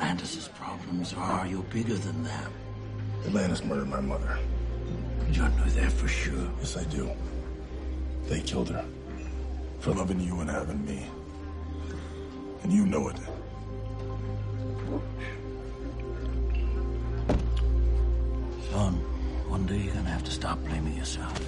Atlantis' 0.00 0.48
problems 0.54 1.12
are. 1.12 1.46
You're 1.46 1.62
bigger 1.64 1.94
than 1.94 2.24
them. 2.24 2.52
Atlantis 3.26 3.62
murdered 3.62 3.88
my 3.88 4.00
mother. 4.00 4.38
You 5.30 5.42
don't 5.42 5.54
know 5.58 5.64
that 5.64 5.92
for 5.92 6.08
sure. 6.08 6.50
Yes, 6.58 6.78
I 6.78 6.84
do. 6.84 7.10
They 8.26 8.40
killed 8.40 8.70
her. 8.70 8.82
For 9.80 9.92
loving 9.92 10.18
you 10.20 10.40
and 10.40 10.48
having 10.48 10.86
me. 10.86 11.06
And 12.62 12.72
you 12.72 12.86
know 12.86 13.08
it. 13.08 13.16
Son, 18.70 18.94
one 19.48 19.66
day 19.66 19.76
you're 19.76 19.94
gonna 19.94 20.08
have 20.08 20.24
to 20.24 20.30
stop 20.30 20.58
blaming 20.64 20.96
yourself. 20.96 21.38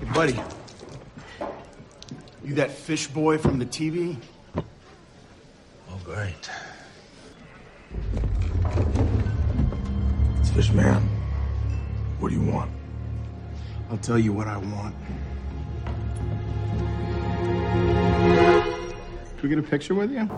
Hey, 0.00 0.12
buddy. 0.12 0.61
You 2.52 2.56
that 2.56 2.70
fish 2.70 3.06
boy 3.06 3.38
from 3.38 3.58
the 3.58 3.64
TV? 3.64 4.14
Oh, 4.54 5.98
great. 6.04 6.50
It's 10.38 10.50
Fish 10.50 10.70
Man. 10.72 11.00
What 12.18 12.28
do 12.28 12.34
you 12.34 12.42
want? 12.42 12.70
I'll 13.88 13.96
tell 13.96 14.18
you 14.18 14.34
what 14.34 14.48
I 14.48 14.58
want. 14.58 14.94
Can 19.38 19.42
we 19.42 19.48
get 19.48 19.58
a 19.58 19.62
picture 19.62 19.94
with 19.94 20.10
you? 20.10 20.28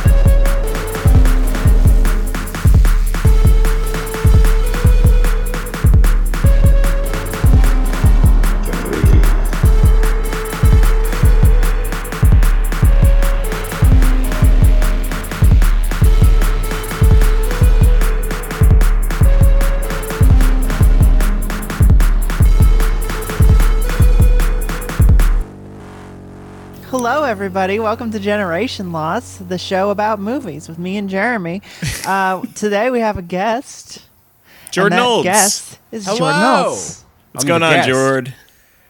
Everybody. 27.44 27.78
Welcome 27.78 28.10
to 28.12 28.18
Generation 28.18 28.90
Loss, 28.90 29.36
the 29.36 29.58
show 29.58 29.90
about 29.90 30.18
movies 30.18 30.66
with 30.66 30.78
me 30.78 30.96
and 30.96 31.10
Jeremy. 31.10 31.60
Uh, 32.06 32.40
today 32.54 32.90
we 32.90 33.00
have 33.00 33.18
a 33.18 33.22
guest. 33.22 34.02
Jordan 34.70 34.98
and 34.98 35.02
that 35.02 35.08
Olds. 35.08 35.24
guest 35.24 35.78
is 35.92 36.06
Jordan 36.06 36.40
Hello. 36.40 36.68
Olds. 36.68 37.04
What's 37.32 37.44
I'm 37.44 37.48
going 37.48 37.62
on, 37.62 37.72
guest. 37.74 37.88
Jord? 37.88 38.34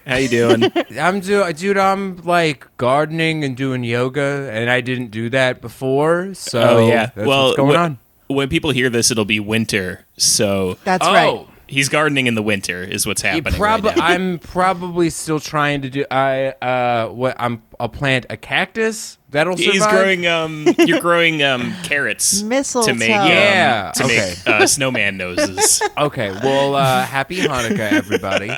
How 0.07 0.17
you 0.17 0.29
doing? 0.29 0.73
I'm 1.01 1.19
do 1.19 1.53
dude. 1.53 1.79
I'm 1.79 2.19
like 2.19 2.65
gardening 2.77 3.43
and 3.43 3.57
doing 3.57 3.83
yoga, 3.83 4.49
and 4.53 4.71
I 4.71 4.81
didn't 4.81 5.09
do 5.09 5.31
that 5.31 5.61
before. 5.61 6.33
So 6.35 6.61
oh 6.61 6.89
yeah. 6.89 7.07
that's 7.07 7.27
well, 7.27 7.47
what's 7.47 7.57
going 7.57 7.75
wh- 7.75 7.81
on. 7.81 7.99
when 8.29 8.49
people 8.49 8.71
hear 8.71 8.89
this, 8.89 9.11
it'll 9.11 9.25
be 9.25 9.41
winter. 9.41 10.07
So 10.17 10.79
That's 10.85 11.05
oh, 11.05 11.13
right. 11.13 11.47
he's 11.67 11.89
gardening 11.89 12.29
in 12.29 12.37
the 12.37 12.43
winter, 12.43 12.85
is 12.85 13.05
what's 13.05 13.23
happening. 13.23 13.55
prob- 13.55 13.85
right. 13.85 13.99
I'm 14.01 14.39
probably 14.39 15.11
still 15.11 15.41
trying 15.41 15.83
to 15.83 15.91
do. 15.91 16.05
I 16.09 16.49
uh, 16.63 17.09
what 17.09 17.37
I'm. 17.39 17.63
I'll 17.85 17.91
plant 17.91 18.25
a 18.31 18.39
cactus 18.39 19.19
that'll 19.29 19.59
survive. 19.59 19.75
He's 19.75 19.87
growing. 19.89 20.27
Um, 20.27 20.67
you're 20.79 21.03
growing 21.03 21.43
um 21.43 21.75
carrots 21.83 22.41
Mistletoe. 22.43 22.93
to 22.93 22.99
make. 22.99 23.11
Um, 23.11 23.29
Yeah, 23.29 23.93
To 23.97 24.05
okay. 24.05 24.35
make 24.47 24.49
uh, 24.49 24.67
snowman 24.67 25.19
noses. 25.19 25.83
Okay. 25.99 26.31
Well, 26.43 26.77
uh, 26.77 27.05
happy 27.05 27.43
Hanukkah, 27.43 27.93
everybody. 27.93 28.49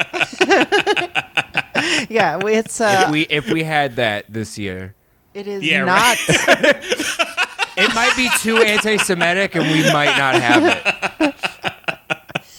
Yeah, 2.09 2.37
we- 2.39 2.55
it's 2.55 2.81
if 2.81 2.87
uh, 2.87 3.09
we 3.11 3.23
if 3.23 3.51
we 3.51 3.65
had 3.65 3.97
that 3.97 4.33
this 4.33 4.57
year, 4.59 4.95
it 5.35 5.49
is 5.49 5.65
Yeah, 5.65 5.85
not. 5.85 6.17
it 6.29 7.95
might 7.97 8.15
be 8.17 8.29
too 8.39 8.59
anti-Semitic, 8.59 9.57
and 9.57 9.65
we 9.73 9.83
might 9.93 10.17
not 10.17 10.37
have 10.37 10.63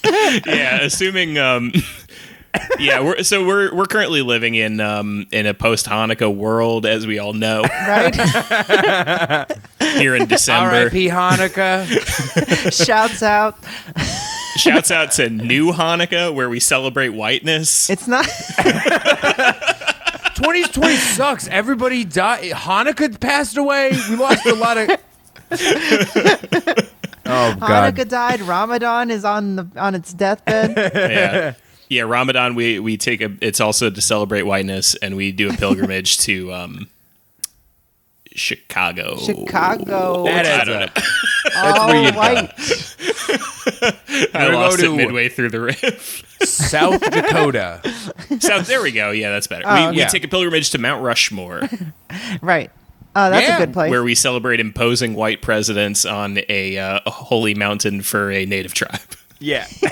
it. 0.04 0.46
yeah, 0.46 0.82
assuming. 0.82 1.38
Um, 1.38 1.72
yeah, 2.80 3.02
we're 3.02 3.24
so 3.24 3.46
we're 3.46 3.74
we're 3.74 3.86
currently 3.86 4.22
living 4.22 4.56
in 4.56 4.80
um 4.80 5.28
in 5.32 5.46
a 5.46 5.54
post 5.54 5.86
Hanukkah 5.86 6.34
world, 6.34 6.86
as 6.86 7.06
we 7.08 7.20
all 7.20 7.34
know, 7.34 7.62
right? 7.64 8.16
here 9.80 10.16
in 10.16 10.26
December. 10.30 10.76
R.I.P. 10.76 11.08
Hanukkah. 11.10 12.86
Shouts 12.86 13.22
out. 13.24 13.58
Shouts 14.58 14.92
out 14.92 15.12
to 15.14 15.30
New 15.30 15.72
Hanukkah, 15.72 16.34
where 16.34 16.50
we 16.50 16.60
celebrate 16.60 17.10
whiteness. 17.10 17.90
It's 17.90 18.08
not. 18.08 18.26
2020 20.36 20.96
sucks. 20.96 21.48
Everybody 21.48 22.04
died. 22.06 22.52
Hanukkah 22.52 23.20
passed 23.20 23.58
away. 23.58 23.92
We 24.10 24.16
lost 24.16 24.46
a 24.46 24.56
lot 24.56 24.78
of. 24.78 24.90
oh 27.26 27.56
God! 27.56 27.60
Hanukkah 27.96 28.08
died. 28.08 28.42
Ramadan 28.42 29.12
is 29.12 29.26
on 29.26 29.56
the 29.58 29.68
on 29.78 29.96
its 29.96 30.14
deathbed. 30.14 30.74
yeah. 30.96 31.54
Yeah, 31.90 32.04
Ramadan 32.04 32.56
we 32.56 32.80
we 32.80 32.98
take 32.98 33.22
a 33.22 33.32
it's 33.42 33.60
also 33.62 33.90
to 33.90 34.02
celebrate 34.02 34.44
whiteness 34.44 34.96
and 34.96 35.16
we 35.16 35.32
do 35.32 35.50
a 35.50 35.54
pilgrimage 35.54 36.18
to 36.20 36.54
um 36.54 36.88
Chicago. 38.34 39.18
Chicago. 39.18 40.24
That 40.26 40.46
I 40.46 40.64
don't 40.66 40.84
a- 40.84 40.86
know. 40.86 41.82
all 41.82 41.88
where 41.88 42.04
you 42.12 42.18
white. 42.18 42.52
I 42.60 43.94
We're 44.12 44.32
gonna 44.34 44.56
lost 44.58 44.80
it 44.84 44.92
midway 44.92 45.30
through 45.30 45.50
the 45.50 45.60
riff. 45.60 46.24
South 46.44 47.02
Dakota. 47.02 47.82
so 48.40 48.62
there 48.62 48.82
we 48.82 48.92
go. 48.92 49.10
Yeah, 49.12 49.32
that's 49.32 49.48
better. 49.48 49.64
Oh, 49.66 49.86
we, 49.90 49.92
we 49.92 49.98
yeah. 50.00 50.08
take 50.08 50.24
a 50.24 50.28
pilgrimage 50.28 50.70
to 50.72 50.78
Mount 50.78 51.04
Rushmore 51.04 51.62
Right. 52.42 52.70
Oh, 53.16 53.32
that's 53.32 53.48
Yeah, 53.48 53.58
a 53.58 53.66
good 53.66 53.74
place. 53.74 53.90
where 53.90 54.04
we 54.04 54.14
celebrate 54.14 54.60
imposing 54.60 55.16
white 55.16 55.42
presidents 55.42 56.06
on 56.06 56.38
a, 56.50 56.78
uh, 56.78 57.00
a 57.08 57.10
holy 57.10 57.56
mountain 57.56 58.02
for 58.04 58.32
a 58.32 58.46
native 58.46 58.76
tribe. 58.76 59.00
Yeah. 59.40 59.68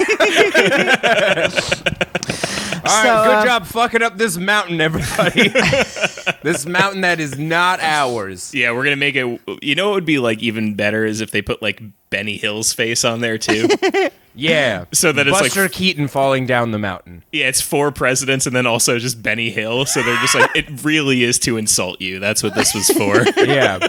All 2.87 2.91
right, 2.91 3.03
So, 3.03 3.23
good 3.23 3.35
uh, 3.35 3.45
job 3.45 3.65
fucking 3.65 4.01
up 4.03 4.17
this 4.17 4.37
mountain, 4.37 4.79
everybody. 4.79 5.49
this 6.43 6.65
mountain 6.67 7.01
that 7.01 7.19
is 7.19 7.37
not 7.37 7.79
ours. 7.79 8.53
Yeah, 8.53 8.71
we're 8.73 8.83
gonna 8.83 8.95
make 8.95 9.15
it. 9.15 9.41
You 9.63 9.75
know 9.75 9.91
it 9.91 9.93
would 9.95 10.05
be 10.05 10.19
like 10.19 10.43
even 10.43 10.75
better 10.75 11.03
is 11.05 11.19
if 11.21 11.31
they 11.31 11.41
put 11.41 11.61
like 11.63 11.81
Benny 12.11 12.37
Hill's 12.37 12.73
face 12.73 13.03
on 13.03 13.21
there 13.21 13.37
too. 13.37 13.67
Yeah. 14.37 14.83
So 14.91 15.13
that 15.13 15.27
it's 15.27 15.33
like- 15.33 15.43
Buster 15.43 15.69
Keaton 15.69 16.09
falling 16.09 16.45
down 16.45 16.71
the 16.71 16.77
mountain. 16.77 17.23
Yeah, 17.31 17.47
it's 17.47 17.61
four 17.61 17.93
presidents 17.93 18.45
and 18.45 18.53
then 18.53 18.65
also 18.67 18.99
just 18.99 19.23
Benny 19.23 19.49
Hill. 19.49 19.85
So 19.85 20.03
they're 20.03 20.19
just 20.19 20.35
like, 20.35 20.49
it 20.53 20.83
really 20.83 21.23
is 21.23 21.39
to 21.39 21.55
insult 21.55 22.01
you. 22.01 22.19
That's 22.19 22.43
what 22.43 22.53
this 22.53 22.75
was 22.75 22.89
for. 22.89 23.23
Yeah. 23.41 23.79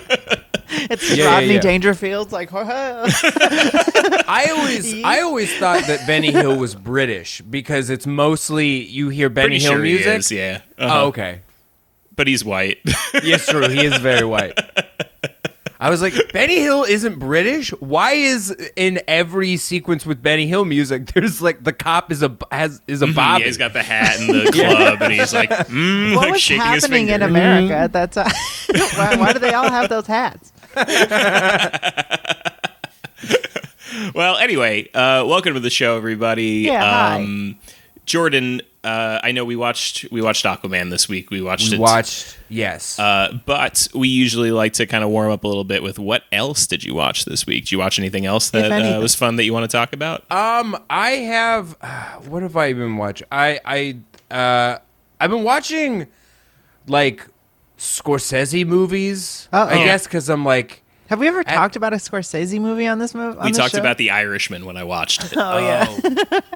it's 0.91 1.17
yeah, 1.17 1.27
Rodney 1.27 1.55
yeah. 1.55 1.61
Dangerfield's 1.61 2.33
like, 2.33 2.51
I 2.55 4.47
always 4.57 4.95
I 5.05 5.21
always 5.21 5.57
thought 5.59 5.87
that 5.87 6.07
Benny 6.07 6.33
Hill 6.33 6.57
was 6.57 6.75
British 6.75 7.41
because 7.43 7.91
it's 7.91 8.07
mostly 8.07 8.85
you 8.85 9.09
hear 9.09 9.29
Benny 9.29 9.49
Pretty 9.49 9.63
Hill 9.63 9.73
sure 9.73 9.83
music. 9.83 10.07
he 10.07 10.13
is, 10.13 10.33
yeah. 10.33 10.61
Uh-huh. 10.79 11.03
Oh, 11.03 11.07
okay. 11.09 11.43
But 12.15 12.27
he's 12.27 12.45
white. 12.45 12.79
Yes, 13.23 13.47
true. 13.47 13.69
He 13.69 13.85
is 13.85 13.97
very 13.99 14.25
white. 14.25 14.59
I 15.79 15.91
was 15.91 16.01
like, 16.01 16.15
Benny 16.33 16.61
Hill 16.61 16.85
isn't 16.85 17.19
British. 17.19 17.71
Why 17.81 18.13
is 18.13 18.51
in 18.77 19.01
every 19.07 19.59
sequence 19.59 20.07
with 20.07 20.23
Benny 20.23 20.47
Hill 20.47 20.65
music, 20.65 21.07
there's 21.13 21.43
like 21.43 21.63
the 21.65 21.73
cop 21.73 22.11
is 22.11 22.23
a 22.23 22.35
has 22.51 22.81
is 22.87 23.03
a 23.03 23.09
yeah, 23.09 23.39
he's 23.41 23.59
got 23.59 23.75
the 23.75 23.83
hat 23.83 24.19
and 24.19 24.29
the 24.31 24.53
club, 24.53 25.03
and 25.03 25.13
he's 25.13 25.35
like, 25.35 25.51
mm, 25.51 26.15
what 26.15 26.23
like 26.23 26.33
was 26.33 26.41
shaking 26.41 26.63
happening 26.63 27.07
finger. 27.09 27.15
in 27.15 27.23
America 27.23 27.75
at 27.75 27.93
that 27.93 28.13
time? 28.13 28.33
why, 28.97 29.17
why 29.17 29.33
do 29.35 29.39
they 29.39 29.53
all 29.53 29.69
have 29.69 29.91
those 29.91 30.07
hats? 30.07 30.53
Well, 34.15 34.37
anyway, 34.37 34.89
uh, 34.95 35.25
welcome 35.27 35.55
to 35.55 35.61
the 35.61 35.71
show, 35.71 35.97
everybody. 35.97 36.65
Yeah, 36.67 36.81
hi. 36.81 37.17
Um, 37.17 37.59
Jordan, 38.05 38.63
uh, 38.85 39.21
I 39.23 39.33
know 39.33 39.45
we 39.45 39.57
watched 39.57 40.07
we 40.13 40.23
watched 40.23 40.45
Aquaman 40.45 40.91
this 40.91 41.09
week. 41.09 41.31
We 41.31 41.43
watched 41.43 41.71
we 41.71 41.77
it. 41.77 41.81
watched. 41.81 42.39
Yes. 42.49 42.99
Uh, 42.99 43.39
but 43.45 43.89
we 43.95 44.09
usually 44.09 44.53
like 44.53 44.75
to 44.75 44.87
kind 44.87 45.03
of 45.03 45.11
warm 45.11 45.33
up 45.33 45.45
a 45.45 45.49
little 45.49 45.65
bit 45.65 45.83
with 45.83 45.99
what 45.99 46.23
else 46.31 46.67
did 46.67 46.85
you 46.85 46.95
watch 46.95 47.25
this 47.25 47.47
week? 47.47 47.65
Did 47.65 47.73
you 47.73 47.79
watch 47.79 47.99
anything 47.99 48.27
else 48.27 48.51
that 48.51 48.71
uh, 48.71 49.01
was 49.01 49.15
fun 49.15 49.37
that 49.37 49.45
you 49.45 49.53
want 49.53 49.69
to 49.69 49.77
talk 49.77 49.93
about? 49.93 50.31
Um, 50.31 50.77
I 50.89 51.11
have. 51.11 51.73
What 52.27 52.43
have 52.43 52.57
I 52.57 52.73
been 52.73 52.97
watching? 52.97 53.27
I 53.33 53.61
I 53.65 54.35
uh, 54.35 54.79
I've 55.21 55.31
been 55.31 55.45
watching 55.45 56.07
like 56.87 57.27
Scorsese 57.79 58.67
movies. 58.67 59.49
Uh-oh. 59.53 59.69
I 59.69 59.85
guess 59.85 60.05
because 60.05 60.29
I'm 60.29 60.45
like 60.45 60.83
Have 61.09 61.21
we 61.21 61.29
ever 61.29 61.45
talked 61.45 61.77
about 61.77 61.93
a 61.93 61.97
Scorsese 61.97 62.61
movie 62.61 62.87
on 62.87 62.99
this 62.99 63.15
movie? 63.15 63.39
we 63.43 63.53
talked 63.53 63.75
about 63.75 63.97
The 63.99 64.11
Irishman 64.11 64.65
when 64.65 64.77
I 64.77 64.85
watched 64.85 65.25
it. 65.25 65.37
Oh 65.49 65.59
yeah. 65.59 65.87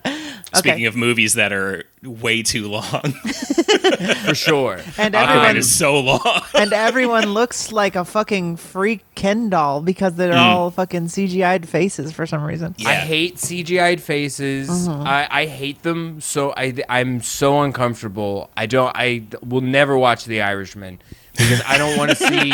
Oh. 0.04 0.26
Speaking 0.54 0.86
of 0.86 0.96
movies 0.96 1.34
that 1.34 1.52
are 1.52 1.84
way 2.02 2.42
too 2.42 2.68
long, 2.68 3.12
for 4.24 4.34
sure. 4.34 4.80
And 4.98 5.14
everyone 5.14 5.56
is 5.56 5.72
so 5.72 6.00
long. 6.00 6.42
and 6.54 6.72
everyone 6.72 7.26
looks 7.26 7.70
like 7.70 7.94
a 7.94 8.04
fucking 8.04 8.56
freak 8.56 9.04
Ken 9.14 9.48
doll 9.48 9.80
because 9.80 10.14
they're 10.14 10.32
mm. 10.32 10.38
all 10.38 10.70
fucking 10.70 11.06
CGI'd 11.06 11.68
faces 11.68 12.10
for 12.10 12.26
some 12.26 12.42
reason. 12.42 12.74
I 12.84 12.94
hate 12.94 13.36
CGI'd 13.36 14.00
faces. 14.00 14.68
Mm-hmm. 14.68 15.06
I, 15.06 15.28
I 15.30 15.46
hate 15.46 15.82
them. 15.82 16.20
So 16.20 16.52
I 16.56 16.74
I'm 16.88 17.22
so 17.22 17.60
uncomfortable. 17.62 18.50
I 18.56 18.66
don't. 18.66 18.92
I 18.96 19.24
will 19.46 19.60
never 19.60 19.96
watch 19.96 20.24
The 20.24 20.42
Irishman 20.42 21.00
because 21.32 21.62
I 21.66 21.78
don't 21.78 21.96
want 21.96 22.10
to 22.10 22.16
see. 22.16 22.52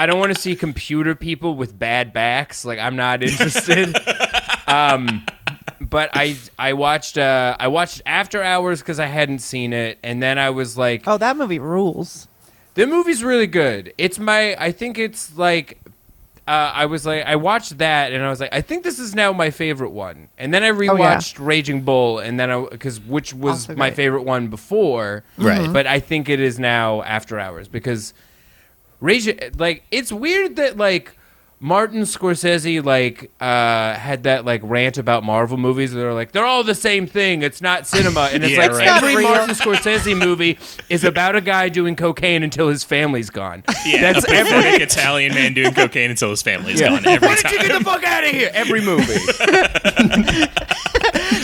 I 0.00 0.06
don't 0.06 0.18
want 0.18 0.34
to 0.34 0.40
see 0.40 0.56
computer 0.56 1.14
people 1.14 1.56
with 1.56 1.78
bad 1.78 2.14
backs. 2.14 2.64
Like 2.64 2.78
I'm 2.78 2.96
not 2.96 3.22
interested. 3.22 3.94
um, 4.66 5.26
but 5.78 6.08
I 6.14 6.36
I 6.58 6.72
watched 6.72 7.18
uh 7.18 7.54
I 7.60 7.68
watched 7.68 8.00
After 8.06 8.42
Hours 8.42 8.80
because 8.80 8.98
I 8.98 9.06
hadn't 9.06 9.40
seen 9.40 9.74
it, 9.74 9.98
and 10.02 10.22
then 10.22 10.38
I 10.38 10.48
was 10.48 10.78
like, 10.78 11.02
Oh, 11.06 11.18
that 11.18 11.36
movie 11.36 11.58
rules. 11.58 12.28
the 12.74 12.86
movie's 12.86 13.22
really 13.22 13.46
good. 13.46 13.92
It's 13.98 14.18
my 14.18 14.56
I 14.58 14.72
think 14.72 14.96
it's 14.98 15.36
like 15.36 15.78
uh, 16.48 16.72
I 16.74 16.86
was 16.86 17.04
like 17.04 17.24
I 17.26 17.36
watched 17.36 17.76
that 17.78 18.12
and 18.12 18.24
I 18.24 18.30
was 18.30 18.40
like 18.40 18.54
I 18.54 18.62
think 18.62 18.84
this 18.84 18.98
is 18.98 19.14
now 19.14 19.34
my 19.34 19.50
favorite 19.50 19.90
one. 19.90 20.30
And 20.38 20.54
then 20.54 20.64
I 20.64 20.70
rewatched 20.70 21.44
Raging 21.44 21.82
Bull 21.82 22.20
and 22.20 22.40
then 22.40 22.50
I 22.50 22.66
because 22.70 23.00
which 23.00 23.34
was 23.34 23.68
Also 23.68 23.76
my 23.76 23.90
great. 23.90 23.96
favorite 23.96 24.22
one 24.22 24.48
before. 24.48 25.24
Right. 25.36 25.70
But 25.70 25.86
I 25.86 26.00
think 26.00 26.30
it 26.30 26.40
is 26.40 26.58
now 26.58 27.02
After 27.02 27.38
Hours 27.38 27.68
because 27.68 28.14
Raging 29.00 29.38
like 29.58 29.84
it's 29.90 30.12
weird 30.12 30.56
that 30.56 30.76
like 30.76 31.16
Martin 31.62 32.02
Scorsese 32.02 32.82
like 32.82 33.30
uh 33.40 33.92
had 33.94 34.22
that 34.22 34.44
like 34.46 34.60
rant 34.64 34.96
about 34.98 35.24
Marvel 35.24 35.56
movies. 35.58 35.92
They're 35.92 36.14
like 36.14 36.32
they're 36.32 36.44
all 36.44 36.64
the 36.64 36.74
same 36.74 37.06
thing. 37.06 37.42
It's 37.42 37.60
not 37.60 37.86
cinema, 37.86 38.30
and 38.32 38.42
it's 38.44 38.52
Yeah, 38.56 38.60
like 38.60 38.72
right. 38.72 38.86
every 38.88 39.16
real. 39.16 39.28
Martin 39.28 39.54
Scorsese 39.54 40.16
movie 40.18 40.58
is 40.88 41.04
about 41.04 41.36
a 41.36 41.40
guy 41.42 41.68
doing 41.68 41.96
cocaine 41.96 42.42
until 42.42 42.68
his 42.68 42.82
family's 42.84 43.28
gone. 43.30 43.62
Yeah, 43.86 44.12
That's 44.12 44.24
a 44.24 44.28
pathetic 44.28 44.80
Italian 44.90 45.34
man 45.34 45.54
doing 45.54 45.72
cocaine 45.74 46.10
until 46.10 46.30
his 46.30 46.42
family's 46.42 46.80
gone 46.80 47.04
every 47.06 47.26
Why 47.28 47.34
don't 47.36 47.52
you 47.52 47.58
get 47.68 47.78
the 47.78 47.84
fuck 47.84 48.04
out 48.04 48.24
of 48.24 48.30
here? 48.30 48.50
Every 48.52 48.82
movie. 48.82 49.16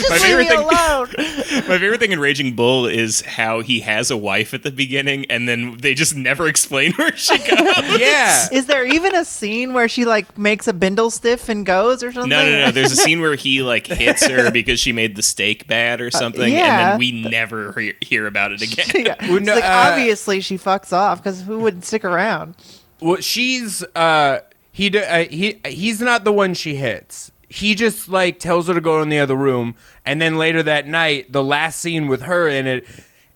My 0.09 0.17
favorite 0.17 0.47
thing, 0.47 0.65
my 1.67 1.77
favorite 1.77 1.99
thing 1.99 2.11
in 2.11 2.19
Raging 2.19 2.55
Bull 2.55 2.85
is 2.85 3.21
how 3.21 3.61
he 3.61 3.79
has 3.81 4.09
a 4.11 4.17
wife 4.17 4.53
at 4.53 4.63
the 4.63 4.71
beginning, 4.71 5.25
and 5.29 5.47
then 5.47 5.77
they 5.77 5.93
just 5.93 6.15
never 6.15 6.47
explain 6.47 6.91
where 6.97 7.15
she 7.15 7.37
goes. 7.37 7.99
yeah. 7.99 8.47
Is 8.51 8.65
there 8.67 8.85
even 8.85 9.15
a 9.15 9.25
scene 9.25 9.73
where 9.73 9.87
she 9.87 10.05
like 10.05 10.37
makes 10.37 10.67
a 10.67 10.73
bindle 10.73 11.09
stiff 11.09 11.49
and 11.49 11.65
goes 11.65 12.03
or 12.03 12.11
something? 12.11 12.29
No, 12.29 12.43
no, 12.45 12.65
no. 12.65 12.71
There's 12.71 12.91
a 12.91 12.95
scene 12.95 13.21
where 13.21 13.35
he 13.35 13.61
like 13.61 13.87
hits 13.87 14.25
her 14.25 14.51
because 14.51 14.79
she 14.79 14.91
made 14.91 15.15
the 15.15 15.23
steak 15.23 15.67
bad 15.67 16.01
or 16.01 16.11
something, 16.11 16.43
and 16.43 16.53
yeah. 16.53 16.89
then 16.91 16.99
we 16.99 17.11
never 17.11 17.71
hear, 17.73 17.93
hear 18.01 18.27
about 18.27 18.51
it 18.51 18.61
again. 18.61 19.05
yeah. 19.05 19.15
Well, 19.27 19.37
It's 19.37 19.45
no, 19.45 19.55
like 19.55 19.63
uh, 19.63 19.91
obviously 19.91 20.41
she 20.41 20.57
fucks 20.57 20.93
off 20.93 21.21
because 21.21 21.41
who 21.41 21.59
would 21.59 21.83
stick 21.83 22.03
around? 22.05 22.55
Well, 22.99 23.17
she's 23.21 23.83
uh 23.95 24.39
he 24.71 24.89
d- 24.89 24.99
uh, 24.99 25.25
he 25.25 25.59
he's 25.65 26.01
not 26.01 26.23
the 26.23 26.31
one 26.31 26.53
she 26.53 26.75
hits. 26.75 27.31
He 27.49 27.75
just 27.75 28.09
like 28.09 28.39
tells 28.39 28.67
her 28.67 28.73
to 28.73 28.81
go 28.81 29.01
in 29.01 29.09
the 29.09 29.19
other 29.19 29.35
room, 29.35 29.75
and 30.05 30.21
then 30.21 30.37
later 30.37 30.61
that 30.63 30.87
night, 30.87 31.31
the 31.31 31.43
last 31.43 31.79
scene 31.79 32.07
with 32.07 32.23
her 32.23 32.47
in 32.47 32.67
it 32.67 32.85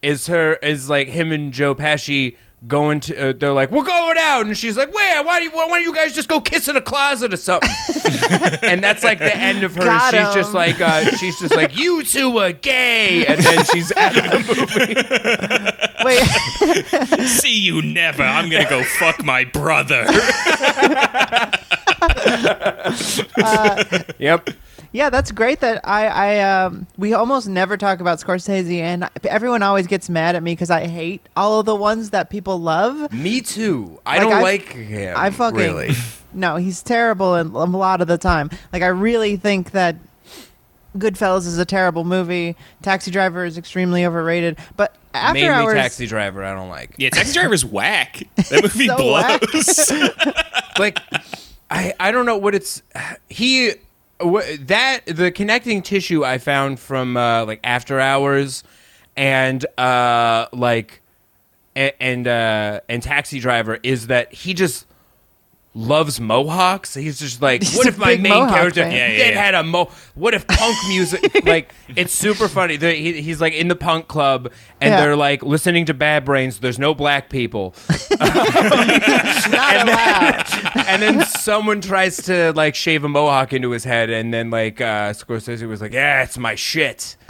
is 0.02 0.28
her 0.28 0.56
is 0.56 0.90
like 0.90 1.08
him 1.08 1.31
and 1.31 1.54
Joe 1.54 1.75
Pesci 1.75 2.36
going 2.68 3.00
to. 3.02 3.30
Uh, 3.30 3.34
they're 3.34 3.54
like, 3.54 3.72
"We're 3.72 3.84
going 3.84 4.18
out," 4.18 4.46
and 4.46 4.58
she's 4.58 4.78
like, 4.78 4.94
"Wait, 4.94 5.25
why 5.25 5.40
do 5.40 5.46
you, 5.46 5.52
why 5.52 5.68
don't 5.68 5.81
you 5.84 5.94
guys 5.96 6.13
just 6.13 6.28
go 6.28 6.40
kiss 6.42 6.68
in 6.68 6.75
a 6.75 6.81
closet 6.81 7.34
or 7.34 7.38
something?" 7.38 7.69
and 8.63 8.84
that's 8.84 9.04
like 9.04 9.19
the 9.19 9.36
end 9.36 9.63
of 9.63 9.75
her. 9.75 9.84
Got 9.84 10.14
she's 10.14 10.34
just 10.34 10.54
like 10.54 10.80
uh, 10.81 11.16
she's 11.18 11.40
just 11.40 11.56
like, 11.56 11.78
"You 11.78 12.04
two 12.04 12.38
are 12.38 12.52
gay," 12.52 13.25
and 13.25 13.42
then 13.42 13.66
she's 13.66 13.92
out 13.94 14.18
of 14.18 14.24
the 14.24 14.56
movie. 14.56 14.96
Wait, 16.04 17.28
See 17.28 17.60
you 17.60 17.81
never. 17.81 18.24
I'm 18.24 18.50
gonna 18.50 18.69
go 18.69 18.84
fuck 18.84 19.24
my 19.24 19.46
brother. 19.46 20.06
Yep. 24.19 24.50
yeah, 24.92 25.09
that's 25.09 25.31
great. 25.31 25.59
That 25.62 25.81
I, 25.83 26.07
I, 26.07 26.39
um, 26.63 26.88
we 26.98 27.13
almost 27.13 27.48
never 27.48 27.77
talk 27.77 28.00
about 28.00 28.19
Scorsese, 28.19 28.80
and 28.80 29.09
everyone 29.24 29.63
always 29.63 29.88
gets 29.88 30.09
mad 30.09 30.36
at 30.36 30.44
me 30.44 30.53
because 30.53 30.69
I 30.69 30.88
hate 30.88 31.21
all 31.36 31.59
of 31.59 31.65
the 31.65 31.75
ones 31.75 32.12
that 32.12 32.30
people 32.30 32.59
love. 32.59 33.12
Me 33.13 33.42
too. 33.42 34.00
I 34.06 34.18
Like, 34.18 34.21
don't 34.24 34.33
I- 34.33 34.42
like 34.42 34.74
him. 34.74 35.15
I 35.18 35.30
fucking 35.30 35.57
really. 35.59 35.92
no, 36.33 36.57
he's 36.57 36.81
terrible 36.83 37.36
in, 37.36 37.48
a 37.48 37.65
lot 37.65 38.01
of 38.01 38.07
the 38.07 38.18
time. 38.18 38.50
Like 38.74 38.83
I 38.83 38.88
really 38.88 39.38
think 39.38 39.71
that 39.71 39.95
Goodfellas 40.97 41.47
is 41.47 41.57
a 41.57 41.65
terrible 41.65 42.04
movie. 42.04 42.56
Taxi 42.81 43.12
Driver 43.12 43.45
is 43.45 43.57
extremely 43.57 44.06
overrated. 44.06 44.57
But 44.75 44.95
after 45.13 45.33
Mainly 45.36 45.50
hours, 45.50 45.74
Taxi 45.75 46.06
Driver. 46.06 46.44
I 46.44 46.54
don't 46.54 46.69
like. 46.69 46.95
Yeah, 46.97 47.09
Taxi 47.09 47.33
Driver's 47.33 47.63
whack. 47.65 48.24
That 48.50 48.63
movie 48.63 48.88
So 48.88 48.97
blows. 48.97 49.92
like 50.80 51.00
I 51.71 51.94
I 52.00 52.12
don't 52.12 52.25
know 52.25 52.38
what 52.38 52.53
it's 52.53 52.83
he 53.29 53.73
that 54.19 55.01
the 55.07 55.31
connecting 55.31 55.81
tissue 55.81 56.23
I 56.23 56.38
found 56.38 56.79
from 56.79 57.18
uh, 57.18 57.45
like 57.45 57.59
After 57.63 58.00
Hours 58.00 58.63
and 59.15 59.65
uh 59.79 60.47
like 60.53 61.01
and 61.75 61.94
and, 62.00 62.27
uh, 62.27 62.81
and 62.89 63.01
Taxi 63.01 63.39
Driver 63.39 63.79
is 63.81 64.07
that 64.07 64.33
he 64.33 64.53
just 64.53 64.85
loves 65.73 66.19
mohawks. 66.19 66.94
He's 66.94 67.19
just 67.19 67.41
like, 67.41 67.63
He's 67.63 67.75
what 67.75 67.88
if 67.88 67.97
my 67.97 68.18
main 68.18 68.33
Mohawk 68.33 68.56
character. 68.56 68.81
Yeah, 68.81 68.89
yeah, 68.89 69.18
then 69.18 69.33
yeah. 69.33 69.41
had 69.41 69.56
a 69.56 69.63
mo? 69.63 69.89
What 70.15 70.33
if 70.33 70.45
punk 70.47 70.75
music? 70.89 71.21
like, 71.45 71.73
it's 71.95 72.13
super 72.13 72.47
funny. 72.47 72.77
he, 72.77 73.21
he's 73.21 73.39
like 73.39 73.53
in 73.53 73.68
the 73.68 73.75
punk 73.75 74.07
club, 74.07 74.51
and 74.79 74.94
they're 74.94 75.15
like 75.15 75.44
listening 75.44 75.85
to 75.85 75.94
Bad 75.94 76.25
Brains. 76.25 76.59
There's 76.59 76.79
no 76.79 76.94
black 76.94 77.29
people, 77.29 77.73
not 78.19 79.75
allowed. 79.83 80.45
and 80.88 81.01
then 81.01 81.25
someone 81.25 81.81
tries 81.81 82.18
to 82.23 82.51
like 82.53 82.75
shave 82.75 83.03
a 83.03 83.09
mohawk 83.09 83.53
into 83.53 83.71
his 83.71 83.83
head, 83.83 84.09
and 84.09 84.33
then 84.33 84.50
like 84.50 84.81
uh, 84.81 85.12
Scorsese 85.13 85.68
was 85.68 85.81
like, 85.81 85.94
"Yeah, 85.94 86.23
it's 86.23 86.38
my 86.38 86.56
shit. 86.56 87.15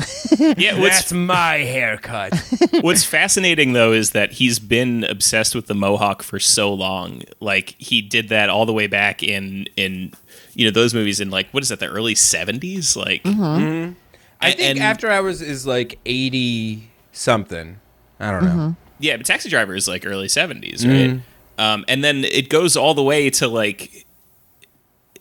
Yeah, 0.57 0.79
what's 0.79 0.99
That's 0.99 1.13
my 1.13 1.57
haircut." 1.57 2.33
What's 2.81 3.03
fascinating 3.03 3.73
though 3.73 3.91
is 3.91 4.11
that 4.11 4.33
he's 4.33 4.59
been 4.59 5.03
obsessed 5.03 5.53
with 5.53 5.67
the 5.67 5.75
mohawk 5.75 6.23
for 6.23 6.39
so 6.39 6.73
long. 6.73 7.21
Like 7.39 7.75
he 7.77 8.01
did 8.01 8.29
that 8.31 8.50
all 8.50 8.66
the 8.66 8.74
way 8.74 8.88
back 8.88 9.22
in 9.24 9.68
in 9.78 10.12
you 10.54 10.66
know 10.66 10.72
those 10.72 10.94
movies 10.94 11.19
in 11.19 11.30
like 11.30 11.50
what 11.51 11.63
is 11.63 11.69
that 11.69 11.80
the 11.80 11.88
early 11.88 12.16
seventies? 12.16 12.95
Like 12.98 13.24
mm-hmm. 13.24 13.42
Mm-hmm. 13.42 13.94
I 14.42 14.51
think 14.51 14.62
And- 14.72 14.80
After 14.80 15.10
Hours 15.10 15.42
is 15.42 15.66
like 15.68 16.00
eighty 16.06 16.89
something. 17.12 17.80
I 18.19 18.31
don't 18.31 18.44
know. 18.44 18.50
Mm-hmm. 18.50 18.72
yeah, 19.00 19.18
but 19.18 19.25
Taxi 19.25 19.50
Driver 19.50 19.75
is 19.75 19.88
like 19.88 20.06
early 20.06 20.28
seventies, 20.28 20.86
right? 20.86 21.19
Um, 21.57 21.86
and 21.88 22.04
then 22.04 22.24
it 22.24 22.50
goes 22.50 22.75
all 22.75 22.94
the 22.94 23.04
way 23.04 23.30
to 23.31 23.48
like 23.48 24.06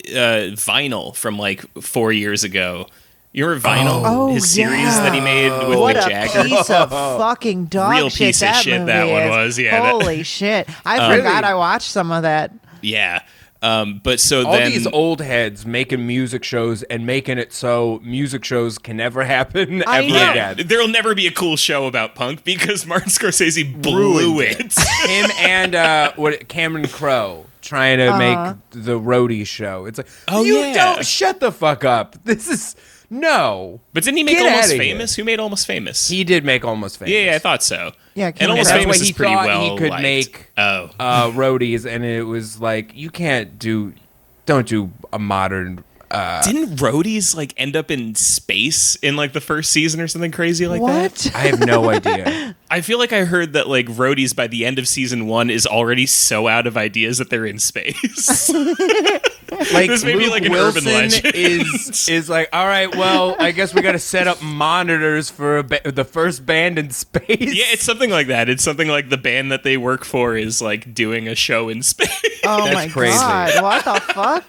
uh, 0.09 0.53
Vinyl 0.57 1.15
from 1.15 1.37
like 1.37 1.61
four 1.81 2.11
years 2.11 2.43
ago. 2.43 2.87
You 3.33 3.45
remember 3.45 3.67
Vinyl? 3.69 4.01
Oh, 4.03 4.29
oh 4.29 4.33
His 4.33 4.49
series 4.51 4.79
yeah. 4.81 5.03
that 5.03 5.13
he 5.13 5.21
made 5.21 5.49
with 5.67 5.79
what 5.79 5.95
Mick 5.95 6.05
a 6.05 6.09
Jagger. 6.09 6.43
piece 6.49 6.69
of 6.69 6.89
fucking 7.19 7.65
dog 7.65 7.91
Real 7.91 8.09
shit 8.09 8.27
piece 8.27 8.41
of 8.41 8.47
that 8.47 8.63
shit 8.63 8.79
movie 8.81 8.91
that 8.91 9.07
one 9.07 9.21
is. 9.23 9.29
was, 9.29 9.59
yeah, 9.59 9.79
that- 9.81 9.89
Holy 9.91 10.23
shit! 10.23 10.67
I 10.85 10.97
um, 10.97 11.15
forgot 11.17 11.43
I 11.43 11.53
watched 11.55 11.89
some 11.91 12.11
of 12.11 12.23
that. 12.23 12.51
Yeah. 12.81 13.21
Um, 13.63 14.01
but 14.03 14.19
so 14.19 14.43
All 14.47 14.53
then 14.53 14.71
these 14.71 14.87
old 14.87 15.21
heads 15.21 15.67
making 15.67 16.07
music 16.07 16.43
shows 16.43 16.81
and 16.81 17.05
making 17.05 17.37
it 17.37 17.53
so 17.53 17.99
music 18.03 18.43
shows 18.43 18.79
can 18.79 18.97
never 18.97 19.23
happen 19.37 19.83
I 19.85 19.99
ever 19.99 20.09
know. 20.09 20.31
again. 20.31 20.67
There'll 20.67 20.87
never 20.87 21.13
be 21.13 21.27
a 21.27 21.31
cool 21.31 21.57
show 21.57 21.85
about 21.85 22.15
punk 22.15 22.43
because 22.43 22.87
Martin 22.87 23.09
Scorsese 23.09 23.79
blew 23.79 24.17
Ruined 24.39 24.59
it. 24.59 24.73
Him 25.07 25.29
and 25.37 25.75
uh, 25.75 26.11
what 26.15 26.47
Cameron 26.47 26.87
Crowe 26.87 27.45
trying 27.61 27.99
to 27.99 28.07
Uh-huh. 28.07 28.55
make 28.55 28.83
the 28.83 28.99
roadie 28.99 29.45
show. 29.45 29.85
It's 29.85 29.99
like, 29.99 30.07
Oh, 30.27 30.43
you 30.43 30.57
yeah. 30.57 30.73
don't 30.73 31.05
shut 31.05 31.39
the 31.39 31.51
fuck 31.51 31.85
up. 31.85 32.15
This 32.23 32.47
is 32.49 32.75
no. 33.11 33.79
but 33.93 34.03
didn't 34.03 34.17
he 34.17 34.23
make 34.23 34.37
Get 34.37 34.47
Almost 34.49 34.69
outta. 34.69 34.77
Famous? 34.79 35.15
Who 35.15 35.23
made 35.23 35.39
Almost 35.39 35.67
Famous? 35.67 36.07
He 36.09 36.23
did 36.23 36.43
make 36.43 36.65
almost 36.65 36.97
famous. 36.97 37.11
yeah, 37.11 37.25
yeah, 37.25 37.35
I 37.35 37.39
thought 37.39 37.61
so. 37.61 37.91
Yeah, 38.15 38.31
and 38.39 38.49
Almost 38.49 38.69
That's 38.69 38.81
Famous 38.83 38.97
why 38.97 39.01
is 39.01 39.07
he 39.07 39.13
pretty 39.13 39.33
thought 39.35 39.45
well 39.45 39.71
he 39.73 39.77
could 39.77 39.89
liked. 39.91 40.01
make- 40.03 40.51
Oh, 40.57 40.89
uh, 40.99 41.29
roadies, 41.31 41.85
and 41.85 42.03
it 42.03 42.23
was 42.23 42.59
like 42.59 42.95
you 42.95 43.09
can't 43.11 43.59
do, 43.59 43.93
don't 44.47 44.67
do 44.67 44.89
a 45.13 45.19
modern. 45.19 45.83
Didn't 46.43 46.75
roadies 46.77 47.35
like 47.37 47.53
end 47.55 47.77
up 47.77 47.89
in 47.89 48.15
space 48.15 48.95
in 48.97 49.15
like 49.15 49.31
the 49.31 49.39
first 49.39 49.71
season 49.71 50.01
or 50.01 50.09
something 50.09 50.31
crazy 50.31 50.67
like 50.67 50.81
that? 50.81 51.11
what? 51.11 51.31
I 51.33 51.39
have 51.47 51.65
no 51.65 51.89
idea. 51.89 52.55
I 52.71 52.81
feel 52.81 52.97
like 52.97 53.11
I 53.13 53.25
heard 53.25 53.53
that 53.53 53.67
like 53.67 53.85
roadies 53.87 54.35
by 54.35 54.47
the 54.47 54.65
end 54.65 54.79
of 54.79 54.87
season 54.87 55.27
one 55.27 55.49
is 55.49 55.67
already 55.67 56.05
so 56.05 56.47
out 56.47 56.65
of 56.67 56.77
ideas 56.77 57.17
that 57.19 57.29
they're 57.29 57.45
in 57.45 57.59
space. 57.59 58.49
Like 59.73 59.87
This 59.89 60.03
may 60.05 60.15
be 60.17 60.29
like 60.29 60.45
an 60.45 60.53
Wilson 60.53 60.87
urban 60.87 60.93
legend. 61.11 61.35
is 61.35 62.07
is 62.09 62.29
like, 62.29 62.47
all 62.53 62.65
right, 62.65 62.93
well, 62.95 63.35
I 63.37 63.51
guess 63.51 63.73
we 63.73 63.81
got 63.81 63.91
to 63.91 63.99
set 63.99 64.25
up 64.27 64.41
monitors 64.41 65.29
for 65.29 65.57
a 65.57 65.63
ba- 65.63 65.91
the 65.91 66.05
first 66.05 66.45
band 66.45 66.79
in 66.79 66.89
space. 66.91 67.25
yeah, 67.39 67.65
it's 67.67 67.83
something 67.83 68.09
like 68.09 68.27
that. 68.27 68.47
It's 68.47 68.63
something 68.63 68.87
like 68.87 69.09
the 69.09 69.17
band 69.17 69.51
that 69.51 69.63
they 69.63 69.75
work 69.75 70.05
for 70.05 70.37
is 70.37 70.61
like 70.61 70.93
doing 70.93 71.27
a 71.27 71.35
show 71.35 71.67
in 71.67 71.83
space. 71.83 72.09
Oh 72.45 72.63
That's 72.63 72.73
my 72.73 72.87
crazy. 72.87 73.17
god! 73.17 73.61
What 73.61 73.85
the 73.85 74.13
fuck? 74.13 74.45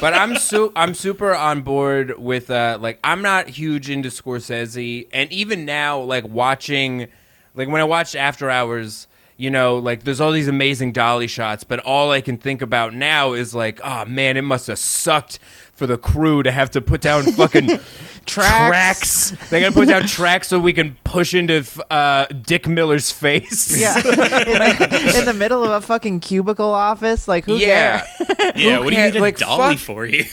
but 0.00 0.14
I'm 0.14 0.36
su- 0.36 0.72
I'm 0.74 0.94
super 0.94 1.34
on 1.34 1.60
board 1.60 2.18
with 2.18 2.50
uh 2.50 2.78
like 2.80 2.98
I'm 3.04 3.20
not 3.22 3.48
huge 3.50 3.90
into 3.90 4.08
Scorsese 4.08 5.06
and 5.12 5.30
even 5.30 5.64
now 5.66 6.00
like 6.00 6.26
watching 6.26 7.08
like 7.56 7.68
when 7.68 7.80
I 7.80 7.84
watched 7.84 8.14
After 8.14 8.48
Hours 8.48 9.08
you 9.36 9.50
know 9.50 9.76
like 9.76 10.04
there's 10.04 10.20
all 10.20 10.32
these 10.32 10.48
amazing 10.48 10.92
dolly 10.92 11.26
shots 11.26 11.64
but 11.64 11.78
all 11.80 12.10
I 12.10 12.20
can 12.20 12.38
think 12.38 12.62
about 12.62 12.94
now 12.94 13.32
is 13.32 13.54
like 13.54 13.80
oh 13.84 14.04
man 14.04 14.36
it 14.36 14.42
must 14.42 14.66
have 14.68 14.78
sucked 14.78 15.38
for 15.76 15.86
the 15.86 15.96
crew 15.98 16.42
to 16.42 16.50
have 16.50 16.70
to 16.72 16.80
put 16.80 17.00
down 17.00 17.22
fucking 17.32 17.68
Tracks. 18.26 19.30
tracks. 19.30 19.50
They 19.50 19.60
gotta 19.60 19.72
put 19.72 19.86
down 19.86 20.02
tracks 20.06 20.48
so 20.48 20.58
we 20.58 20.72
can 20.72 20.96
push 21.04 21.32
into 21.32 21.64
uh, 21.92 22.26
Dick 22.26 22.66
Miller's 22.66 23.12
face. 23.12 23.78
Yeah, 23.80 23.96
in 23.98 24.02
the, 24.02 25.14
in 25.20 25.24
the 25.26 25.32
middle 25.34 25.62
of 25.62 25.70
a 25.70 25.80
fucking 25.80 26.20
cubicle 26.20 26.72
office. 26.72 27.28
Like 27.28 27.44
who 27.44 27.56
yeah. 27.56 28.00
cares? 28.00 28.28
yeah, 28.56 28.78
what 28.80 28.86
do 28.88 28.90
you 28.90 28.96
cares? 28.96 29.12
need 29.14 29.18
a 29.18 29.22
Like, 29.22 29.38
dolly 29.38 29.76
fuck- 29.76 29.84
for 29.86 30.06
you? 30.06 30.24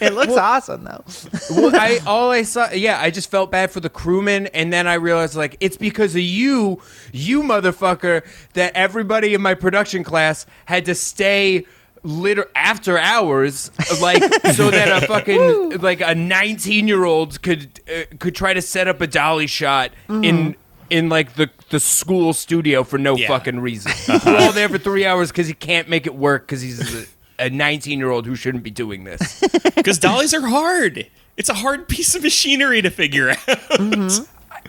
It 0.00 0.14
looks 0.14 0.32
awesome 0.32 0.82
though. 0.84 1.04
well, 1.50 1.76
I 1.76 2.00
all 2.04 2.32
I 2.32 2.42
saw, 2.42 2.70
yeah, 2.72 3.00
I 3.00 3.10
just 3.10 3.30
felt 3.30 3.52
bad 3.52 3.70
for 3.70 3.78
the 3.80 3.90
crewmen, 3.90 4.46
and 4.48 4.72
then 4.72 4.88
I 4.88 4.94
realized 4.94 5.36
like 5.36 5.56
it's 5.60 5.76
because 5.76 6.14
of 6.16 6.22
you, 6.22 6.80
you 7.12 7.42
motherfucker, 7.44 8.26
that 8.54 8.72
everybody 8.74 9.34
in 9.34 9.40
my 9.42 9.54
production 9.54 10.02
class 10.02 10.46
had 10.64 10.84
to 10.86 10.94
stay 10.96 11.64
liter 12.06 12.48
after 12.54 12.98
hours, 12.98 13.70
like 14.00 14.22
so 14.54 14.70
that 14.70 15.02
a 15.02 15.06
fucking 15.06 15.78
like 15.80 16.00
a 16.00 16.14
nineteen 16.14 16.88
year 16.88 17.04
old 17.04 17.42
could 17.42 17.80
uh, 17.88 18.04
could 18.18 18.34
try 18.34 18.54
to 18.54 18.62
set 18.62 18.88
up 18.88 19.00
a 19.00 19.06
dolly 19.06 19.46
shot 19.46 19.90
in. 20.08 20.22
Mm-hmm. 20.22 20.50
In 20.88 21.08
like 21.08 21.34
the 21.34 21.50
the 21.70 21.80
school 21.80 22.32
studio 22.32 22.84
for 22.84 22.96
no 22.96 23.16
Yeah. 23.16 23.26
fucking 23.26 23.58
reason. 23.58 23.90
Uh-huh. 24.08 24.20
We're 24.24 24.36
all 24.38 24.52
there 24.52 24.68
for 24.68 24.78
three 24.78 25.04
hours 25.04 25.32
because 25.32 25.48
he 25.48 25.52
can't 25.54 25.88
make 25.88 26.06
it 26.06 26.14
work 26.14 26.46
because 26.46 26.62
he's 26.62 27.08
a 27.40 27.50
19 27.50 27.98
year 27.98 28.08
old 28.08 28.24
who 28.24 28.36
shouldn't 28.36 28.62
be 28.62 28.70
doing 28.70 29.02
this. 29.02 29.42
Because 29.74 29.98
dollies 29.98 30.32
are 30.32 30.46
hard. 30.46 31.08
It's 31.36 31.48
a 31.48 31.54
hard 31.54 31.88
piece 31.88 32.14
of 32.14 32.22
machinery 32.22 32.82
to 32.82 32.90
figure 32.90 33.30
out. 33.30 33.36
Mm-hmm. 33.38 34.24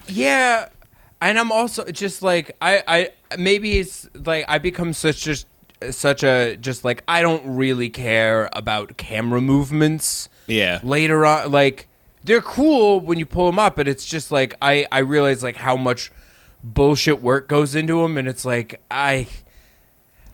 Yeah, 0.08 0.70
and 1.22 1.38
I'm 1.38 1.51
also 1.51 1.86
just 1.86 2.24
like 2.24 2.56
I 2.62 2.82
I 2.88 3.10
maybe 3.38 3.77
it's 3.77 4.10
like 4.25 4.46
I 4.48 4.58
become 4.58 4.94
such 4.94 5.22
just 5.24 5.46
such 5.91 6.24
a 6.24 6.57
just 6.57 6.84
like 6.84 7.03
I 7.07 7.22
don't 7.22 7.43
really 7.55 7.89
care 7.89 8.50
about 8.53 8.98
camera 8.98 9.41
movements. 9.41 10.29
Yeah. 10.48 10.79
Later 10.84 11.25
on, 11.25 11.51
like 11.51 11.88
they're 12.24 12.41
cool 12.41 13.00
when 13.00 13.19
you 13.19 13.25
pull 13.25 13.46
them 13.48 13.60
up, 13.60 13.75
but 13.75 13.88
it's 13.88 14.05
just 14.05 14.31
like 14.31 14.55
I 14.62 14.86
I 14.91 15.00
realize 15.00 15.43
like 15.43 15.57
how 15.57 15.75
much 15.77 16.12
bullshit 16.63 17.22
work 17.22 17.48
goes 17.48 17.75
into 17.75 18.01
them, 18.01 18.17
and 18.17 18.27
it's 18.27 18.46
like 18.46 18.81
I. 18.89 19.27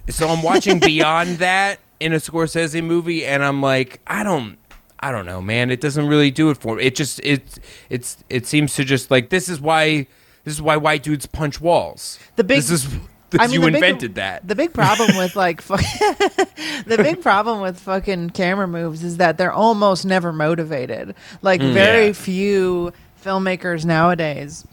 So 0.10 0.28
I'm 0.28 0.42
watching 0.44 0.80
beyond 0.80 1.38
that 1.38 1.80
in 2.00 2.14
a 2.14 2.18
Scorsese 2.18 2.84
movie, 2.84 3.26
and 3.26 3.44
I'm 3.44 3.62
like 3.62 4.02
I 4.08 4.24
don't. 4.24 4.58
I 5.00 5.12
don't 5.12 5.26
know, 5.26 5.42
man. 5.42 5.70
It 5.70 5.82
doesn't 5.82 6.08
really 6.08 6.32
do 6.32 6.50
it 6.50 6.58
for 6.58 6.78
me. 6.78 6.84
It 6.86 6.96
just 6.96 7.20
it 7.20 7.60
it's 7.90 8.24
it 8.30 8.46
seems 8.46 8.74
to 8.76 8.86
just 8.86 9.12
like 9.12 9.30
this 9.30 9.50
is 9.50 9.60
why 9.60 10.08
this 10.46 10.54
is 10.54 10.62
why 10.62 10.78
white 10.78 11.04
dudes 11.04 11.26
punch 11.26 11.60
walls. 11.60 12.18
The 12.38 12.44
big- 12.46 12.58
this 12.60 12.70
is 12.70 12.90
this, 12.90 13.00
I 13.40 13.48
mean, 13.48 13.54
you 13.54 13.60
the 13.62 13.66
big- 13.68 13.76
invented 13.76 14.16
that. 14.16 14.48
The 14.48 14.56
big 14.56 14.74
problem 14.74 15.18
with 15.18 15.36
like 15.36 15.64
the 15.68 16.96
big 16.98 17.22
problem 17.22 17.62
with 17.62 17.80
fucking 17.80 18.32
camera 18.32 18.68
moves 18.68 19.04
is 19.04 19.18
that 19.18 19.38
they're 19.38 19.52
almost 19.54 20.06
never 20.06 20.32
motivated. 20.34 21.16
Like 21.42 21.62
hmm. 21.62 21.74
very 21.74 22.08
Yeah. 22.08 22.14
few 22.14 22.94
filmmakers 23.24 23.86
nowadays 23.86 24.66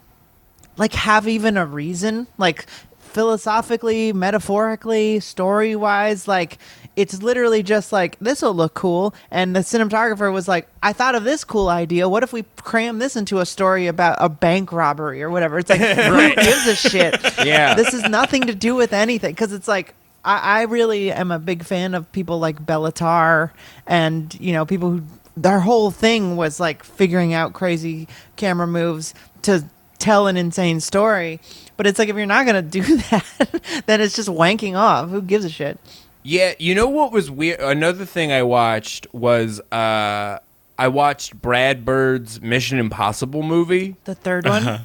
like 0.77 0.93
have 0.95 1.29
even 1.29 1.57
a 1.57 1.65
reason 1.65 2.27
like 2.37 2.67
philosophically 2.99 4.13
metaphorically 4.13 5.21
story 5.21 5.77
wise 5.77 6.27
like 6.27 6.59
it's 7.01 7.23
literally 7.23 7.63
just 7.63 7.93
like 7.93 8.19
this 8.21 8.43
will 8.43 8.55
look 8.55 8.75
cool 8.75 9.15
and 9.31 9.57
the 9.57 9.61
cinematographer 9.61 10.33
was 10.33 10.47
like 10.47 10.69
i 10.83 10.93
thought 10.93 11.15
of 11.15 11.25
this 11.25 11.43
cool 11.45 11.69
idea 11.69 12.09
what 12.09 12.23
if 12.23 12.33
we 12.33 12.45
cram 12.57 12.99
this 12.99 13.17
into 13.17 13.39
a 13.39 13.47
story 13.47 13.87
about 13.87 14.17
a 14.21 14.29
bank 14.29 14.71
robbery 14.73 15.23
or 15.23 15.31
whatever 15.31 15.59
it's 15.59 15.71
like 15.71 15.81
who 15.81 16.35
gives 16.35 16.67
a 16.67 16.75
shit 16.77 17.17
Yeah. 17.45 17.75
this 17.75 17.93
has 17.93 18.09
nothing 18.09 18.43
to 18.47 18.55
do 18.55 18.75
with 18.75 18.93
anything 18.93 19.33
because 19.33 19.53
it's 19.53 19.69
like 19.69 19.95
I, 20.25 20.61
I 20.61 20.63
really 20.63 21.11
am 21.11 21.31
a 21.31 21.39
big 21.39 21.65
fan 21.65 21.95
of 21.95 22.11
people 22.13 22.39
like 22.39 22.65
Béla 22.65 22.93
Tarr 22.93 23.53
and 23.87 24.35
you 24.39 24.53
know 24.53 24.67
people 24.67 24.91
who 24.91 25.03
their 25.37 25.61
whole 25.61 25.91
thing 25.91 26.37
was 26.37 26.61
like 26.61 26.83
figuring 26.85 27.33
out 27.33 27.55
crazy 27.55 28.07
camera 28.37 28.67
moves 28.67 29.15
to 29.43 29.65
tell 29.99 30.27
an 30.27 30.37
insane 30.37 30.81
story. 30.81 31.41
But 31.79 31.87
it's 31.87 31.99
like 31.99 32.09
if 32.11 32.17
you're 32.17 32.27
not 32.27 32.45
gonna 32.45 32.61
do 32.61 32.83
that, 33.11 33.83
then 33.87 34.01
it's 34.03 34.15
just 34.15 34.29
wanking 34.29 34.77
off. 34.77 35.09
Who 35.09 35.23
gives 35.23 35.45
a 35.47 35.49
shit? 35.51 35.79
Yeah, 36.23 36.55
you 36.59 36.75
know 36.75 36.87
what 36.89 37.13
was 37.13 37.31
weird? 37.31 37.61
Another 37.61 38.05
thing 38.05 38.31
I 38.33 38.43
watched 38.43 39.07
was 39.13 39.61
uh 39.73 40.39
I 40.79 40.89
watched 40.89 41.41
Brad 41.41 41.85
Bird's 41.85 42.41
Mission 42.41 42.79
Impossible 42.79 43.43
movie. 43.43 43.97
The 44.05 44.15
third 44.15 44.47
one, 44.47 44.81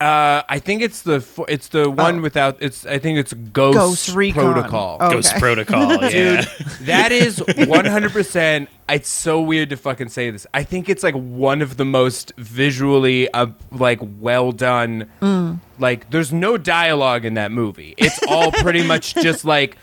Uh, 0.00 0.42
I 0.48 0.58
think 0.58 0.82
it's 0.82 1.02
the 1.02 1.16
f- 1.16 1.38
it's 1.48 1.68
the 1.68 1.88
one 1.88 2.18
Oh. 2.18 2.22
without 2.22 2.56
it's 2.60 2.84
I 2.84 2.98
think 2.98 3.18
it's 3.18 3.32
Ghost, 3.32 3.78
Ghost 3.78 4.14
Recon. 4.14 4.52
Protocol. 4.52 4.96
Oh. 5.00 5.10
Ghost 5.12 5.34
Protocol, 5.36 5.92
yeah. 6.02 6.42
Dude, 6.42 6.48
that 6.82 7.12
is 7.12 7.38
100%. 7.88 8.66
It's 8.88 9.08
so 9.08 9.40
weird 9.40 9.70
to 9.70 9.76
fucking 9.76 10.08
say 10.10 10.30
this. 10.30 10.46
I 10.52 10.62
think 10.64 10.88
it's 10.88 11.02
like 11.02 11.14
one 11.14 11.62
of 11.62 11.76
the 11.76 11.84
most 11.84 12.32
visually, 12.36 13.30
uh, 13.32 13.46
like, 13.70 14.00
well 14.20 14.52
done. 14.52 15.08
Mm. 15.22 15.60
Like, 15.78 16.10
there's 16.10 16.32
no 16.32 16.58
dialogue 16.58 17.24
in 17.24 17.34
that 17.34 17.50
movie. 17.52 17.94
It's 17.96 18.20
all 18.28 18.50
pretty 18.52 18.82
much 18.86 19.14
just 19.14 19.44
like 19.44 19.76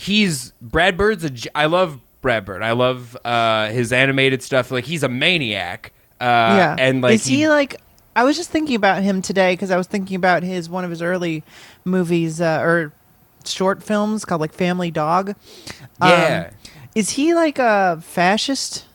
he's 0.00 0.52
Brad 0.62 0.96
Bird's 0.96 1.24
a. 1.24 1.30
I 1.54 1.66
love 1.66 2.00
Brad 2.22 2.44
Bird. 2.44 2.62
I 2.62 2.72
love 2.72 3.16
uh, 3.24 3.68
his 3.68 3.92
animated 3.92 4.42
stuff. 4.42 4.70
Like, 4.70 4.84
he's 4.84 5.02
a 5.02 5.08
maniac. 5.08 5.92
Uh, 6.20 6.24
yeah. 6.24 6.76
And 6.78 7.02
like, 7.02 7.14
is 7.14 7.26
he, 7.26 7.48
like? 7.48 7.80
I 8.16 8.24
was 8.24 8.36
just 8.36 8.50
thinking 8.50 8.74
about 8.74 9.02
him 9.02 9.22
today 9.22 9.52
because 9.52 9.70
I 9.70 9.76
was 9.76 9.86
thinking 9.86 10.16
about 10.16 10.42
his 10.42 10.68
one 10.68 10.84
of 10.84 10.90
his 10.90 11.00
early 11.00 11.44
movies 11.84 12.40
uh, 12.40 12.60
or 12.60 12.92
short 13.44 13.82
films 13.82 14.24
called 14.24 14.40
like 14.40 14.52
Family 14.52 14.90
Dog. 14.90 15.30
Um, 16.00 16.08
yeah. 16.10 16.50
Is 16.94 17.10
he 17.10 17.34
like 17.34 17.58
a 17.58 18.00
fascist? 18.02 18.86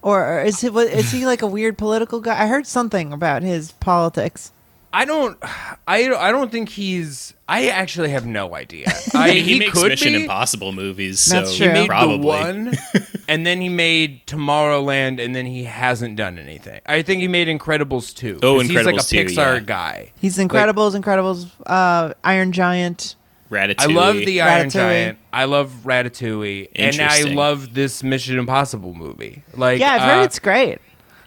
Or 0.00 0.42
is 0.42 0.60
he 0.60 0.68
is 0.68 1.12
he 1.12 1.26
like 1.26 1.42
a 1.42 1.46
weird 1.46 1.78
political 1.78 2.20
guy? 2.20 2.42
I 2.42 2.46
heard 2.46 2.66
something 2.66 3.12
about 3.12 3.42
his 3.42 3.72
politics. 3.72 4.52
I 4.94 5.04
don't. 5.04 5.36
I, 5.42 6.08
I 6.08 6.30
don't 6.30 6.52
think 6.52 6.68
he's. 6.68 7.34
I 7.48 7.66
actually 7.66 8.10
have 8.10 8.24
no 8.26 8.54
idea. 8.54 8.86
I, 9.14 9.30
he, 9.32 9.40
he, 9.40 9.58
makes 9.58 9.72
could 9.72 9.88
Mission 9.88 10.12
be. 10.12 10.22
Impossible 10.22 10.70
movies, 10.70 11.18
so 11.18 11.40
That's 11.40 11.56
He 11.56 11.66
made 11.66 11.88
probably. 11.88 12.18
the 12.18 12.26
one, 12.26 12.72
and 13.28 13.44
then 13.44 13.60
he 13.60 13.68
made 13.68 14.24
Tomorrowland, 14.26 15.20
and 15.22 15.34
then 15.34 15.46
he 15.46 15.64
hasn't 15.64 16.14
done 16.14 16.38
anything. 16.38 16.80
I 16.86 17.02
think 17.02 17.22
he 17.22 17.28
made 17.28 17.48
Incredibles 17.48 18.14
two. 18.14 18.38
Oh, 18.42 18.58
'cause 18.60 18.68
he's 18.68 18.86
like 18.86 18.94
a 18.94 18.98
Incredibles 18.98 19.08
2, 19.08 19.16
Pixar 19.24 19.54
yeah. 19.54 19.60
guy. 19.60 20.12
He's 20.20 20.38
Incredibles, 20.38 20.98
Incredibles, 20.98 21.50
uh, 21.66 22.14
Iron 22.22 22.52
Giant. 22.52 23.16
Ratatouille. 23.50 23.74
I 23.78 23.86
love 23.86 24.16
the 24.16 24.40
Iron 24.40 24.70
Giant. 24.70 25.18
I 25.32 25.44
love 25.44 25.72
Ratatouille, 25.84 26.68
and 26.76 27.00
I 27.00 27.22
love 27.24 27.74
this 27.74 28.04
Mission 28.04 28.38
Impossible 28.38 28.94
movie. 28.94 29.42
Like, 29.54 29.80
Yeah, 29.80 29.94
I've 29.94 30.02
heard 30.02 30.20
uh, 30.20 30.24
it's 30.24 30.38
great. 30.38 30.78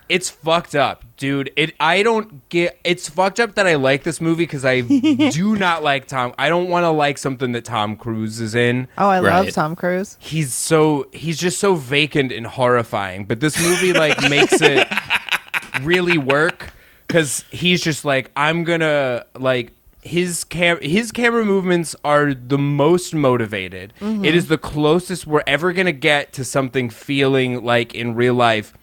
It's 0.09 0.29
fucked 0.29 0.75
up, 0.75 1.03
dude. 1.17 1.51
It 1.55 1.73
I 1.79 2.03
don't 2.03 2.47
get. 2.49 2.79
It's 2.83 3.09
fucked 3.09 3.39
up 3.39 3.55
that 3.55 3.67
I 3.67 3.75
like 3.75 4.03
this 4.03 4.21
movie 4.21 4.43
because 4.43 4.65
I 4.65 4.81
do 5.31 5.55
not 5.55 5.83
like 5.83 6.07
Tom. 6.07 6.33
I 6.37 6.49
don't 6.49 6.69
want 6.69 6.83
to 6.83 6.89
like 6.89 7.17
something 7.17 7.51
that 7.53 7.65
Tom 7.65 7.95
Cruise 7.95 8.39
is 8.39 8.55
in. 8.55 8.87
Oh, 8.97 9.09
I 9.09 9.19
love 9.19 9.49
Tom 9.51 9.75
Cruise. 9.75 10.17
he's 10.19 10.53
so 10.53 11.07
he's 11.11 11.37
just 11.37 11.59
so 11.59 11.75
vacant 11.75 12.31
and 12.31 12.45
horrifying 12.45 13.25
but 13.25 13.39
this 13.39 13.59
movie 13.61 13.93
like 13.93 14.19
makes 14.29 14.61
it 14.61 14.87
really 15.81 16.17
work 16.17 16.73
because 17.07 17.45
he's 17.51 17.81
just 17.81 18.05
like 18.05 18.31
i'm 18.35 18.63
gonna 18.63 19.25
like 19.37 19.73
his 20.01 20.43
cam 20.43 20.79
his 20.81 21.11
camera 21.11 21.43
movements 21.43 21.95
are 22.03 22.33
the 22.33 22.57
most 22.57 23.13
motivated 23.13 23.93
It 23.99 24.03
mm-hmm. 24.03 24.25
is 24.25 24.47
the 24.47 24.57
closest 24.57 25.27
we're 25.27 25.43
ever 25.47 25.73
gonna 25.73 25.91
get 25.91 26.33
to 26.33 26.43
something 26.43 26.89
feeling 26.89 27.63
like 27.63 27.93
in 27.93 28.15
real 28.15 28.33
life 28.33 28.73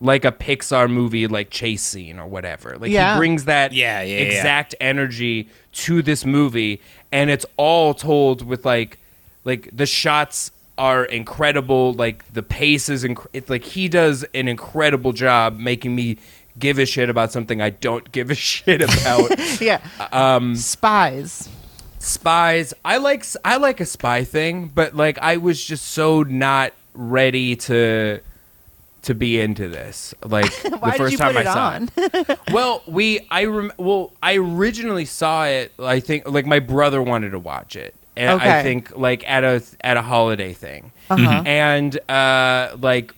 like 0.00 0.24
a 0.24 0.32
pixar 0.32 0.88
movie 0.90 1.26
like 1.26 1.50
chase 1.50 1.82
scene 1.82 2.18
or 2.18 2.26
whatever 2.26 2.76
like 2.78 2.90
Yeah. 2.90 3.14
he 3.14 3.18
brings 3.18 3.44
that 3.46 3.72
Yeah, 3.72 4.00
yeah, 4.02 4.16
yeah. 4.18 4.22
exact 4.24 4.74
energy 4.80 5.48
to 5.72 6.02
this 6.02 6.24
movie 6.24 6.80
and 7.10 7.30
it's 7.30 7.44
all 7.56 7.94
told 7.94 8.42
with 8.46 8.64
like 8.64 8.98
like 9.44 9.68
the 9.72 9.86
shots 9.86 10.52
are 10.76 11.04
incredible. 11.06 11.92
Like 11.94 12.32
the 12.32 12.42
pace 12.42 12.88
is 12.88 13.02
inc- 13.02 13.26
it's 13.32 13.50
like 13.50 13.64
he 13.64 13.88
does 13.88 14.22
an 14.34 14.46
incredible 14.46 15.12
job 15.12 15.58
making 15.58 15.96
me 15.96 16.18
give 16.56 16.78
a 16.78 16.86
shit 16.86 17.10
about 17.10 17.32
something 17.32 17.60
I 17.60 17.70
don't 17.70 18.12
give 18.12 18.30
a 18.30 18.34
shit 18.36 18.80
about. 18.82 19.30
yeah. 19.60 19.80
Um, 20.12 20.54
Spies. 20.54 21.48
spies. 21.98 22.74
I 22.84 22.98
like 22.98 23.24
I 23.44 23.56
like 23.56 23.80
a 23.80 23.86
spy 23.86 24.22
thing, 24.22 24.70
but 24.72 24.94
like 24.94 25.18
I 25.18 25.38
was 25.38 25.64
just 25.64 25.86
so 25.86 26.22
not 26.22 26.72
ready 26.94 27.56
to 27.56 28.20
to 29.08 29.14
be 29.14 29.38
into 29.40 29.68
this. 29.68 30.14
Like 30.24 30.44
the 30.62 30.78
first 30.96 30.98
did 30.98 31.12
you 31.12 31.18
time 31.18 31.32
put 31.34 31.40
it 31.42 31.46
I 31.48 31.52
saw 31.52 31.68
on? 31.70 31.90
it. 31.96 32.38
Well, 32.52 32.82
we 32.86 33.26
I 33.30 33.44
rem- 33.44 33.72
well 33.76 34.12
I 34.22 34.36
originally 34.36 35.04
saw 35.04 35.44
it. 35.46 35.72
I 35.78 36.00
think 36.00 36.26
like 36.28 36.46
my 36.46 36.60
brother 36.60 37.02
wanted 37.02 37.30
to 37.30 37.38
watch 37.38 37.76
it. 37.76 37.94
And 38.16 38.40
I 38.40 38.62
think 38.62 38.96
like 38.96 39.28
at 39.28 39.44
a 39.44 39.62
at 39.82 39.96
a 39.96 40.02
holiday 40.02 40.52
thing. 40.52 40.92
Uh-huh. 41.10 41.42
And 41.46 41.98
uh 42.10 42.76
like 42.80 43.14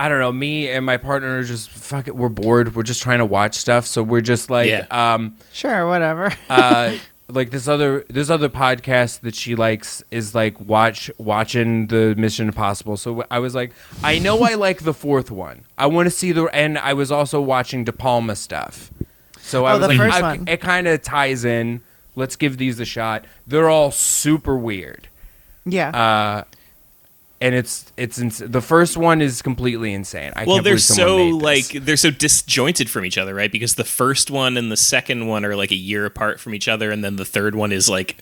I 0.00 0.08
don't 0.08 0.20
know, 0.20 0.30
me 0.30 0.68
and 0.70 0.86
my 0.86 0.96
partner 0.96 1.38
are 1.38 1.42
just 1.42 1.70
fuck 1.70 2.06
it, 2.06 2.14
we're 2.14 2.28
bored. 2.28 2.74
We're 2.76 2.82
just 2.84 3.02
trying 3.02 3.18
to 3.18 3.24
watch 3.26 3.54
stuff, 3.56 3.86
so 3.86 4.02
we're 4.02 4.20
just 4.20 4.48
like 4.50 4.68
Yeah. 4.68 4.86
um 4.90 5.36
Sure, 5.52 5.86
whatever. 5.88 6.32
uh 6.48 6.96
like 7.30 7.50
this 7.50 7.68
other 7.68 8.04
this 8.08 8.30
other 8.30 8.48
podcast 8.48 9.20
that 9.20 9.34
she 9.34 9.54
likes 9.54 10.02
is 10.10 10.34
like 10.34 10.58
watch 10.60 11.10
watching 11.18 11.88
the 11.88 12.14
Mission 12.16 12.48
Impossible. 12.48 12.96
So 12.96 13.24
I 13.30 13.38
was 13.38 13.54
like, 13.54 13.72
I 14.02 14.18
know 14.18 14.42
I 14.42 14.54
like 14.54 14.80
the 14.84 14.94
fourth 14.94 15.30
one. 15.30 15.64
I 15.76 15.86
want 15.86 16.06
to 16.06 16.10
see 16.10 16.32
the 16.32 16.44
and 16.46 16.78
I 16.78 16.94
was 16.94 17.12
also 17.12 17.40
watching 17.40 17.84
De 17.84 17.92
Palma 17.92 18.34
stuff. 18.36 18.90
So 19.40 19.64
I 19.66 19.74
Oh, 19.74 19.78
was 19.78 19.98
like, 19.98 20.22
I- 20.22 20.52
it 20.52 20.60
kind 20.60 20.86
of 20.88 21.02
ties 21.02 21.44
in. 21.44 21.80
Let's 22.16 22.34
give 22.36 22.56
these 22.58 22.80
a 22.80 22.84
shot. 22.84 23.24
They're 23.46 23.68
all 23.70 23.90
super 23.92 24.56
weird. 24.56 25.08
yeah. 25.64 25.90
Uh 25.90 26.44
and 27.40 27.54
it's 27.54 27.92
it's 27.96 28.18
ins- 28.18 28.38
the 28.38 28.60
first 28.60 28.96
one 28.96 29.20
is 29.22 29.42
completely 29.42 29.92
insane. 29.94 30.32
I 30.36 30.44
well 30.44 30.56
can't 30.56 30.64
they're 30.64 30.72
believe 30.74 30.82
so 30.82 31.16
made 31.18 31.42
like 31.42 31.66
they're 31.84 31.96
so 31.96 32.10
disjointed 32.10 32.90
from 32.90 33.04
each 33.04 33.16
other 33.18 33.34
right 33.34 33.50
because 33.52 33.76
the 33.76 33.84
first 33.84 34.30
one 34.30 34.56
and 34.56 34.70
the 34.72 34.76
second 34.76 35.26
one 35.28 35.44
are 35.44 35.54
like 35.56 35.70
a 35.70 35.76
year 35.76 36.04
apart 36.04 36.40
from 36.40 36.54
each 36.54 36.68
other 36.68 36.90
and 36.90 37.04
then 37.04 37.16
the 37.16 37.24
third 37.24 37.54
one 37.54 37.70
is 37.72 37.88
like 37.88 38.16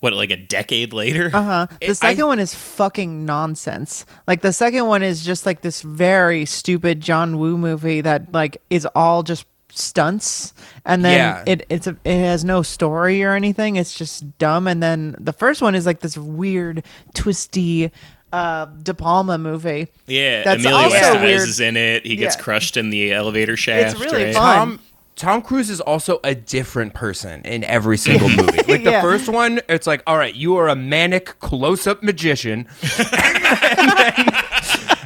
what 0.00 0.12
like 0.14 0.30
a 0.30 0.36
decade 0.36 0.92
later 0.92 1.30
Uh 1.34 1.42
huh. 1.42 1.66
The 1.80 1.90
It- 1.90 1.94
second 1.96 2.22
I- 2.22 2.26
one 2.26 2.38
is 2.38 2.54
fucking 2.54 3.26
nonsense. 3.26 4.06
Like 4.26 4.40
the 4.40 4.52
second 4.52 4.86
one 4.86 5.02
is 5.02 5.24
just 5.24 5.44
like 5.46 5.60
this 5.62 5.82
very 5.82 6.46
stupid 6.46 7.00
John 7.00 7.38
Woo 7.38 7.58
movie 7.58 8.00
that 8.02 8.32
like 8.32 8.62
is 8.70 8.86
all 8.94 9.22
just 9.22 9.44
stunts, 9.72 10.52
and 10.84 11.04
then 11.04 11.16
Yeah. 11.18 11.44
it 11.46 11.66
it's 11.68 11.86
a, 11.86 11.96
it 12.04 12.18
has 12.18 12.44
no 12.44 12.62
story 12.62 13.22
or 13.22 13.34
anything. 13.34 13.76
It's 13.76 13.94
just 13.94 14.36
dumb. 14.38 14.66
And 14.66 14.82
then 14.82 15.14
the 15.20 15.32
first 15.32 15.62
one 15.62 15.74
is 15.76 15.86
like 15.86 16.00
this 16.00 16.16
weird, 16.18 16.82
twisty 17.14 17.92
uh 18.32 18.66
De 18.66 18.94
Palma 18.94 19.38
movie. 19.38 19.88
yeah 20.06 20.42
That's 20.44 20.64
Emilio 20.64 20.84
also 20.84 20.96
Estevez 20.96 21.22
weird. 21.22 21.48
is 21.48 21.60
in 21.60 21.76
it 21.76 22.06
he 22.06 22.16
gets 22.16 22.36
Yeah. 22.36 22.42
crushed 22.42 22.76
in 22.76 22.90
the 22.90 23.12
elevator 23.12 23.56
shaft 23.56 23.92
It's 23.96 24.00
really 24.00 24.24
right? 24.26 24.34
fun. 24.34 24.56
Tom 24.56 24.80
Tom 25.16 25.42
Cruise 25.42 25.68
is 25.68 25.80
also 25.82 26.18
a 26.24 26.34
different 26.34 26.94
person 26.94 27.42
in 27.42 27.62
every 27.64 27.98
single 27.98 28.28
movie. 28.38 28.62
Like 28.66 28.84
the 28.84 28.92
Yeah. 28.92 29.02
first 29.02 29.28
one, 29.28 29.60
it's 29.68 29.86
like, 29.86 30.02
all 30.06 30.16
right, 30.16 30.34
you 30.34 30.56
are 30.56 30.66
a 30.68 30.74
manic 30.76 31.38
close-up 31.40 32.02
magician. 32.02 32.66
and, 32.98 33.90
then, 33.98 34.39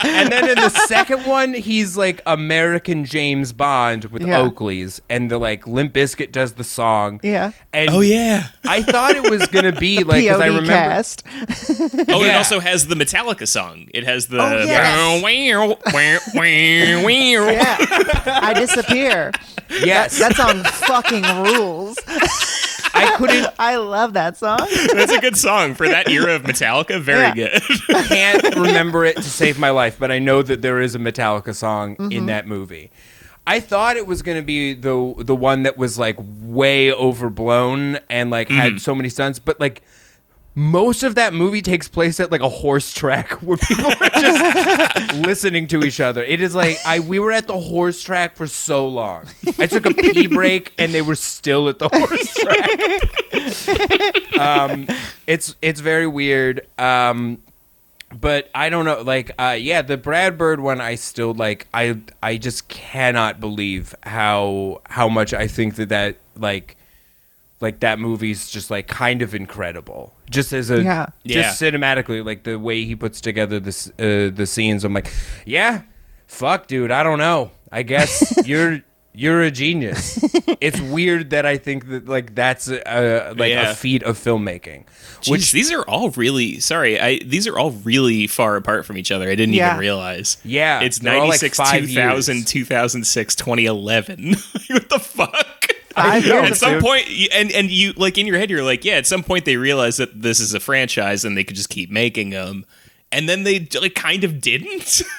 and 0.04 0.30
then 0.32 0.48
in 0.48 0.56
the 0.56 0.68
second 0.68 1.24
one, 1.26 1.54
he's 1.54 1.96
like 1.96 2.20
American 2.26 3.04
James 3.04 3.52
Bond 3.52 4.04
with 4.06 4.22
Yeah. 4.26 4.40
Oakley's, 4.40 5.00
and 5.08 5.30
the 5.30 5.38
like 5.38 5.66
Limp 5.66 5.92
Bizkit 5.94 6.32
does 6.32 6.52
the 6.54 6.64
song. 6.64 7.20
Yeah. 7.22 7.52
And 7.72 7.90
oh 7.90 8.00
yeah 8.00 8.48
I 8.64 8.82
thought 8.82 9.16
it 9.16 9.30
was 9.30 9.46
gonna 9.48 9.72
be 9.72 10.04
like 10.04 10.22
because 10.22 10.40
I 10.40 10.46
remember 10.46 10.68
cast. 10.72 11.22
oh 12.08 12.22
it 12.24 12.34
also 12.34 12.60
has 12.60 12.86
the 12.86 12.94
metallica 12.94 13.46
song 13.48 13.88
it 13.94 14.04
has 14.04 14.26
the 14.28 14.38
Oh, 14.40 14.58
yes. 14.66 15.22
Yeah. 17.50 17.76
I 18.26 18.52
disappear. 18.54 19.32
yes, 19.70 20.18
That 20.18 20.36
song 20.36 20.62
fucking 20.64 21.22
rules. 21.44 21.98
I 23.04 23.16
couldn't 23.16 23.46
I 23.58 23.76
love 23.76 24.12
that 24.14 24.36
song. 24.36 24.58
that's 24.92 25.12
a 25.12 25.20
good 25.20 25.36
song 25.36 25.74
for 25.74 25.86
that 25.88 26.08
era 26.08 26.34
of 26.34 26.42
metallica 26.42 27.00
very 27.00 27.38
Yeah. 27.38 27.58
good 27.60 27.62
can't 28.08 28.54
remember 28.56 29.04
it 29.04 29.16
to 29.16 29.22
save 29.22 29.58
my 29.58 29.70
life, 29.70 29.96
but 29.98 30.10
I 30.10 30.18
know 30.18 30.42
that 30.42 30.62
there 30.62 30.80
is 30.80 30.94
a 30.94 30.98
Metallica 30.98 31.54
song 31.54 31.96
Mm-hmm. 31.96 32.12
in 32.12 32.26
that 32.26 32.46
movie. 32.46 32.90
I 33.46 33.60
thought 33.60 33.96
it 33.96 34.06
was 34.06 34.22
going 34.22 34.38
to 34.38 34.44
be 34.44 34.72
the 34.72 35.14
the 35.18 35.36
one 35.36 35.64
that 35.64 35.76
was 35.76 35.98
like 35.98 36.16
way 36.40 36.90
overblown 36.92 37.98
and 38.08 38.30
like 38.30 38.48
had 38.48 38.80
so 38.80 38.94
many 38.94 39.08
stunts, 39.10 39.38
but 39.38 39.60
like 39.60 39.82
most 40.54 41.02
of 41.02 41.16
that 41.16 41.34
movie 41.34 41.62
takes 41.62 41.88
place 41.88 42.20
at 42.20 42.30
like 42.30 42.40
a 42.40 42.48
horse 42.48 42.94
track 42.94 43.32
where 43.42 43.56
people 43.56 43.86
are 43.86 44.10
just 44.10 45.14
listening 45.14 45.66
to 45.68 45.84
each 45.84 46.00
other. 46.00 46.22
It 46.22 46.40
is 46.40 46.54
like 46.54 46.78
I 46.86 47.00
we 47.00 47.18
were 47.18 47.32
at 47.32 47.46
the 47.46 47.58
horse 47.58 48.02
track 48.02 48.36
for 48.36 48.46
so 48.46 48.86
long. 48.86 49.26
I 49.58 49.66
took 49.66 49.86
a 49.86 49.94
pee 49.94 50.26
break 50.26 50.72
and 50.78 50.94
they 50.94 51.02
were 51.02 51.16
still 51.16 51.68
at 51.68 51.78
the 51.78 51.88
horse 51.88 52.34
track. 54.34 54.38
um, 54.38 54.86
it's 55.26 55.56
it's 55.60 55.80
very 55.80 56.06
weird. 56.06 56.66
Um, 56.78 57.38
but 58.20 58.48
I 58.54 58.70
don't 58.70 58.84
know. 58.84 59.02
Like, 59.02 59.32
uh, 59.40 59.56
yeah, 59.58 59.82
the 59.82 59.96
Brad 59.96 60.38
Bird 60.38 60.60
one, 60.60 60.80
I 60.80 60.94
still 60.94 61.34
like. 61.34 61.66
I 61.74 61.98
I 62.22 62.36
just 62.36 62.68
cannot 62.68 63.40
believe 63.40 63.92
how 64.04 64.82
how 64.86 65.08
much 65.08 65.34
I 65.34 65.48
think 65.48 65.74
that 65.76 65.88
that 65.88 66.16
like 66.36 66.76
like 67.64 67.80
that 67.80 67.98
movie's 67.98 68.48
just 68.48 68.70
like 68.70 68.86
kind 68.86 69.22
of 69.22 69.34
incredible. 69.34 70.14
Just 70.30 70.52
as 70.52 70.70
a 70.70 70.82
Yeah. 70.82 71.06
just 71.26 71.60
cinematically, 71.60 72.24
like 72.24 72.44
the 72.44 72.58
way 72.58 72.84
he 72.84 72.94
puts 72.94 73.20
together 73.20 73.58
this 73.58 73.88
uh, 73.98 74.30
the 74.32 74.46
scenes. 74.46 74.84
I'm 74.84 74.94
like, 74.94 75.12
yeah, 75.44 75.82
fuck, 76.28 76.66
dude. 76.68 76.90
I 76.92 77.02
don't 77.02 77.18
know. 77.18 77.50
I 77.72 77.82
guess 77.82 78.32
you're. 78.46 78.80
You're 79.16 79.42
a 79.42 79.50
genius. 79.52 80.18
it's 80.60 80.80
weird 80.80 81.30
that 81.30 81.46
I 81.46 81.56
think 81.56 81.88
that 81.90 82.08
like 82.08 82.34
that's 82.34 82.66
a, 82.66 83.32
like 83.38 83.50
Yeah. 83.52 83.70
a 83.70 83.74
feat 83.76 84.02
of 84.02 84.18
filmmaking. 84.18 84.86
Which 85.28 85.52
these 85.52 85.70
are 85.70 85.82
all 85.82 86.10
really 86.10 86.58
sorry. 86.58 86.98
I 87.00 87.20
these 87.24 87.46
are 87.46 87.56
all 87.56 87.70
really 87.70 88.26
far 88.26 88.56
apart 88.56 88.84
from 88.84 88.98
each 88.98 89.12
other. 89.12 89.30
I 89.30 89.36
didn't 89.36 89.54
Yeah. 89.54 89.68
even 89.68 89.78
realize. 89.78 90.38
Yeah, 90.44 90.80
it's 90.80 90.98
they're 90.98 91.14
all, 91.14 91.28
like, 91.28 91.42
96, 91.42 91.56
five 91.56 91.86
2000, 91.86 92.34
years. 92.38 92.44
2006, 92.50 93.36
2011. 93.36 94.34
what 94.70 94.88
the 94.88 94.98
fuck? 94.98 95.68
Five 95.94 96.26
know, 96.26 96.40
years. 96.40 96.50
At 96.52 96.56
some 96.58 96.80
dude. 96.80 97.28
and 97.32 97.50
and 97.52 97.70
you 97.70 97.92
like 97.94 98.18
in 98.18 98.26
your 98.26 98.38
head, 98.38 98.50
you're 98.50 98.62
like, 98.62 98.84
yeah. 98.84 98.94
At 98.94 99.06
some 99.06 99.22
point, 99.22 99.44
they 99.44 99.56
realized 99.56 99.98
that 99.98 100.20
this 100.22 100.40
is 100.40 100.54
a 100.54 100.60
franchise 100.60 101.24
and 101.24 101.36
they 101.36 101.44
could 101.44 101.56
just 101.56 101.68
keep 101.70 101.90
making 101.90 102.30
them, 102.30 102.66
and 103.12 103.28
then 103.28 103.44
they 103.44 103.68
like 103.80 103.94
kind 103.94 104.24
of 104.24 104.40
didn't. 104.40 105.02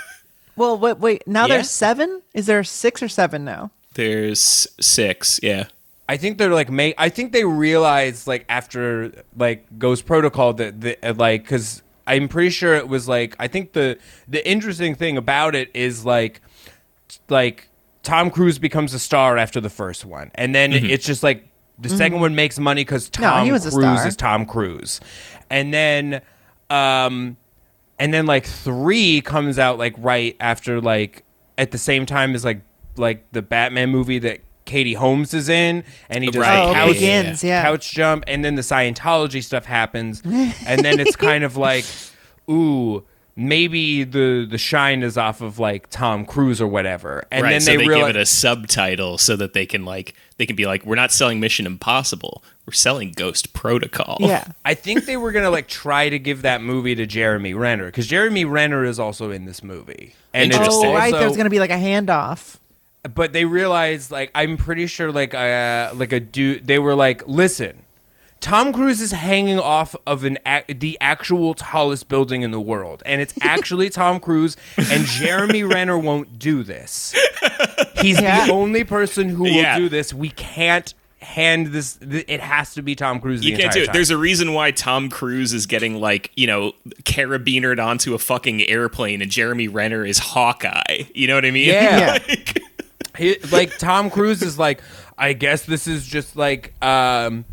Well, 0.58 0.78
wait, 0.78 1.00
wait. 1.00 1.28
Now 1.28 1.48
Yeah. 1.48 1.56
there's 1.56 1.70
seven. 1.70 2.22
Is 2.34 2.46
there 2.46 2.64
six 2.64 3.04
or 3.04 3.10
seven 3.10 3.44
now? 3.44 3.72
There's 3.96 4.66
six, 4.80 5.38
yeah. 5.44 5.66
I 6.08 6.16
think 6.16 6.38
they're 6.38 6.54
like 6.54 6.70
make. 6.70 6.96
I 6.98 7.10
think 7.10 7.34
they 7.34 7.44
realized 7.44 8.26
like 8.26 8.46
after 8.48 9.12
like 9.36 9.66
Ghost 9.78 10.06
Protocol 10.06 10.54
that 10.54 10.80
the 10.80 10.98
uh, 11.06 11.14
like 11.18 11.44
because 11.44 11.82
I'm 12.08 12.30
pretty 12.30 12.52
sure 12.52 12.74
it 12.76 12.88
was 12.88 13.06
like 13.06 13.36
I 13.38 13.50
think 13.50 13.74
the 13.74 13.98
the 14.30 14.48
interesting 14.50 14.96
thing 14.96 15.18
about 15.18 15.56
it 15.56 15.72
is 15.74 16.06
like 16.06 16.40
like 17.28 17.68
Tom 18.06 18.30
Cruise 18.32 18.58
becomes 18.60 18.94
a 18.94 19.00
star 19.00 19.38
after 19.38 19.60
the 19.60 19.70
first 19.70 20.06
one, 20.06 20.32
and 20.36 20.56
then 20.56 20.72
it's 20.72 21.06
just 21.06 21.24
like 21.24 21.44
the 21.78 21.90
second 21.90 22.22
one 22.22 22.36
makes 22.36 22.58
money 22.58 22.82
because 22.86 23.10
Mm-hmm. 23.10 23.22
No, 23.24 23.30
Tom 23.30 23.46
he 23.46 23.52
was 23.52 23.66
a 23.66 23.72
Cruise 23.72 23.84
star. 24.00 24.08
is 24.08 24.16
Tom 24.16 24.46
Cruise, 24.46 25.02
and 25.50 25.74
then 25.74 26.22
um 26.70 27.36
and 28.00 28.14
then 28.14 28.26
like 28.26 28.46
three 28.46 29.22
comes 29.22 29.60
out 29.60 29.78
like 29.78 29.94
right 29.98 30.36
after 30.40 30.80
like 30.82 31.24
at 31.58 31.72
the 31.72 31.78
same 31.78 32.06
time 32.06 32.34
as 32.36 32.46
like 32.46 32.62
like 32.98 33.30
the 33.34 33.42
Batman 33.42 33.90
movie 33.90 34.20
that 34.20 34.40
Katie 34.66 34.94
Holmes 34.94 35.34
is 35.34 35.48
in, 35.50 35.84
and 36.10 36.24
he 36.24 36.32
does 36.32 36.42
Right. 36.42 36.60
like 36.66 36.70
Oh, 36.70 36.74
couch, 36.74 36.94
begins. 36.94 37.44
Yeah. 37.44 37.62
couch 37.62 37.92
jump, 37.92 38.24
and 38.28 38.44
then 38.44 38.56
the 38.56 38.62
Scientology 38.64 39.44
stuff 39.44 39.66
happens, 39.66 40.22
and 40.66 40.84
then 40.84 41.00
it's 41.00 41.16
kind 41.16 41.44
of 41.44 41.56
like, 41.56 41.86
ooh, 42.50 43.04
maybe 43.36 44.04
the 44.04 44.48
the 44.50 44.58
shine 44.58 45.04
is 45.04 45.18
off 45.18 45.42
of 45.42 45.60
like 45.60 45.90
Tom 45.90 46.26
Cruise 46.26 46.62
or 46.62 46.68
whatever, 46.68 47.26
and 47.32 47.44
right. 47.44 47.52
then 47.52 47.62
so 47.62 47.72
they, 47.72 47.78
they, 47.78 47.88
realize 47.88 48.08
give 48.08 48.16
it 48.16 48.22
a 48.22 48.26
subtitle 48.26 49.18
so 49.18 49.36
that 49.36 49.54
they 49.54 49.66
can 49.66 49.86
like 49.86 50.16
they 50.38 50.46
can 50.46 50.56
be 50.56 50.66
like, 50.66 50.86
we're 50.86 50.96
not 50.96 51.12
selling 51.12 51.40
Mission 51.40 51.66
Impossible, 51.66 52.44
we're 52.66 52.74
selling 52.74 53.12
Ghost 53.12 53.54
Protocol. 53.54 54.18
Yeah. 54.20 54.48
I 54.66 54.74
think 54.74 55.06
they 55.06 55.18
were 55.18 55.32
gonna 55.32 55.50
like 55.50 55.68
try 55.68 56.10
to 56.10 56.20
give 56.20 56.42
that 56.44 56.62
movie 56.62 56.96
to 56.96 57.06
Jeremy 57.06 57.54
Renner 57.54 57.86
because 57.86 58.08
Jeremy 58.08 58.46
Renner 58.46 58.86
is 58.86 59.00
also 59.00 59.32
in 59.32 59.46
this 59.46 59.64
movie, 59.64 60.14
and 60.34 60.52
it's 60.52 60.58
Interesting. 60.58 60.92
Oh, 60.92 60.94
right. 60.94 61.14
also- 61.14 61.28
There 61.28 61.38
gonna 61.38 61.50
be 61.50 61.60
like 61.60 61.72
a 61.72 61.74
handoff. 61.74 62.58
but 63.14 63.34
they 63.34 63.46
realized 63.46 64.12
like 64.12 64.32
I'm 64.34 64.58
pretty 64.58 64.88
sure 64.88 65.12
like 65.12 65.34
uh 65.34 65.92
like 65.94 66.12
a 66.12 66.20
dude 66.20 66.66
they 66.66 66.80
were 66.80 66.96
like 66.96 67.28
listen 67.28 67.85
Tom 68.46 68.72
Cruise 68.72 69.02
is 69.02 69.12
hanging 69.12 69.58
off 69.60 69.96
of 70.06 70.24
an 70.24 70.38
ac- 70.46 70.74
the 70.74 70.98
actual 71.02 71.54
tallest 71.56 72.08
building 72.08 72.44
in 72.44 72.52
the 72.52 72.60
world 72.62 73.02
and 73.06 73.20
it's 73.22 73.34
actually 73.42 73.90
Tom 73.90 74.20
Cruise 74.20 74.56
and 74.78 75.06
Jeremy 75.06 75.64
Renner 75.76 75.98
won't 75.98 76.38
do 76.38 76.62
this. 76.64 77.16
He's 78.02 78.22
Yeah. 78.22 78.46
the 78.46 78.54
only 78.54 78.84
person 78.84 79.30
who 79.30 79.44
will 79.44 79.50
Yeah. 79.50 79.78
do 79.80 79.90
this. 79.90 80.14
We 80.14 80.30
can't 80.30 80.94
hand 81.20 81.68
this. 81.68 81.96
th- 81.96 82.26
It 82.28 82.40
has 82.40 82.76
to 82.76 82.84
be 82.84 82.94
Tom 82.96 83.20
Cruise. 83.20 83.40
The 83.42 83.48
You 83.48 83.58
can't 83.58 83.74
do 83.74 83.82
it. 83.82 83.86
time. 83.88 83.94
There's 83.94 84.12
a 84.12 84.18
reason 84.18 84.54
why 84.54 84.70
Tom 84.70 85.10
Cruise 85.10 85.52
is 85.54 85.66
getting 85.66 86.00
like 86.00 86.30
you 86.36 86.46
know 86.46 86.74
carabinered 87.04 87.84
onto 87.84 88.14
a 88.14 88.20
fucking 88.20 88.62
airplane, 88.62 89.24
and 89.24 89.32
Jeremy 89.32 89.68
Renner 89.68 90.06
is 90.06 90.20
Hawkeye. 90.20 91.04
You 91.16 91.26
know 91.28 91.34
what 91.36 91.46
I 91.46 91.52
mean? 91.52 91.70
Yeah. 91.70 92.20
Like- 92.28 92.62
He- 93.18 93.38
like 93.52 93.78
Tom 93.80 94.10
Cruise 94.12 94.42
is 94.44 94.60
like, 94.60 94.82
I 95.18 95.34
guess 95.34 95.66
this 95.66 95.88
is 95.88 96.06
just 96.06 96.36
like 96.36 96.74
um 96.84 97.46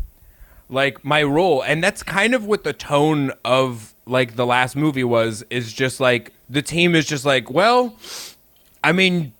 like 0.73 1.05
my 1.05 1.23
role. 1.23 1.61
And 1.61 1.83
that's 1.83 2.03
kind 2.03 2.33
of 2.33 2.45
what 2.45 2.63
the 2.63 2.73
tone 2.73 3.31
of 3.45 3.93
like 4.05 4.35
the 4.35 4.45
last 4.45 4.75
movie 4.75 5.03
was, 5.03 5.43
is 5.49 5.71
just 5.71 5.99
like 5.99 6.33
the 6.49 6.61
team 6.61 6.95
is 6.95 7.05
just 7.05 7.23
like, 7.25 7.49
Well, 7.49 7.97
I 8.83 8.91
mean, 8.91 9.33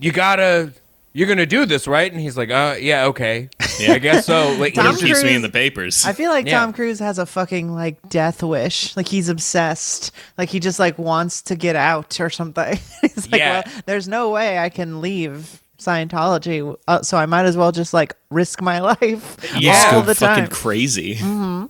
you 0.00 0.12
gotta 0.12 0.72
you're 1.14 1.28
gonna 1.28 1.46
do 1.46 1.64
this, 1.66 1.86
right? 1.86 2.10
And 2.10 2.20
he's 2.20 2.36
like, 2.36 2.50
uh 2.50 2.76
yeah, 2.78 3.06
okay. 3.06 3.48
Yeah. 3.78 3.92
I 3.92 3.98
guess 3.98 4.26
so. 4.26 4.54
Like 4.58 4.74
Tom 4.74 4.84
Whatever 4.86 4.92
he's 4.92 5.00
keeps 5.00 5.20
just, 5.20 5.24
me 5.24 5.34
in 5.34 5.42
the 5.42 5.48
papers. 5.48 6.04
I 6.04 6.12
feel 6.12 6.30
like 6.30 6.46
Yeah. 6.46 6.60
Tom 6.60 6.72
Cruise 6.72 6.98
has 6.98 7.18
a 7.18 7.26
fucking 7.26 7.72
like 7.72 8.08
death 8.10 8.42
wish. 8.42 8.94
Like 8.96 9.08
he's 9.08 9.28
obsessed. 9.28 10.10
Like 10.36 10.50
he 10.50 10.60
just 10.60 10.78
like 10.78 10.98
wants 10.98 11.42
to 11.42 11.56
get 11.56 11.76
out 11.76 12.20
or 12.20 12.28
something. 12.28 12.78
he's 13.00 13.30
like, 13.30 13.38
Yeah. 13.40 13.62
well, 13.64 13.82
there's 13.86 14.08
no 14.08 14.30
way 14.30 14.58
I 14.58 14.68
can 14.68 15.00
leave 15.00 15.61
Scientology, 15.84 16.76
uh, 16.88 17.02
so 17.02 17.16
I 17.16 17.26
might 17.26 17.44
as 17.44 17.56
well 17.56 17.72
just 17.72 17.92
like 17.94 18.14
risk 18.30 18.60
my 18.62 18.78
life 18.92 19.36
Yeah. 19.58 19.90
all 19.94 20.00
Go 20.00 20.06
the 20.06 20.14
fucking 20.14 20.44
time. 20.44 20.52
crazy. 20.52 21.18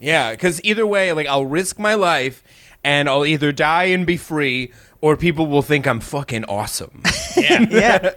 Yeah, 0.01 0.31
because 0.33 0.63
either 0.65 0.87
way, 0.87 1.13
like 1.13 1.27
I'll 1.27 1.47
risk 1.47 1.79
my 1.79 1.95
life 1.95 2.43
and 2.85 3.09
I'll 3.09 3.25
either 3.25 3.53
die 3.53 3.85
and 3.85 4.07
be 4.07 4.17
free, 4.17 4.73
or 5.01 5.17
people 5.17 5.47
will 5.47 5.63
think 5.63 5.87
I'm 5.87 6.01
fucking 6.01 6.45
awesome. 6.45 7.03
Yeah, 7.37 7.67
yeah, 7.71 7.99
Or 8.11 8.13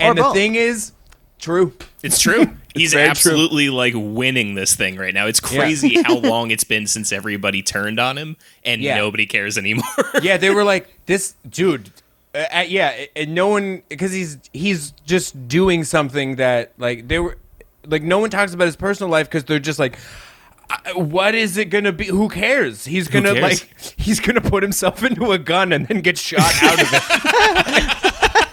and 0.00 0.18
the 0.18 0.22
both. 0.22 0.34
thing 0.34 0.56
is, 0.56 0.92
true. 1.38 1.72
it's 2.02 2.18
true. 2.20 2.56
He's 2.74 2.92
very 2.92 3.04
true. 3.04 3.10
absolutely 3.10 3.70
like 3.70 3.94
winning 3.96 4.54
this 4.56 4.74
thing 4.74 4.96
right 4.96 5.14
now. 5.14 5.26
It's 5.28 5.38
crazy 5.40 6.02
how 6.02 6.16
long 6.18 6.50
it's 6.50 6.64
been 6.64 6.86
since 6.88 7.12
everybody 7.12 7.62
turned 7.62 8.00
on 8.00 8.18
him, 8.18 8.36
and 8.64 8.82
Yeah. 8.82 8.96
nobody 8.96 9.24
cares 9.24 9.56
anymore. 9.56 9.84
Yeah, 10.20 10.36
they 10.36 10.50
were 10.50 10.64
like, 10.64 10.88
this 11.06 11.34
dude. 11.48 11.90
Uh, 12.36 12.58
uh, 12.58 12.64
yeah, 12.68 13.06
and 13.16 13.34
no 13.34 13.48
one 13.48 13.82
because 13.88 14.12
he's 14.12 14.38
he's 14.52 14.90
just 15.06 15.48
doing 15.48 15.82
something 15.84 16.36
that 16.36 16.72
like 16.78 17.08
they 17.08 17.18
were 17.18 17.38
like 17.86 18.02
no 18.02 18.18
one 18.18 18.28
talks 18.30 18.52
about 18.52 18.66
his 18.66 18.76
personal 18.76 19.10
life 19.10 19.26
because 19.28 19.44
they're 19.44 19.58
just 19.58 19.78
like. 19.78 19.96
"Uh, 20.68 20.94
What 20.98 21.34
is 21.34 21.56
it 21.56 21.66
gonna 21.66 21.92
be? 21.92 22.06
Who 22.06 22.28
cares? 22.28 22.84
He's 22.84 23.08
gonna 23.08 23.32
cares? 23.34 23.42
like 23.42 23.80
he's 23.96 24.20
gonna 24.20 24.40
put 24.40 24.62
himself 24.62 25.02
into 25.02 25.32
a 25.32 25.38
gun 25.38 25.72
and 25.72 25.86
then 25.88 26.00
get 26.00 26.18
shot 26.18 26.40
out 26.62 26.80
of 26.82 26.88
it. 26.92 27.02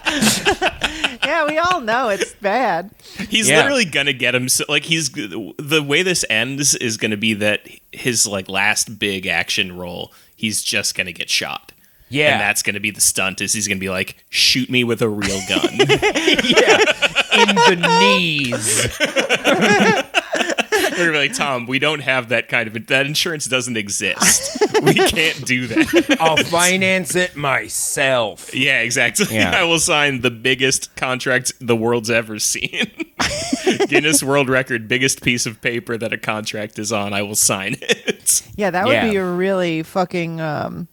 yeah, 1.25 1.47
we 1.47 1.57
all 1.57 1.81
know 1.81 2.09
it's 2.09 2.33
bad. 2.35 2.91
He's 3.29 3.49
Yeah. 3.49 3.57
literally 3.57 3.85
gonna 3.85 4.13
get 4.13 4.35
him. 4.35 4.47
So, 4.49 4.63
like 4.69 4.85
he's 4.85 5.09
the 5.11 5.83
way 5.85 6.03
this 6.03 6.23
ends 6.29 6.75
is 6.75 6.97
gonna 6.97 7.17
be 7.17 7.33
that 7.35 7.67
his 7.91 8.27
like 8.27 8.47
last 8.49 8.99
big 8.99 9.25
action 9.25 9.75
role. 9.75 10.13
He's 10.35 10.61
just 10.63 10.95
gonna 10.95 11.11
get 11.13 11.29
shot. 11.29 11.71
Yeah. 12.13 12.33
and 12.33 12.41
that's 12.41 12.61
gonna 12.63 12.79
be 12.79 12.91
the 12.91 13.01
stunt. 13.01 13.41
Is 13.41 13.53
he's 13.53 13.67
gonna 13.67 13.79
be 13.79 13.89
like, 13.89 14.23
shoot 14.29 14.69
me 14.69 14.83
with 14.83 15.01
a 15.01 15.09
real 15.09 15.41
gun? 15.49 15.69
yeah, 15.77 16.77
in 17.33 17.55
the 17.55 17.99
knees. 17.99 18.97
They're 20.93 21.07
gonna 21.07 21.11
be 21.11 21.17
like, 21.29 21.33
Tom, 21.33 21.65
we 21.65 21.79
don't 21.79 22.01
have 22.01 22.29
that 22.29 22.49
kind 22.49 22.67
of 22.67 22.87
that 22.87 23.05
insurance 23.07 23.45
doesn't 23.47 23.77
exist. 23.77 24.61
we 24.83 24.93
can't 24.93 25.43
do 25.45 25.65
that. 25.67 26.17
I'll 26.19 26.37
finance 26.37 27.15
it 27.15 27.35
myself. 27.35 28.53
Yeah, 28.53 28.81
exactly. 28.81 29.35
Yeah. 29.35 29.51
I 29.59 29.63
will 29.63 29.79
sign 29.79 30.21
the 30.21 30.29
biggest 30.31 30.95
contract 30.95 31.53
the 31.59 31.75
world's 31.75 32.11
ever 32.11 32.37
seen. 32.37 32.91
Guinness 33.87 34.21
World 34.21 34.49
Record, 34.49 34.87
biggest 34.87 35.23
piece 35.23 35.45
of 35.45 35.61
paper 35.61 35.97
that 35.97 36.13
a 36.13 36.17
contract 36.17 36.77
is 36.77 36.91
on. 36.91 37.13
I 37.13 37.21
will 37.23 37.35
sign 37.35 37.77
it. 37.81 38.43
Yeah, 38.55 38.69
that 38.69 38.85
would 38.85 38.93
Yeah. 38.93 39.09
be 39.09 39.15
a 39.15 39.25
really 39.25 39.81
fucking 39.83 40.41
um 40.41 40.87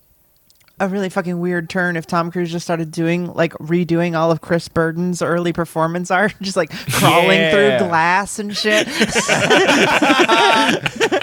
a 0.80 0.88
really 0.88 1.08
fucking 1.10 1.38
weird 1.38 1.68
turn 1.70 1.96
if 1.96 2.06
Tom 2.06 2.32
Cruise 2.32 2.50
just 2.50 2.64
started 2.66 2.90
doing 2.90 3.32
like 3.34 3.52
redoing 3.54 4.18
all 4.18 4.30
of 4.32 4.40
Chris 4.40 4.66
Burden's 4.68 5.22
early 5.22 5.52
performance 5.52 6.10
art, 6.10 6.34
just 6.40 6.56
like 6.56 6.70
crawling 6.92 7.38
Yeah. 7.38 7.78
through 7.78 7.86
glass 7.88 8.38
and 8.40 8.56
shit. 8.56 8.88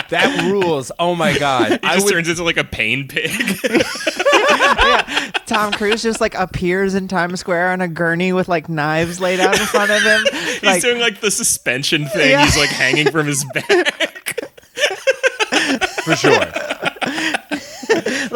That 0.10 0.48
rules. 0.50 0.90
Oh 1.00 1.16
my 1.16 1.38
god. 1.38 1.72
He 1.72 1.78
just 1.80 2.06
would 2.06 2.14
turns 2.14 2.30
into 2.30 2.44
like 2.44 2.56
a 2.56 2.64
pain 2.64 3.10
pig. 3.10 3.30
Tom 5.46 5.74
Cruise 5.74 6.02
just 6.02 6.22
like 6.22 6.34
appears 6.36 6.94
in 6.94 7.10
Times 7.10 7.42
Square 7.42 7.72
on 7.74 7.82
a 7.82 7.90
gurney 7.90 8.32
with 8.32 8.48
like 8.48 8.70
knives 8.70 9.20
laid 9.20 9.42
out 9.42 9.60
in 9.60 9.66
front 9.66 9.92
of 9.92 10.02
him. 10.02 10.22
He's 10.32 10.64
like, 10.64 10.82
doing 10.82 11.00
like 11.02 11.20
the 11.20 11.30
suspension 11.32 12.06
thing. 12.08 12.30
Yeah. 12.32 12.46
He's 12.46 12.58
like 12.58 12.70
hanging 12.70 13.12
from 13.12 13.28
his 13.28 13.44
back. 13.54 14.40
for 16.06 16.16
sure. 16.16 16.40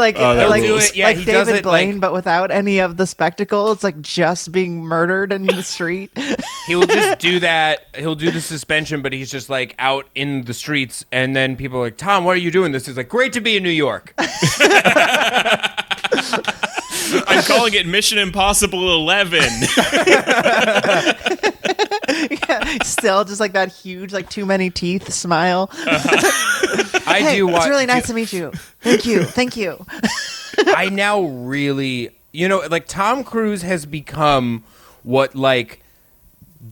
Like 0.01 0.17
oh, 0.17 0.35
that 0.35 0.49
like, 0.49 0.63
rules. 0.63 0.93
Yeah, 0.93 1.05
like 1.05 1.17
he 1.17 1.25
does 1.25 1.47
David 1.47 1.59
it, 1.59 1.65
like- 1.65 1.85
Blaine, 1.85 1.99
but 1.99 2.11
without 2.11 2.51
any 2.51 2.79
of 2.79 2.97
the 2.97 3.07
spectacle. 3.07 3.71
It's 3.71 3.83
like 3.83 4.01
just 4.01 4.51
being 4.51 4.83
murdered 4.83 5.31
in 5.31 5.45
the 5.45 5.63
street. 5.63 6.11
He 6.67 6.75
will 6.75 6.85
just 6.85 7.19
do 7.29 7.39
that. 7.39 7.87
He'll 7.95 8.13
do 8.15 8.29
the 8.29 8.39
suspension, 8.39 9.01
but 9.01 9.13
he's 9.13 9.31
just 9.31 9.49
like 9.49 9.73
out 9.79 10.05
in 10.13 10.43
the 10.43 10.53
streets, 10.53 11.03
and 11.11 11.35
then 11.35 11.55
people 11.55 11.79
are 11.79 11.83
like, 11.85 11.97
"Tom, 11.97 12.23
why 12.23 12.33
are 12.33 12.37
you 12.37 12.51
doing 12.51 12.71
this?" 12.71 12.85
He's 12.85 12.95
like, 12.97 13.09
"Great 13.09 13.33
to 13.33 13.41
be 13.41 13.57
in 13.57 13.63
New 13.63 13.69
York." 13.69 14.13
I'm 17.27 17.43
calling 17.43 17.73
it 17.73 17.87
Mission 17.87 18.19
Impossible 18.19 18.93
11. 18.93 19.41
Still, 22.83 23.23
just 23.23 23.39
like 23.39 23.53
that 23.53 23.71
huge, 23.71 24.13
like 24.13 24.29
too 24.29 24.45
many 24.45 24.69
teeth 24.69 25.11
smile. 25.11 25.69
I 25.73 27.19
Hey, 27.23 27.35
do 27.37 27.49
it's 27.49 27.67
really 27.67 27.85
nice 27.85 28.07
to 28.07 28.13
meet 28.13 28.31
you. 28.33 28.51
Thank 28.81 29.05
you, 29.05 29.23
thank 29.23 29.57
you. 29.57 29.85
I 30.57 30.89
now 30.89 31.21
really, 31.21 32.09
you 32.31 32.47
know, 32.47 32.59
like 32.69 32.87
Tom 32.87 33.23
Cruise 33.23 33.61
has 33.61 33.85
become 33.85 34.63
what 35.03 35.35
like 35.35 35.83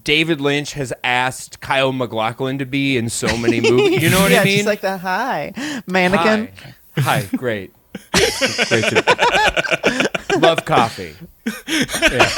David 0.04 0.40
Lynch 0.40 0.74
has 0.74 0.94
asked 1.04 1.62
Kyle 1.62 1.92
MacLachlan 1.92 2.60
to 2.60 2.66
be 2.66 2.98
in 2.98 3.10
so 3.10 3.36
many 3.38 3.60
movies. 3.60 4.02
You 4.02 4.10
know 4.10 4.22
what 4.22 4.32
yeah, 4.32 4.42
I 4.42 4.46
mean? 4.46 4.58
just 4.58 4.68
like 4.68 4.82
the 4.82 4.98
hi 4.98 5.54
mannequin. 5.88 6.50
Hi. 6.98 7.02
Hi, 7.02 7.26
great. 7.36 7.74
Great 8.12 8.84
to- 8.90 10.40
love 10.40 10.66
coffee. 10.66 11.16
Yeah. 11.46 12.30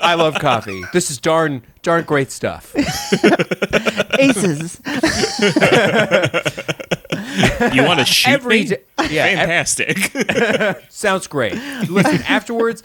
I 0.00 0.14
love 0.16 0.34
coffee. 0.36 0.82
This 0.92 1.10
is 1.10 1.18
darn 1.18 1.62
darn 1.82 2.04
great 2.04 2.30
stuff. 2.30 2.74
Aces. 4.18 4.80
You 7.72 7.84
want 7.84 7.98
to 8.00 8.04
shoot 8.06 8.30
Every 8.32 8.60
me? 8.60 8.64
day, 8.66 8.78
yeah, 9.10 9.24
ev- 9.24 9.38
Fantastic. 9.38 10.88
sounds 10.90 11.26
great. 11.26 11.54
Listen, 11.88 12.22
afterwards, 12.28 12.82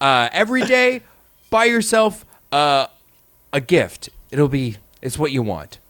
uh, 0.00 0.28
every 0.32 0.62
day, 0.64 1.02
buy 1.50 1.64
yourself 1.64 2.24
uh, 2.52 2.86
a 3.52 3.60
gift. 3.60 4.08
It'll 4.30 4.48
be 4.48 4.76
it's 5.02 5.18
what 5.18 5.32
you 5.32 5.42
want, 5.42 5.80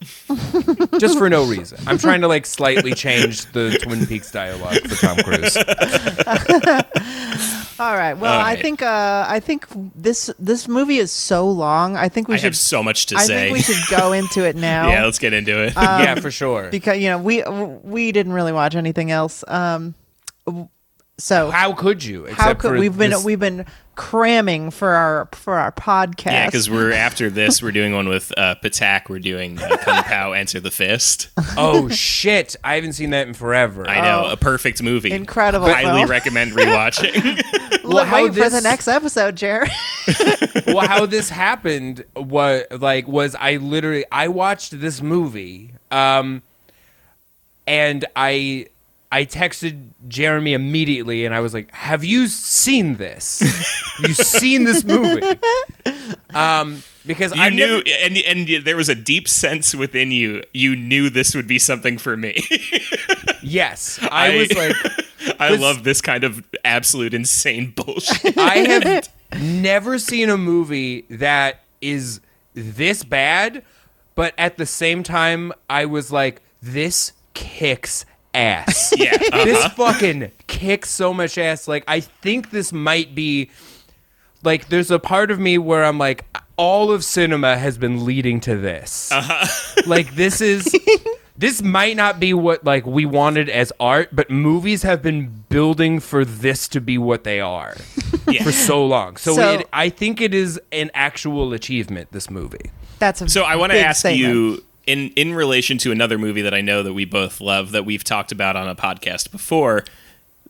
just 0.99 1.19
for 1.19 1.29
no 1.29 1.45
reason. 1.45 1.79
I'm 1.87 1.99
trying 1.99 2.23
to 2.23 2.29
like 2.29 2.47
slightly 2.47 2.95
change 2.95 3.45
the 3.53 3.79
Twin 3.83 4.07
Peaks 4.07 4.33
dialogue 4.33 4.81
for 4.89 5.07
Tom 5.07 5.19
Cruise. 5.19 5.57
All 7.79 7.97
right. 7.97 8.15
Well, 8.15 8.33
All 8.33 8.41
I 8.41 8.57
think 8.57 8.83
uh, 8.83 9.25
I 9.29 9.41
think 9.41 9.67
this 9.95 10.31
this 10.39 10.69
movie 10.69 10.99
is 10.99 11.11
so 11.11 11.49
long. 11.49 11.97
I 11.97 12.09
think 12.09 12.29
we 12.29 12.35
I 12.35 12.37
should. 12.39 12.45
have 12.45 12.57
so 12.57 12.83
much 12.83 13.07
to 13.07 13.19
say. 13.19 13.23
I 13.23 13.27
say. 13.27 13.43
think 13.45 13.57
we 13.57 13.63
should 13.63 13.99
go 13.99 14.13
into 14.13 14.47
it 14.47 14.57
now. 14.73 14.89
yeah, 14.89 15.05
let's 15.05 15.19
get 15.19 15.33
into 15.33 15.63
it. 15.63 15.75
yeah, 15.77 16.15
for 16.17 16.31
sure. 16.31 16.69
because 16.71 16.99
you 16.99 17.09
know 17.09 17.19
we 17.19 17.43
we 17.83 18.13
didn't 18.13 18.33
really 18.33 18.53
watch 18.53 18.75
anything 18.75 19.11
else. 19.11 19.45
Um, 19.49 19.95
so 21.19 21.51
How 21.51 21.73
could 21.73 22.03
you? 22.05 22.27
how 22.33 22.55
could 22.55 22.79
we've 22.79 22.97
been 22.97 23.11
this- 23.11 23.25
we've 23.25 23.39
been 23.41 23.67
cramming 23.95 24.71
for 24.71 24.89
our 24.95 25.29
for 25.33 25.55
our 25.59 25.71
podcast. 25.71 26.25
yeah, 26.33 26.47
because 26.47 26.71
we're 26.71 26.93
after 26.93 27.29
this, 27.29 27.63
we're 27.63 27.71
doing 27.73 27.95
one 27.95 28.09
with 28.09 28.33
uh, 28.39 28.55
Patak. 28.63 29.09
We're 29.11 29.19
doing 29.19 29.59
uh, 29.61 29.77
Kung 29.77 30.03
Pow 30.05 30.33
Enter 30.33 30.61
the 30.61 30.71
Fist. 30.71 31.29
Oh 31.57 31.89
shit! 31.91 32.57
I 32.65 32.77
haven't 32.77 32.95
seen 32.95 33.11
that 33.11 33.29
in 33.29 33.35
forever. 33.35 33.87
I 33.89 34.01
know, 34.01 34.25
Oh. 34.29 34.33
a 34.33 34.37
perfect 34.39 34.83
movie. 34.83 35.13
Incredible 35.13 35.69
Highly 35.69 36.01
film. 36.01 36.11
recommend 36.11 36.53
rewatching. 36.53 37.83
Look, 37.85 38.07
how 38.07 38.25
wait 38.25 38.35
for 38.35 38.49
the 38.49 38.61
next 38.63 38.89
episode, 38.89 39.37
Jared. 39.37 39.71
well, 40.67 40.87
how 40.89 41.05
this 41.05 41.29
happened 41.29 42.05
was 42.17 42.65
like 42.71 43.07
was 43.07 43.37
I 43.39 43.57
literally 43.57 44.07
I 44.11 44.29
watched 44.29 44.81
this 44.81 45.03
movie, 45.03 45.75
um, 45.91 46.43
and 47.67 48.05
I 48.17 48.69
I 49.13 49.27
texted 49.27 49.91
Jeremy 50.09 50.55
immediately, 50.55 51.27
and 51.27 51.35
I 51.35 51.41
was 51.41 51.53
like, 51.53 51.71
"Have 51.73 52.03
you 52.03 52.29
seen 52.29 52.97
this? 52.97 53.41
Have 53.99 54.09
you 54.09 54.15
seen 54.15 54.65
this 54.65 54.83
movie?" 54.85 55.21
Um, 56.35 56.83
because 57.05 57.35
you 57.35 57.43
I 57.43 57.51
knew, 57.51 57.83
and 57.87 58.17
and 58.17 58.65
there 58.65 58.77
was 58.77 58.89
a 58.89 58.95
deep 58.95 59.29
sense 59.29 59.75
within 59.75 60.13
you. 60.13 60.43
You 60.55 60.75
knew 60.75 61.11
this 61.11 61.35
would 61.35 61.47
be 61.47 61.59
something 61.59 61.99
for 61.99 62.17
me. 62.17 62.43
yes, 63.43 63.99
I, 64.11 64.35
was 64.37 64.53
like. 64.55 64.77
I 65.41 65.55
love 65.57 65.85
this 65.85 66.01
kind 66.01 66.25
of 66.25 66.43
absolute 66.65 67.13
insane 67.13 67.73
bullshit. 67.77 68.39
I 68.39 68.59
have 68.59 69.09
never 69.43 69.99
seen 69.99 70.31
a 70.31 70.39
movie 70.39 71.03
that 71.11 71.61
is 71.83 72.21
this 72.55 73.05
bad, 73.05 73.63
but 74.15 74.33
at 74.39 74.57
the 74.57 74.67
same 74.67 75.03
time, 75.03 75.53
I 75.69 75.85
was 75.85 76.11
like, 76.11 76.41
this 76.63 77.13
kicks 77.35 78.07
ass. 78.35 78.93
Yeah, 78.99 79.15
uh-huh. 79.15 79.45
this 79.45 79.65
fucking 79.75 80.33
kicks 80.47 80.91
so 80.91 81.13
much 81.15 81.39
ass. 81.39 81.67
Like, 81.69 81.85
I 81.89 82.01
think 82.01 82.51
this 82.51 82.73
might 82.73 83.15
be 83.15 83.51
like 84.45 84.69
there's 84.69 84.91
a 84.91 84.99
part 84.99 85.31
of 85.31 85.39
me 85.39 85.59
where 85.59 85.85
I'm 85.85 85.99
like, 85.99 86.25
all 86.57 86.91
of 86.93 87.05
cinema 87.05 87.57
has 87.57 87.79
been 87.79 88.05
leading 88.05 88.41
to 88.41 88.57
this. 88.57 89.11
Uh-huh. 89.13 89.47
like 89.87 90.15
this 90.15 90.41
is 90.41 90.69
this 91.37 91.63
might 91.63 91.97
not 91.97 92.21
be 92.21 92.35
what 92.35 92.65
like 92.65 92.85
we 92.87 93.07
wanted 93.07 93.49
as 93.49 93.73
art, 93.81 94.11
but 94.15 94.31
movies 94.31 94.83
have 94.83 95.03
been 95.03 95.45
building 95.49 96.01
for 96.01 96.25
this 96.25 96.69
to 96.69 96.81
be 96.81 96.99
what 96.99 97.25
they 97.25 97.41
are 97.41 97.77
Yeah. 98.29 98.43
for 98.45 98.53
so 98.53 98.85
long. 98.87 99.17
So, 99.17 99.35
So- 99.35 99.55
it, 99.61 99.69
I 99.73 99.89
think 99.89 100.21
it 100.21 100.35
is 100.35 100.61
an 100.73 100.91
actual 100.95 101.53
achievement. 101.53 102.13
This 102.13 102.31
movie. 102.31 102.71
That's 102.99 103.21
a 103.23 103.29
So 103.29 103.43
I 103.43 103.57
want 103.57 103.73
to 103.73 103.81
ask 103.81 104.01
statement. 104.01 104.35
you 104.35 104.65
in 104.87 105.11
in 105.11 105.35
relation 105.35 105.79
to 105.79 105.93
another 105.93 106.19
movie 106.19 106.43
that 106.43 106.55
I 106.55 106.61
know 106.61 106.83
that 106.83 106.93
we 106.93 107.05
both 107.05 107.41
love 107.41 107.73
that 107.73 107.85
we've 107.85 108.05
talked 108.05 108.33
about 108.33 108.57
on 108.57 108.69
a 108.69 108.75
podcast 108.75 109.31
before, 109.31 109.85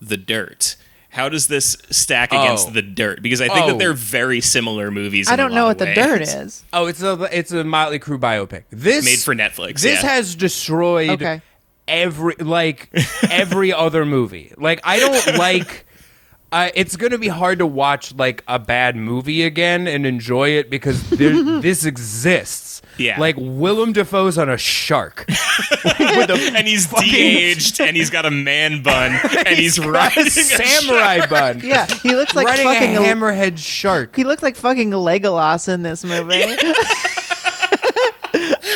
The 0.01 0.17
Dirt. 0.17 0.77
How 1.11 1.29
does 1.29 1.49
this 1.49 1.77
stack 1.91 2.33
against 2.33 2.69
Oh. 2.69 2.71
The 2.73 2.81
Dirt? 2.81 3.21
Because 3.23 3.43
I 3.43 3.49
think 3.49 3.67
that 3.67 3.75
Oh. 3.75 3.79
they're 3.79 3.93
very 3.93 4.41
similar 4.41 4.91
movies. 4.91 5.29
I 5.29 5.35
in 5.35 5.41
a 5.41 5.43
don't 5.43 5.55
know 5.55 5.67
what 5.67 5.73
of 5.81 5.87
the 5.87 5.95
dirt 5.95 6.23
is. 6.23 6.65
Oh, 6.73 6.87
it's 6.87 7.03
a 7.03 7.29
it's 7.31 7.53
a 7.53 7.65
Motley 7.65 7.99
Crue 7.99 8.19
biopic. 8.19 8.63
This 8.71 9.05
Made 9.05 9.19
for 9.19 9.35
Netflix. 9.35 9.83
This 9.83 10.03
yeah. 10.03 10.09
has 10.11 10.35
destroyed 10.35 11.11
Okay. 11.11 11.43
every 11.87 12.35
like 12.37 12.89
every 13.31 13.73
other 13.75 14.07
movie. 14.07 14.53
Like 14.57 14.81
I 14.85 14.99
don't 15.01 15.37
like. 15.39 15.87
Uh, 16.51 16.69
it's 16.75 16.97
gonna 16.97 17.17
be 17.17 17.29
hard 17.29 17.59
to 17.61 17.67
watch 17.67 18.15
like 18.15 18.45
a 18.47 18.59
bad 18.59 18.95
movie 18.95 19.43
again 19.43 19.87
and 19.87 20.05
enjoy 20.05 20.51
it 20.51 20.69
because 20.69 21.09
this 21.09 21.87
exists. 21.87 22.82
Yeah. 23.03 23.19
like 23.21 23.37
Willem 23.39 23.93
Dafoe's 23.93 24.39
on 24.39 24.49
a 24.49 24.57
shark. 24.57 25.25
and 25.99 26.67
he's 26.67 26.87
de-aged 26.87 27.81
and 27.81 27.97
he's 27.97 28.11
got 28.11 28.25
a 28.27 28.31
man 28.31 28.83
bun 28.83 29.13
and 29.47 29.59
he's 29.59 29.79
riding 29.79 30.27
a 30.27 30.31
samurai 30.31 31.27
bun. 31.27 31.61
Yeah, 31.65 31.87
he 31.87 32.15
looks 32.15 32.35
like 32.35 32.47
riding 32.47 32.65
fucking 32.67 32.97
a 32.97 33.01
hammerhead 33.01 33.59
shark. 33.59 34.15
He 34.17 34.25
looks 34.25 34.43
like 34.43 34.57
fucking 34.57 34.91
Legolas 34.91 35.69
in 35.73 35.83
this 35.83 36.05
movie. 36.05 36.43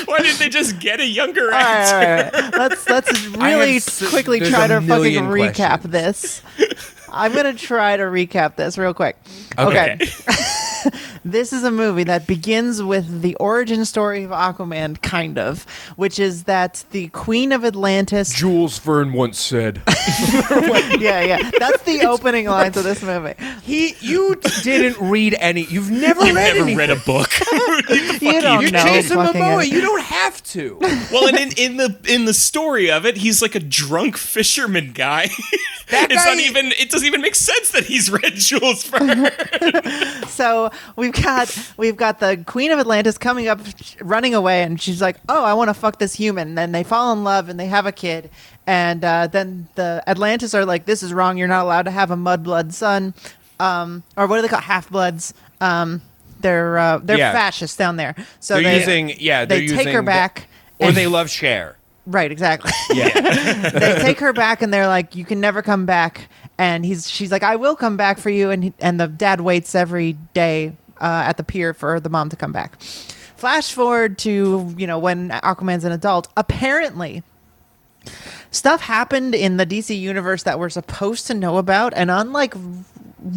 Why 0.06 0.18
didn't 0.18 0.38
they 0.38 0.48
just 0.48 0.78
get 0.78 1.00
a 1.00 1.06
younger 1.06 1.44
all 1.46 1.50
right, 1.50 1.62
actor? 1.62 1.96
all 1.96 2.02
right, 2.02 2.34
all 2.34 2.40
right. 2.50 2.58
Let's 2.70 2.88
let's 2.88 3.10
I 3.38 3.50
have 3.50 3.60
really 3.60 3.76
s- 3.76 4.08
quickly 4.10 4.38
there's 4.38 4.50
try 4.50 4.64
a 4.66 4.68
to 4.68 4.74
fucking 4.74 4.86
million 4.86 5.24
recap 5.26 5.82
this. 5.82 6.42
I'm 7.10 7.32
gonna 7.32 7.54
try 7.54 7.96
to 7.96 8.02
recap 8.04 8.56
this 8.56 8.76
real 8.78 8.94
quick. 8.94 9.16
Okay. 9.58 9.94
okay. 9.94 10.06
This 11.24 11.52
is 11.52 11.64
a 11.64 11.70
movie 11.70 12.04
that 12.04 12.26
begins 12.26 12.82
with 12.82 13.20
the 13.22 13.34
origin 13.36 13.84
story 13.84 14.22
of 14.22 14.30
Aquaman, 14.30 15.00
kind 15.02 15.38
of, 15.38 15.64
which 15.96 16.18
is 16.20 16.44
that 16.44 16.84
the 16.92 17.08
Queen 17.08 17.50
of 17.52 17.64
Atlantis. 17.64 18.32
Jules 18.32 18.78
Verne 18.78 19.12
once 19.12 19.38
said, 19.40 19.82
yeah, 21.00 21.20
yeah. 21.22 21.50
That's 21.58 21.82
the 21.82 22.06
opening 22.06 22.46
lines 22.46 22.76
of 22.76 22.84
this 22.84 23.02
movie. 23.02 23.34
"He, 23.62 23.94
you 24.00 24.36
didn't 24.62 25.00
read 25.10 25.34
any. 25.40 25.64
You've 25.64 25.90
never 25.90 26.24
You've 26.24 26.36
read 26.36 26.42
never 26.54 26.58
anything. 26.58 26.76
read 26.76 26.90
a 26.90 26.96
book. 26.96 27.30
You 28.26 28.40
don't 28.40 28.62
You're 28.62 28.70
know 28.72 28.82
Jason 28.84 29.16
fucking 29.16 29.40
Momoa. 29.40 29.64
it. 29.64 29.72
You 29.72 29.80
don't 29.80 30.02
have 30.02 30.42
to. 30.44 30.78
well, 31.12 31.28
and 31.28 31.36
in, 31.38 31.50
in 31.56 31.76
the 31.76 31.96
in 32.08 32.24
the 32.24 32.34
story 32.34 32.90
of 32.90 33.04
it, 33.06 33.18
he's 33.18 33.40
like 33.42 33.54
a 33.54 33.60
drunk 33.60 34.16
fisherman 34.16 34.92
guy. 34.92 35.28
That 35.90 36.10
it's 36.10 36.24
guy- 36.24 36.34
not 36.34 36.40
even. 36.42 36.66
It 36.72 36.90
doesn't 36.90 37.06
even 37.06 37.20
make 37.20 37.36
sense 37.36 37.70
that 37.70 37.84
he's 37.84 38.10
read 38.10 38.34
Jules 38.34 38.84
Verne. 38.84 39.30
So 40.28 40.70
we've 40.96 41.12
got 41.12 41.72
we've 41.76 41.96
got 41.96 42.20
the 42.20 42.36
Queen 42.46 42.70
of 42.72 42.78
Atlantis 42.78 43.18
coming 43.18 43.48
up, 43.48 43.60
running 44.00 44.34
away, 44.34 44.62
and 44.62 44.80
she's 44.80 45.00
like, 45.00 45.16
"Oh, 45.28 45.44
I 45.44 45.54
want 45.54 45.68
to 45.68 45.74
fuck 45.74 45.98
this 45.98 46.14
human." 46.14 46.48
And 46.48 46.58
then 46.58 46.72
they 46.72 46.82
fall 46.84 47.12
in 47.12 47.24
love 47.24 47.48
and 47.48 47.58
they 47.58 47.66
have 47.66 47.86
a 47.86 47.92
kid, 47.92 48.30
and 48.66 49.04
uh, 49.04 49.26
then 49.26 49.68
the 49.74 50.02
Atlantis 50.06 50.54
are 50.54 50.64
like, 50.64 50.86
"This 50.86 51.02
is 51.02 51.12
wrong. 51.12 51.36
You're 51.38 51.48
not 51.48 51.64
allowed 51.64 51.82
to 51.84 51.90
have 51.90 52.10
a 52.10 52.16
mudblood 52.16 52.72
son, 52.72 53.14
um, 53.60 54.02
or 54.16 54.26
what 54.26 54.36
do 54.36 54.42
they 54.42 54.48
call 54.48 54.60
half 54.60 54.88
bloods?" 54.90 55.34
Um, 55.60 56.02
they're 56.40 56.76
uh, 56.78 56.98
they're 56.98 57.18
Yeah. 57.18 57.32
fascists 57.32 57.76
down 57.76 57.96
there. 57.96 58.14
So 58.40 58.54
They're 58.54 58.64
they, 58.64 58.78
using 58.78 59.08
yeah. 59.18 59.44
They're 59.46 59.60
they 59.60 59.66
take 59.68 59.88
her 59.88 60.00
the- 60.00 60.02
back, 60.02 60.48
or 60.78 60.88
and- 60.88 60.96
they 60.96 61.06
love 61.06 61.30
share. 61.30 61.76
right? 62.06 62.30
Exactly. 62.30 62.70
Yeah. 62.92 63.08
they 63.70 63.98
take 64.00 64.20
her 64.20 64.32
back 64.32 64.62
and 64.62 64.72
they're 64.72 64.86
like, 64.86 65.16
"You 65.16 65.24
can 65.24 65.40
never 65.40 65.62
come 65.62 65.86
back." 65.86 66.28
And 66.58 66.84
he's 66.86 67.10
she's 67.10 67.30
like, 67.30 67.42
"I 67.42 67.56
will 67.56 67.76
come 67.76 67.96
back 67.96 68.18
for 68.18 68.30
you." 68.30 68.50
And 68.50 68.64
he, 68.64 68.72
and 68.80 68.98
the 68.98 69.08
dad 69.08 69.40
waits 69.42 69.74
every 69.74 70.14
day 70.32 70.76
uh, 71.00 71.24
at 71.26 71.36
the 71.36 71.44
pier 71.44 71.74
for 71.74 72.00
the 72.00 72.08
mom 72.08 72.28
to 72.30 72.36
come 72.36 72.52
back. 72.52 72.80
Flash 73.36 73.72
forward 73.72 74.16
to 74.18 74.74
you 74.78 74.86
know 74.86 74.98
when 74.98 75.28
Aquaman's 75.30 75.84
an 75.84 75.92
adult. 75.92 76.28
Apparently, 76.36 77.22
stuff 78.50 78.80
happened 78.80 79.34
in 79.34 79.56
the 79.58 79.66
DC 79.66 79.98
universe 79.98 80.44
that 80.44 80.58
we're 80.58 80.70
supposed 80.70 81.26
to 81.26 81.34
know 81.34 81.58
about, 81.58 81.92
and 81.94 82.10
unlike 82.10 82.54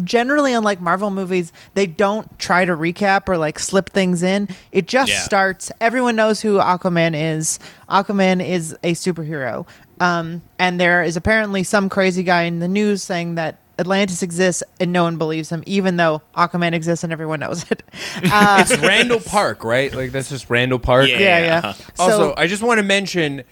generally 0.04 0.52
unlike 0.52 0.80
Marvel 0.80 1.10
movies, 1.10 1.52
they 1.74 1.86
don't 1.86 2.38
try 2.38 2.64
to 2.64 2.72
recap 2.76 3.28
or 3.28 3.36
like 3.36 3.58
slip 3.58 3.90
things 3.90 4.22
in. 4.22 4.48
It 4.72 4.86
just 4.86 5.10
Yeah. 5.10 5.20
starts. 5.20 5.72
Everyone 5.80 6.14
knows 6.16 6.40
who 6.40 6.58
Aquaman 6.58 7.12
is. 7.14 7.58
Aquaman 7.88 8.46
is 8.46 8.76
a 8.84 8.92
superhero. 8.94 9.66
Um, 10.00 10.42
and 10.58 10.80
there 10.80 11.02
is 11.02 11.16
apparently 11.16 11.62
some 11.62 11.88
crazy 11.88 12.22
guy 12.22 12.42
in 12.44 12.58
the 12.58 12.68
news 12.68 13.02
saying 13.02 13.34
that 13.36 13.58
Atlantis 13.78 14.22
exists 14.22 14.62
and 14.78 14.92
no 14.92 15.04
one 15.04 15.16
believes 15.18 15.50
him, 15.50 15.62
even 15.66 15.96
though 15.96 16.22
Aquaman 16.36 16.72
exists 16.72 17.04
and 17.04 17.12
everyone 17.12 17.40
knows 17.40 17.70
it. 17.70 17.82
Uh, 18.24 18.64
it's 18.68 18.76
Randall 18.78 19.20
Park, 19.20 19.62
right? 19.64 19.94
Like 19.94 20.10
that's 20.12 20.28
just 20.30 20.50
Randall 20.50 20.78
Park. 20.78 21.08
Yeah. 21.08 21.18
yeah, 21.18 21.38
yeah. 21.38 21.58
uh-huh. 21.58 21.92
Also, 21.98 22.16
So- 22.18 22.34
I 22.36 22.46
just 22.46 22.62
want 22.62 22.78
to 22.78 22.82
mention, 22.82 23.42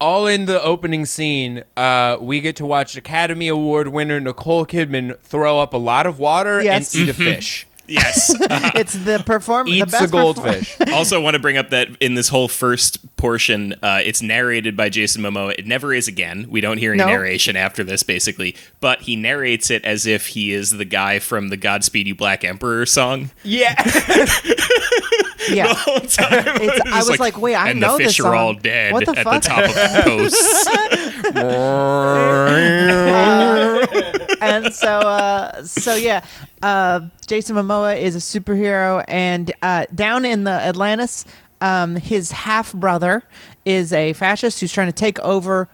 all 0.00 0.26
in 0.26 0.44
the 0.46 0.62
opening 0.62 1.06
scene, 1.06 1.64
uh, 1.76 2.16
we 2.20 2.40
get 2.40 2.56
to 2.56 2.66
watch 2.66 2.96
Academy 2.96 3.48
Award 3.48 3.88
winner 3.88 4.20
Nicole 4.20 4.66
Kidman 4.66 5.18
throw 5.20 5.58
up 5.58 5.72
a 5.72 5.78
lot 5.78 6.06
of 6.06 6.18
water 6.18 6.62
Yes. 6.62 6.94
and 6.94 7.04
eat 7.04 7.08
a 7.08 7.14
fish. 7.14 7.66
Yes. 7.88 8.34
it's 8.74 8.92
the 8.94 9.22
perform. 9.24 9.66
the 9.66 9.72
Eats 9.72 9.92
best 9.92 10.04
a 10.04 10.06
perform- 10.08 10.22
goldfish. 10.22 10.76
also, 10.92 11.20
want 11.20 11.34
to 11.34 11.40
bring 11.40 11.56
up 11.56 11.70
that 11.70 11.88
in 12.00 12.14
this 12.14 12.28
whole 12.28 12.48
first 12.48 13.16
portion, 13.16 13.74
uh, 13.82 14.00
it's 14.04 14.22
narrated 14.22 14.76
by 14.76 14.88
Jason 14.88 15.22
Momoa. 15.22 15.54
It 15.58 15.66
never 15.66 15.92
is 15.94 16.08
again. 16.08 16.46
We 16.48 16.60
don't 16.60 16.78
hear 16.78 16.92
any 16.92 16.98
No. 16.98 17.06
narration 17.06 17.56
after 17.56 17.82
this, 17.84 18.02
basically. 18.02 18.56
But 18.80 19.02
he 19.02 19.16
narrates 19.16 19.70
it 19.70 19.84
as 19.84 20.06
if 20.06 20.28
he 20.28 20.52
is 20.52 20.70
the 20.72 20.84
guy 20.84 21.18
from 21.18 21.48
the 21.48 21.56
"Godspeed 21.56 22.06
You 22.06 22.14
Black 22.14 22.44
Emperor" 22.44 22.86
song. 22.86 23.30
yeah. 23.42 23.74
yeah. 25.50 25.72
whole 25.74 26.00
time. 26.00 26.46
It's- 26.62 26.80
I 26.92 26.98
was 27.08 27.18
like, 27.20 27.38
wait, 27.40 27.54
I 27.54 27.70
and 27.70 27.80
know 27.80 27.92
the 27.92 28.04
this 28.04 28.06
fish 28.16 28.20
are 28.20 28.24
song. 28.24 28.34
all 28.36 28.54
dead 28.54 28.92
What 28.92 29.06
the 29.06 29.18
at 29.18 29.24
fuck? 29.24 29.42
the 29.42 29.48
top 29.48 29.64
of 29.64 29.74
the 29.74 30.02
posts. 30.04 30.66
And 34.40 34.72
so 34.72 34.88
uh 34.88 35.62
so 35.64 35.94
yeah 35.94 36.24
uh 36.62 37.00
jason 37.26 37.56
momoa 37.56 37.98
is 38.00 38.14
a 38.16 38.18
superhero 38.18 39.04
and 39.08 39.52
uh 39.62 39.84
down 39.94 40.24
in 40.24 40.44
the 40.44 40.50
atlantis 40.50 41.24
um 41.60 41.96
his 41.96 42.30
half 42.32 42.72
brother 42.72 43.22
is 43.64 43.92
a 43.92 44.12
fascist 44.14 44.60
who's 44.60 44.72
trying 44.72 44.88
to 44.88 44.92
take 44.92 45.18
over 45.20 45.68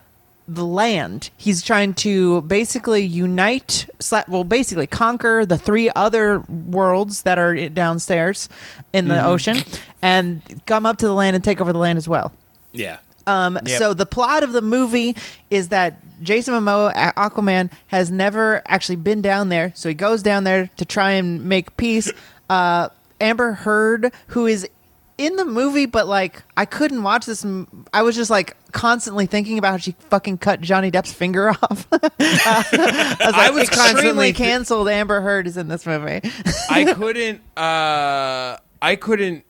the 0.49 0.65
land 0.65 1.31
he's 1.37 1.63
trying 1.63 1.95
to 1.95 2.41
basically 2.43 3.03
unite 3.03 3.87
sla- 4.01 4.27
well 4.29 4.43
basically 4.45 4.87
conquer 4.87 5.47
the 5.47 5.57
three 5.57 5.89
other 5.95 6.41
worlds 6.49 7.23
that 7.23 7.39
are 7.39 7.69
downstairs 7.69 8.49
in 8.93 9.07
the 9.09 9.25
ocean 9.25 9.57
and 10.03 10.43
come 10.67 10.85
up 10.85 10.99
to 10.99 11.07
the 11.07 11.15
land 11.15 11.37
and 11.37 11.45
take 11.45 11.61
over 11.61 11.73
the 11.73 11.79
land 11.79 11.97
as 11.97 12.09
well 12.09 12.33
yeah. 12.73 12.99
um, 13.27 13.59
Yep. 13.65 13.79
So 13.79 13.95
the 13.95 14.07
plot 14.07 14.43
of 14.43 14.53
the 14.53 14.63
movie 14.63 15.15
is 15.51 15.69
that 15.69 15.97
Jason 16.23 16.55
Momoa, 16.55 16.95
Aquaman, 17.15 17.71
has 17.89 18.11
never 18.11 18.63
actually 18.67 18.97
been 18.97 19.21
down 19.23 19.49
there, 19.49 19.73
so 19.75 19.89
he 19.89 19.95
goes 19.95 20.23
down 20.23 20.45
there 20.45 20.71
to 20.77 20.85
try 20.85 21.13
and 21.13 21.45
make 21.45 21.77
peace. 21.77 22.11
Uh, 22.49 22.89
Amber 23.21 23.53
Heard, 23.53 24.13
who 24.29 24.47
is 24.47 24.69
in 25.19 25.37
the 25.37 25.45
movie, 25.45 25.87
but 25.87 26.09
like 26.09 26.43
I 26.57 26.65
couldn't 26.65 27.03
watch 27.03 27.27
this. 27.27 27.45
m- 27.45 27.87
I 27.93 28.03
was 28.03 28.17
just 28.17 28.31
like 28.31 28.57
constantly 28.73 29.27
thinking 29.27 29.59
about 29.59 29.71
how 29.73 29.77
she 29.77 29.95
fucking 30.11 30.39
cut 30.39 30.61
Johnny 30.61 30.91
Depp's 30.91 31.13
finger 31.13 31.51
off. 31.63 31.87
Uh, 31.93 31.99
I 32.19 33.17
was, 33.21 33.21
like, 33.21 33.35
I 33.35 33.51
was 33.51 33.63
extremely 33.65 33.93
constantly 33.93 34.33
canceled. 34.33 34.89
Amber 34.89 35.21
Heard 35.21 35.47
is 35.47 35.57
in 35.57 35.69
this 35.69 35.87
movie. 35.87 36.21
I 36.71 36.93
couldn't. 36.97 37.41
Uh, 37.57 38.57
I 38.81 38.97
couldn't. 38.97 39.45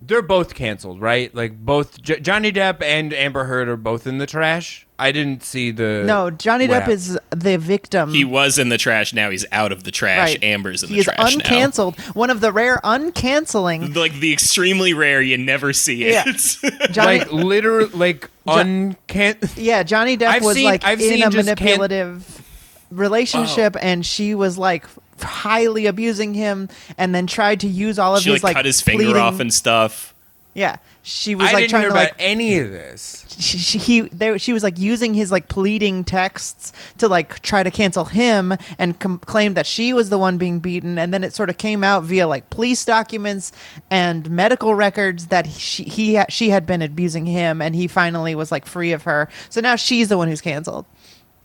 They're 0.00 0.22
both 0.22 0.54
canceled, 0.54 1.00
right? 1.02 1.34
Like 1.34 1.58
both 1.62 2.00
J- 2.00 2.20
Johnny 2.20 2.50
Depp 2.52 2.82
and 2.82 3.12
Amber 3.12 3.44
Heard 3.44 3.68
are 3.68 3.76
both 3.76 4.06
in 4.06 4.18
the 4.18 4.26
trash. 4.26 4.86
I 5.00 5.12
didn't 5.12 5.44
see 5.44 5.70
the. 5.70 6.02
no, 6.04 6.30
Johnny 6.30 6.66
Depp 6.66 6.72
happened. 6.72 6.92
is 6.94 7.18
the 7.30 7.56
victim. 7.56 8.10
He 8.12 8.24
was 8.24 8.58
in 8.58 8.68
the 8.68 8.78
trash. 8.78 9.12
Now 9.12 9.30
he's 9.30 9.46
out 9.52 9.70
of 9.70 9.84
the 9.84 9.90
trash. 9.92 10.30
Right. 10.30 10.42
Amber's 10.42 10.82
in 10.82 10.88
he 10.88 10.96
the 10.96 11.00
is 11.00 11.04
trash 11.06 11.36
now. 11.36 11.44
uncanceled. 11.44 11.98
One 12.16 12.30
of 12.30 12.40
the 12.40 12.50
rare 12.52 12.80
uncanceling 12.82 13.94
Like 13.94 14.14
the 14.14 14.32
extremely 14.32 14.94
rare, 14.94 15.22
you 15.22 15.38
never 15.38 15.72
see 15.72 16.08
Yeah. 16.10 16.24
it. 16.26 16.90
Johnny. 16.92 17.18
like 17.20 17.32
literally 17.32 17.90
like 17.90 18.28
uncan. 18.46 19.52
yeah, 19.56 19.82
Johnny 19.82 20.16
Depp 20.16 20.28
I've 20.28 20.42
was 20.44 20.56
seen- 20.56 20.64
like 20.64 20.84
I've 20.84 21.00
in 21.00 21.08
seen 21.08 21.22
a 21.22 21.30
just 21.30 21.36
can- 21.36 21.56
manipulative 21.56 22.42
relationship, 22.90 23.76
and 23.80 24.04
she 24.04 24.34
was 24.34 24.58
like 24.58 24.84
highly 25.20 25.86
abusing 25.86 26.34
him, 26.34 26.68
and 26.96 27.14
then 27.14 27.26
tried 27.26 27.60
to 27.60 27.68
use 27.68 27.98
all 27.98 28.16
of 28.16 28.22
she 28.22 28.30
his 28.32 28.42
like 28.42 28.50
like 28.50 28.56
cut 28.56 28.64
his 28.64 28.80
finger 28.80 29.18
off 29.18 29.40
and 29.40 29.52
stuff. 29.52 30.14
Yeah, 30.58 30.78
she 31.02 31.36
was 31.36 31.48
I 31.48 31.52
like 31.52 31.56
didn't 31.62 31.70
trying 31.70 31.82
hear 31.82 31.90
to 31.90 31.94
about 31.94 32.04
like 32.06 32.14
any 32.18 32.58
of 32.58 32.70
this. 32.72 33.24
she, 33.38 33.58
she 33.58 33.78
he 33.78 34.00
they, 34.00 34.36
she 34.38 34.52
was 34.52 34.64
like 34.64 34.76
using 34.76 35.14
his 35.14 35.30
like 35.30 35.48
pleading 35.48 36.02
texts 36.02 36.72
to 36.98 37.06
like 37.06 37.40
try 37.42 37.62
to 37.62 37.70
cancel 37.70 38.06
him 38.06 38.54
and 38.76 38.98
com- 38.98 39.20
claim 39.20 39.54
that 39.54 39.66
she 39.66 39.92
was 39.92 40.10
the 40.10 40.18
one 40.18 40.36
being 40.36 40.58
beaten 40.58 40.98
and 40.98 41.14
then 41.14 41.22
it 41.22 41.32
sort 41.32 41.48
of 41.48 41.58
came 41.58 41.84
out 41.84 42.02
via 42.02 42.26
like 42.26 42.50
police 42.50 42.84
documents 42.84 43.52
and 43.88 44.28
medical 44.30 44.74
records 44.74 45.28
that 45.28 45.46
she 45.46 45.84
he 45.84 46.16
ha- 46.16 46.26
she 46.28 46.50
had 46.50 46.66
been 46.66 46.82
abusing 46.82 47.24
him 47.26 47.62
and 47.62 47.76
he 47.76 47.86
finally 47.86 48.34
was 48.34 48.50
like 48.50 48.66
free 48.66 48.90
of 48.90 49.04
her 49.04 49.28
so 49.50 49.60
now 49.60 49.76
she's 49.76 50.08
the 50.08 50.18
one 50.18 50.26
who's 50.26 50.40
canceled 50.40 50.84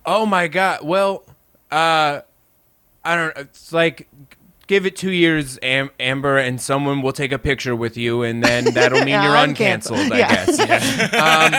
Oh 0.05 0.25
my 0.25 0.47
god. 0.47 0.79
Well, 0.83 1.23
uh, 1.71 2.21
I 3.05 3.15
don't. 3.15 3.37
It's 3.37 3.71
like 3.71 4.09
give 4.67 4.85
it 4.85 4.95
two 4.95 5.11
years, 5.11 5.59
Am- 5.61 5.89
Amber, 5.99 6.37
and 6.37 6.59
someone 6.59 7.01
will 7.01 7.13
take 7.13 7.31
a 7.31 7.39
picture 7.39 7.75
with 7.75 7.97
you, 7.97 8.23
and 8.23 8.43
then 8.43 8.73
that'll 8.73 8.99
mean 8.99 9.07
Yeah, 9.09 9.23
you're 9.23 9.53
uncanceled. 9.53 9.55
canceled. 10.09 10.11
I 10.13 10.17
Yeah. 10.19 10.45
guess. 10.45 10.59
um, 11.13 11.51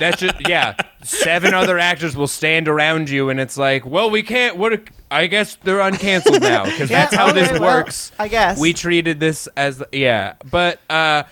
that's 0.00 0.18
just 0.20 0.34
yeah. 0.48 0.74
Seven 1.02 1.54
other 1.54 1.78
actors 1.78 2.16
will 2.16 2.26
stand 2.26 2.68
around 2.68 3.08
you, 3.08 3.28
and 3.30 3.38
it's 3.40 3.56
like, 3.56 3.86
well, 3.86 4.10
we 4.10 4.22
can't. 4.22 4.56
What? 4.56 4.80
I 5.10 5.26
guess 5.28 5.56
they're 5.62 5.78
uncanceled 5.78 6.40
now 6.40 6.64
because 6.64 6.90
Yeah, 6.90 7.02
that's 7.06 7.14
how 7.14 7.30
okay, 7.30 7.40
this 7.40 7.52
well, 7.52 7.62
works. 7.76 8.12
I 8.18 8.28
guess. 8.28 8.58
we 8.58 8.72
treated 8.72 9.20
this 9.20 9.46
as 9.56 9.82
yeah, 9.92 10.34
but 10.50 10.80
uh, 10.90 11.22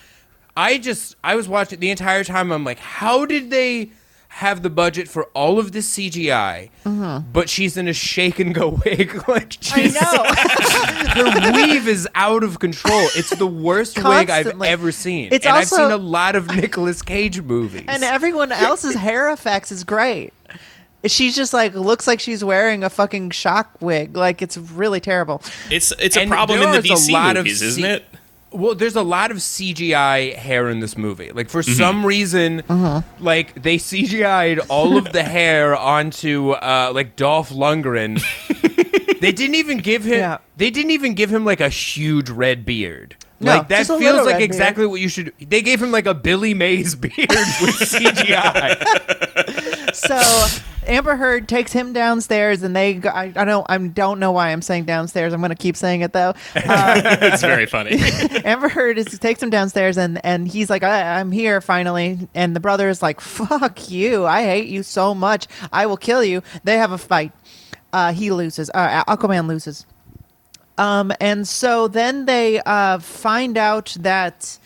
I 0.56 0.78
just 0.78 1.16
I 1.24 1.34
was 1.34 1.48
watching 1.48 1.80
the 1.80 1.90
entire 1.90 2.22
time. 2.24 2.52
I'm 2.52 2.62
like, 2.64 2.78
how 2.78 3.26
did 3.26 3.50
they? 3.50 3.90
Have 4.38 4.62
the 4.62 4.70
budget 4.70 5.06
for 5.08 5.24
all 5.26 5.60
of 5.60 5.70
this 5.72 5.96
CGI, 5.96 6.70
mm-hmm. 6.84 7.30
but 7.32 7.48
she's 7.48 7.76
in 7.76 7.86
a 7.86 7.92
shake 7.92 8.40
and 8.40 8.52
go 8.54 8.80
wig. 8.84 9.28
like 9.28 9.56
I 9.72 9.82
she's, 9.82 9.94
know 9.94 10.00
her 11.40 11.52
weave 11.52 11.86
is 11.86 12.08
out 12.16 12.42
of 12.42 12.58
control. 12.58 13.06
It's 13.16 13.30
the 13.30 13.46
worst 13.46 13.96
wig 14.02 14.30
I've 14.30 14.60
ever 14.62 14.90
seen. 14.92 15.28
It's 15.32 15.46
and 15.46 15.54
also- 15.56 15.76
I've 15.76 15.82
seen 15.84 15.92
a 15.92 15.96
lot 16.02 16.34
of 16.34 16.48
Nicolas 16.54 17.00
Cage 17.00 17.40
movies. 17.42 17.84
and 17.86 18.02
everyone 18.02 18.50
else's 18.52 18.94
hair 18.96 19.30
effects 19.30 19.70
is 19.70 19.84
great 19.84 20.32
she's 21.06 21.36
just 21.36 21.52
like 21.52 21.74
looks 21.74 22.06
like 22.06 22.18
she's 22.18 22.42
wearing 22.42 22.82
a 22.82 22.88
fucking 22.88 23.28
shock 23.30 23.70
wig 23.82 24.16
like 24.16 24.40
it's 24.40 24.56
really 24.56 25.00
terrible 25.00 25.42
It's 25.70 25.92
it's 25.98 26.16
a 26.16 26.22
And 26.22 26.30
problem 26.30 26.62
in 26.62 26.70
the 26.72 26.78
is 26.78 26.84
a 27.08 27.10
DC 27.10 27.12
lot 27.12 27.36
of 27.36 27.44
movies, 27.44 27.60
isn't 27.60 27.82
C- 27.82 27.88
it? 27.88 28.04
Well, 28.54 28.74
there's 28.74 28.96
a 28.96 29.02
lot 29.02 29.30
of 29.30 29.38
CGI 29.38 30.34
hair 30.36 30.68
in 30.70 30.80
this 30.80 30.96
movie. 30.96 31.30
Like 31.32 31.48
for 31.50 31.60
Mm-hmm. 31.62 31.72
some 31.74 32.06
reason, 32.06 32.62
Uh-huh. 32.68 33.02
like 33.20 33.62
they 33.62 33.76
CGI'd 33.76 34.60
all 34.68 34.96
of 34.96 35.12
the 35.12 35.22
hair 35.36 35.76
onto 35.76 36.52
uh, 36.52 36.90
like 36.94 37.16
Dolph 37.16 37.50
Lundgren. 37.50 38.22
they 39.20 39.32
didn't 39.32 39.56
even 39.56 39.78
give 39.78 40.04
him. 40.04 40.18
Yeah. 40.18 40.38
They 40.56 40.70
didn't 40.70 40.92
even 40.92 41.14
give 41.14 41.32
him 41.32 41.44
like 41.44 41.60
a 41.60 41.68
huge 41.68 42.30
red 42.30 42.64
beard. 42.64 43.16
No, 43.40 43.56
like 43.56 43.68
that 43.68 43.86
feels 43.86 44.00
like 44.00 44.26
red 44.26 44.38
beard. 44.38 44.42
exactly 44.42 44.86
what 44.86 45.00
you 45.00 45.08
should. 45.08 45.32
They 45.40 45.60
gave 45.60 45.82
him 45.82 45.90
like 45.90 46.06
a 46.06 46.14
Billy 46.14 46.54
Mays 46.54 46.94
beard 47.04 47.14
with 47.28 47.76
CGI. 47.80 48.76
so 49.94 50.62
Amber 50.86 51.16
Heard 51.16 51.48
takes 51.48 51.72
him 51.72 51.92
downstairs, 51.92 52.62
and 52.62 52.74
they. 52.74 52.94
Go, 52.94 53.08
I, 53.08 53.32
I 53.34 53.44
don't. 53.44 53.66
I 53.68 53.78
don't 53.78 54.20
know 54.20 54.32
why 54.32 54.50
I'm 54.50 54.62
saying 54.62 54.84
downstairs. 54.84 55.32
I'm 55.32 55.40
going 55.40 55.50
to 55.50 55.56
keep 55.56 55.76
saying 55.76 56.02
it 56.02 56.12
though. 56.12 56.34
it's 56.54 57.42
very 57.42 57.66
funny. 57.66 57.98
Amber 58.44 58.68
Heard 58.68 58.98
is, 58.98 59.18
takes 59.18 59.42
him 59.42 59.50
downstairs, 59.50 59.96
and 59.96 60.24
and 60.24 60.46
he's 60.46 60.70
like, 60.70 60.82
I, 60.82 61.20
"I'm 61.20 61.32
here 61.32 61.60
finally." 61.60 62.28
And 62.34 62.54
the 62.54 62.60
brother 62.60 62.88
is 62.88 63.02
like, 63.02 63.20
"Fuck 63.20 63.90
you! 63.90 64.26
I 64.26 64.44
hate 64.44 64.68
you 64.68 64.82
so 64.82 65.14
much. 65.14 65.46
I 65.72 65.86
will 65.86 65.96
kill 65.96 66.22
you." 66.24 66.42
They 66.64 66.76
have 66.78 66.92
a 66.92 66.98
fight. 66.98 67.32
Uh, 67.92 68.12
he 68.12 68.30
loses. 68.30 68.70
Uh, 68.74 69.04
Aquaman 69.04 69.46
loses. 69.46 69.86
Um, 70.76 71.12
and 71.20 71.46
so 71.46 71.88
then 71.88 72.24
they 72.24 72.60
uh, 72.60 72.98
find 72.98 73.56
out 73.56 73.96
that 74.00 74.58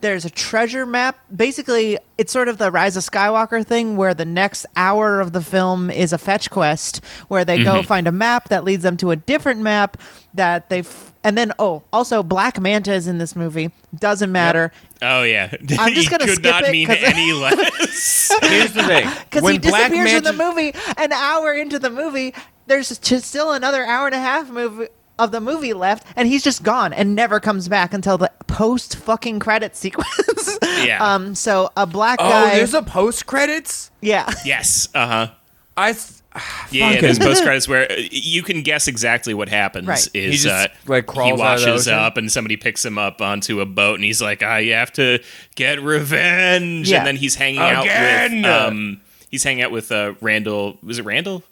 there's 0.00 0.24
a 0.24 0.30
treasure 0.30 0.86
map. 0.86 1.18
Basically, 1.34 1.98
it's 2.18 2.32
sort 2.32 2.48
of 2.48 2.58
the 2.58 2.70
Rise 2.70 2.96
of 2.96 3.02
Skywalker 3.02 3.64
thing 3.64 3.96
where 3.96 4.14
the 4.14 4.24
next 4.24 4.66
hour 4.76 5.20
of 5.20 5.32
the 5.32 5.40
film 5.40 5.90
is 5.90 6.12
a 6.12 6.18
fetch 6.18 6.50
quest 6.50 7.04
where 7.28 7.44
they 7.44 7.62
go 7.62 7.76
mm-hmm. 7.76 7.86
find 7.86 8.06
a 8.06 8.12
map 8.12 8.48
that 8.48 8.64
leads 8.64 8.82
them 8.82 8.96
to 8.98 9.10
a 9.10 9.16
different 9.16 9.60
map 9.60 9.96
that 10.34 10.68
they 10.68 10.78
have 10.78 11.12
and 11.24 11.36
then 11.36 11.52
oh, 11.58 11.82
also 11.92 12.22
Black 12.22 12.60
Manta 12.60 12.92
is 12.92 13.08
in 13.08 13.18
this 13.18 13.34
movie. 13.34 13.72
Doesn't 13.98 14.30
matter 14.30 14.70
Oh 15.02 15.22
yeah, 15.22 15.52
I'm 15.78 15.94
just 15.94 16.10
gonna 16.10 16.24
could 16.24 16.36
skip 16.36 16.50
not 16.50 16.64
it 16.64 16.72
mean 16.72 16.86
'cause- 16.86 16.98
any 17.02 17.32
less. 17.32 18.30
Here's 18.42 18.72
the 18.72 18.82
thing: 18.82 19.08
because 19.24 19.42
when 19.42 19.54
he 19.54 19.58
Black 19.58 19.90
disappears 19.90 20.12
in 20.12 20.24
the 20.24 20.32
movie. 20.32 20.72
An 20.96 21.12
hour 21.12 21.52
into 21.52 21.78
the 21.78 21.90
movie, 21.90 22.34
there's 22.66 22.96
just 22.98 23.26
still 23.26 23.52
another 23.52 23.84
hour 23.84 24.06
and 24.06 24.14
a 24.14 24.20
half 24.20 24.48
movie 24.48 24.88
of 25.18 25.30
the 25.32 25.40
movie 25.40 25.72
left, 25.72 26.06
and 26.16 26.28
he's 26.28 26.42
just 26.44 26.62
gone 26.62 26.92
and 26.92 27.14
never 27.14 27.40
comes 27.40 27.68
back 27.68 27.92
until 27.94 28.18
the 28.18 28.30
post 28.46 28.96
fucking 28.96 29.38
credit 29.40 29.76
sequence. 29.76 30.58
Yeah. 30.84 31.14
Um. 31.14 31.34
So 31.34 31.70
a 31.76 31.86
black 31.86 32.18
Oh, 32.20 32.28
guy. 32.28 32.56
there's 32.56 32.74
a 32.74 32.82
post 32.82 33.24
credits. 33.26 33.90
yeah. 34.02 34.30
yes. 34.44 34.88
Uh 34.94 35.06
huh. 35.06 35.28
I. 35.76 35.90
s- 35.90 36.22
Yeah, 36.70 36.90
yeah, 36.90 37.00
there's 37.00 37.18
post 37.18 37.42
credits 37.42 37.66
where 37.66 37.90
uh, 37.90 37.94
you 38.10 38.42
can 38.42 38.60
guess 38.60 38.86
exactly 38.86 39.32
what 39.32 39.48
happens. 39.48 39.88
Right. 39.88 40.06
Is 40.12 40.42
He 40.42 40.48
just, 40.48 40.48
uh, 40.48 40.68
like, 40.86 41.06
crawls 41.06 41.40
he 41.40 41.44
out 41.44 41.54
of 41.56 41.60
the 41.62 41.66
washes 41.70 41.88
ocean? 41.88 41.98
up 41.98 42.16
and 42.18 42.30
somebody 42.30 42.58
picks 42.58 42.84
him 42.84 42.98
up 42.98 43.22
onto 43.22 43.60
a 43.62 43.66
boat 43.66 43.94
and 43.94 44.04
he's 44.04 44.20
like, 44.20 44.42
"I 44.42 44.64
have 44.64 44.92
to 44.94 45.18
get 45.54 45.80
revenge." 45.82 46.90
Yeah. 46.90 46.98
And 46.98 47.06
then 47.06 47.16
he's 47.16 47.34
hanging 47.36 47.60
out 47.60 47.84
with 47.84 48.44
um, 48.44 49.00
he's 49.30 49.42
hanging 49.44 49.62
out 49.64 49.70
with 49.70 49.90
uh, 49.90 50.12
Randall. 50.20 50.78
Was 50.82 50.98
it 50.98 51.04
Randall? 51.06 51.42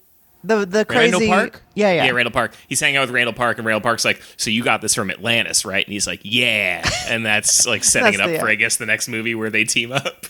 The 0.45 0.67
the 0.67 0.85
crazy 0.85 1.13
Randall 1.13 1.27
Park? 1.29 1.63
Yeah, 1.75 1.91
yeah. 1.93 2.05
Yeah, 2.05 2.11
Randall 2.11 2.33
Park. 2.33 2.55
He's 2.69 2.79
hanging 2.79 2.99
out 2.99 3.01
with 3.03 3.11
Randall 3.11 3.33
Park, 3.35 3.57
and 3.59 3.67
Randall 3.67 3.81
Park's 3.81 4.05
like, 4.05 4.23
"So 4.37 4.51
you 4.51 4.63
got 4.63 4.83
this 4.83 4.95
from 4.95 5.11
Atlantis, 5.11 5.65
right?" 5.65 5.85
And 5.85 5.93
he's 5.93 6.07
like, 6.07 6.21
"Yeah," 6.23 6.89
and 7.09 7.25
that's 7.25 7.67
like 7.67 7.83
setting 7.85 8.05
That's 8.13 8.17
it 8.19 8.21
up 8.21 8.31
the- 8.31 8.39
for, 8.39 8.49
I 8.49 8.55
guess, 8.55 8.77
the 8.77 8.87
next 8.87 9.09
movie 9.09 9.35
where 9.35 9.49
they 9.51 9.65
team 9.65 9.91
up. 9.91 10.27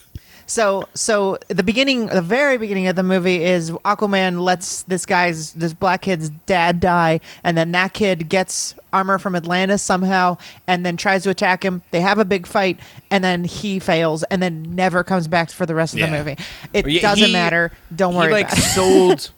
So 0.47 0.87
so 0.93 1.39
the 1.49 1.63
beginning, 1.63 2.07
the 2.09 2.21
very 2.21 2.59
beginning 2.59 2.87
of 2.87 2.97
the 2.97 3.03
movie 3.03 3.43
is 3.43 3.71
Aquaman 3.71 4.41
lets 4.43 4.83
this 4.83 5.07
guy's 5.07 5.55
this 5.55 5.73
black 5.73 6.03
kid's 6.03 6.29
dad 6.45 6.81
die, 6.81 7.21
and 7.43 7.57
then 7.57 7.73
that 7.73 7.95
kid 7.95 8.29
gets 8.29 8.75
armor 8.93 9.19
from 9.19 9.35
Atlantis 9.35 9.81
somehow, 9.83 10.37
and 10.67 10.85
then 10.85 10.99
tries 10.99 11.23
to 11.23 11.31
attack 11.31 11.65
him. 11.65 11.81
They 11.93 12.03
have 12.03 12.19
a 12.19 12.27
big 12.27 12.47
fight, 12.47 12.79
and 13.11 13.25
then 13.25 13.45
he 13.45 13.79
fails, 13.79 14.23
and 14.25 14.43
then 14.43 14.75
never 14.75 15.03
comes 15.03 15.29
back 15.29 15.51
for 15.51 15.65
the 15.65 15.75
rest 15.75 15.95
of 15.95 16.01
Yeah. 16.01 16.11
the 16.11 16.19
movie. 16.19 16.37
It 16.75 16.87
Yeah, 16.87 17.01
doesn't 17.01 17.27
he- 17.29 17.33
matter. 17.33 17.73
Don't 17.97 18.15
worry 18.15 18.27
He 18.29 18.33
like 18.35 18.47
about 18.49 18.59
it. 18.59 18.61
sold. 18.75 19.31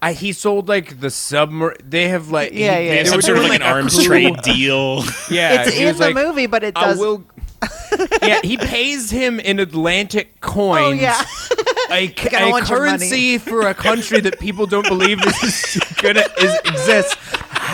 I, 0.00 0.12
he 0.12 0.32
sold 0.32 0.68
like 0.68 1.00
the 1.00 1.10
submarine. 1.10 1.76
They 1.84 2.08
have 2.08 2.30
like 2.30 2.52
he- 2.52 2.60
Yeah, 2.64 2.72
yeah, 2.72 2.76
They 2.78 2.86
yeah. 2.86 2.98
have 2.98 3.08
some 3.08 3.22
sort 3.22 3.38
of 3.38 3.44
like 3.44 3.60
an 3.60 3.66
arms 3.66 4.02
trade 4.04 4.40
deal. 4.42 5.02
Yeah, 5.30 5.64
it's 5.66 5.76
in 5.76 5.96
the 5.96 6.00
like, 6.00 6.14
movie, 6.14 6.46
but 6.46 6.62
it 6.62 6.74
does. 6.74 6.98
will. 6.98 7.24
yeah, 8.22 8.40
he 8.44 8.56
pays 8.56 9.10
him 9.10 9.40
in 9.40 9.58
Atlantic 9.58 10.40
coins. 10.40 10.78
oh 10.86 10.90
yeah, 10.92 11.20
a, 11.90 12.06
a 12.06 12.60
currency 12.62 13.38
for 13.38 13.66
a 13.66 13.74
country 13.74 14.20
that 14.20 14.38
people 14.38 14.66
don't 14.66 14.86
believe 14.86 15.18
is 15.26 15.80
gonna 16.00 16.22
is 16.40 16.54
exists. 16.66 17.16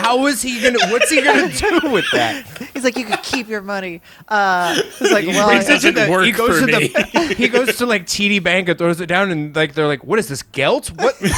How 0.05 0.27
is 0.27 0.41
he 0.41 0.61
gonna? 0.61 0.77
What's 0.91 1.09
he 1.09 1.21
gonna 1.21 1.51
do 1.51 1.89
with 1.91 2.05
that? 2.13 2.45
he's 2.73 2.83
like 2.83 2.95
you 2.97 3.05
can 3.05 3.17
keep 3.23 3.47
your 3.47 3.61
money. 3.61 4.01
Uh, 4.27 4.75
it's 4.77 5.01
like 5.11 5.25
well, 5.25 5.47
brings 5.47 5.67
I- 5.69 5.73
it 5.75 5.81
doesn't 5.81 6.09
work 6.11 6.25
he 6.25 6.31
goes 6.31 6.59
for 6.59 6.67
to 6.67 6.71
the 6.71 7.33
he 7.37 7.47
goes 7.47 7.75
to 7.77 7.85
like 7.85 8.05
TD 8.05 8.43
Bank 8.43 8.69
and 8.69 8.77
throws 8.77 9.01
it 9.01 9.07
down 9.07 9.31
and 9.31 9.55
like 9.55 9.73
they're 9.73 9.87
like, 9.87 10.03
what 10.03 10.19
is 10.19 10.27
this 10.27 10.43
gelt? 10.43 10.87
What 10.89 11.15
yeah, 11.21 11.29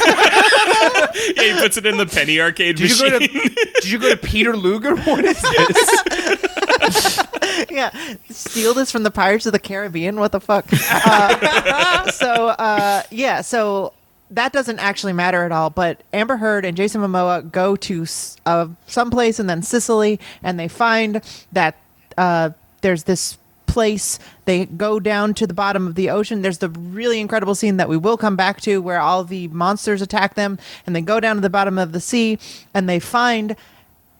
he 1.53 1.53
puts 1.62 1.77
it 1.77 1.86
in 1.86 1.97
the 1.97 2.06
penny 2.06 2.39
arcade 2.41 2.75
did 2.75 2.89
you 2.89 2.97
go 3.10 3.17
to? 3.17 3.19
machine. 3.19 3.56
Did 3.75 3.86
you 3.89 3.99
go 3.99 4.10
to 4.10 4.17
Peter 4.17 4.56
Luger? 4.56 4.95
What 5.08 5.23
is 5.23 5.41
this? 5.41 7.23
yeah, 7.69 7.91
steal 8.30 8.73
this 8.73 8.91
from 8.91 9.03
the 9.03 9.12
Pirates 9.12 9.45
of 9.45 9.53
the 9.53 9.60
Caribbean. 9.60 10.19
What 10.19 10.32
the 10.32 10.41
fuck? 10.41 10.65
Uh, 10.91 12.12
so 12.12 12.47
uh, 12.49 13.03
yeah, 13.12 13.41
so 13.41 13.93
that 14.31 14.53
doesn't 14.53 14.79
actually 14.79 15.13
matter 15.13 15.43
at 15.43 15.51
all. 15.51 15.69
But 15.69 16.01
Amber 16.13 16.37
Heard 16.37 16.65
and 16.65 16.75
Jason 16.75 17.01
Momoa 17.01 17.49
go 17.51 17.75
to 17.75 18.05
uh, 18.45 18.67
someplace 18.87 19.39
and 19.39 19.49
then 19.49 19.61
Sicily, 19.61 20.19
and 20.43 20.59
they 20.59 20.67
find 20.67 21.21
that 21.51 21.75
uh, 22.17 22.51
there's 22.81 23.03
this 23.03 23.37
place. 23.67 24.17
They 24.45 24.65
go 24.65 24.99
down 24.99 25.33
to 25.35 25.47
the 25.47 25.53
bottom 25.53 25.87
of 25.87 25.95
the 25.95 26.09
ocean. 26.09 26.41
There's 26.41 26.57
the 26.57 26.69
really 26.69 27.19
incredible 27.19 27.55
scene 27.55 27.77
that 27.77 27.89
we 27.89 27.97
will 27.97 28.17
come 28.17 28.35
back 28.35 28.59
to, 28.61 28.81
where 28.81 28.99
all 28.99 29.23
the 29.23 29.47
monsters 29.49 30.01
attack 30.01 30.35
them, 30.35 30.57
and 30.85 30.95
they 30.95 31.01
go 31.01 31.19
down 31.19 31.35
to 31.35 31.41
the 31.41 31.49
bottom 31.49 31.77
of 31.77 31.91
the 31.91 31.99
sea, 31.99 32.39
and 32.73 32.89
they 32.89 32.99
find 32.99 33.55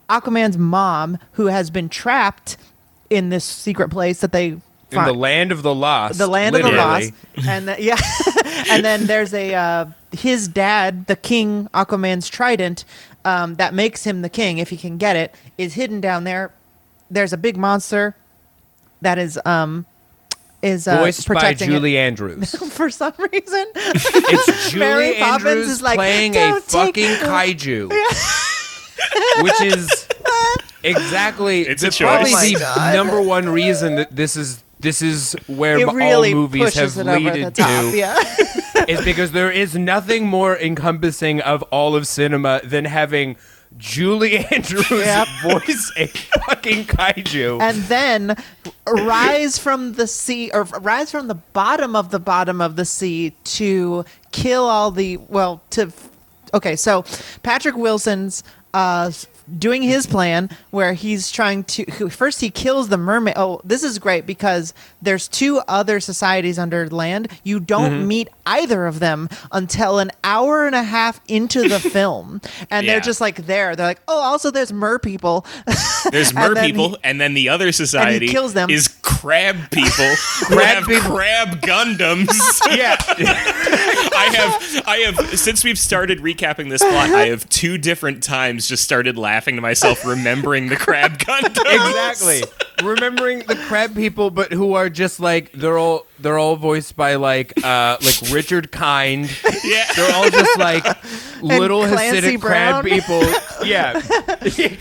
Aquaman's 0.10 0.58
mom, 0.58 1.18
who 1.34 1.48
has 1.48 1.70
been 1.70 1.90
trapped 1.90 2.58
in 3.10 3.30
this 3.30 3.44
secret 3.46 3.90
place 3.90 4.20
that 4.22 4.32
they 4.32 4.48
In 4.48 4.62
the 4.92 5.14
land 5.14 5.52
of 5.52 5.64
the 5.64 5.74
lost. 5.76 6.18
the 6.18 6.28
land 6.28 6.56
of 6.56 6.62
the 6.64 6.72
lost, 6.72 7.12
and 7.48 7.68
the, 7.68 7.82
yeah, 7.82 7.98
and 8.70 8.84
then 8.86 9.06
there's 9.08 9.34
a 9.34 9.54
uh, 9.54 9.86
his 10.12 10.48
dad, 10.48 11.08
the 11.08 11.16
king, 11.16 11.68
Aquaman's 11.74 12.30
trident, 12.30 12.86
um, 13.26 13.56
that 13.56 13.74
makes 13.74 14.04
him 14.04 14.22
the 14.22 14.30
king 14.30 14.58
if 14.58 14.70
he 14.70 14.78
can 14.78 14.98
get 14.98 15.16
it, 15.16 15.36
is 15.58 15.74
hidden 15.74 16.02
down 16.02 16.24
there. 16.24 16.52
There's 17.10 17.34
a 17.34 17.38
big 17.38 17.58
monster 17.58 18.16
that 19.02 19.18
is 19.18 19.40
um 19.46 19.86
is 20.62 20.88
uh, 20.88 20.98
Voiced 20.98 21.28
by 21.28 21.54
Julie 21.54 21.98
it 21.98 22.00
Andrews. 22.00 22.52
for 22.74 22.90
some 22.90 23.14
reason. 23.32 23.66
It's 23.76 24.74
Mary 24.76 25.10
Julie 25.10 25.20
Poppins 25.20 25.46
Andrews 25.46 25.70
is 25.70 25.82
like, 25.82 25.98
playing 25.98 26.36
a 26.36 26.54
take 26.54 26.64
fucking 26.64 27.10
the-" 27.12 27.26
kaiju, 27.26 27.90
which 29.44 29.62
is 29.62 30.08
exactly 30.84 31.62
It's 31.62 31.84
a 31.84 31.90
the- 31.90 31.98
probably. 32.00 32.32
Oh 32.34 32.50
the 32.54 32.60
God. 32.60 32.96
number 32.96 33.22
one 33.22 33.50
reason 33.50 33.96
that 33.96 34.16
this 34.16 34.36
is 34.36 34.64
this 34.80 35.02
is 35.02 35.36
where 35.48 35.78
really 35.92 36.34
all 36.34 36.42
movies 36.42 36.74
have 36.76 36.98
it 36.98 37.08
over 37.08 37.20
the 37.20 37.20
leaded 37.20 37.56
top. 37.56 37.92
to. 37.92 37.98
Yeah. 37.98 38.86
is 38.88 39.04
because 39.04 39.32
there 39.32 39.52
is 39.52 39.76
nothing 39.76 40.28
more 40.28 40.58
encompassing 40.58 41.42
of 41.42 41.62
all 41.64 41.96
of 41.96 42.08
cinema 42.08 42.62
than 42.64 42.86
having 42.86 43.36
Julie 43.78 44.38
Andrews 44.52 44.90
Yep. 44.90 45.28
voice 45.44 45.92
a 45.98 46.08
fucking 46.08 46.86
kaiju. 46.86 47.62
and 47.62 47.78
then 47.84 48.36
rise 48.88 49.58
from 49.58 49.94
the 49.94 50.08
sea 50.08 50.50
or 50.54 50.64
rise 50.64 51.12
from 51.12 51.28
the 51.28 51.36
bottom 51.36 51.96
of 51.96 52.10
the 52.12 52.20
bottom 52.20 52.62
of 52.62 52.76
the 52.76 52.86
sea 52.86 53.32
to 53.44 54.06
kill 54.32 54.64
all 54.66 54.90
the 54.92 55.18
well 55.18 55.62
to 55.72 55.92
okay 56.54 56.76
so 56.78 57.04
patrick 57.44 57.76
wilson's 57.76 58.42
uh 58.74 59.12
doing 59.58 59.82
his 59.82 60.06
plan 60.08 60.50
where 60.72 60.94
he's 60.94 61.32
trying 61.32 61.64
to 61.64 61.86
first 62.10 62.42
he 62.42 62.50
kills 62.50 62.90
the 62.90 62.98
mermaid 62.98 63.34
oh 63.38 63.62
this 63.64 63.84
is 63.84 63.98
great 64.00 64.26
because 64.26 64.74
there's 65.02 65.28
two 65.28 65.62
other 65.68 66.00
societies 66.00 66.60
under 66.60 66.88
land 66.90 67.30
you 67.44 67.60
don't 67.60 67.92
mm-hmm. 67.92 68.08
meet 68.08 68.30
either 68.46 68.86
of 68.86 69.00
them 69.00 69.30
until 69.52 70.00
an 70.00 70.12
hour 70.24 70.66
and 70.66 70.76
a 70.76 70.84
half 70.84 71.22
into 71.28 71.68
the 71.70 71.80
film 71.98 72.42
and 72.70 72.86
Yeah. 72.86 72.94
they're 72.94 73.02
just 73.02 73.22
like 73.22 73.46
there 73.46 73.76
they're 73.76 73.86
like 73.88 74.02
oh 74.08 74.20
also 74.22 74.52
there's 74.52 74.74
mer 74.74 75.00
people 75.00 75.46
There's 76.12 76.34
mer 76.34 76.56
people, 76.56 76.90
he- 76.90 76.98
and 77.04 77.20
then 77.20 77.34
the 77.34 77.50
other 77.50 77.72
society 77.74 78.28
kills 78.30 78.54
them. 78.54 78.70
is 78.70 78.88
crab 79.02 79.58
people 79.72 80.14
Crab 80.46 80.86
people. 80.86 81.02
crab 81.12 81.62
Gundams. 81.62 82.30
yeah, 82.76 82.96
I 83.00 84.30
have, 84.34 84.88
I 84.88 84.98
have, 84.98 85.40
since 85.40 85.64
we've 85.64 85.78
started 85.80 86.20
recapping 86.20 86.70
this 86.70 86.82
plot, 86.82 87.10
I 87.10 87.26
have 87.28 87.48
two 87.50 87.78
different 87.78 88.24
times 88.24 88.68
just 88.68 88.84
started 88.84 89.18
laughing 89.18 89.37
to 89.46 89.62
myself, 89.62 90.06
remembering 90.06 90.68
the 90.68 90.76
crab 90.76 91.18
Gundams. 91.20 91.76
exactly. 92.16 92.44
Remembering 92.84 93.40
the 93.40 93.56
crab 93.56 93.96
people, 93.96 94.30
but 94.30 94.52
who 94.52 94.74
are 94.74 94.90
just 94.90 95.20
like 95.20 95.52
they're 95.54 95.78
all 95.78 96.06
they're 96.20 96.38
all 96.38 96.56
voiced 96.56 96.96
by 96.96 97.16
like 97.16 97.54
uh 97.64 97.98
like 98.02 98.32
Richard 98.32 98.72
Kind. 98.72 99.30
Yeah. 99.64 99.86
They're 99.96 100.16
all 100.16 100.30
just 100.30 100.58
like 100.60 100.86
little 101.42 101.86
Clancy 101.88 102.38
Hasidic 102.38 102.42
crab 102.42 102.86
people. 102.86 103.22
Yeah. 103.66 103.94
They 104.40 104.50
should 104.50 104.80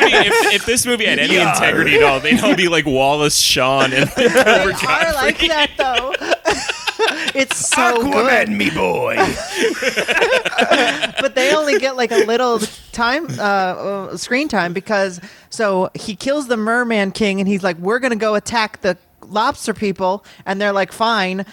be. 0.00 0.12
If, 0.12 0.54
if 0.54 0.66
this 0.66 0.86
movie 0.86 1.04
had 1.06 1.18
any 1.18 1.36
integrity 1.36 1.96
at 1.96 2.02
all, 2.02 2.20
they'd 2.20 2.40
all 2.40 2.56
be 2.56 2.68
like 2.68 2.86
Wallace 2.86 3.36
Shawn 3.38 3.92
and 3.92 4.08
They 4.10 4.28
Cobra 4.28 4.72
are 4.72 5.12
like 5.14 5.38
that 5.40 5.70
though. 5.76 6.14
it's 7.34 7.56
so 7.68 8.02
good, 8.10 8.48
me 8.48 8.70
boy. 8.70 9.16
but 11.20 11.34
they 11.34 11.54
only 11.54 11.78
get 11.78 11.96
like 11.96 12.10
a 12.12 12.24
little 12.24 12.60
time, 12.92 13.26
uh, 13.38 13.42
uh, 13.42 14.16
screen 14.16 14.48
time 14.48 14.72
because 14.72 15.20
so 15.50 15.90
he 15.94 16.14
kills 16.16 16.48
the 16.48 16.56
Merman 16.56 17.12
King 17.12 17.40
and 17.40 17.48
he's 17.48 17.62
like, 17.62 17.76
"We're 17.78 17.98
gonna 17.98 18.16
go 18.16 18.34
attack 18.34 18.80
the 18.82 18.96
lobster 19.26 19.74
people," 19.74 20.24
and 20.46 20.60
they're 20.60 20.72
like, 20.72 20.92
"Fine." 20.92 21.46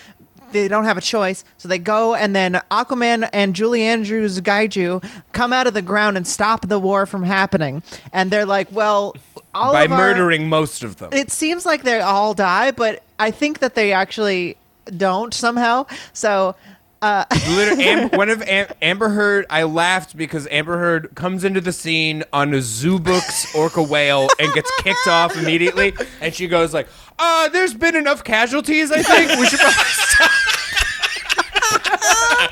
They 0.51 0.67
don't 0.67 0.85
have 0.85 0.97
a 0.97 1.01
choice, 1.01 1.45
so 1.59 1.67
they 1.67 1.77
go, 1.77 2.15
and 2.15 2.35
then 2.35 2.59
Aquaman 2.71 3.29
and 3.33 3.53
Julie 3.55 3.83
Andrews 3.83 4.41
kaiju 4.41 5.07
come 5.31 5.53
out 5.53 5.67
of 5.67 5.75
the 5.75 5.83
ground 5.83 6.17
and 6.17 6.25
stop 6.25 6.67
the 6.67 6.79
war 6.79 7.05
from 7.05 7.21
happening. 7.21 7.83
And 8.13 8.31
they're 8.31 8.47
like, 8.47 8.67
"Well, 8.71 9.15
all 9.53 9.73
By 9.73 9.83
of 9.83 9.91
our- 9.91 9.97
murdering 9.99 10.49
most 10.49 10.81
of 10.83 10.97
them. 10.97 11.09
it 11.13 11.29
seems 11.29 11.67
like 11.67 11.83
they 11.83 11.99
all 12.01 12.33
die, 12.33 12.71
but 12.71 13.03
I 13.19 13.29
think 13.29 13.59
that 13.59 13.75
they 13.75 13.93
actually 13.93 14.57
don't 14.97 15.33
somehow. 15.33 15.85
So 16.13 16.55
Literally, 17.01 17.85
Am- 17.85 18.09
one 18.17 18.29
of 18.29 18.41
Am- 18.41 18.67
Amber 18.81 19.07
Heard. 19.09 19.45
I 19.49 19.63
laughed 19.63 20.17
because 20.17 20.47
Amber 20.51 20.77
Heard 20.77 21.15
comes 21.15 21.45
into 21.45 21.61
the 21.61 21.71
scene 21.71 22.23
on 22.33 22.53
a 22.53 22.57
Zoobooks 22.57 23.55
orca 23.55 23.81
whale 23.81 24.27
and 24.37 24.53
gets 24.53 24.69
kicked 24.81 25.07
off 25.07 25.37
immediately, 25.37 25.93
and 26.19 26.33
she 26.33 26.49
goes 26.49 26.73
like, 26.73 26.89
"Uh, 27.17 27.47
there's 27.49 27.73
been 27.73 27.95
enough 27.95 28.25
casualties. 28.25 28.91
I 28.91 29.01
think 29.01 29.39
we 29.39 29.47
should 29.47 29.59
probably 29.59 29.83
stop." 29.85 30.31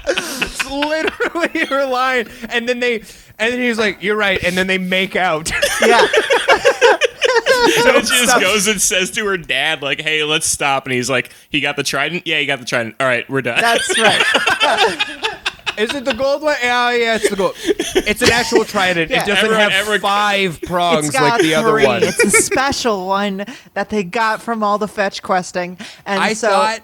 it's 0.08 0.66
literally 0.66 1.66
her 1.66 1.86
line, 1.86 2.30
and 2.50 2.70
then 2.70 2.80
they, 2.80 3.00
and 3.40 3.54
then 3.54 3.60
he's 3.60 3.78
like, 3.78 4.02
"You're 4.02 4.16
right," 4.16 4.42
and 4.44 4.58
then 4.58 4.68
they 4.68 4.78
make 4.78 5.16
out. 5.18 5.52
yeah, 5.82 6.08
So 7.46 8.02
she 8.02 8.26
just 8.26 8.40
goes 8.42 8.68
and 8.68 8.82
says 8.82 9.12
to 9.12 9.26
her 9.26 9.38
dad, 9.38 9.82
like, 9.82 10.02
"Hey, 10.02 10.24
let's 10.24 10.48
stop." 10.48 10.86
And 10.86 10.94
he's 10.94 11.10
like, 11.10 11.32
"He 11.50 11.60
got 11.62 11.76
the 11.76 11.84
trident. 11.84 12.26
Yeah, 12.26 12.40
he 12.40 12.46
got 12.46 12.60
the 12.60 12.66
trident. 12.66 12.96
All 13.00 13.08
right, 13.08 13.30
we're 13.30 13.42
done." 13.42 13.60
that's 13.62 13.98
right. 14.00 14.24
Is 15.78 15.94
it 15.94 16.06
the 16.06 16.14
gold 16.16 16.42
one? 16.42 16.56
Yeah, 16.60 16.90
yeah, 16.92 17.16
it's 17.18 17.30
the 17.30 17.36
gold. 17.36 17.54
It's 17.56 18.24
an 18.24 18.32
actual 18.32 18.66
trident. 18.66 19.12
Yeah. 19.12 19.22
It 19.22 19.28
doesn't 19.28 19.46
Everyone- 19.46 19.60
have 19.62 19.72
everyone- 19.74 20.02
five 20.02 20.60
prongs 20.64 21.06
It's 21.06 21.16
got 21.16 21.34
like 21.34 21.42
the 21.44 21.54
other 21.54 21.74
one. 21.86 22.02
It's 22.04 22.24
a 22.24 22.32
special 22.32 23.06
one 23.06 23.46
that 23.76 23.90
they 23.90 24.04
got 24.04 24.42
from 24.42 24.64
all 24.64 24.80
the 24.80 24.88
fetch 24.88 25.22
questing. 25.22 25.78
And 26.04 26.20
I 26.20 26.34
so 26.34 26.48
thought 26.50 26.80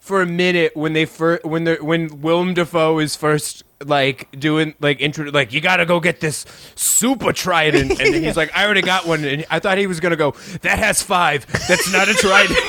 for 0.00 0.22
a 0.22 0.26
minute 0.26 0.74
when 0.74 0.94
they 0.94 1.04
first 1.04 1.44
when 1.44 1.64
they 1.64 1.74
when 1.74 2.22
Willem 2.22 2.54
Dafoe 2.54 2.98
is 3.00 3.16
first 3.16 3.64
like 3.84 4.30
doing 4.32 4.74
like 4.80 5.00
intro 5.00 5.30
like 5.30 5.52
you 5.52 5.60
gotta 5.60 5.86
go 5.86 6.00
get 6.00 6.20
this 6.20 6.44
super 6.74 7.32
trident. 7.32 8.00
And 8.00 8.14
then 8.14 8.22
he's 8.22 8.36
like 8.36 8.50
I 8.56 8.64
already 8.64 8.82
got 8.82 9.06
one. 9.06 9.24
And 9.24 9.44
I 9.50 9.58
thought 9.58 9.78
he 9.78 9.86
was 9.86 10.00
gonna 10.00 10.16
go 10.16 10.32
that 10.62 10.78
has 10.78 11.02
five. 11.02 11.46
That's 11.68 11.92
not 11.92 12.08
a 12.08 12.14
trident. 12.14 12.58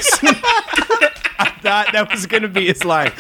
I 1.40 1.54
thought 1.62 1.90
that 1.94 2.10
was 2.12 2.26
gonna 2.26 2.48
be 2.48 2.68
his 2.68 2.84
line 2.84 3.12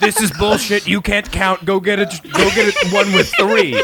this 0.00 0.20
is 0.20 0.30
bullshit 0.32 0.86
you 0.86 1.00
can't 1.00 1.30
count 1.32 1.64
go 1.64 1.80
get 1.80 1.98
it 1.98 2.08
go 2.32 2.44
get 2.50 2.74
it 2.74 2.92
one 2.92 3.12
with 3.12 3.28
three 3.34 3.74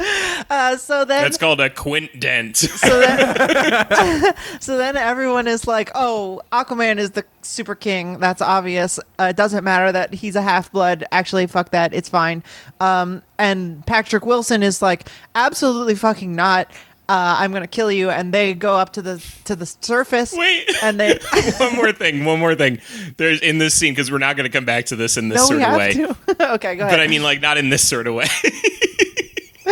uh, 0.50 0.76
so 0.76 1.04
then 1.04 1.22
That's 1.22 1.36
called 1.36 1.60
a 1.60 1.70
quint 1.70 2.18
dent. 2.18 2.56
so 2.56 3.00
then, 3.00 4.34
so 4.60 4.78
then 4.78 4.96
everyone 4.96 5.46
is 5.46 5.66
like, 5.66 5.90
"Oh, 5.94 6.40
Aquaman 6.52 6.98
is 6.98 7.10
the 7.12 7.24
super 7.42 7.74
king. 7.74 8.18
That's 8.18 8.40
obvious. 8.40 8.98
Uh, 9.18 9.28
it 9.30 9.36
doesn't 9.36 9.64
matter 9.64 9.92
that 9.92 10.14
he's 10.14 10.36
a 10.36 10.42
half 10.42 10.72
blood. 10.72 11.04
Actually, 11.12 11.46
fuck 11.46 11.70
that. 11.70 11.92
It's 11.92 12.08
fine." 12.08 12.42
Um, 12.80 13.22
and 13.38 13.84
Patrick 13.86 14.24
Wilson 14.24 14.62
is 14.62 14.80
like, 14.80 15.08
"Absolutely 15.34 15.94
fucking 15.94 16.34
not. 16.34 16.70
Uh, 17.10 17.36
I'm 17.38 17.52
gonna 17.52 17.66
kill 17.66 17.90
you." 17.90 18.10
And 18.10 18.32
they 18.32 18.54
go 18.54 18.76
up 18.76 18.92
to 18.94 19.02
the 19.02 19.22
to 19.44 19.56
the 19.56 19.66
surface. 19.66 20.32
Wait. 20.32 20.70
and 20.82 20.98
they 21.00 21.18
one 21.58 21.74
more 21.74 21.92
thing. 21.92 22.24
One 22.24 22.38
more 22.38 22.54
thing. 22.54 22.78
There's 23.16 23.40
in 23.40 23.58
this 23.58 23.74
scene 23.74 23.92
because 23.92 24.10
we're 24.10 24.18
not 24.18 24.36
going 24.36 24.48
to 24.50 24.56
come 24.56 24.64
back 24.64 24.86
to 24.86 24.96
this 24.96 25.16
in 25.16 25.28
this 25.28 25.38
no, 25.38 25.46
sort 25.46 25.58
we 25.58 25.64
of 25.64 25.68
have 25.70 25.78
way. 25.78 25.92
to. 25.94 26.52
okay, 26.54 26.76
go 26.76 26.84
ahead. 26.86 26.92
but 26.92 27.00
I 27.00 27.08
mean, 27.08 27.22
like, 27.22 27.40
not 27.40 27.58
in 27.58 27.68
this 27.70 27.86
sort 27.88 28.06
of 28.06 28.14
way. 28.14 28.26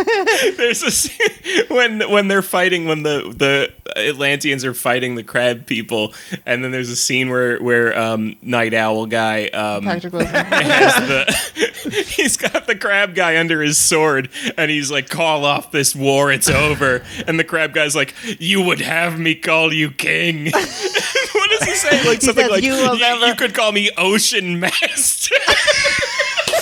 There's 0.57 0.82
a 0.82 0.90
scene 0.90 1.66
when 1.68 2.01
when 2.11 2.28
they're 2.28 2.42
fighting 2.42 2.86
when 2.86 3.03
the 3.03 3.32
the 3.34 3.72
Atlanteans 3.96 4.64
are 4.64 4.74
fighting 4.74 5.14
the 5.14 5.22
crab 5.22 5.66
people, 5.66 6.14
and 6.46 6.62
then 6.62 6.70
there's 6.70 6.90
a 6.90 6.96
scene 6.96 7.30
where 7.30 7.59
where 7.59 7.99
um, 7.99 8.36
Night 8.42 8.74
Owl 8.74 9.07
guy 9.07 9.46
um, 9.49 9.84
Patrick 9.84 10.12
has 10.22 10.94
the 11.09 12.05
he's 12.07 12.36
got 12.36 12.66
the 12.66 12.76
crab 12.76 13.14
guy 13.14 13.38
under 13.38 13.62
his 13.62 13.78
sword, 13.78 14.28
and 14.57 14.70
he's 14.70 14.90
like, 14.90 15.09
"Call 15.09 15.44
off 15.44 15.70
this 15.70 15.94
war, 15.96 16.30
it's 16.30 16.49
over." 16.49 17.03
And 17.26 17.38
the 17.38 17.44
crab 17.44 17.72
guy's 17.72 17.96
like, 17.96 18.14
"You 18.38 18.62
would 18.62 18.80
have 18.80 19.18
me 19.18 19.34
call 19.34 19.72
you 19.72 19.90
king." 19.90 20.46
what 20.53 21.51
does 21.51 21.64
he 21.64 21.74
say? 21.74 22.07
Like 22.09 22.20
something 22.20 22.44
says, 22.44 22.51
like, 22.51 22.62
"You 22.62 22.72
will 22.72 22.99
never-" 22.99 23.26
you 23.26 23.34
could 23.34 23.55
call 23.55 23.72
me 23.72 23.90
Ocean 23.96 24.61
Master." 24.61 25.36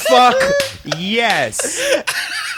fuck 0.09 0.37
yes 0.99 1.81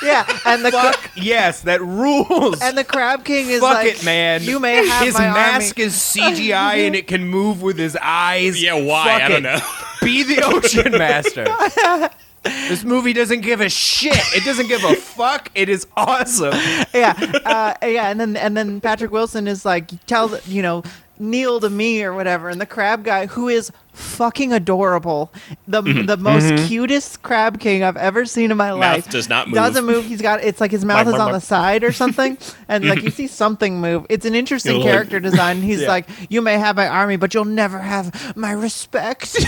yeah, 0.03 0.27
and 0.45 0.65
the 0.65 0.71
cra- 0.71 0.93
fuck 0.93 1.11
yes 1.17 1.63
that 1.63 1.81
rules 1.81 2.61
and 2.63 2.77
the 2.77 2.85
Crab 2.85 3.25
King 3.25 3.49
is 3.49 3.61
Fuck 3.61 3.75
like, 3.75 3.87
it, 3.95 4.05
man. 4.05 4.43
You 4.43 4.61
may 4.61 4.87
have 4.87 5.05
his 5.05 5.15
my 5.15 5.21
mask 5.27 5.79
army. 5.79 5.87
is 5.87 5.95
CGI 5.95 6.87
and 6.87 6.95
it 6.97 7.07
can 7.07 7.27
move 7.27 7.63
with 7.63 7.79
his 7.79 7.97
eyes. 8.01 8.63
Yeah, 8.63 8.75
why? 8.75 9.05
Fuck 9.05 9.23
I 9.23 9.29
don't 9.29 9.43
know. 9.43 9.61
Be 10.03 10.23
the 10.23 10.43
ocean 10.45 10.93
master. 10.93 11.45
this 12.43 12.85
movie 12.85 13.13
doesn't 13.13 13.41
give 13.41 13.61
a 13.61 13.69
shit. 13.69 14.17
It 14.35 14.45
doesn't 14.45 14.69
give 14.69 14.85
a 14.85 14.95
fuck. 14.95 15.51
It 15.55 15.69
is 15.69 15.87
awesome. 15.97 16.55
yeah, 16.95 17.15
uh, 17.45 17.75
yeah, 17.83 18.11
and 18.11 18.21
then 18.21 18.37
and 18.37 18.57
then 18.57 18.81
Patrick 18.81 19.11
Wilson 19.11 19.49
is 19.49 19.65
like, 19.65 19.91
tell 20.07 20.39
you 20.47 20.63
know, 20.63 20.83
kneel 21.21 21.61
to 21.61 21.71
me 21.71 22.03
or 22.03 22.13
whatever, 22.15 22.49
and 22.49 22.61
the 22.61 22.67
crab 22.67 23.05
guy 23.05 23.27
who 23.27 23.49
is 23.49 23.71
fucking 23.93 24.53
adorable, 24.53 25.33
the 25.67 25.83
Mm-hmm. 25.83 26.07
the 26.07 26.17
most 26.17 26.69
cutest 26.69 27.23
crab 27.23 27.59
king 27.59 27.83
I've 27.83 27.97
ever 27.97 28.25
seen 28.27 28.51
in 28.53 28.57
my 28.57 28.71
life. 28.73 29.09
does 29.11 29.29
not 29.29 29.49
move. 29.49 29.57
Doesn't 29.57 29.85
move. 29.87 30.05
He's 30.05 30.23
got 30.23 30.43
it's 30.45 30.61
like 30.61 30.71
his 30.71 30.85
mouth 30.85 30.99
Bark, 31.05 31.09
is 31.09 31.13
bark, 31.15 31.27
on 31.27 31.33
the 31.33 31.41
side 31.41 31.83
or 31.83 31.91
something, 31.93 32.39
and 32.69 32.85
like 32.89 33.03
you 33.03 33.11
see 33.11 33.27
something 33.27 33.81
move. 33.81 34.07
It's 34.09 34.25
an 34.27 34.35
interesting 34.37 34.75
like- 34.77 34.85
character 34.85 35.19
design. 35.21 35.63
He's 35.63 35.81
Yeah. 35.83 35.89
like, 35.89 36.09
you 36.29 36.41
may 36.43 36.59
have 36.59 36.77
my 36.77 36.87
army, 36.87 37.17
but 37.17 37.35
you'll 37.35 37.45
never 37.45 37.79
have 37.79 38.37
my 38.37 38.53
respect. 38.53 39.27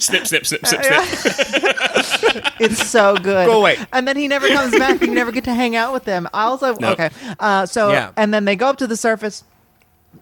snip, 0.00 0.26
snip, 0.26 0.46
snip, 0.46 0.66
snip, 0.66 0.84
snip. 0.84 0.84
It's 2.58 2.84
so 2.88 3.14
good. 3.16 3.46
Go 3.46 3.58
away. 3.60 3.76
And 3.92 4.06
then 4.08 4.16
he 4.16 4.28
never 4.28 4.48
comes 4.48 4.72
back. 4.76 5.00
You 5.00 5.08
never 5.14 5.30
get 5.32 5.44
to 5.44 5.54
hang 5.54 5.76
out 5.76 5.92
with 5.92 6.04
them. 6.04 6.28
I 6.34 6.44
also 6.44 6.74
Nope. 6.80 6.98
okay. 6.98 7.10
Uh, 7.38 7.66
so 7.66 7.90
Yeah. 7.92 8.12
and 8.16 8.32
then 8.34 8.44
they 8.44 8.56
go 8.56 8.66
up 8.68 8.78
to 8.78 8.86
the 8.86 8.96
surface. 8.96 9.44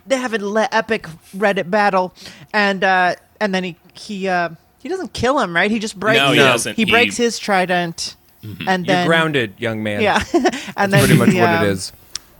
They 0.07 0.17
have 0.17 0.33
an 0.35 0.47
le- 0.47 0.69
epic 0.73 1.07
Reddit 1.37 1.71
battle, 1.71 2.15
and 2.53 2.83
uh, 2.85 3.15
and 3.41 3.55
then 3.55 3.65
he 3.65 3.77
he 3.95 4.29
uh, 4.29 4.51
he 4.81 4.89
doesn't 4.89 5.13
kill 5.13 5.39
him, 5.41 5.55
right? 5.55 5.71
He 5.71 5.79
just 5.79 5.99
breaks. 5.99 6.19
No, 6.19 6.33
he 6.33 6.39
No. 6.39 6.45
doesn't. 6.47 6.77
He 6.77 6.85
breaks 6.85 7.17
his 7.17 7.39
trident, 7.39 8.17
and 8.43 8.59
You're 8.87 8.97
then 8.97 9.07
grounded, 9.07 9.55
young 9.59 9.83
man. 9.83 10.01
Yeah, 10.03 10.23
and 10.77 10.93
then 10.93 11.05
Pretty 11.07 11.19
much 11.19 11.31
he, 11.31 11.41
what 11.41 11.49
um, 11.51 11.65
it 11.65 11.69
is. 11.71 11.93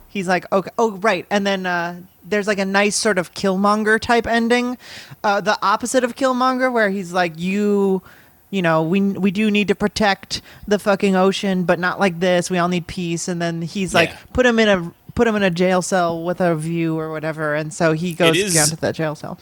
he's 0.09 0.27
like, 0.27 0.51
okay, 0.51 0.69
oh 0.77 0.91
right, 0.97 1.25
and 1.29 1.45
then 1.45 1.65
uh, 1.65 1.99
there's 2.23 2.47
like 2.47 2.59
a 2.59 2.65
nice 2.65 2.95
sort 2.95 3.17
of 3.17 3.33
Killmonger 3.33 3.99
type 3.99 4.27
ending, 4.27 4.77
uh, 5.23 5.41
the 5.41 5.57
opposite 5.61 6.03
of 6.03 6.15
Killmonger, 6.15 6.71
where 6.71 6.89
he's 6.89 7.11
like, 7.13 7.39
you. 7.39 8.01
You 8.51 8.61
know, 8.61 8.83
we 8.83 9.01
we 9.01 9.31
do 9.31 9.51
need 9.51 9.67
to 9.67 9.75
protect 9.75 10.41
the 10.65 10.79
fucking 10.79 11.15
ocean, 11.15 11.63
but 11.65 11.77
not 11.77 11.99
like 11.99 12.19
this. 12.21 12.49
We 12.49 12.57
all 12.57 12.69
need 12.69 12.87
peace. 12.87 13.27
And 13.27 13.41
then 13.41 13.61
he's 13.61 13.93
like, 13.93 14.09
Yeah. 14.11 14.17
put 14.31 14.45
him 14.45 14.59
in 14.59 14.69
a 14.69 15.04
put 15.15 15.27
him 15.27 15.35
in 15.35 15.43
a 15.43 15.49
jail 15.49 15.81
cell 15.81 16.23
with 16.23 16.39
a 16.41 16.55
view 16.55 16.99
or 16.99 17.09
whatever. 17.11 17.55
And 17.55 17.73
so 17.73 17.93
he 17.93 18.13
goes 18.13 18.37
is- 18.37 18.53
down 18.53 18.67
to 18.67 18.75
that 18.77 18.95
jail 18.95 19.15
cell. 19.15 19.39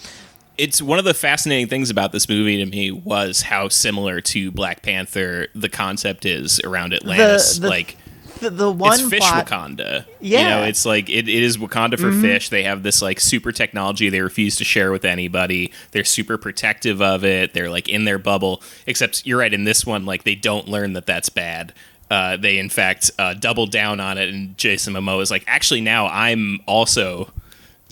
it's 0.58 0.82
one 0.82 1.00
of 1.00 1.06
the 1.06 1.14
fascinating 1.16 1.68
things 1.68 1.90
about 1.90 2.12
this 2.12 2.30
movie 2.30 2.64
to 2.64 2.66
me 2.70 2.92
was 2.92 3.42
how 3.42 3.68
similar 3.70 4.22
to 4.22 4.52
Black 4.52 4.82
Panther 4.84 5.48
the 5.56 5.68
concept 5.70 6.26
is 6.26 6.60
around 6.62 6.94
Atlantis. 6.94 7.58
the- 7.58 7.68
like 7.70 7.98
The, 8.40 8.50
the 8.50 8.72
one 8.72 9.00
it's 9.00 9.10
fish 9.10 9.20
plot, 9.22 9.48
Wakanda. 9.48 10.06
Yeah. 10.20 10.40
Mm-hmm. 10.42 10.50
You 10.50 10.56
know, 10.56 10.64
it's 10.68 10.86
like 10.86 11.10
it, 11.10 11.28
it 11.30 11.44
is 11.44 11.58
Wakanda 11.58 11.98
for 11.98 12.12
fish. 12.12 12.50
They 12.50 12.64
have 12.64 12.84
this 12.84 13.02
like 13.02 13.20
super 13.20 13.52
technology 13.52 14.10
they 14.10 14.20
refuse 14.22 14.56
to 14.58 14.64
share 14.66 14.92
with 14.92 15.06
anybody. 15.06 15.72
They're 15.92 16.04
super 16.04 16.38
protective 16.38 17.02
of 17.02 17.24
it. 17.24 17.54
They're 17.54 17.70
like 17.70 17.88
in 17.88 18.04
their 18.06 18.20
bubble. 18.20 18.62
Except 18.86 19.26
you're 19.26 19.40
right 19.40 19.54
in 19.54 19.64
this 19.64 19.86
one, 19.86 20.06
like 20.06 20.24
they 20.24 20.36
don't 20.36 20.68
learn 20.68 20.94
that 20.94 21.06
that's 21.06 21.30
bad. 21.30 21.74
Uh, 22.10 22.38
they 22.38 22.60
in 22.60 22.70
fact 22.70 23.12
uh, 23.18 23.34
double 23.34 23.66
down 23.66 24.00
on 24.00 24.18
it, 24.18 24.30
and 24.30 24.58
Jason 24.58 24.94
Momoa 24.94 25.22
is 25.22 25.32
like, 25.32 25.44
actually 25.48 25.82
now 25.82 26.08
I'm 26.08 26.60
also. 26.66 27.32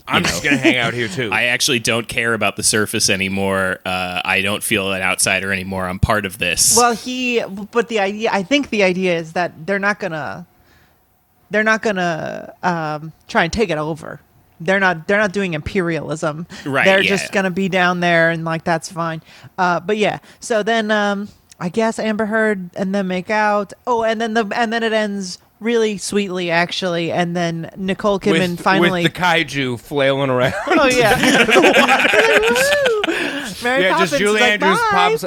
I'm 0.06 0.22
you 0.22 0.28
just 0.28 0.42
gonna 0.42 0.56
hang 0.56 0.76
out 0.76 0.94
here 0.94 1.06
too. 1.20 1.30
I 1.32 1.44
actually 1.44 1.78
don't 1.78 2.08
care 2.08 2.34
about 2.34 2.56
the 2.56 2.64
surface 2.64 3.08
anymore. 3.08 3.78
Uh, 3.86 4.20
I 4.24 4.42
don't 4.42 4.62
feel 4.62 4.92
an 4.92 5.00
outsider 5.00 5.52
anymore. 5.52 5.86
I'm 5.86 6.00
part 6.00 6.26
of 6.26 6.38
this. 6.38 6.76
Well, 6.76 6.92
he, 6.92 7.42
but 7.70 7.86
the 7.86 8.00
idea, 8.00 8.30
I 8.32 8.42
think 8.42 8.70
the 8.70 8.82
idea 8.82 9.16
is 9.16 9.34
that 9.34 9.64
they're 9.64 9.78
not 9.78 10.00
gonna, 10.00 10.44
they're 11.50 11.62
not 11.62 11.82
gonna 11.82 12.52
um, 12.64 13.12
try 13.28 13.44
and 13.44 13.52
take 13.52 13.70
it 13.70 13.78
over. 13.78 14.20
They're 14.64 14.80
not. 14.80 15.08
They're 15.08 15.18
not 15.18 15.32
doing 15.32 15.54
imperialism. 15.54 16.46
Right, 16.64 16.84
They're 16.84 17.02
yeah. 17.02 17.08
just 17.08 17.32
gonna 17.32 17.50
be 17.50 17.68
down 17.68 18.00
there 18.00 18.30
and 18.30 18.44
like 18.44 18.64
that's 18.64 18.90
fine. 18.90 19.22
Uh, 19.58 19.80
but 19.80 19.96
yeah. 19.96 20.18
So 20.40 20.62
then, 20.62 20.90
um, 20.90 21.28
I 21.62 21.68
guess 21.68 22.00
Amber 22.00 22.26
Heard 22.26 22.70
and 22.74 22.92
then 22.92 23.06
make 23.06 23.30
out. 23.30 23.72
Oh, 23.86 24.02
and 24.02 24.20
then 24.20 24.34
the 24.34 24.44
and 24.52 24.72
then 24.72 24.82
it 24.82 24.92
ends 24.92 25.38
really 25.60 25.96
sweetly 25.96 26.50
actually, 26.50 27.12
and 27.12 27.36
then 27.36 27.70
Nicole 27.76 28.18
Kidman 28.18 28.50
with, 28.50 28.60
finally. 28.60 29.04
with 29.04 29.14
the 29.14 29.20
kaiju 29.20 29.78
flailing 29.78 30.28
around. 30.28 30.54
oh 30.66 30.88
yeah. 30.88 31.14
Mary 33.62 33.84
yeah, 33.84 33.92
Poppins 33.92 34.10
just 34.10 34.20
Julie 34.20 34.40
like, 34.40 34.60
Andrews 34.60 34.80
"Bye." 34.90 34.90
pops. 34.90 35.22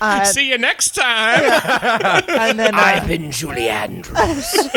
Uh, 0.00 0.24
See 0.24 0.48
you 0.48 0.56
next 0.56 0.94
time. 0.94 1.42
and 2.28 2.58
then 2.58 2.74
uh, 2.74 2.78
I've 2.78 3.06
been 3.06 3.30
Julie 3.30 3.68
Andrews. 3.68 4.70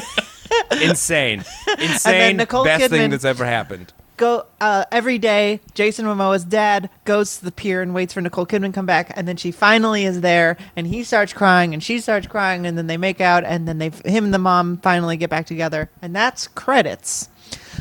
Insane, 0.82 1.45
insane. 1.80 2.36
Nicole 2.36 2.65
best 2.65 2.89
thing 2.89 3.11
that's 3.11 3.24
ever 3.24 3.45
happened. 3.45 3.93
Go 4.18 4.45
uh, 4.59 4.86
every 4.91 5.18
day. 5.18 5.61
Jason 5.74 6.05
Momoa's 6.05 6.43
dad 6.43 6.89
goes 7.05 7.38
to 7.38 7.45
the 7.45 7.51
pier 7.51 7.82
and 7.82 7.93
waits 7.93 8.13
for 8.13 8.22
Nicole 8.22 8.45
Kidman 8.45 8.68
to 8.68 8.72
come 8.74 8.86
back, 8.86 9.13
and 9.15 9.28
then 9.28 9.38
she 9.38 9.51
finally 9.51 10.03
is 10.05 10.22
there, 10.22 10.57
and 10.76 10.88
he 10.88 11.03
starts 11.03 11.34
crying, 11.34 11.74
and 11.74 11.84
she 11.84 11.99
starts 11.99 12.28
crying, 12.28 12.65
and 12.65 12.78
then 12.78 12.88
they 12.88 12.97
make 12.97 13.22
out, 13.22 13.43
and 13.43 13.68
then 13.68 13.78
they 13.78 13.89
him 13.89 14.26
and 14.26 14.34
the 14.34 14.39
mom 14.39 14.78
finally 14.78 15.15
get 15.15 15.30
back 15.30 15.45
together, 15.45 15.89
and 16.01 16.15
that's 16.15 16.47
credits. 16.47 17.30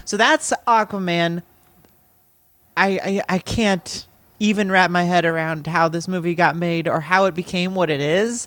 So 0.05 0.17
that's 0.17 0.53
Aquaman. 0.69 1.43
I 2.77 3.23
I, 3.29 3.37
I 3.37 3.39
can't 3.39 4.07
even 4.39 4.71
wrap 4.71 4.91
my 4.91 5.05
head 5.05 5.25
around 5.25 5.67
how 5.67 5.89
this 5.89 6.07
movie 6.07 6.35
got 6.35 6.57
made 6.57 6.87
or 6.87 7.01
how 7.01 7.25
it 7.25 7.35
became 7.35 7.75
what 7.75 7.89
it 7.89 8.01
is 8.01 8.47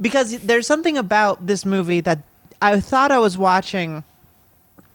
because 0.00 0.38
there's 0.40 0.66
something 0.66 0.96
about 0.96 1.46
this 1.46 1.66
movie 1.66 2.00
that 2.00 2.20
I 2.62 2.80
thought 2.80 3.12
I 3.12 3.18
was 3.18 3.36
watching 3.36 4.02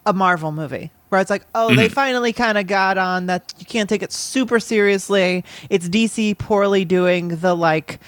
a 0.08 0.14
Marvel 0.14 0.52
movie 0.52 0.92
where 1.10 1.20
it's 1.20 1.30
like, 1.30 1.46
oh, 1.54 1.76
they 1.76 1.86
mm-hmm. 1.86 1.94
finally 1.94 2.34
kind 2.34 2.58
of 2.58 2.68
got 2.68 2.98
on 2.98 3.26
that 3.26 3.54
you 3.60 3.66
can't 3.66 3.90
take 3.90 4.02
it 4.04 4.12
super 4.12 4.60
seriously. 4.60 5.44
It's 5.70 5.90
DC 5.90 6.38
poorly 6.38 6.86
doing 6.86 7.30
the 7.30 7.56
like, 7.56 8.00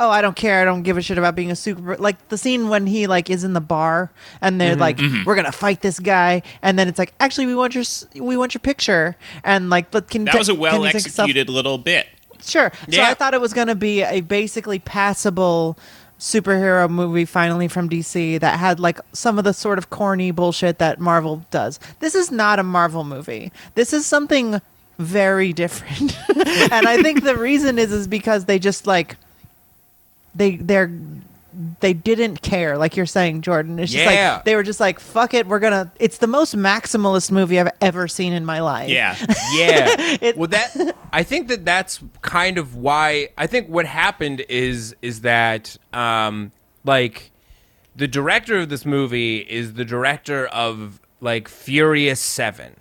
oh, 0.00 0.10
I 0.10 0.20
don't 0.20 0.36
care, 0.36 0.60
I 0.60 0.64
don't 0.64 0.82
give 0.82 0.96
a 0.96 1.02
shit 1.02 1.18
about 1.18 1.34
being 1.34 1.50
a 1.50 1.56
super 1.56 1.96
like 1.96 2.28
the 2.28 2.38
scene 2.38 2.68
when 2.68 2.86
he 2.86 3.06
like 3.06 3.30
is 3.30 3.44
in 3.44 3.52
the 3.52 3.60
bar 3.60 4.10
and 4.40 4.60
they're 4.60 4.72
mm-hmm. 4.72 4.80
like, 4.80 4.96
mm-hmm. 4.98 5.24
we're 5.24 5.36
gonna 5.36 5.52
fight 5.52 5.80
this 5.80 5.98
guy, 5.98 6.42
and 6.62 6.78
then 6.78 6.88
it's 6.88 6.98
like, 6.98 7.14
actually, 7.20 7.46
we 7.46 7.54
want 7.54 7.74
your 7.74 7.84
we 8.22 8.36
want 8.36 8.54
your 8.54 8.60
picture, 8.60 9.16
and 9.44 9.70
like, 9.70 9.90
but 9.90 10.10
can 10.10 10.24
That 10.24 10.34
was 10.36 10.48
a 10.48 10.54
well 10.54 10.84
you 10.84 10.92
take 10.92 11.02
self- 11.02 11.28
executed 11.28 11.48
little 11.48 11.78
bit. 11.78 12.06
Sure. 12.40 12.72
So 12.90 13.00
Yeah. 13.00 13.08
I 13.08 13.14
thought 13.14 13.34
it 13.34 13.40
was 13.40 13.52
going 13.52 13.66
to 13.66 13.74
be 13.74 14.02
a 14.02 14.20
basically 14.20 14.78
passable 14.78 15.78
superhero 16.18 16.88
movie 16.90 17.24
finally 17.24 17.68
from 17.68 17.88
DC 17.88 18.40
that 18.40 18.58
had 18.58 18.80
like 18.80 18.98
some 19.12 19.38
of 19.38 19.44
the 19.44 19.52
sort 19.54 19.78
of 19.78 19.90
corny 19.90 20.30
bullshit 20.30 20.78
that 20.78 21.00
Marvel 21.00 21.44
does. 21.50 21.78
This 22.00 22.14
is 22.14 22.30
not 22.30 22.58
a 22.58 22.62
Marvel 22.64 23.04
movie. 23.04 23.52
This 23.74 23.92
is 23.92 24.04
something 24.04 24.60
very 24.98 25.52
different. 25.62 26.16
and 26.72 26.86
I 26.86 27.00
think 27.02 27.22
the 27.22 27.36
reason 27.36 27.78
is 27.78 27.92
is 27.92 28.08
because 28.08 28.46
they 28.46 28.58
just 28.58 28.86
like 28.86 29.16
they 30.34 30.56
they're 30.56 30.90
they 31.80 31.92
didn't 31.92 32.40
care 32.40 32.78
like 32.78 32.96
you're 32.96 33.04
saying 33.06 33.42
Jordan. 33.42 33.78
It's 33.78 33.90
just 33.92 34.04
Yeah. 34.04 34.34
like 34.34 34.44
they 34.44 34.54
were 34.54 34.62
just 34.62 34.78
like 34.80 35.00
fuck 35.00 35.34
it, 35.34 35.46
we're 35.46 35.58
going 35.58 35.72
to 35.72 35.90
it's 35.98 36.18
the 36.18 36.26
most 36.28 36.56
maximalist 36.56 37.30
movie 37.32 37.58
I've 37.58 37.72
ever 37.80 38.06
seen 38.08 38.32
in 38.32 38.44
my 38.44 38.60
life. 38.60 38.88
Yeah. 38.90 39.16
Yeah. 39.54 39.86
It- 40.20 40.36
well, 40.36 40.48
that 40.48 40.94
I 41.12 41.22
think 41.22 41.48
that 41.48 41.64
that's 41.64 42.00
kind 42.22 42.58
of 42.58 42.76
why 42.76 43.30
I 43.36 43.46
think 43.46 43.68
what 43.68 43.86
happened 43.86 44.44
is 44.48 44.94
is 45.02 45.22
that 45.22 45.76
um 45.92 46.52
like 46.84 47.32
the 47.96 48.06
director 48.06 48.58
of 48.58 48.68
this 48.68 48.86
movie 48.86 49.38
is 49.38 49.72
the 49.74 49.84
director 49.84 50.46
of 50.46 51.00
like 51.20 51.48
Furious 51.48 52.20
7. 52.20 52.76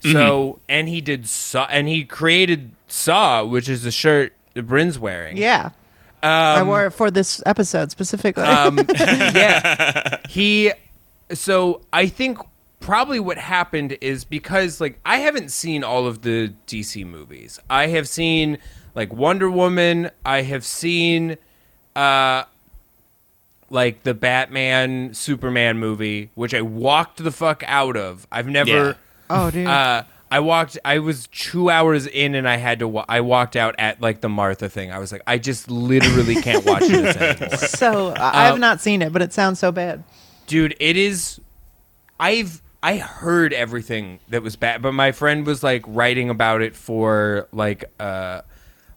So, 0.00 0.58
and 0.68 0.88
he 0.88 1.00
did 1.00 1.28
Saw 1.28 1.66
and 1.70 1.86
he 1.86 2.04
created 2.04 2.72
Saw, 2.88 3.44
which 3.44 3.68
is 3.68 3.82
the 3.82 3.90
shirt 3.92 4.32
that 4.54 4.62
Bryn's 4.64 4.98
wearing. 4.98 5.36
Yeah. 5.36 5.70
I 6.28 6.62
wore 6.62 6.86
it 6.86 6.92
for 6.92 7.10
this 7.10 7.42
episode 7.46 7.90
specifically. 7.90 8.44
Um, 8.44 8.78
yeah. 8.94 10.18
He, 10.28 10.72
so 11.32 11.82
I 11.92 12.06
think 12.06 12.38
probably 12.80 13.20
what 13.20 13.38
happened 13.38 13.96
is 14.00 14.24
because, 14.24 14.80
like, 14.80 14.98
I 15.04 15.18
haven't 15.18 15.50
seen 15.50 15.84
all 15.84 16.06
of 16.06 16.22
the 16.22 16.54
DC 16.66 17.06
movies. 17.06 17.58
I 17.68 17.88
have 17.88 18.08
seen, 18.08 18.58
like, 18.94 19.12
Wonder 19.12 19.50
Woman. 19.50 20.10
I 20.24 20.42
have 20.42 20.64
seen, 20.64 21.36
uh, 21.94 22.44
like, 23.68 24.02
the 24.04 24.14
Batman 24.14 25.12
Superman 25.14 25.78
movie, 25.78 26.30
which 26.34 26.54
I 26.54 26.62
walked 26.62 27.22
the 27.22 27.32
fuck 27.32 27.62
out 27.66 27.96
of. 27.96 28.26
I've 28.32 28.48
never. 28.48 28.70
Yeah. 28.70 28.94
oh, 29.30 29.50
dude. 29.50 29.66
Uh, 29.66 30.04
I 30.32 30.40
walked. 30.40 30.78
I 30.84 30.98
was 30.98 31.26
two 31.28 31.68
hours 31.70 32.06
in, 32.06 32.34
and 32.34 32.48
I 32.48 32.56
had 32.56 32.78
to. 32.78 32.88
Wa- 32.88 33.04
I 33.08 33.20
walked 33.20 33.54
out 33.54 33.74
at 33.78 34.00
like 34.00 34.20
the 34.22 34.28
Martha 34.28 34.68
thing. 34.68 34.90
I 34.90 34.98
was 34.98 35.12
like, 35.12 35.22
I 35.26 35.38
just 35.38 35.70
literally 35.70 36.36
can't 36.36 36.64
watch 36.64 36.82
this 36.88 37.16
anymore 37.40 37.56
so 37.58 38.08
I 38.16 38.42
I 38.42 38.44
have 38.46 38.58
not 38.58 38.80
seen 38.80 39.02
it, 39.02 39.12
but 39.12 39.20
it 39.22 39.32
sounds 39.32 39.58
so 39.58 39.70
bad. 39.72 40.02
dude 40.46 40.74
it 40.80 40.96
is 40.96 41.38
i've 42.18 42.60
i 42.82 42.96
heard 42.96 43.52
everything 43.52 44.18
that 44.28 44.42
was 44.42 44.54
bad 44.56 44.82
but 44.82 44.92
my 44.92 45.12
friend 45.12 45.46
was 45.46 45.62
like 45.62 45.82
writing 45.86 46.30
about 46.30 46.62
it 46.62 46.74
for 46.76 47.48
like 47.52 47.84
uh 48.00 48.40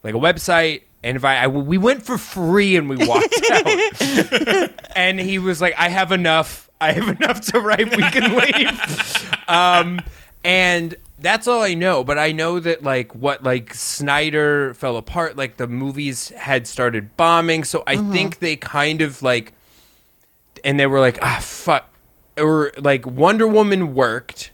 like 0.03 0.13
a 0.15 0.17
website 0.17 0.81
and 1.03 1.15
if 1.17 1.23
I, 1.23 1.43
I 1.43 1.47
we 1.47 1.77
went 1.77 2.01
for 2.03 2.17
free 2.17 2.75
and 2.77 2.89
we 2.89 2.97
walked 2.97 3.33
out 3.51 4.69
and 4.95 5.19
he 5.19 5.39
was 5.39 5.61
like 5.61 5.75
i 5.77 5.89
have 5.89 6.11
enough 6.11 6.69
i 6.81 6.91
have 6.91 7.09
enough 7.09 7.41
to 7.51 7.59
write 7.59 7.95
we 7.95 8.03
can 8.11 8.36
leave 8.36 9.33
um 9.47 10.01
and 10.43 10.95
that's 11.20 11.47
all 11.47 11.61
i 11.61 11.74
know 11.74 12.03
but 12.03 12.18
i 12.18 12.32
know 12.32 12.59
that 12.59 12.84
like 12.84 13.16
what 13.16 13.41
like 13.43 13.74
snyder 13.74 14.74
fell 14.74 14.97
apart 14.97 15.38
like 15.38 15.57
the 15.57 15.68
movies 15.68 16.30
had 16.30 16.68
started 16.68 17.16
bombing 17.16 17.63
so 17.63 17.84
i 17.88 17.95
think 17.95 18.39
they 18.39 18.55
kind 18.55 19.01
of 19.01 19.22
like 19.22 19.53
and 20.66 20.80
they 20.80 20.88
were 20.88 20.99
like, 20.99 21.20
ah, 21.22 21.39
fuck. 21.41 21.88
Or 22.38 22.74
like 22.78 23.05
Wonder 23.05 23.47
Woman 23.47 23.93
worked, 23.93 24.51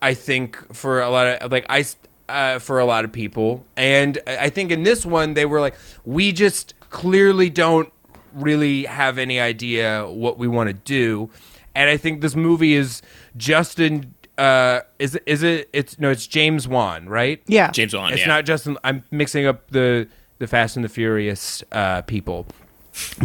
I 0.00 0.14
think 0.14 0.72
for 0.72 1.00
a 1.00 1.10
lot 1.10 1.26
of 1.26 1.50
like 1.50 1.66
I 1.68 1.84
uh, 2.28 2.60
for 2.60 2.78
a 2.78 2.84
lot 2.84 3.04
of 3.04 3.10
people, 3.10 3.64
and 3.76 4.18
I 4.26 4.50
think 4.50 4.70
in 4.70 4.84
this 4.84 5.04
one 5.04 5.34
they 5.34 5.46
were 5.46 5.60
like, 5.60 5.74
we 6.04 6.30
just 6.30 6.74
clearly 6.90 7.50
don't 7.50 7.92
really 8.32 8.84
have 8.84 9.18
any 9.18 9.40
idea 9.40 10.06
what 10.06 10.38
we 10.38 10.46
want 10.46 10.68
to 10.68 10.74
do, 10.74 11.28
and 11.74 11.90
I 11.90 11.96
think 11.96 12.20
this 12.20 12.36
movie 12.36 12.74
is 12.74 13.02
Justin. 13.36 14.14
Uh, 14.38 14.80
is 14.98 15.14
it- 15.14 15.22
is 15.26 15.42
it? 15.42 15.68
It's 15.72 15.98
no, 15.98 16.10
it's 16.10 16.26
James 16.26 16.68
Wan, 16.68 17.08
right? 17.08 17.42
Yeah. 17.46 17.70
James 17.70 17.94
Wan. 17.94 18.12
It's 18.12 18.20
yeah. 18.20 18.28
not 18.28 18.44
Justin. 18.44 18.76
I'm 18.84 19.02
mixing 19.10 19.46
up 19.46 19.70
the 19.70 20.08
the 20.38 20.46
Fast 20.46 20.76
and 20.76 20.84
the 20.84 20.88
Furious 20.90 21.62
uh, 21.72 22.02
people, 22.02 22.46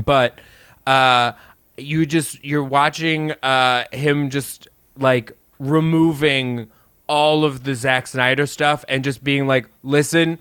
but 0.06 0.40
uh, 0.88 1.34
you 1.78 2.06
just 2.06 2.44
you're 2.44 2.64
watching 2.64 3.32
uh, 3.44 3.86
him 3.92 4.30
just 4.30 4.68
like 4.98 5.34
removing 5.60 6.70
all 7.08 7.44
of 7.44 7.64
the 7.66 7.76
Zack 7.76 8.08
Snyder 8.08 8.46
stuff 8.46 8.86
and 8.88 9.04
just 9.04 9.24
being 9.24 9.46
like, 9.48 9.68
listen, 9.84 10.40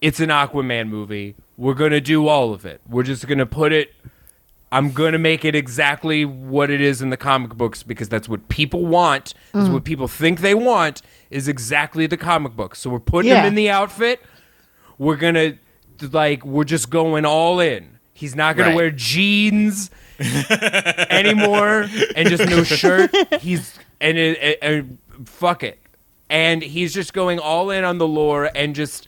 it's 0.00 0.18
an 0.20 0.28
Aquaman 0.30 0.88
movie. 0.88 1.36
We're 1.56 1.74
gonna 1.74 2.00
do 2.00 2.26
all 2.26 2.52
of 2.52 2.66
it. 2.66 2.80
We're 2.88 3.04
just 3.04 3.26
gonna 3.28 3.46
put 3.46 3.72
it 3.72 3.94
I'm 4.72 4.90
gonna 4.92 5.18
make 5.18 5.44
it 5.44 5.54
exactly 5.54 6.24
what 6.24 6.70
it 6.70 6.80
is 6.80 7.00
in 7.00 7.10
the 7.10 7.16
comic 7.16 7.54
books 7.56 7.82
because 7.82 8.08
that's 8.08 8.28
what 8.28 8.48
people 8.48 8.84
want. 8.84 9.32
Is 9.54 9.68
mm. 9.68 9.72
what 9.72 9.84
people 9.84 10.08
think 10.08 10.40
they 10.40 10.54
want 10.54 11.02
is 11.30 11.46
exactly 11.48 12.06
the 12.06 12.16
comic 12.16 12.56
book. 12.56 12.74
So 12.74 12.90
we're 12.90 12.98
putting 12.98 13.30
Yeah. 13.30 13.42
him 13.42 13.46
in 13.46 13.54
the 13.54 13.70
outfit. 13.70 14.20
We're 14.98 15.16
gonna 15.16 15.54
like 16.12 16.44
we're 16.44 16.64
just 16.64 16.90
going 16.90 17.24
all 17.24 17.60
in. 17.60 17.98
He's 18.12 18.34
not 18.34 18.56
gonna 18.56 18.74
wear 18.74 18.90
jeans 18.90 19.90
anymore 21.10 21.86
and 22.16 22.28
just 22.28 22.48
no 22.48 22.64
shirt. 22.64 23.14
He's 23.40 23.78
and, 24.00 24.18
it, 24.18 24.38
it- 24.42 24.58
and 24.62 24.98
fuck 25.24 25.62
it. 25.62 25.78
And 26.28 26.60
he's 26.62 26.92
just 26.92 27.12
going 27.12 27.38
all 27.38 27.70
in 27.70 27.84
on 27.84 27.98
the 27.98 28.08
lore 28.08 28.50
and 28.54 28.74
just 28.74 29.06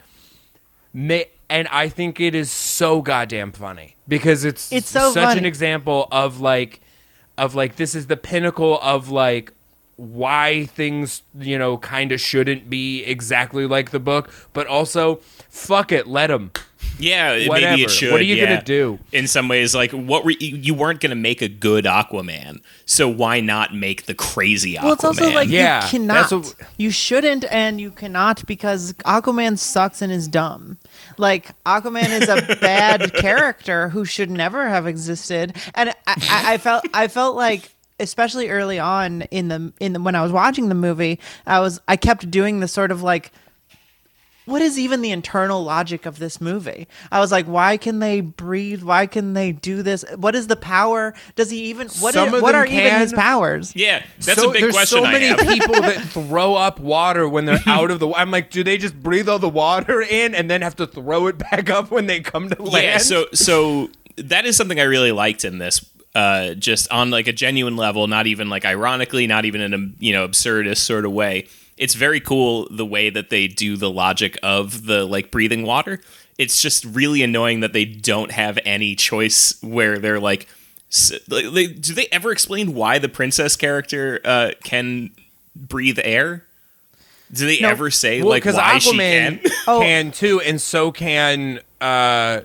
ma- 0.95 1.23
and 1.51 1.69
I 1.69 1.89
think 1.89 2.21
it 2.21 2.35
is 2.35 2.51
so 2.51 3.01
goddamn 3.03 3.53
funny 3.53 3.97
because 4.07 4.45
it's 4.45 4.71
It's 4.73 4.89
so 4.91 5.13
such 5.13 5.37
an 5.39 5.45
example 5.47 6.09
of 6.13 6.41
like 6.41 6.81
of 7.37 7.55
like 7.55 7.77
this 7.77 7.95
is 7.95 8.07
the 8.07 8.17
pinnacle 8.17 8.79
of 8.81 9.11
like 9.11 9.53
why 9.97 10.67
things 10.67 11.23
you 11.39 11.59
know 11.59 11.77
kind 11.79 12.13
of 12.13 12.21
shouldn't 12.21 12.71
be 12.71 13.03
exactly 13.05 13.67
like 13.67 13.91
the 13.91 13.99
book 13.99 14.31
but 14.53 14.67
also 14.69 15.17
fuck 15.49 15.91
it 15.91 16.07
let 16.07 16.29
them 16.29 16.53
Yeah, 17.01 17.49
Whatever. 17.49 17.71
maybe 17.73 17.83
it 17.85 17.91
should. 17.91 18.11
What 18.13 18.21
are 18.21 18.25
you 18.25 18.37
yeah. 18.37 18.47
gonna 18.47 18.63
do? 18.65 18.99
In 19.13 19.27
some 19.29 19.47
ways, 19.49 19.75
like 19.75 19.93
what 19.93 20.25
were 20.25 20.33
you, 20.33 20.57
you 20.57 20.75
weren't 20.75 21.01
gonna 21.01 21.15
make 21.17 21.43
a 21.43 21.49
good 21.49 21.85
Aquaman, 21.85 22.61
so 22.87 23.09
why 23.09 23.41
not 23.41 23.75
make 23.75 24.07
the 24.07 24.15
crazy 24.15 24.75
Aquaman? 24.75 24.83
Well, 24.85 24.93
it's 24.95 25.05
also 25.05 25.31
like 25.33 25.49
Yeah, 25.49 25.85
you 25.85 25.91
cannot, 25.91 26.31
what- 26.33 26.55
you 26.77 26.91
shouldn't, 26.91 27.45
and 27.53 27.81
you 27.81 27.91
cannot 27.93 28.45
because 28.47 28.93
Aquaman 29.05 29.59
sucks 29.59 30.03
and 30.03 30.13
is 30.13 30.27
dumb. 30.29 30.79
Like 31.19 31.61
Aquaman 31.65 32.21
is 32.21 32.29
a 32.29 32.57
bad 32.61 33.15
character 33.15 33.89
who 33.89 34.05
should 34.05 34.31
never 34.31 34.69
have 34.69 34.87
existed, 34.87 35.57
and 35.75 35.91
I, 35.91 35.95
I, 36.07 36.55
I 36.55 36.59
felt 36.59 36.85
I 36.95 37.09
felt 37.09 37.37
like. 37.37 37.75
Especially 38.01 38.49
early 38.49 38.79
on 38.79 39.23
in 39.23 39.49
the 39.49 39.73
in 39.81 39.93
the 39.93 40.01
when 40.01 40.15
I 40.15 40.23
was 40.23 40.31
watching 40.31 40.69
the 40.69 40.77
movie, 40.77 41.19
I 41.45 41.59
was 41.59 41.81
I 41.89 41.97
kept 41.97 42.31
doing 42.31 42.61
the 42.61 42.69
sort 42.69 42.93
of 42.93 43.03
like 43.03 43.33
what 44.49 44.63
is 44.63 44.79
even 44.79 45.03
the 45.03 45.11
internal 45.11 45.63
logic 45.63 46.07
of 46.07 46.19
this 46.19 46.41
movie? 46.41 46.89
I 47.13 47.21
was 47.21 47.31
like, 47.31 47.47
why 47.47 47.77
can 47.77 47.99
they 47.99 48.21
breathe? 48.21 48.83
Why 48.83 49.07
can 49.07 49.35
they 49.35 49.53
do 49.53 49.83
this? 49.83 50.05
What 50.17 50.35
is 50.35 50.47
the 50.47 50.57
power? 50.57 51.15
Does 51.37 51.51
he 51.51 51.65
even 51.65 51.89
what 52.01 52.15
Some 52.15 52.29
is- 52.29 52.35
of 52.35 52.43
what 52.43 52.53
them 52.53 52.63
are 52.63 52.67
even 52.67 53.01
his 53.01 53.13
powers? 53.13 53.75
yeah, 53.77 54.03
that's 54.21 54.41
so, 54.41 54.51
a 54.51 54.53
big 54.53 54.63
there's 54.63 54.75
question. 54.75 54.99
so 55.01 55.05
I 55.05 55.13
many 55.13 55.27
have. 55.27 55.39
people 55.41 55.75
that 55.81 56.01
throw 56.09 56.55
up 56.55 56.81
water 56.81 57.29
when 57.29 57.45
they're 57.45 57.59
out 57.67 57.91
of 57.91 57.99
the 58.01 58.09
i'm 58.15 58.31
like 58.31 58.51
do 58.51 58.63
they 58.65 58.79
just 58.79 58.99
breathe 59.01 59.29
all 59.29 59.39
the 59.39 59.49
water 59.49 60.01
in 60.01 60.35
and 60.35 60.51
then 60.51 60.63
have 60.63 60.77
to 60.77 60.87
throw 60.87 61.27
it 61.27 61.39
back 61.39 61.69
up 61.71 61.91
when 61.91 62.07
they 62.07 62.21
come 62.21 62.49
to 62.49 62.63
land 62.63 62.85
Yeah, 62.85 62.99
so 62.99 63.27
so 63.35 63.91
that 64.17 64.47
is 64.47 64.57
something 64.57 64.81
I 64.81 64.85
really 64.85 65.13
liked 65.13 65.45
in 65.45 65.59
this. 65.59 65.85
Uh, 66.15 66.55
just 66.55 66.91
on 66.91 67.11
like 67.11 67.29
a 67.29 67.33
genuine 67.33 67.77
level, 67.77 68.09
not 68.09 68.27
even 68.27 68.49
like 68.49 68.65
ironically, 68.65 69.27
not 69.29 69.45
even 69.45 69.61
in 69.61 69.75
a 69.75 69.79
you 70.03 70.13
know 70.13 70.27
absurdist 70.27 70.79
sort 70.79 71.05
of 71.05 71.13
way. 71.13 71.47
It's 71.79 71.95
very 71.95 72.21
cool 72.21 72.67
the 72.71 72.87
way 72.87 73.11
that 73.11 73.31
they 73.31 73.47
do 73.49 73.77
the 73.77 73.91
logic 73.91 74.39
of 74.43 74.87
the 74.87 75.05
like 75.05 75.31
breathing 75.31 75.63
water. 75.63 76.01
It's 76.39 76.61
just 76.63 76.85
really 76.85 77.23
annoying 77.23 77.61
that 77.61 77.73
they 77.73 77.85
don't 77.85 78.31
have 78.33 78.59
any 78.65 78.95
choice 78.95 79.61
where 79.63 79.99
they're 79.99 80.21
like, 80.21 80.47
s- 80.91 81.13
like 81.29 81.47
they, 81.53 81.67
do 81.69 81.95
they 81.95 82.07
ever 82.13 82.31
explain 82.33 82.75
why 82.75 82.99
the 82.99 83.09
princess 83.09 83.57
character 83.57 84.21
uh, 84.25 84.53
can 84.63 85.11
breathe 85.57 85.99
air? 86.03 86.45
Do 87.33 87.45
they 87.47 87.61
No. 87.61 87.69
ever 87.69 87.91
say 87.91 88.21
well 88.23 88.31
like 88.31 88.43
because 88.43 88.57
why 88.57 88.79
she 88.79 88.93
aquaman 88.93 89.43
can? 89.43 89.51
Oh. 89.67 89.81
can 89.81 90.13
too 90.13 90.41
and 90.41 90.59
so 90.61 90.91
can 90.93 91.61
uh 91.81 92.41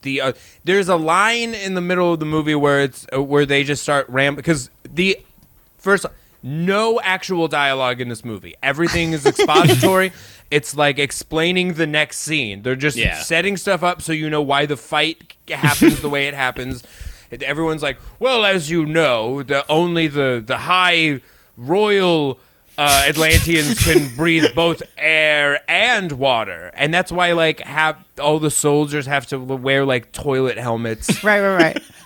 the 0.00 0.20
uh, 0.20 0.32
there's 0.64 0.88
a 0.88 0.96
line 0.96 1.52
in 1.54 1.74
the 1.74 1.80
middle 1.82 2.12
of 2.14 2.18
the 2.18 2.24
movie 2.26 2.54
where 2.54 2.80
it's 2.80 3.06
uh, 3.14 3.22
where 3.22 3.44
they 3.44 3.62
just 3.62 3.82
start 3.82 4.08
ram 4.08 4.34
because 4.34 4.70
the 4.84 5.18
first 5.78 6.06
no 6.42 7.00
actual 7.00 7.48
dialogue 7.48 8.00
in 8.00 8.08
this 8.08 8.24
movie. 8.24 8.54
Everything 8.62 9.12
is 9.12 9.26
expository. 9.26 10.12
It's 10.52 10.76
like 10.76 10.98
explaining 10.98 11.74
the 11.74 11.86
next 11.86 12.18
scene. 12.18 12.60
They're 12.60 12.76
just 12.76 12.98
Yeah. 12.98 13.22
setting 13.22 13.56
stuff 13.56 13.82
up 13.82 14.02
so 14.02 14.12
you 14.12 14.28
know 14.28 14.42
why 14.42 14.66
the 14.66 14.76
fight 14.76 15.32
happens 15.48 16.02
the 16.02 16.10
way 16.10 16.28
it 16.28 16.34
happens. 16.46 16.82
Everyone's 17.30 17.82
like 17.82 17.96
well 18.18 18.44
as 18.44 18.68
you 18.70 18.84
know 18.84 19.42
the 19.42 19.64
only 19.70 20.08
the 20.08 20.44
the 20.46 20.58
high 20.58 21.22
royal 21.56 22.38
uh, 22.82 23.04
Atlanteans 23.08 23.82
can 23.84 24.14
breathe 24.16 24.54
both 24.54 24.82
air 24.96 25.60
and 25.68 26.12
water, 26.12 26.70
and 26.74 26.92
that's 26.92 27.12
why 27.12 27.32
like 27.32 27.60
have 27.60 27.96
all 28.20 28.38
the 28.38 28.50
soldiers 28.50 29.06
have 29.06 29.26
to 29.26 29.38
wear 29.38 29.84
like 29.84 30.12
toilet 30.12 30.58
helmets 30.58 31.24
Right, 31.24 31.40
right, 31.40 31.56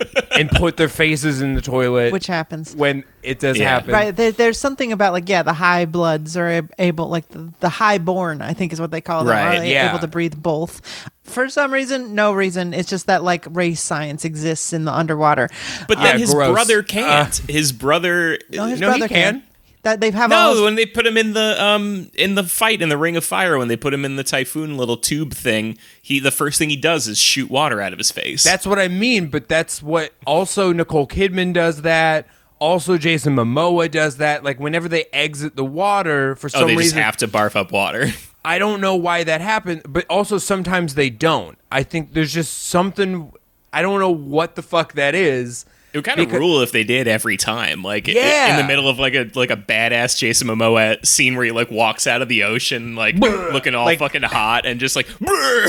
right. 0.00 0.26
and 0.38 0.48
put 0.50 0.76
their 0.76 0.88
faces 0.88 1.42
in 1.42 1.54
the 1.54 1.60
toilet, 1.60 2.12
Which 2.12 2.26
happens. 2.26 2.74
when 2.76 3.04
it 3.22 3.40
does 3.40 3.58
Yeah. 3.58 3.68
happen. 3.70 3.92
Right. 3.92 4.14
There, 4.14 4.30
there's 4.32 4.58
something 4.58 4.92
about 4.92 5.12
like 5.12 5.28
yeah, 5.28 5.42
the 5.42 5.52
high 5.52 5.84
bloods 5.86 6.36
are 6.36 6.68
able 6.78 7.08
like 7.08 7.28
the, 7.28 7.52
the 7.60 7.68
high 7.68 7.98
born, 7.98 8.40
I 8.42 8.52
think 8.52 8.72
is 8.72 8.80
what 8.80 8.90
they 8.92 9.00
call 9.00 9.24
them. 9.24 9.34
Right, 9.34 9.56
Are 9.56 9.60
they 9.60 9.72
yeah. 9.72 9.88
able 9.90 9.98
to 10.00 10.06
breathe 10.08 10.34
both? 10.40 10.80
For 11.24 11.48
some 11.48 11.72
reason, 11.72 12.14
no 12.14 12.32
reason. 12.32 12.72
It's 12.72 12.88
just 12.88 13.06
that 13.06 13.24
like 13.24 13.44
race 13.50 13.82
science 13.82 14.24
exists 14.24 14.72
in 14.72 14.84
the 14.84 14.92
underwater. 14.92 15.48
But 15.88 15.98
then 15.98 16.14
Yeah, 16.14 16.18
his 16.18 16.32
gross. 16.34 16.52
brother 16.52 16.82
can't. 16.84 17.36
his 17.48 17.72
brother. 17.72 18.38
No, 18.50 18.66
his 18.66 18.80
No, 18.80 18.92
he 18.92 18.98
brother 19.00 19.12
can. 19.12 19.42
That 19.86 20.00
they've 20.00 20.12
have 20.14 20.30
No, 20.30 20.36
almost- 20.36 20.64
when 20.64 20.74
they 20.74 20.84
put 20.84 21.06
him 21.06 21.16
in 21.16 21.32
the 21.32 21.62
um 21.62 22.10
in 22.14 22.34
the 22.34 22.42
fight 22.42 22.82
in 22.82 22.88
the 22.88 22.98
Ring 22.98 23.16
of 23.16 23.24
Fire, 23.24 23.56
when 23.56 23.68
they 23.68 23.76
put 23.76 23.94
him 23.94 24.04
in 24.04 24.16
the 24.16 24.24
typhoon 24.24 24.76
little 24.76 24.96
tube 24.96 25.32
thing, 25.32 25.78
he 26.02 26.18
the 26.18 26.32
first 26.32 26.58
thing 26.58 26.70
he 26.70 26.76
does 26.76 27.06
is 27.06 27.18
shoot 27.20 27.48
water 27.48 27.80
out 27.80 27.92
of 27.92 27.98
his 27.98 28.10
face. 28.10 28.42
That's 28.42 28.66
what 28.66 28.80
I 28.80 28.88
mean, 28.88 29.28
but 29.28 29.46
that's 29.46 29.80
what 29.84 30.10
also 30.26 30.72
Nicole 30.72 31.06
Kidman 31.06 31.52
does 31.52 31.82
that. 31.82 32.26
Also, 32.58 32.98
Jason 32.98 33.36
Momoa 33.36 33.88
does 33.88 34.16
that. 34.16 34.42
Like 34.42 34.58
whenever 34.58 34.88
they 34.88 35.04
exit 35.12 35.54
the 35.54 35.64
water, 35.64 36.34
for 36.34 36.48
some 36.48 36.58
oh, 36.58 36.60
some 36.62 36.68
they 36.68 36.74
just 36.74 36.82
reason, 36.86 36.98
have 36.98 37.16
to 37.18 37.28
barf 37.28 37.54
up 37.54 37.70
water. 37.70 38.08
I 38.44 38.58
don't 38.58 38.80
know 38.80 38.96
why 38.96 39.22
that 39.22 39.40
happened, 39.40 39.82
but 39.88 40.04
also 40.10 40.38
sometimes 40.38 40.96
they 40.96 41.10
don't. 41.10 41.58
I 41.70 41.84
think 41.84 42.12
there's 42.12 42.34
just 42.34 42.64
something. 42.64 43.32
I 43.72 43.82
don't 43.82 44.00
know 44.00 44.10
what 44.10 44.56
the 44.56 44.62
fuck 44.62 44.94
that 44.94 45.14
is. 45.14 45.64
It 45.96 46.00
would 46.00 46.04
kind 46.04 46.20
of 46.20 46.26
Because- 46.26 46.38
rule 46.40 46.60
if 46.60 46.72
they 46.72 46.84
did 46.84 47.08
every 47.08 47.38
time, 47.38 47.82
like 47.82 48.06
Yeah. 48.06 48.50
in 48.50 48.56
the 48.58 48.64
middle 48.64 48.86
of 48.86 48.98
like 48.98 49.14
a 49.14 49.30
like 49.34 49.50
a 49.50 49.56
badass 49.56 50.18
Jason 50.18 50.46
Momoa 50.48 51.04
scene 51.06 51.36
where 51.36 51.46
he 51.46 51.50
like 51.52 51.70
walks 51.70 52.06
out 52.06 52.20
of 52.20 52.28
the 52.28 52.42
ocean 52.42 52.94
like 52.96 53.14
looking 53.16 53.74
all 53.74 53.86
Like- 53.86 53.98
fucking 53.98 54.22
hot 54.22 54.66
and 54.66 54.78
just 54.78 54.94
like 54.94 55.06
"Brr." 55.20 55.68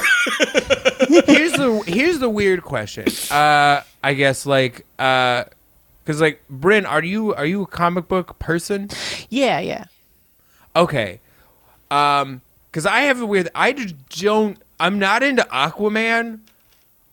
here's 1.28 1.54
the 1.54 1.84
here's 1.88 2.20
the 2.20 2.30
weird 2.30 2.62
question. 2.64 3.06
Uh, 3.32 3.82
I 4.04 4.14
guess 4.16 4.46
like 4.46 4.86
uh, 5.00 5.46
because 6.04 6.20
like 6.20 6.42
Bryn, 6.50 6.86
are 6.86 7.04
you 7.04 7.34
are 7.34 7.46
you 7.46 7.62
a 7.62 7.68
comic 7.68 8.08
book 8.10 8.38
person? 8.40 8.90
yeah, 9.30 9.60
yeah. 9.60 9.86
Okay, 10.76 11.20
um, 11.90 12.42
because 12.70 12.86
I 12.86 13.02
have 13.02 13.22
a 13.22 13.26
weird. 13.26 13.50
I 13.56 13.72
just 13.72 13.96
don't. 14.10 14.58
I'm 14.80 15.00
not 15.00 15.24
into 15.24 15.42
Aquaman, 15.44 16.40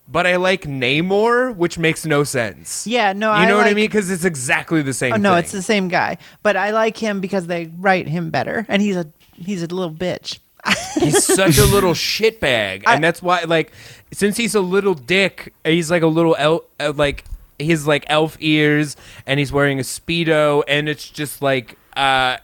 but 0.06 0.26
I 0.26 0.36
like 0.36 0.62
Namor, 0.62 1.54
which 1.56 1.78
makes 1.78 2.04
no 2.04 2.24
sense. 2.24 2.86
Yeah, 2.86 3.12
no, 3.12 3.28
you 3.30 3.38
I 3.38 3.48
know 3.48 3.56
what 3.56 3.66
I 3.66 3.74
mean? 3.74 3.86
Because 3.86 4.10
it's 4.10 4.24
exactly 4.24 4.82
the 4.82 4.92
same. 4.92 5.14
Oh 5.14 5.16
no, 5.16 5.30
thing. 5.34 5.38
it's 5.44 5.52
the 5.52 5.62
same 5.62 5.88
guy. 5.88 6.18
But 6.42 6.56
I 6.56 6.70
like 6.70 6.96
him 6.96 7.20
because 7.20 7.46
they 7.46 7.70
write 7.78 8.06
him 8.08 8.30
better, 8.30 8.66
and 8.68 8.82
he's 8.82 8.96
a 8.96 9.06
he's 9.36 9.62
a 9.62 9.66
little 9.66 9.92
bitch. 9.94 10.38
he's 10.98 11.22
such 11.24 11.58
a 11.58 11.64
little 11.66 11.92
shitbag, 11.92 12.84
and 12.86 13.04
that's 13.04 13.20
why, 13.22 13.42
like, 13.42 13.70
since 14.12 14.36
he's 14.38 14.54
a 14.54 14.60
little 14.60 14.94
dick, 14.94 15.52
he's 15.62 15.90
like 15.90 16.02
a 16.02 16.06
little 16.06 16.34
el- 16.38 16.64
uh, 16.80 16.92
like 16.96 17.24
he's 17.58 17.86
like 17.86 18.04
elf 18.08 18.36
ears, 18.40 18.96
and 19.26 19.38
he's 19.38 19.52
wearing 19.52 19.78
a 19.78 19.82
speedo, 19.82 20.62
and 20.68 20.88
it's 20.88 21.08
just 21.10 21.42
like 21.42 21.76
uh, 21.96 22.38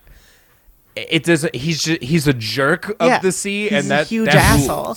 it 0.96 1.24
doesn't. 1.24 1.54
He's 1.54 1.82
just 1.82 2.02
he's 2.02 2.26
a 2.26 2.34
jerk 2.34 2.90
of 3.00 3.06
yeah, 3.08 3.18
the 3.20 3.32
sea, 3.32 3.64
he's 3.68 3.72
and 3.72 3.86
a 3.86 3.88
that 3.88 4.06
huge 4.08 4.26
that 4.26 4.34
asshole. 4.36 4.96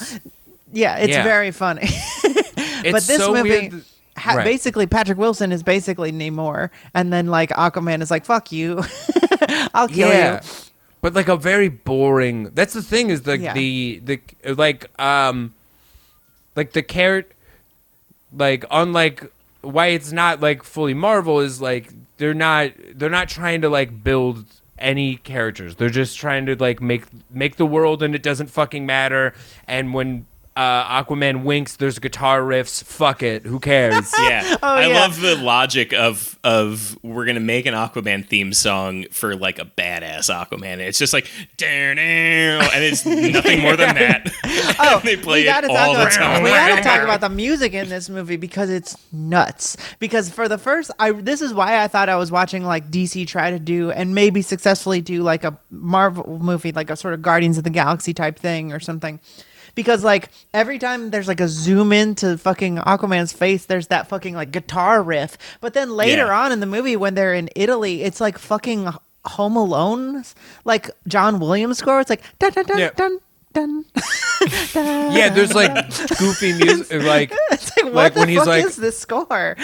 Yeah, 0.73 0.97
it's 0.97 1.11
Yeah. 1.11 1.23
very 1.23 1.51
funny. 1.51 1.87
It's 2.85 2.91
but 2.91 3.03
this 3.03 3.17
so 3.17 3.33
movie, 3.33 3.49
weird 3.69 3.83
ha- 4.17 4.35
Right. 4.35 4.43
basically, 4.45 4.87
Patrick 4.87 5.17
Wilson 5.17 5.51
is 5.51 5.63
basically 5.63 6.11
Namor, 6.11 6.69
and 6.93 7.11
then 7.11 7.27
like 7.27 7.49
Aquaman 7.49 8.01
is 8.01 8.11
like, 8.11 8.25
"Fuck 8.25 8.51
you, 8.51 8.81
I'll 9.73 9.87
kill 9.87 10.09
yeah. 10.09 10.41
you." 10.43 10.49
But 11.01 11.13
like 11.13 11.27
a 11.27 11.35
very 11.35 11.67
boring. 11.69 12.51
That's 12.53 12.73
the 12.73 12.81
thing 12.81 13.09
is 13.09 13.23
the 13.23 13.37
Yeah. 13.37 13.53
the 13.53 14.01
the 14.03 14.19
like 14.55 14.89
um 15.01 15.53
like 16.55 16.71
the 16.73 16.81
carrot 16.83 17.31
like 18.35 18.63
unlike 18.71 19.31
why 19.61 19.87
it's 19.87 20.11
not 20.11 20.39
like 20.41 20.63
fully 20.63 20.93
Marvel 20.93 21.39
is 21.39 21.61
like 21.61 21.91
they're 22.17 22.33
not 22.33 22.71
they're 22.95 23.09
not 23.09 23.27
trying 23.29 23.61
to 23.61 23.69
like 23.69 24.03
build 24.03 24.45
any 24.79 25.17
characters. 25.17 25.75
They're 25.75 25.89
just 25.89 26.17
trying 26.17 26.45
to 26.47 26.55
like 26.55 26.81
make 26.81 27.03
make 27.29 27.57
the 27.57 27.65
world 27.65 28.01
and 28.03 28.15
it 28.15 28.23
doesn't 28.23 28.47
fucking 28.47 28.85
matter. 28.85 29.33
And 29.67 29.93
when 29.93 30.25
uh, 30.55 31.03
Aquaman 31.03 31.43
winks. 31.43 31.75
There's 31.77 31.97
guitar 31.99 32.41
riffs. 32.41 32.83
Fuck 32.83 33.23
it. 33.23 33.45
Who 33.45 33.59
cares? 33.59 34.13
Yeah, 34.23 34.57
I 34.63 34.85
Oh, 34.85 34.87
yeah. 34.89 34.99
love 34.99 35.19
the 35.19 35.35
logic 35.35 35.93
of 35.93 36.37
of 36.43 36.97
we're 37.03 37.25
gonna 37.25 37.39
make 37.39 37.65
an 37.65 37.73
Aquaman 37.73 38.27
theme 38.27 38.53
song 38.53 39.05
for 39.11 39.35
like 39.35 39.59
a 39.59 39.65
badass 39.65 40.29
Aquaman. 40.33 40.77
It's 40.79 40.99
just 40.99 41.13
like 41.13 41.29
down 41.57 41.97
and 41.97 42.83
it's 42.83 43.05
nothing 43.05 43.61
more 43.61 43.75
than 43.75 43.95
that. 43.95 44.31
Oh, 44.79 44.99
they 45.03 45.15
play 45.15 45.39
we 45.41 45.45
gotta 45.45 45.67
it 45.67 45.71
all 45.71 45.93
talk 45.93 45.95
the 45.95 46.01
about, 46.01 46.11
time. 46.11 46.43
We 46.43 46.49
gotta 46.49 46.81
talk 46.81 47.01
about 47.03 47.21
the 47.21 47.29
music 47.29 47.73
in 47.73 47.89
this 47.89 48.09
movie 48.09 48.37
because 48.37 48.69
it's 48.69 48.97
nuts. 49.13 49.77
Because 49.99 50.29
for 50.29 50.47
the 50.49 50.57
first, 50.57 50.89
I 50.99 51.11
this 51.11 51.41
is 51.41 51.53
why 51.53 51.83
I 51.83 51.87
thought 51.87 52.09
I 52.09 52.15
was 52.15 52.31
watching 52.31 52.63
like 52.63 52.89
DC 52.89 53.27
try 53.27 53.51
to 53.51 53.59
do 53.59 53.91
and 53.91 54.13
maybe 54.15 54.41
successfully 54.41 54.99
do 55.01 55.21
like 55.23 55.43
a 55.43 55.57
Marvel 55.69 56.39
movie, 56.39 56.71
like 56.71 56.89
a 56.89 56.95
sort 56.95 57.13
of 57.13 57.21
Guardians 57.21 57.57
of 57.57 57.63
the 57.63 57.69
Galaxy 57.69 58.13
type 58.13 58.37
thing 58.39 58.71
or 58.73 58.79
something. 58.79 59.19
Because 59.75 60.03
like 60.03 60.29
every 60.53 60.77
time 60.79 61.09
there's 61.09 61.27
like 61.27 61.39
a 61.41 61.47
zoom 61.47 61.91
in 61.91 62.15
to 62.15 62.37
fucking 62.37 62.77
Aquaman's 62.77 63.33
face, 63.33 63.65
there's 63.65 63.87
that 63.87 64.07
fucking 64.07 64.35
like 64.35 64.51
guitar 64.51 65.01
riff. 65.01 65.37
But 65.61 65.73
then 65.73 65.91
later 65.95 66.27
Yeah. 66.27 66.39
on 66.45 66.51
in 66.51 66.59
the 66.59 66.65
movie, 66.67 66.95
when 66.95 67.15
they're 67.15 67.33
in 67.33 67.49
Italy, 67.55 68.03
it's 68.03 68.21
like 68.21 68.37
fucking 68.37 68.89
Home 69.25 69.55
Alone, 69.55 70.23
like 70.65 70.89
John 71.07 71.39
Williams 71.39 71.77
score. 71.79 71.99
It's 72.01 72.09
like 72.09 72.21
dun 72.39 72.51
dun 72.51 72.65
dun 72.65 72.77
Yeah. 72.79 72.89
dun 72.95 73.19
dun. 73.53 73.85
dun. 74.73 75.11
Yeah, 75.15 75.29
there's 75.29 75.53
like 75.55 75.73
goofy 76.17 76.53
music, 76.63 77.01
like 77.03 77.31
It's 77.51 77.75
like, 77.77 77.85
what 77.85 77.93
Like, 77.93 78.13
the 78.15 78.19
when 78.21 78.29
he's 78.29 78.45
like- 78.45 78.65
is 78.65 78.75
this 78.75 78.99
score? 78.99 79.55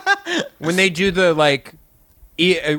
when 0.58 0.76
they 0.76 0.90
do 0.90 1.10
the 1.10 1.34
like 1.34 1.74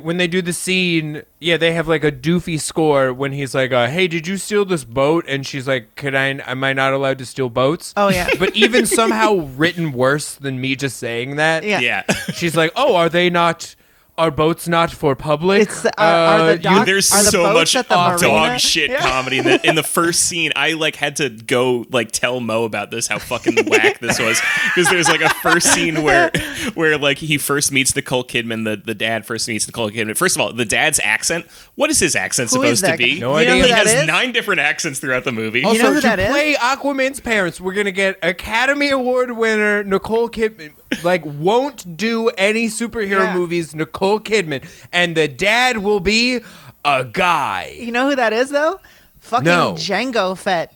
when 0.02 0.18
they 0.18 0.28
do 0.28 0.42
the 0.42 0.54
scene 0.54 1.24
yeah 1.40 1.58
they 1.58 1.72
have 1.74 1.88
like 1.88 2.04
a 2.04 2.12
doofy 2.12 2.60
score 2.60 3.14
when 3.14 3.32
he's 3.32 3.54
like 3.56 3.72
uh, 3.72 3.88
hey 3.88 4.08
did 4.08 4.28
you 4.28 4.38
steal 4.38 4.66
this 4.66 4.84
boat 4.84 5.24
and 5.28 5.46
she's 5.46 5.68
like 5.68 5.96
could 5.96 6.14
i 6.16 6.26
am 6.28 6.64
i 6.64 6.74
not 6.74 6.94
allowed 6.94 7.18
to 7.18 7.26
steal 7.26 7.50
boats 7.50 7.94
Oh, 7.96 8.10
yeah. 8.10 8.28
but 8.40 8.56
even 8.56 8.86
somehow 9.00 9.36
written 9.56 9.92
worse 9.94 10.36
than 10.36 10.60
me 10.60 10.76
just 10.76 10.98
saying 10.98 11.38
that 11.38 11.64
Yeah. 11.64 11.80
Yeah. 11.80 12.04
she's 12.34 12.56
like 12.58 12.72
oh 12.76 12.96
are 12.96 13.10
they 13.10 13.30
not 13.30 13.76
are 14.16 14.30
boats 14.30 14.68
not 14.68 14.92
for 14.92 15.16
public 15.16 15.64
It's 15.64 15.82
the- 15.82 15.92
are- 16.00 16.06
are 16.06 16.46
the 16.46 16.54
Uh, 16.54 16.56
doc- 16.58 16.80
you- 16.80 16.86
There's 16.86 17.12
Are 17.12 17.24
the 17.24 17.32
so 17.32 17.44
boats 17.46 17.56
much 17.56 17.76
at 17.76 17.90
the 17.90 17.96
dog 17.96 18.22
marina? 18.22 18.60
shit 18.60 18.92
Yeah. 18.92 19.00
comedy 19.02 19.40
in 19.40 19.46
the, 19.46 19.68
in 19.68 19.74
the 19.76 19.82
first 19.82 20.24
scene. 20.28 20.52
I 20.56 20.74
like 20.74 20.96
had 20.98 21.16
to 21.16 21.30
go 21.30 21.86
like 21.90 22.12
tell 22.12 22.40
Mo 22.40 22.64
about 22.64 22.92
this 22.92 23.08
how 23.08 23.18
fucking 23.18 23.66
whack 23.68 24.00
this 24.00 24.20
was 24.20 24.40
because 24.76 24.88
there's 24.92 25.10
like 25.10 25.22
a 25.22 25.30
first 25.30 25.74
scene 25.74 26.04
where 26.04 26.30
where 26.76 26.98
like 27.00 27.18
he 27.18 27.40
first 27.40 27.72
meets 27.72 27.96
Nicole 27.96 28.24
Kidman. 28.24 28.66
The 28.66 28.76
the 28.84 28.94
dad 28.94 29.26
first 29.26 29.48
meets 29.48 29.68
Nicole 29.68 29.90
Kidman. 29.90 30.16
First 30.16 30.36
of 30.36 30.42
all, 30.42 30.54
the 30.54 30.66
dad's 30.66 31.00
accent. 31.04 31.48
What 31.74 31.90
is 31.90 32.00
his 32.00 32.16
accent 32.16 32.52
Who 32.52 32.62
is 32.62 32.80
supposed 32.80 32.82
to 32.82 32.88
that 32.92 32.98
be? 33.00 33.20
No 33.20 33.38
you 33.40 33.48
know 33.48 33.54
idea. 33.54 33.56
who 33.56 33.62
he 33.64 33.70
that 33.70 33.88
has 33.88 33.94
is? 34.02 34.06
nine 34.08 34.32
different 34.32 34.60
accents 34.62 35.00
throughout 35.00 35.24
the 35.24 35.32
movie. 35.32 35.64
Also, 35.64 35.82
know 35.82 35.90
who 35.94 36.02
to 36.02 36.08
that 36.08 36.20
is? 36.20 36.30
play 36.30 36.54
Aquaman's 36.54 37.20
parents, 37.20 37.60
we're 37.60 37.74
gonna 37.74 37.92
get 37.92 38.20
Academy 38.22 38.90
Award 38.92 39.32
winner 39.38 39.84
Nicole 39.84 40.30
Kidman. 40.30 40.74
Like, 41.04 41.24
won't 41.26 41.96
do 41.98 42.30
any 42.30 42.68
superhero 42.68 43.26
Yeah. 43.26 43.34
movies. 43.36 43.74
Nicole 43.74 44.20
Kidman, 44.20 44.64
and 44.92 45.16
the 45.18 45.28
dad 45.28 45.78
will 45.80 46.00
be 46.00 46.42
a 46.86 47.04
guy. 47.06 47.76
You 47.80 47.92
know 47.92 48.10
who 48.10 48.16
that 48.16 48.34
is 48.34 48.50
though? 48.50 48.80
Fucking 49.22 49.46
No. 49.46 49.74
Jango 49.74 50.38
Fett. 50.38 50.74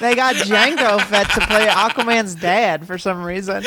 they 0.00 0.14
got 0.14 0.34
Jango 0.36 1.00
Fett 1.02 1.28
to 1.30 1.40
play 1.46 1.66
Aquaman's 1.66 2.34
dad 2.34 2.86
for 2.86 2.96
some 2.98 3.22
reason. 3.22 3.64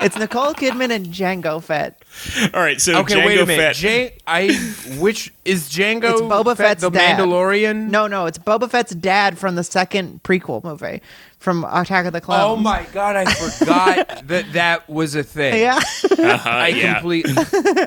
It's 0.00 0.16
Nicole 0.16 0.52
Kidman 0.54 0.90
and 0.90 1.06
Jango 1.06 1.62
Fett. 1.62 2.02
all 2.54 2.60
right, 2.60 2.80
so 2.80 2.98
Okay, 2.98 3.14
Jango 3.14 3.26
wait 3.26 3.40
a 3.40 3.46
minute. 3.46 3.62
Fett. 3.62 3.76
Jan- 3.76 4.10
I 4.26 4.48
which 4.98 5.32
is 5.44 5.68
Jango? 5.70 6.12
It's 6.12 6.20
Boba 6.20 6.56
Fett 6.56 6.56
Fett's 6.56 6.80
the 6.82 6.90
dad. 6.90 7.18
Mandalorian. 7.18 7.88
No, 7.90 8.06
no, 8.06 8.26
it's 8.26 8.38
Boba 8.38 8.70
Fett's 8.70 8.94
dad 8.94 9.38
from 9.38 9.54
the 9.54 9.64
second 9.64 10.22
prequel 10.22 10.62
movie 10.64 11.00
from 11.46 11.64
Attack 11.70 12.06
of 12.06 12.12
the 12.12 12.20
Clones. 12.20 12.42
Oh 12.42 12.56
my 12.56 12.84
god, 12.92 13.14
I 13.14 13.24
forgot 13.24 14.22
that 14.26 14.52
that 14.54 14.88
was 14.88 15.14
a 15.14 15.22
thing. 15.22 15.60
Yeah. 15.60 15.78
Uh-huh, 15.78 16.50
I 16.50 16.68
yeah. 16.68 16.94
completely. 16.94 17.40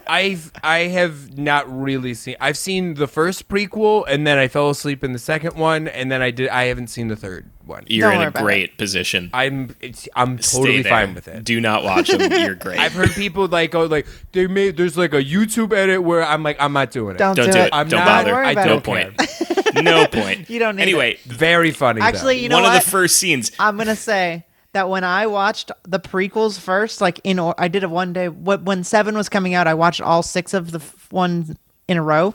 I've 0.07 0.49
I 0.63 0.77
have 0.83 1.37
not 1.37 1.65
really 1.69 2.13
seen. 2.13 2.37
I've 2.39 2.57
seen 2.57 2.93
the 2.93 3.05
first 3.05 3.49
prequel, 3.49 4.05
and 4.07 4.25
then 4.25 4.37
I 4.37 4.47
fell 4.47 4.69
asleep 4.69 5.03
in 5.03 5.11
the 5.11 5.19
second 5.19 5.57
one, 5.57 5.89
and 5.89 6.09
then 6.09 6.21
I 6.21 6.31
did. 6.31 6.47
I 6.47 6.63
haven't 6.65 6.87
seen 6.87 7.09
the 7.09 7.17
third 7.17 7.49
one. 7.65 7.83
You're 7.87 8.09
Don't 8.11 8.21
in 8.21 8.27
a 8.27 8.29
about 8.29 8.43
great 8.43 8.77
position. 8.77 9.29
I'm 9.33 9.75
it's, 9.81 10.07
I'm 10.15 10.39
Stay 10.41 10.57
totally 10.59 10.81
there. 10.81 10.91
fine 10.91 11.13
with 11.13 11.27
it. 11.27 11.43
Do 11.43 11.59
not 11.59 11.83
watch 11.83 12.07
them. 12.07 12.31
You're 12.31 12.55
great. 12.55 12.79
I've 12.79 12.93
heard 12.93 13.09
people 13.11 13.45
like 13.49 13.71
go 13.71 13.87
like 13.87 14.07
they 14.31 14.47
made 14.47 14.77
there's 14.77 14.97
like 14.97 15.13
a 15.13 15.21
YouTube 15.21 15.73
edit 15.73 16.01
where 16.01 16.23
I'm 16.23 16.43
like 16.43 16.55
I'm 16.61 16.71
not 16.71 16.91
doing 16.91 17.15
it. 17.15 17.19
Don't, 17.19 17.35
Don't 17.35 17.47
do 17.47 17.51
do 17.51 17.59
it. 17.59 17.65
it. 17.65 17.69
I'm 17.73 17.89
Don't 17.89 17.99
not. 17.99 18.05
bother. 18.05 18.31
worry 18.35 18.45
I 18.47 18.53
don't 18.53 18.65
it. 18.65 18.69
no 18.69 18.79
care. 18.79 19.11
point. 19.11 19.57
no 19.75 20.05
point. 20.07 20.49
You 20.49 20.59
don't 20.59 20.75
need 20.75 20.83
Anyway, 20.83 21.17
Very 21.25 21.71
funny. 21.71 22.01
Actually, 22.01 22.37
though. 22.37 22.41
you 22.43 22.49
know 22.49 22.55
one 22.57 22.63
what? 22.63 22.77
of 22.77 22.83
the 22.85 22.89
first 22.91 23.17
scenes. 23.17 23.51
I'm 23.59 23.77
gonna 23.77 23.95
say 23.95 24.45
that 24.73 24.89
when 24.89 25.03
I 25.03 25.27
watched 25.27 25.71
the 25.83 25.99
prequels 25.99 26.59
first, 26.59 27.01
like 27.01 27.19
in 27.23 27.39
or- 27.39 27.55
I 27.57 27.67
did 27.67 27.83
it 27.83 27.89
one 27.89 28.13
day 28.13 28.27
wh- 28.27 28.63
when 28.63 28.83
Seven 28.83 29.15
was 29.15 29.29
coming 29.29 29.53
out, 29.53 29.67
I 29.67 29.73
watched 29.73 30.01
all 30.01 30.21
six 30.23 30.53
of 30.53 30.71
the 30.71 30.79
f- 30.79 31.07
one 31.11 31.57
in 31.87 31.97
a 31.97 32.01
row. 32.03 32.33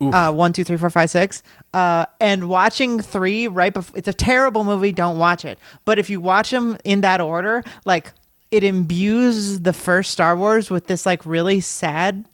Uh, 0.00 0.30
one, 0.30 0.52
two, 0.52 0.64
three, 0.64 0.76
four, 0.76 0.90
five, 0.90 1.08
six. 1.08 1.42
Uh, 1.72 2.04
and 2.20 2.46
watching 2.50 3.00
three 3.00 3.48
right 3.48 3.72
before 3.72 3.96
it's 3.96 4.08
a 4.08 4.12
terrible 4.12 4.62
movie. 4.62 4.92
Don't 4.92 5.18
watch 5.18 5.46
it. 5.46 5.58
But 5.86 5.98
if 5.98 6.10
you 6.10 6.20
watch 6.20 6.50
them 6.50 6.76
in 6.84 7.00
that 7.00 7.22
order, 7.22 7.64
like 7.86 8.12
it 8.50 8.62
imbues 8.64 9.60
the 9.60 9.72
first 9.72 10.10
Star 10.10 10.36
Wars 10.36 10.68
with 10.68 10.88
this 10.88 11.06
like 11.06 11.24
really 11.24 11.60
sad 11.60 12.26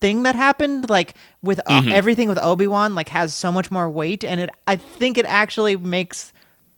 thing 0.00 0.22
that 0.24 0.34
happened 0.34 0.90
like 0.90 1.14
with 1.42 1.60
uh, 1.66 1.82
everything 1.90 2.28
with 2.28 2.38
obi-wan 2.38 2.94
like 2.94 3.08
has 3.08 3.32
so 3.32 3.50
much 3.50 3.70
more 3.70 3.88
weight 3.88 4.24
and 4.24 4.40
it 4.40 4.50
i 4.66 4.76
think 4.76 5.16
it 5.16 5.24
actually 5.26 5.76
makes 5.76 6.32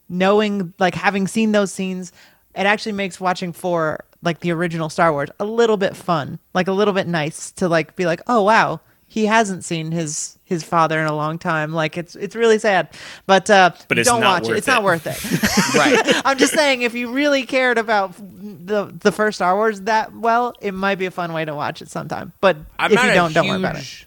knowing 0.08 0.72
like 0.78 0.94
having 0.94 1.26
seen 1.26 1.52
those 1.52 1.72
scenes 1.72 2.12
it 2.54 2.66
actually 2.66 2.92
makes 2.92 3.20
watching 3.20 3.52
four 3.52 4.04
like 4.22 4.40
the 4.40 4.50
original 4.52 4.88
star 4.88 5.12
wars 5.12 5.28
a 5.40 5.44
little 5.44 5.76
bit 5.76 5.96
fun 5.96 6.38
like 6.54 6.68
a 6.68 6.72
little 6.72 6.94
bit 6.94 7.06
nice 7.06 7.50
to 7.50 7.68
like 7.68 7.96
be 7.96 8.06
like 8.06 8.20
oh 8.26 8.42
wow 8.42 8.80
he 9.08 9.26
hasn't 9.26 9.64
seen 9.64 9.90
his 9.90 10.38
his 10.44 10.62
father 10.62 11.00
in 11.00 11.06
a 11.06 11.14
long 11.14 11.38
time 11.38 11.72
like 11.72 11.96
it's 11.96 12.14
it's 12.16 12.36
really 12.36 12.58
sad 12.58 12.88
but 13.26 13.50
uh 13.50 13.70
But 13.88 13.98
it's 13.98 14.08
don't 14.08 14.22
watch 14.22 14.48
it 14.48 14.56
it's 14.56 14.66
not 14.66 14.82
worth 14.82 15.06
it 15.06 15.22
right. 15.74 16.22
i'm 16.24 16.38
just 16.38 16.54
saying 16.54 16.82
if 16.82 16.94
you 16.94 17.12
really 17.12 17.44
cared 17.44 17.78
about 17.78 18.14
the 18.18 18.86
the 18.86 19.12
first 19.12 19.36
star 19.38 19.56
wars 19.56 19.82
that 19.82 20.14
well 20.14 20.54
it 20.60 20.72
might 20.72 20.96
be 20.96 21.06
a 21.06 21.10
fun 21.10 21.32
way 21.32 21.44
to 21.44 21.54
watch 21.54 21.82
it 21.82 21.88
sometime 21.88 22.32
but 22.40 22.56
I'm 22.78 22.92
if 22.92 22.96
not 22.96 23.06
you 23.06 23.14
don't 23.14 23.30
huge, 23.30 23.34
don't 23.34 23.48
worry 23.48 23.58
about 23.58 23.76
it 23.76 24.06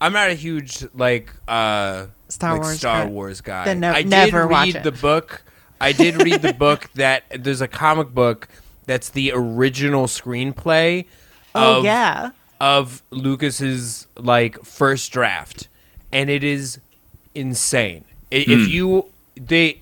I'm 0.00 0.12
not 0.12 0.30
a 0.30 0.34
huge 0.34 0.84
like 0.94 1.32
uh 1.46 2.06
Star 2.28 2.52
like 2.52 2.62
Wars 2.62 2.76
Star 2.78 3.04
guy. 3.04 3.10
Wars 3.10 3.40
guy. 3.40 3.64
Then 3.64 3.80
no- 3.80 3.90
I 3.90 4.02
never 4.02 4.42
did 4.42 4.50
read 4.50 4.76
it. 4.76 4.82
the 4.84 4.92
book. 4.92 5.42
I 5.80 5.92
did 5.92 6.22
read 6.22 6.42
the 6.42 6.52
book 6.52 6.90
that 6.94 7.24
there's 7.30 7.60
a 7.60 7.68
comic 7.68 8.10
book 8.14 8.48
that's 8.86 9.10
the 9.10 9.32
original 9.34 10.06
screenplay 10.06 11.06
oh 11.54 11.78
of, 11.78 11.84
yeah 11.84 12.30
of 12.60 13.02
Lucas's 13.10 14.06
like 14.16 14.62
first 14.64 15.12
draft, 15.12 15.68
and 16.12 16.28
it 16.30 16.42
is 16.44 16.78
insane. 17.34 18.04
I- 18.32 18.44
Hmm. 18.46 18.52
If 18.52 18.68
you 18.68 19.06
they 19.36 19.80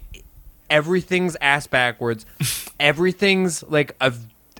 everything's 0.70 1.36
ass 1.40 1.66
backwards, 1.66 2.26
everything's 2.80 3.62
like 3.64 3.94
a 4.00 4.12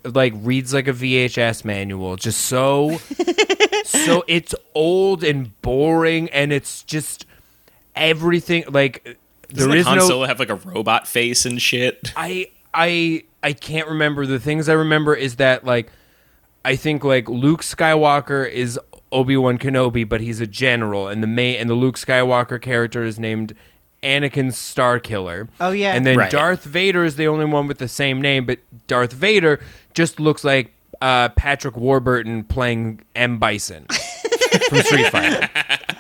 like 0.05 0.33
reads 0.37 0.73
like 0.73 0.89
a 0.89 0.93
VHS 0.93 1.65
manual, 1.65 2.17
just 2.17 2.43
so 2.43 2.99
so 3.85 4.25
it's 4.29 4.55
old 4.75 5.23
and 5.25 5.61
boring, 5.63 6.29
and 6.31 6.53
it's 6.53 6.83
just 6.85 7.27
everything 7.95 8.65
like 8.69 9.19
Doesn't 9.53 9.71
there 9.71 9.79
is 9.79 9.87
Han 9.87 9.99
no 9.99 10.09
Solo 10.09 10.27
have 10.27 10.39
like 10.39 10.51
a 10.51 10.55
robot 10.57 11.07
face 11.07 11.45
and 11.47 11.61
shit? 11.61 12.13
I 12.17 12.51
I 12.73 13.25
I 13.43 13.53
can't 13.53 13.89
remember. 13.89 14.27
The 14.27 14.41
things 14.41 14.69
I 14.69 14.75
remember 14.75 15.15
is 15.15 15.37
that 15.37 15.65
like 15.65 15.91
I 16.67 16.75
think 16.75 17.05
like 17.05 17.29
Luke 17.29 17.63
Skywalker 17.63 18.51
is 18.51 18.79
Obi 19.13 19.37
Wan 19.37 19.57
Kenobi, 19.57 20.07
but 20.07 20.21
he's 20.21 20.41
a 20.41 20.49
general, 20.49 21.07
and 21.07 21.23
the 21.23 21.29
main 21.29 21.61
and 21.61 21.71
the 21.71 21.75
Luke 21.75 21.95
Skywalker 21.97 22.61
character 22.61 23.05
is 23.05 23.21
named 23.21 23.55
Anakin 24.03 24.49
Starkiller. 24.49 25.47
Oh, 25.61 25.71
yeah. 25.71 25.95
and 25.95 26.05
then 26.05 26.19
Right. 26.19 26.31
Darth 26.31 26.65
Vader 26.65 27.05
is 27.05 27.15
the 27.15 27.29
only 27.29 27.45
one 27.45 27.69
with 27.69 27.79
the 27.79 27.87
same 27.87 28.21
name, 28.21 28.47
but 28.47 28.59
Darth 28.89 29.13
Vader 29.13 29.61
just 29.95 30.19
looks 30.19 30.43
like 30.43 30.73
uh, 31.01 31.29
Patrick 31.31 31.77
Warburton 31.77 32.43
playing 32.43 33.01
M 33.15 33.39
Bison 33.39 33.85
from 34.69 34.79
Street 34.83 35.07
Fighter, 35.11 35.49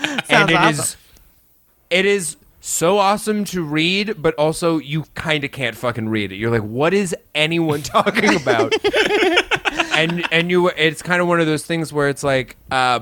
and 0.01 0.25
Sounds 0.27 0.51
it 0.51 0.57
awesome. 0.57 0.71
is 0.81 0.97
it 1.91 2.05
is 2.07 2.37
so 2.61 2.99
awesome 2.99 3.45
to 3.45 3.63
read, 3.63 4.21
but 4.21 4.35
also 4.35 4.79
you 4.79 5.05
kind 5.15 5.45
of 5.45 5.53
can't 5.53 5.77
fucking 5.77 6.09
read 6.09 6.33
it. 6.33 6.37
You're 6.37 6.51
like, 6.51 6.69
what 6.69 6.93
is 6.93 7.15
anyone 7.37 7.83
talking 7.97 8.35
about? 8.35 8.75
and 9.97 10.27
and 10.33 10.51
you, 10.51 10.69
it's 10.69 11.03
kind 11.03 11.21
of 11.23 11.29
one 11.29 11.41
of 11.41 11.47
those 11.47 11.65
things 11.65 11.93
where 11.93 12.09
it's 12.09 12.23
like, 12.23 12.57
uh, 12.71 13.01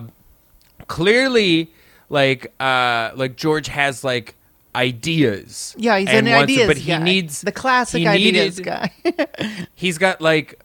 clearly, 0.88 1.70
like 2.08 2.52
uh, 2.60 3.10
like 3.14 3.36
George 3.36 3.68
has 3.68 4.04
like 4.04 4.34
ideas. 4.74 5.74
Yeah, 5.78 5.98
he's 5.98 6.08
an 6.08 6.26
wants 6.28 6.54
to- 6.54 6.66
but 6.66 6.76
he 6.76 6.88
guy. 6.92 7.02
needs 7.02 7.40
the 7.42 7.52
classic 7.52 8.00
he 8.00 8.06
ideas 8.06 8.58
needed- 8.58 8.64
guy. 8.64 9.66
He's 9.74 9.98
got 9.98 10.20
like. 10.20 10.60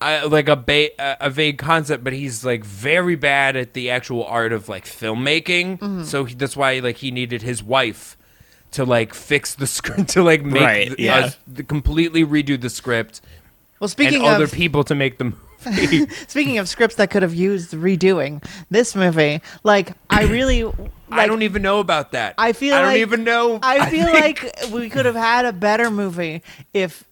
uh, 0.00 0.28
like 0.30 0.48
a 0.48 0.56
ba- 0.56 0.90
a 1.00 1.16
a 1.26 1.30
vague 1.30 1.56
concept, 1.58 2.04
but 2.04 2.12
he's 2.12 2.44
like 2.44 2.62
very 2.64 3.16
bad 3.16 3.56
at 3.56 3.72
the 3.72 3.88
actual 3.90 4.24
art 4.24 4.52
of 4.52 4.68
like 4.68 4.84
filmmaking. 4.84 5.78
Mm-hmm. 5.78 6.02
So 6.04 6.24
he, 6.24 6.34
that's 6.34 6.56
why 6.56 6.78
like 6.80 6.98
he 6.98 7.10
needed 7.10 7.40
his 7.42 7.62
wife 7.62 8.16
to 8.72 8.84
like 8.84 9.14
fix 9.14 9.54
the 9.54 9.66
script 9.78 10.08
to 10.10 10.22
like 10.22 10.42
make 10.44 10.62
Right, 10.62 10.90
the, 10.90 11.02
yeah. 11.02 11.16
uh, 11.18 11.30
the- 11.46 11.62
completely 11.62 12.24
redo 12.24 12.60
the 12.60 12.68
script 12.68 13.20
Well, 13.80 13.88
speaking 13.88 14.24
and 14.24 14.34
other 14.34 14.48
people 14.48 14.84
to 14.84 14.94
make 14.94 15.16
the 15.18 15.24
movie. 15.24 15.38
speaking 16.28 16.58
of 16.58 16.68
scripts 16.68 16.96
that 16.96 17.10
could 17.10 17.22
have 17.22 17.34
used 17.34 17.72
redoing 17.72 18.44
this 18.70 18.94
movie, 18.94 19.40
like 19.62 19.92
I 20.10 20.24
really, 20.30 20.64
like, 20.64 20.74
I 21.10 21.26
don't 21.26 21.42
even 21.42 21.62
know 21.62 21.80
about 21.80 22.12
that. 22.12 22.34
I 22.38 22.52
feel 22.52 22.74
I 22.74 22.78
don't 22.80 22.88
like- 22.90 23.00
even 23.00 23.24
know. 23.24 23.58
I 23.62 23.90
feel 23.90 24.06
think- 24.06 24.42
like 24.44 24.70
we 24.72 24.88
could 24.90 25.06
have 25.06 25.14
had 25.16 25.44
a 25.44 25.52
better 25.52 25.90
movie 25.90 26.42
if. 26.72 27.04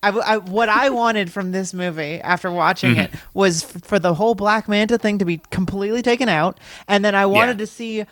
I, 0.00 0.10
I- 0.10 0.36
what 0.36 0.68
I 0.68 0.90
wanted 0.90 1.32
from 1.32 1.50
this 1.50 1.74
movie 1.74 2.20
after 2.20 2.52
watching 2.52 2.92
Mm-hmm. 2.92 3.14
it 3.14 3.20
was 3.34 3.64
f- 3.64 3.82
for 3.82 3.98
the 3.98 4.14
whole 4.14 4.36
Black 4.36 4.68
Manta 4.68 4.96
thing 4.96 5.18
to 5.18 5.24
be 5.24 5.38
completely 5.50 6.02
taken 6.02 6.28
out, 6.28 6.56
and 6.86 7.04
then 7.04 7.16
I 7.16 7.26
wanted 7.26 7.58
Yeah. 7.58 7.64
to 7.64 7.66
see 7.66 8.04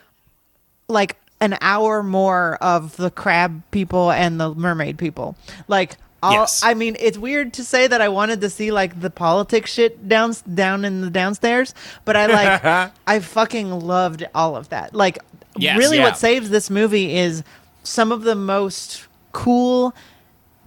like 0.88 1.16
an 1.40 1.56
hour 1.60 2.02
more 2.02 2.56
of 2.60 2.96
the 2.96 3.10
crab 3.10 3.62
people 3.70 4.10
and 4.10 4.40
the 4.40 4.52
mermaid 4.54 4.98
people. 4.98 5.36
Like, 5.68 5.96
all, 6.22 6.32
Yes. 6.32 6.62
I 6.64 6.74
mean, 6.74 6.96
it's 6.98 7.18
weird 7.18 7.52
to 7.54 7.64
say 7.64 7.86
that 7.86 8.00
I 8.00 8.08
wanted 8.08 8.40
to 8.40 8.50
see 8.50 8.70
like 8.72 9.00
the 9.00 9.10
politics 9.10 9.70
shit 9.72 10.08
down 10.08 10.34
down 10.54 10.84
in 10.84 11.00
the 11.02 11.10
downstairs, 11.10 11.74
but 12.04 12.16
I 12.16 12.26
like 12.26 12.92
I 13.06 13.20
fucking 13.20 13.70
loved 13.80 14.26
all 14.34 14.56
of 14.56 14.68
that. 14.70 14.94
Like, 14.94 15.18
Yes. 15.58 15.78
really, 15.78 15.98
Yeah. 15.98 16.04
what 16.04 16.18
saves 16.18 16.50
this 16.50 16.68
movie 16.70 17.16
is 17.16 17.42
some 17.82 18.12
of 18.12 18.22
the 18.22 18.34
most 18.34 19.06
cool, 19.32 19.94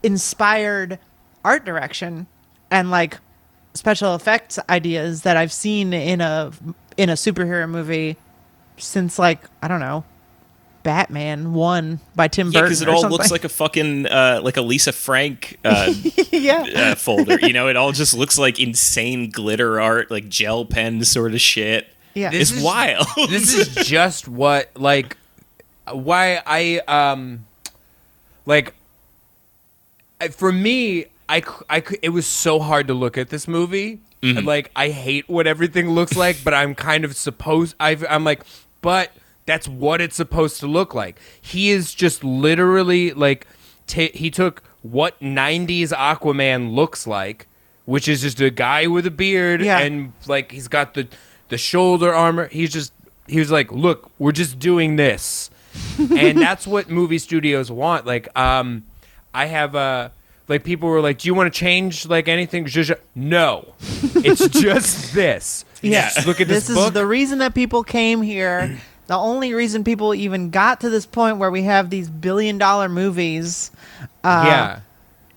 inspired 0.03 0.99
art 1.43 1.65
direction 1.65 2.27
and 2.71 2.89
like 2.91 3.17
special 3.73 4.15
effects 4.15 4.57
ideas 4.69 5.21
that 5.23 5.37
I've 5.37 5.51
seen 5.53 5.93
in 5.93 6.21
a 6.21 6.51
in 6.97 7.09
a 7.09 7.13
superhero 7.13 7.69
movie 7.69 8.17
since 8.77 9.19
like 9.19 9.41
I 9.61 9.67
don't 9.67 9.79
know, 9.79 10.03
Batman 10.83 11.53
one 11.53 11.99
by 12.15 12.27
Tim 12.27 12.47
Yeah, 12.47 12.61
Burton. 12.61 12.65
because 12.69 12.81
it 12.81 12.87
or 12.87 12.91
all 12.91 13.01
something. 13.01 13.17
looks 13.17 13.31
like 13.31 13.43
a 13.43 13.49
fucking 13.49 14.05
uh, 14.07 14.41
like 14.43 14.57
a 14.57 14.61
Lisa 14.61 14.91
Frank 14.91 15.57
uh, 15.65 15.93
yeah. 16.31 16.65
uh, 16.75 16.95
folder. 16.95 17.39
You 17.39 17.53
know, 17.53 17.67
it 17.67 17.75
all 17.75 17.91
just 17.91 18.13
looks 18.13 18.37
like 18.37 18.59
insane 18.59 19.29
glitter 19.29 19.79
art, 19.81 20.09
like 20.09 20.29
gel 20.29 20.65
pen 20.65 21.03
sort 21.03 21.33
of 21.33 21.41
shit. 21.41 21.87
Yeah. 22.13 22.31
it's 22.33 22.51
is- 22.51 22.63
wild. 22.63 23.05
this 23.29 23.53
is 23.77 23.87
just 23.87 24.27
what 24.27 24.69
like 24.75 25.17
why 25.91 26.41
I 26.45 26.79
um 26.87 27.45
like 28.45 28.73
I- 30.21 30.29
for 30.29 30.51
me 30.51 31.05
I 31.27 31.41
c- 31.41 31.47
I 31.69 31.81
c- 31.81 31.99
it 32.01 32.09
was 32.09 32.25
so 32.25 32.59
hard 32.59 32.87
to 32.87 32.93
look 32.93 33.17
at 33.17 33.29
this 33.29 33.47
movie. 33.47 33.99
Mm-hmm. 34.23 34.45
Like 34.47 34.71
I 34.75 34.89
hate 34.89 35.29
what 35.29 35.45
everything 35.47 35.89
looks 35.91 36.15
like, 36.15 36.37
but 36.43 36.53
I'm 36.53 36.73
kind 36.75 37.05
of 37.05 37.15
supposed 37.15 37.75
I've, 37.79 38.03
I'm 38.09 38.23
like 38.23 38.41
but 38.81 39.11
that's 39.49 39.67
what 39.67 39.99
it's 40.01 40.15
supposed 40.15 40.59
to 40.61 40.67
look 40.67 40.93
like. 40.93 41.19
He 41.41 41.71
is 41.71 41.93
just 41.93 42.23
literally 42.23 43.11
like 43.11 43.47
ta 43.87 44.07
he 44.13 44.29
took 44.29 44.61
what 44.81 45.19
90s 45.19 45.89
Aquaman 45.91 46.73
looks 46.73 47.05
like, 47.07 47.47
which 47.85 48.07
is 48.07 48.21
just 48.21 48.39
a 48.39 48.49
guy 48.49 48.87
with 48.87 49.05
a 49.05 49.11
beard 49.11 49.61
Yeah. 49.61 49.79
and 49.79 50.13
like 50.27 50.51
he's 50.51 50.67
got 50.67 50.93
the 50.93 51.07
the 51.49 51.57
shoulder 51.57 52.13
armor. 52.13 52.47
He's 52.47 52.71
just 52.71 52.93
he 53.27 53.39
was 53.39 53.51
like, 53.51 53.71
"Look, 53.71 54.09
we're 54.19 54.31
just 54.43 54.59
doing 54.59 54.95
this." 54.95 55.49
and 55.99 56.37
that's 56.41 56.65
what 56.65 56.89
movie 56.89 57.17
studios 57.19 57.71
want. 57.71 58.05
Like 58.05 58.27
um 58.37 58.83
I 59.33 59.45
have 59.47 59.75
uh 59.75 60.09
like 60.47 60.63
people 60.63 60.89
were 60.89 61.01
like, 61.01 61.19
"Do 61.19 61.27
you 61.27 61.35
want 61.35 61.53
to 61.53 61.59
change 61.59 62.07
like 62.07 62.27
anything?" 62.27 62.67
No. 63.15 63.73
It's 64.15 64.47
just 64.65 65.13
this. 65.13 65.65
Yeah. 65.81 66.09
Just 66.13 66.27
look 66.27 66.41
at 66.41 66.47
this, 66.47 66.67
this 66.67 66.75
book. 66.75 66.87
is 66.87 66.93
the 66.93 67.05
reason 67.05 67.39
that 67.39 67.53
people 67.53 67.83
came 67.83 68.21
here. 68.21 68.77
The 69.09 69.17
only 69.17 69.55
reason 69.55 69.83
people 69.83 70.13
even 70.13 70.51
got 70.51 70.81
to 70.81 70.89
this 70.91 71.07
point 71.07 71.37
where 71.37 71.49
we 71.49 71.63
have 71.63 71.89
these 71.89 72.07
billion 72.11 72.59
dollar 72.59 72.87
movies. 72.87 73.71
yeah. 74.23 74.81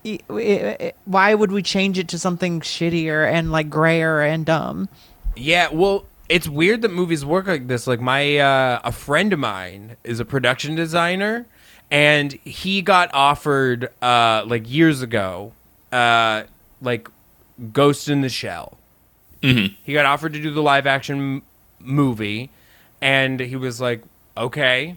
i- 0.05 0.19
i- 0.29 0.77
i- 0.79 0.93
Why 1.05 1.33
would 1.33 1.51
we 1.51 1.63
change 1.63 1.97
it 1.97 2.07
to 2.09 2.19
something 2.19 2.59
shittier 2.61 3.25
and 3.27 3.51
like 3.51 3.71
grayer 3.71 4.21
and 4.21 4.45
dumb? 4.45 4.89
Yeah, 5.35 5.69
well, 5.71 6.05
it's 6.29 6.47
weird 6.47 6.83
that 6.83 6.91
movies 6.91 7.25
work 7.25 7.47
like 7.47 7.67
this. 7.67 7.87
Like 7.87 7.99
my 7.99 8.37
uh, 8.37 8.79
a 8.83 8.91
friend 8.91 9.33
of 9.33 9.39
mine 9.39 9.95
is 10.03 10.19
a 10.19 10.25
production 10.25 10.75
designer, 10.75 11.47
and 11.89 12.33
he 12.45 12.83
got 12.83 13.09
offered 13.11 13.89
uh, 14.03 14.43
like 14.45 14.69
years 14.69 15.01
ago, 15.01 15.51
uh, 15.91 16.43
like 16.79 17.07
Ghost 17.71 18.07
in 18.07 18.21
the 18.21 18.29
Shell. 18.29 18.77
He 19.41 19.93
got 19.93 20.05
offered 20.05 20.33
to 20.33 20.41
do 20.41 20.51
the 20.51 20.61
live 20.61 20.85
action 20.85 21.17
m- 21.17 21.41
movie, 21.79 22.49
and 23.03 23.41
he 23.41 23.57
was 23.57 23.81
like, 23.81 24.01
okay, 24.37 24.95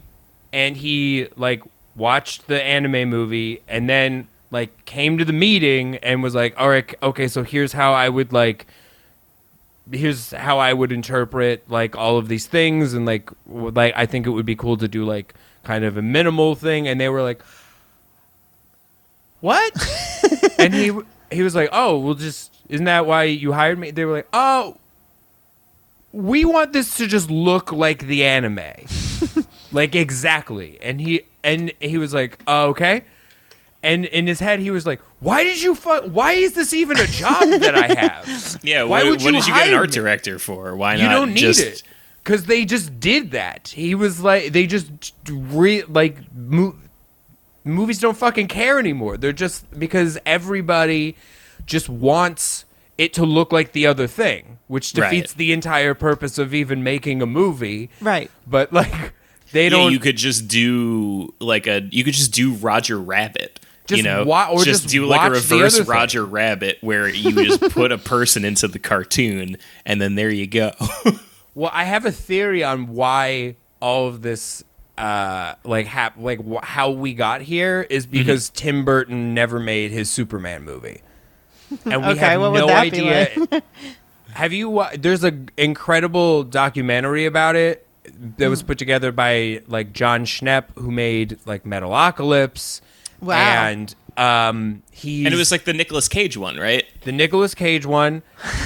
and 0.53 0.77
he 0.77 1.27
like 1.37 1.63
watched 1.97 2.47
the 2.47 2.63
anime 2.63 3.11
movie, 3.11 3.63
and 3.67 3.89
then 3.89 4.29
like 4.53 4.85
came 4.85 5.19
to 5.19 5.25
the 5.25 5.33
meeting 5.33 5.97
and 5.97 6.23
was 6.23 6.33
like, 6.33 6.55
all 6.57 6.69
right, 6.69 6.95
okay, 7.03 7.27
so 7.27 7.43
here's 7.43 7.73
how 7.73 7.93
I 7.93 8.09
would 8.09 8.33
like 8.33 8.67
here's 9.91 10.31
how 10.31 10.59
I 10.59 10.73
would 10.73 10.91
interpret 10.91 11.69
like 11.71 11.95
all 11.97 12.17
of 12.17 12.29
these 12.29 12.47
things 12.47 12.95
and 12.95 13.07
like 13.07 13.29
like 13.47 13.93
I 13.97 14.07
think 14.07 14.27
it 14.27 14.31
would 14.31 14.47
be 14.47 14.57
cool 14.57 14.77
to 14.77 14.89
do 14.89 15.05
like 15.05 15.35
kind 15.65 15.85
of 15.85 15.97
a 15.97 16.03
minimal 16.03 16.55
thing. 16.55 16.87
And 16.87 17.01
they 17.01 17.09
were 17.09 17.23
like 17.23 17.43
what? 19.41 19.73
And 20.59 20.73
he 20.73 20.91
he 21.31 21.43
was 21.43 21.55
like 21.55 21.69
oh 21.73 21.99
well 21.99 22.15
just 22.15 22.53
isn't 22.69 22.87
that 22.87 23.05
why 23.05 23.25
you 23.25 23.53
hired 23.53 23.79
me? 23.79 23.91
They 23.91 24.05
were 24.05 24.13
like 24.13 24.29
oh 24.33 24.77
we 26.17 26.45
want 26.45 26.73
this 26.73 26.97
to 26.97 27.07
just 27.07 27.31
look 27.31 27.73
like 27.73 28.07
the 28.07 28.25
anime 28.25 28.61
like 29.73 29.95
exactly 29.95 30.79
and 30.81 31.01
he 31.01 31.23
and 31.45 31.73
he 31.81 31.99
was 31.99 32.14
like 32.14 32.39
oh, 32.47 32.69
okay 32.71 33.03
and 33.83 34.07
in 34.07 34.27
his 34.27 34.41
head 34.41 34.59
he 34.59 34.71
was 34.71 34.87
like 34.87 35.01
why 35.21 35.45
did 35.45 35.61
you 35.61 35.75
fu- 35.75 36.09
why 36.09 36.33
is 36.33 36.55
this 36.55 36.73
even 36.73 36.99
a 36.99 37.07
job 37.07 37.43
that 37.61 37.75
i 37.75 37.95
have 38.01 38.59
yeah, 38.62 38.83
Why 38.83 39.03
what, 39.03 39.11
would 39.11 39.23
what 39.23 39.35
you 39.35 39.41
did 39.41 39.47
you 39.47 39.55
get 39.55 39.69
an 39.69 39.75
art 39.75 39.91
me? 39.91 39.95
director 39.95 40.39
for? 40.39 40.75
Why 40.75 40.97
not 40.97 41.03
you 41.03 41.09
don't 41.09 41.29
need 41.35 41.39
just 41.39 41.61
it 41.61 41.83
because 42.27 42.47
they 42.47 42.64
just 42.64 42.99
did 42.99 43.31
that. 43.31 43.69
He 43.69 43.95
was 43.95 44.21
like, 44.21 44.53
they 44.53 44.67
just 44.67 45.12
re 45.29 45.85
like 45.85 46.17
mo- 46.35 46.75
movies 47.64 48.01
don't 48.01 48.17
fucking 48.17 48.49
care 48.49 48.81
anymore. 48.81 49.17
They're 49.17 49.33
just 49.33 49.79
because 49.79 50.19
everybody 50.27 51.17
just 51.67 51.89
wants 51.89 52.64
it 52.99 53.12
to 53.14 53.24
look 53.26 53.53
like 53.53 53.72
the 53.72 53.86
other 53.86 54.07
thing, 54.07 54.59
which 54.68 54.94
Right. 54.94 55.11
defeats 55.11 55.32
the 55.34 55.53
entire 55.53 55.94
purpose 55.94 56.38
of 56.38 56.55
even 56.55 56.82
making 56.82 57.20
a 57.22 57.26
movie. 57.26 57.90
Right. 58.01 58.30
But 58.47 58.72
like, 58.72 59.12
they 59.53 59.68
don't. 59.68 59.92
you 59.92 59.99
could 59.99 60.16
just 60.16 60.49
do 60.49 61.34
like 61.40 61.66
a 61.66 61.82
you 61.90 62.05
could 62.05 62.14
just 62.14 62.32
do 62.32 62.53
Roger 62.55 62.99
Rabbit. 63.01 63.61
you 63.88 64.03
know, 64.03 64.24
wa- 64.24 64.49
or 64.51 64.64
just 64.64 64.88
do 64.88 65.07
like 65.07 65.20
a 65.28 65.30
reverse 65.30 65.74
other 65.76 65.84
thing. 65.84 65.92
Roger 65.94 66.24
Rabbit 66.24 66.78
where 66.80 67.09
you 67.09 67.44
just 67.44 67.61
put 67.72 67.92
a 67.92 67.99
person 67.99 68.44
into 68.44 68.66
the 68.66 68.78
cartoon 68.80 69.57
and 69.84 70.01
then 70.01 70.14
there 70.16 70.30
you 70.30 70.47
go. 70.47 70.72
Well, 71.55 71.70
I 71.72 71.84
have 71.84 72.05
a 72.05 72.12
theory 72.12 72.62
on 72.62 72.88
why 72.88 73.57
all 73.80 74.09
of 74.09 74.20
this, 74.20 74.62
uh, 74.99 75.55
like 75.64 75.86
hap- 75.86 76.18
like 76.18 76.38
wh- 76.47 76.62
how 76.62 76.90
we 76.90 77.14
got 77.14 77.40
here 77.40 77.86
is 77.88 78.07
Mm-hmm. 78.07 78.12
because 78.18 78.51
Tim 78.51 78.84
Burton 78.84 79.32
never 79.32 79.59
made 79.59 79.90
his 79.90 80.11
Superman 80.11 80.64
movie, 80.64 81.01
and 81.85 82.03
we 82.03 82.09
Okay, 82.12 82.19
have 82.21 82.41
what 82.41 82.53
would 82.53 82.59
no 82.61 82.67
that 82.69 82.91
be 82.91 83.09
idea. 83.11 83.62
have 84.33 84.53
you? 84.53 84.69
wa- 84.71 84.91
There's 84.99 85.25
a 85.25 85.33
incredible 85.57 86.43
documentary 86.45 87.27
about 87.27 87.57
it 87.57 87.87
that 88.39 88.49
was 88.49 88.62
put 88.62 88.79
together 88.79 89.11
by 89.12 89.62
like 89.67 89.93
Jon 89.93 90.25
Schnepp, 90.25 90.67
who 90.77 90.91
made 90.91 91.39
like 91.47 91.64
Metalocalypse. 91.64 92.81
Wow. 93.21 93.37
And 93.37 93.95
um, 94.17 94.83
he 94.93 95.25
and 95.27 95.35
it 95.35 95.37
was 95.39 95.51
like 95.51 95.64
the 95.64 95.73
Nicolas 95.73 96.09
Cage 96.09 96.37
one, 96.37 96.57
right? 96.57 96.85
the 97.03 97.12
Nicolas 97.12 97.55
Cage 97.55 97.85
one. 97.87 98.23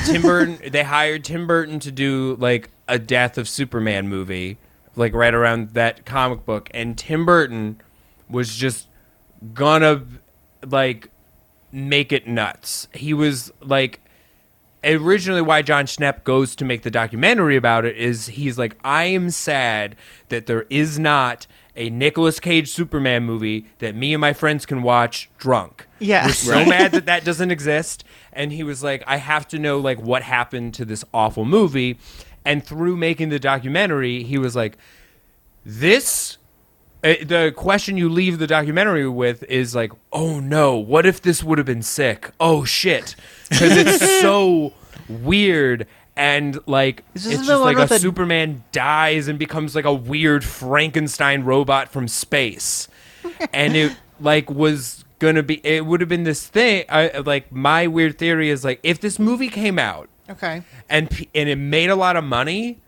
Tim 0.07 0.23
Burton. 0.23 0.59
they 0.71 0.83
hired 0.85 1.25
Tim 1.25 1.47
Burton 1.47 1.79
to 1.81 1.91
do 1.93 2.37
like 2.39 2.71
a 2.87 2.99
Death 2.99 3.39
of 3.39 3.49
Superman 3.49 4.09
movie, 4.09 4.59
like 4.97 5.15
right 5.15 5.33
around 5.35 5.71
that 5.71 6.05
comic 6.05 6.45
book, 6.45 6.69
and 6.75 6.97
Tim 6.99 7.25
Burton 7.25 7.81
was 8.29 8.55
just 8.57 8.87
gonna 9.55 10.05
like 10.67 11.09
make 11.73 12.13
it 12.13 12.27
nuts. 12.27 12.89
He 12.93 13.15
was 13.15 13.53
like 13.61 14.01
originally 14.83 15.43
why 15.43 15.63
Jon 15.63 15.85
Schnepp 15.85 16.25
goes 16.25 16.57
to 16.57 16.65
make 16.65 16.83
the 16.83 16.91
documentary 16.91 17.57
about 17.57 17.85
it 17.85 17.97
is 17.97 18.29
he's 18.29 18.59
like 18.59 18.77
I 18.83 19.05
am 19.05 19.31
sad 19.31 19.97
that 20.29 20.47
there 20.47 20.67
is 20.71 20.99
not 20.99 21.47
a 21.77 21.91
Nicolas 21.91 22.41
Cage 22.41 22.71
Superman 22.71 23.25
movie 23.25 23.67
that 23.79 23.95
me 23.95 24.15
and 24.15 24.21
my 24.21 24.33
friends 24.33 24.67
can 24.67 24.83
watch 24.83 25.31
drunk. 25.39 25.87
Yeah. 25.99 26.27
We're 26.27 26.33
so 26.33 26.65
mad 26.65 26.93
that 26.93 27.07
that 27.07 27.25
doesn't 27.25 27.51
exist 27.51 28.05
and 28.33 28.53
he 28.53 28.63
was 28.63 28.83
like 28.83 29.05
I 29.07 29.17
have 29.17 29.47
to 29.49 29.59
know 29.59 29.79
like 29.79 30.01
what 30.01 30.23
happened 30.23 30.75
to 30.75 30.85
this 30.85 31.05
awful 31.13 31.45
movie 31.45 31.99
and 32.45 32.65
through 32.65 32.97
making 32.97 33.29
the 33.29 33.39
documentary 33.39 34.23
he 34.23 34.39
was 34.39 34.57
like 34.57 34.79
this 35.65 36.39
uh, 37.03 37.15
the 37.25 37.53
question 37.57 37.97
you 37.97 38.09
leave 38.09 38.39
the 38.39 38.47
documentary 38.47 39.09
with 39.09 39.43
is 39.45 39.75
like, 39.75 39.93
oh 40.13 40.41
no, 40.41 40.77
what 40.77 41.07
if 41.07 41.23
this 41.23 41.43
would 41.43 41.59
have 41.59 41.67
been 41.67 41.83
sick? 41.83 42.31
Oh 42.39 42.65
shit, 42.65 43.17
because 43.49 43.77
it's 43.77 44.01
so 44.21 44.73
weird 45.09 45.87
and 46.17 46.59
like 46.67 47.03
it's 47.15 47.25
just 47.25 47.49
like 47.49 47.79
a 47.79 47.87
the- 47.87 47.99
Superman 47.99 48.63
dies 48.73 49.29
and 49.29 49.39
becomes 49.39 49.75
like 49.75 49.85
a 49.87 49.95
weird 49.95 50.45
Frankenstein 50.45 51.43
robot 51.45 51.89
from 51.89 52.07
space, 52.09 52.89
and 53.53 53.75
it 53.77 53.97
like 54.21 54.51
was 54.51 55.05
gonna 55.19 55.43
be 55.43 55.61
it 55.65 55.87
would 55.87 56.01
have 56.01 56.09
been 56.09 56.25
this 56.25 56.47
thing. 56.47 56.85
I 56.89 57.19
like 57.19 57.51
my 57.53 57.87
weird 57.87 58.19
theory 58.19 58.51
is 58.51 58.65
like 58.65 58.81
if 58.83 59.01
this 59.01 59.19
movie 59.19 59.49
came 59.49 59.79
out 59.79 60.09
Okay. 60.29 60.63
and 60.89 61.27
and 61.35 61.49
it 61.49 61.57
made 61.57 61.89
a 61.91 61.97
lot 61.97 62.17
of 62.17 62.25
money 62.25 62.79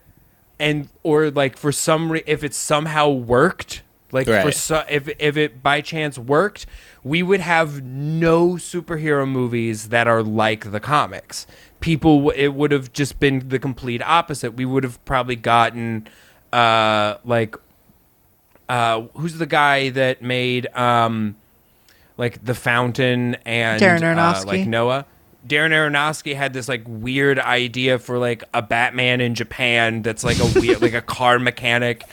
and 0.59 0.89
or 1.03 1.31
like 1.31 1.57
for 1.57 1.73
some 1.73 2.13
re- 2.13 2.23
if 2.27 2.45
it 2.45 2.55
somehow 2.55 3.09
worked 3.09 3.83
like 4.13 4.27
for 4.45 4.53
so 4.53 4.85
if 4.89 5.09
if 5.19 5.37
it 5.37 5.63
by 5.63 5.81
chance 5.81 6.19
worked 6.19 6.67
we 7.03 7.23
would 7.23 7.41
have 7.41 7.83
no 7.83 8.51
superhero 8.51 9.29
movies 9.29 9.89
that 9.89 10.07
are 10.07 10.23
like 10.23 10.71
the 10.71 10.81
comics. 10.81 11.47
People 11.81 12.31
it 12.31 12.49
would 12.49 12.71
have 12.71 12.93
just 12.93 13.19
been 13.19 13.49
the 13.49 13.59
complete 13.59 14.03
opposite. 14.03 14.53
We 14.55 14.65
would 14.65 14.85
have 14.85 15.05
probably 15.05 15.37
gotten 15.37 16.07
uh 16.53 17.17
like 17.25 17.57
uh 18.69 19.03
who's 19.15 19.39
the 19.39 19.47
guy 19.47 19.89
that 19.91 20.23
made 20.23 20.69
um 20.77 21.35
like 22.17 22.45
the 22.45 22.55
fountain 22.55 23.37
and 23.47 23.83
Darren 23.83 24.17
uh, 24.17 24.45
like 24.47 24.67
Noah. 24.67 25.07
Darren 25.47 25.71
Aronofsky 25.71 26.37
had 26.37 26.53
this 26.53 26.69
like 26.69 26.83
weird 26.87 27.39
idea 27.39 27.99
for 27.99 28.19
like 28.19 28.45
a 28.55 28.63
Batman 28.63 29.21
in 29.21 29.35
Japan 29.35 30.03
that's 30.03 30.23
like 30.23 30.39
a 30.39 30.61
weird 30.61 30.81
like 30.83 30.95
a 30.95 31.03
car 31.03 31.39
mechanic 31.39 32.05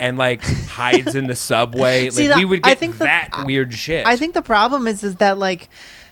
and 0.00 0.16
like 0.16 0.42
hides 0.42 1.14
in 1.14 1.26
the 1.26 1.36
subway. 1.36 2.04
Like 2.04 2.12
See, 2.12 2.28
we 2.28 2.34
the- 2.34 2.44
would 2.46 2.60
I 2.64 2.70
get 2.70 2.78
think 2.78 2.98
the- 2.98 3.04
that 3.04 3.44
weird 3.44 3.74
shit. 3.74 4.06
I 4.06 4.16
think 4.16 4.34
the 4.34 4.42
problem 4.42 4.86
is 4.86 5.04
is 5.04 5.16
that 5.16 5.38
like 5.38 5.68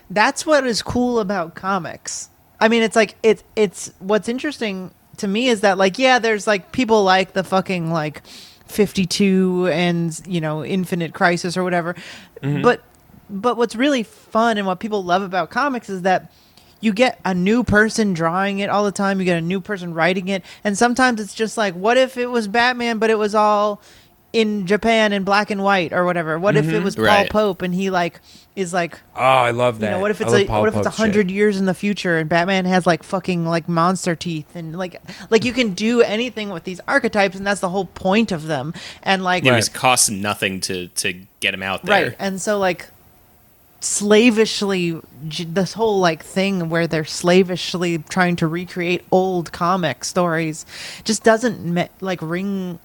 that's 0.09 0.45
what 0.45 0.65
is 0.67 0.81
cool 0.81 1.19
about 1.19 1.55
comics. 1.55 2.29
I 2.59 2.67
mean, 2.67 2.83
it's 2.83 2.95
like 2.95 3.15
it's 3.23 3.43
it's 3.55 3.91
what's 3.99 4.29
interesting 4.29 4.91
to 5.17 5.27
me 5.27 5.47
is 5.47 5.61
that 5.61 5.77
like 5.77 5.97
yeah, 5.97 6.19
there's 6.19 6.45
like 6.45 6.71
people 6.71 7.03
like 7.03 7.33
the 7.33 7.43
fucking 7.43 7.91
like 7.91 8.21
52 8.67 9.67
and 9.71 10.19
you 10.27 10.41
know 10.41 10.63
Infinite 10.63 11.13
Crisis 11.13 11.57
or 11.57 11.63
whatever, 11.63 11.95
mm-hmm. 12.41 12.61
but 12.61 12.83
but 13.29 13.57
what's 13.57 13.75
really 13.75 14.03
fun 14.03 14.57
and 14.57 14.67
what 14.67 14.79
people 14.79 15.03
love 15.03 15.23
about 15.23 15.49
comics 15.49 15.89
is 15.89 16.03
that 16.03 16.31
you 16.79 16.93
get 16.93 17.19
a 17.25 17.33
new 17.33 17.63
person 17.63 18.13
drawing 18.13 18.59
it 18.59 18.69
all 18.69 18.83
the 18.83 18.91
time. 18.91 19.19
You 19.19 19.25
get 19.25 19.37
a 19.37 19.41
new 19.41 19.61
person 19.61 19.93
writing 19.93 20.27
it, 20.27 20.43
and 20.63 20.77
sometimes 20.77 21.19
it's 21.19 21.33
just 21.33 21.57
like, 21.57 21.73
what 21.73 21.97
if 21.97 22.17
it 22.17 22.27
was 22.27 22.47
Batman, 22.47 22.99
but 22.99 23.09
it 23.09 23.17
was 23.17 23.35
all 23.35 23.81
in 24.33 24.67
Japan 24.67 25.13
in 25.13 25.23
black 25.23 25.49
and 25.49 25.63
white 25.63 25.93
or 25.93 26.05
whatever? 26.05 26.37
What 26.37 26.57
if 26.57 26.67
it 26.67 26.73
mm-hmm. 26.73 26.83
was 26.83 26.95
Paul 26.95 27.05
Right. 27.05 27.29
Pope 27.29 27.61
and 27.61 27.73
he 27.73 27.89
like 27.89 28.19
is 28.55 28.73
like, 28.73 28.99
oh, 29.15 29.21
I 29.21 29.51
love 29.51 29.79
that. 29.79 29.85
you 29.87 29.91
know, 29.93 29.99
what 29.99 30.11
if 30.11 30.21
it's 30.21 30.33
a 30.33 30.45
Paul 30.45 30.61
what 30.61 30.69
if 30.69 30.75
it's 30.75 30.85
a 30.85 30.91
hundred 30.91 31.31
years 31.31 31.57
in 31.57 31.65
the 31.65 31.73
future 31.73 32.17
and 32.17 32.29
Batman 32.29 32.65
has 32.65 32.85
like 32.85 33.03
fucking 33.03 33.45
like 33.45 33.69
monster 33.69 34.15
teeth 34.15 34.55
and 34.55 34.77
like 34.77 35.01
like 35.29 35.45
you 35.45 35.53
can 35.53 35.73
do 35.73 36.01
anything 36.01 36.49
with 36.49 36.65
these 36.65 36.81
archetypes 36.87 37.35
and 37.35 37.47
that's 37.47 37.61
the 37.61 37.69
whole 37.69 37.85
point 37.85 38.31
of 38.31 38.47
them 38.47 38.73
and 39.01 39.23
like 39.23 39.45
It 39.45 39.51
was 39.51 39.69
cost 39.69 40.11
nothing 40.11 40.59
to 40.61 40.87
to 40.87 41.13
get 41.39 41.53
him 41.53 41.63
out 41.63 41.83
there. 41.83 42.07
Right. 42.07 42.15
And 42.19 42.41
so 42.41 42.59
like 42.59 42.89
slavishly 43.79 44.99
this 45.21 45.73
whole 45.73 45.99
like 45.99 46.23
thing 46.23 46.69
where 46.69 46.87
they're 46.87 47.05
slavishly 47.05 47.99
trying 47.99 48.35
to 48.37 48.47
recreate 48.47 49.03
old 49.11 49.51
comic 49.51 50.03
stories 50.03 50.65
just 51.03 51.23
doesn't 51.23 51.63
me- 51.63 51.89
like 52.01 52.19
ring 52.21 52.79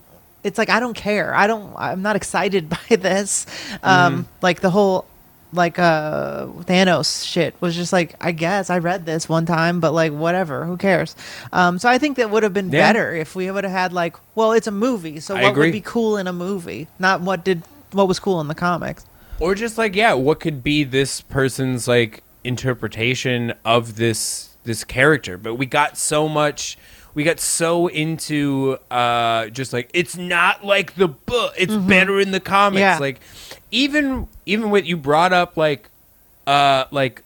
it's 0.44 0.58
like 0.58 0.68
I 0.70 0.80
don't 0.80 0.94
care. 0.94 1.32
I 1.34 1.46
don't 1.46 1.72
I'm 1.76 2.02
not 2.02 2.16
excited 2.16 2.68
by 2.88 2.96
this. 2.96 3.46
Um 3.82 4.26
like 4.42 4.60
the 4.60 4.70
whole 4.70 5.06
like 5.54 5.78
uh 5.78 6.46
Thanos 6.64 7.24
shit 7.26 7.54
was 7.60 7.76
just 7.76 7.92
like 7.92 8.14
I 8.20 8.32
guess 8.32 8.68
I 8.70 8.78
read 8.78 9.06
this 9.06 9.28
one 9.28 9.46
time 9.46 9.80
but 9.80 9.92
like 9.92 10.12
whatever 10.12 10.64
who 10.64 10.76
cares 10.76 11.14
um 11.52 11.78
so 11.78 11.88
I 11.88 11.98
think 11.98 12.16
that 12.16 12.30
would 12.30 12.42
have 12.42 12.54
been 12.54 12.70
Yeah. 12.72 12.80
better 12.92 13.14
if 13.14 13.34
we 13.36 13.50
would 13.50 13.64
have 13.64 13.72
had 13.72 13.92
like 13.92 14.16
well 14.34 14.52
it's 14.52 14.66
a 14.66 14.70
movie 14.72 15.20
so 15.20 15.36
I 15.36 15.42
what 15.42 15.50
agree. 15.52 15.66
would 15.68 15.72
be 15.72 15.80
cool 15.82 16.16
in 16.16 16.26
a 16.26 16.32
movie 16.32 16.88
not 16.98 17.20
what 17.20 17.44
did 17.44 17.62
what 17.92 18.08
was 18.08 18.18
cool 18.18 18.40
in 18.40 18.48
the 18.48 18.54
comics 18.54 19.04
or 19.42 19.54
just 19.54 19.76
like 19.76 19.96
yeah 19.96 20.14
what 20.14 20.40
could 20.40 20.62
be 20.62 20.84
this 20.84 21.20
person's 21.20 21.88
like 21.88 22.22
interpretation 22.44 23.52
of 23.64 23.96
this 23.96 24.56
this 24.64 24.84
character? 24.84 25.36
But 25.36 25.56
we 25.56 25.66
got 25.66 25.98
so 25.98 26.28
much 26.28 26.78
we 27.14 27.24
got 27.24 27.40
so 27.40 27.88
into 27.88 28.78
uh 28.90 29.48
just 29.48 29.72
like 29.72 29.90
it's 29.92 30.16
not 30.16 30.64
like 30.64 30.94
the 30.94 31.08
book. 31.08 31.54
It's 31.58 31.74
better 31.74 32.20
in 32.20 32.30
the 32.30 32.40
comics. 32.40 32.80
Yeah. 32.80 32.98
like 32.98 33.20
even 33.70 34.28
even 34.46 34.70
what 34.70 34.84
you 34.84 34.96
brought 34.96 35.32
up 35.32 35.56
like 35.56 35.90
uh 36.46 36.84
like 36.90 37.22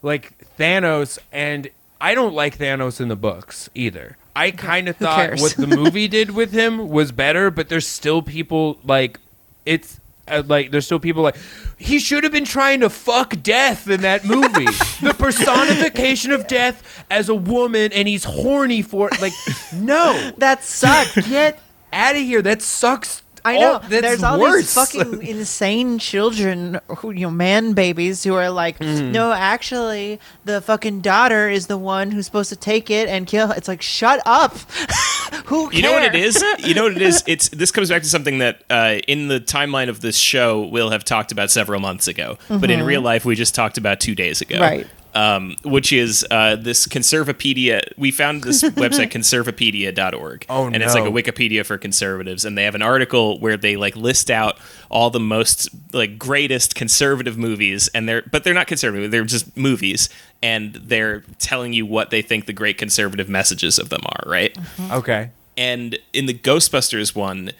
like 0.00 0.32
Thanos 0.58 1.18
and 1.30 1.68
I 2.00 2.14
don't 2.14 2.34
like 2.34 2.58
Thanos 2.58 3.00
in 3.00 3.08
the 3.08 3.16
books 3.16 3.70
either. 3.74 4.16
I 4.34 4.50
kind 4.50 4.88
of 4.88 4.96
thought 4.96 5.38
what 5.40 5.52
the 5.56 5.66
movie 5.76 6.08
did 6.08 6.30
with 6.30 6.52
him 6.52 6.88
was 6.88 7.12
better, 7.12 7.50
but 7.50 7.68
there's 7.68 7.86
still 7.86 8.22
people 8.22 8.78
like 8.82 9.20
it's 9.66 10.00
uh, 10.32 10.42
like 10.46 10.70
there's 10.70 10.86
still 10.86 10.98
people 10.98 11.22
like 11.22 11.36
he 11.76 11.98
should 11.98 12.24
have 12.24 12.32
been 12.32 12.44
trying 12.44 12.80
to 12.80 12.90
fuck 12.90 13.40
death 13.42 13.88
in 13.88 14.00
that 14.02 14.24
movie. 14.24 14.64
the 15.02 15.14
personification 15.16 16.32
of 16.32 16.46
death 16.46 17.04
as 17.10 17.28
a 17.28 17.34
woman 17.34 17.92
and 17.92 18.08
he's 18.08 18.24
horny 18.24 18.82
for 18.82 19.08
it. 19.12 19.20
Like 19.20 19.32
no. 19.74 20.32
That 20.38 20.64
sucks. 20.64 21.14
Get 21.28 21.60
out 21.92 22.16
of 22.16 22.22
here. 22.22 22.42
That 22.42 22.62
sucks. 22.62 23.21
I 23.44 23.58
know. 23.58 23.72
all- 23.74 23.78
that's 23.80 24.02
There's 24.02 24.22
all 24.22 24.38
worse. 24.40 24.72
these 24.72 24.74
fucking 24.74 25.22
insane 25.26 25.98
children 25.98 26.80
who 26.98 27.10
you 27.10 27.22
know, 27.26 27.30
man 27.30 27.72
babies 27.72 28.22
who 28.24 28.34
are 28.34 28.50
like, 28.50 28.78
Mm-hmm. 28.78 29.12
no, 29.12 29.32
actually, 29.32 30.20
the 30.44 30.60
fucking 30.60 31.00
daughter 31.00 31.48
is 31.48 31.66
the 31.66 31.76
one 31.78 32.10
who's 32.12 32.26
supposed 32.26 32.50
to 32.50 32.56
take 32.56 32.90
it 32.90 33.08
and 33.08 33.26
kill. 33.26 33.50
It's 33.52 33.68
like, 33.68 33.82
shut 33.82 34.20
up. 34.26 34.56
who 35.46 35.68
cares? 35.70 35.76
You 35.76 35.82
know 35.82 35.92
what 35.92 36.02
it 36.04 36.14
is? 36.14 36.42
You 36.58 36.74
know 36.74 36.84
what 36.84 36.92
it 36.92 37.02
is? 37.02 37.24
It's 37.26 37.48
this 37.48 37.70
comes 37.72 37.88
back 37.90 38.02
to 38.02 38.08
something 38.08 38.38
that 38.38 38.62
uh, 38.70 38.98
in 39.08 39.28
the 39.28 39.40
timeline 39.40 39.88
of 39.88 40.00
this 40.00 40.16
show 40.16 40.60
we'll 40.66 40.90
have 40.90 41.04
talked 41.04 41.32
about 41.32 41.50
several 41.50 41.80
months 41.80 42.06
ago, 42.08 42.38
but 42.48 42.70
in 42.70 42.82
real 42.84 43.00
life 43.02 43.24
we 43.24 43.34
just 43.34 43.54
talked 43.54 43.78
about 43.78 43.98
two 44.00 44.14
days 44.14 44.40
ago. 44.40 44.54
Mm-hmm. 44.56 44.62
Right. 44.62 44.86
Um, 45.14 45.56
which 45.62 45.92
is 45.92 46.26
uh, 46.30 46.56
this 46.56 46.86
Conservapedia. 46.86 47.82
We 47.98 48.10
found 48.10 48.44
this 48.44 48.62
website 48.62 49.10
conservapedia.org. 49.10 50.46
Oh, 50.48 50.66
and 50.66 50.76
it's 50.76 50.94
like 50.94 51.04
a. 51.04 51.10
Wikipedia 51.10 51.66
for 51.66 51.76
conservatives, 51.76 52.46
and 52.46 52.56
they 52.56 52.64
have 52.64 52.74
an 52.74 52.80
article 52.80 53.38
where 53.38 53.58
they 53.58 53.76
like 53.76 53.94
list 53.94 54.30
out 54.30 54.58
all 54.90 55.10
the 55.10 55.20
most 55.20 55.68
like 55.92 56.18
greatest 56.18 56.74
conservative 56.74 57.36
movies, 57.36 57.88
and 57.88 58.08
they're 58.08 58.22
but 58.30 58.42
they're 58.42 58.54
not 58.54 58.66
conservative; 58.66 59.10
they're 59.10 59.24
just 59.24 59.54
movies, 59.56 60.08
and 60.42 60.74
they're 60.76 61.20
telling 61.38 61.74
you 61.74 61.84
what 61.84 62.08
they 62.08 62.22
think 62.22 62.46
the 62.46 62.52
great 62.54 62.78
conservative 62.78 63.28
messages 63.28 63.78
of 63.78 63.90
them 63.90 64.02
are. 64.06 64.24
Right. 64.26 64.56
Okay. 64.90 65.30
And 65.56 65.98
in 66.12 66.26
the 66.26 66.34
Ghostbusters 66.34 67.14
one, 67.14 67.52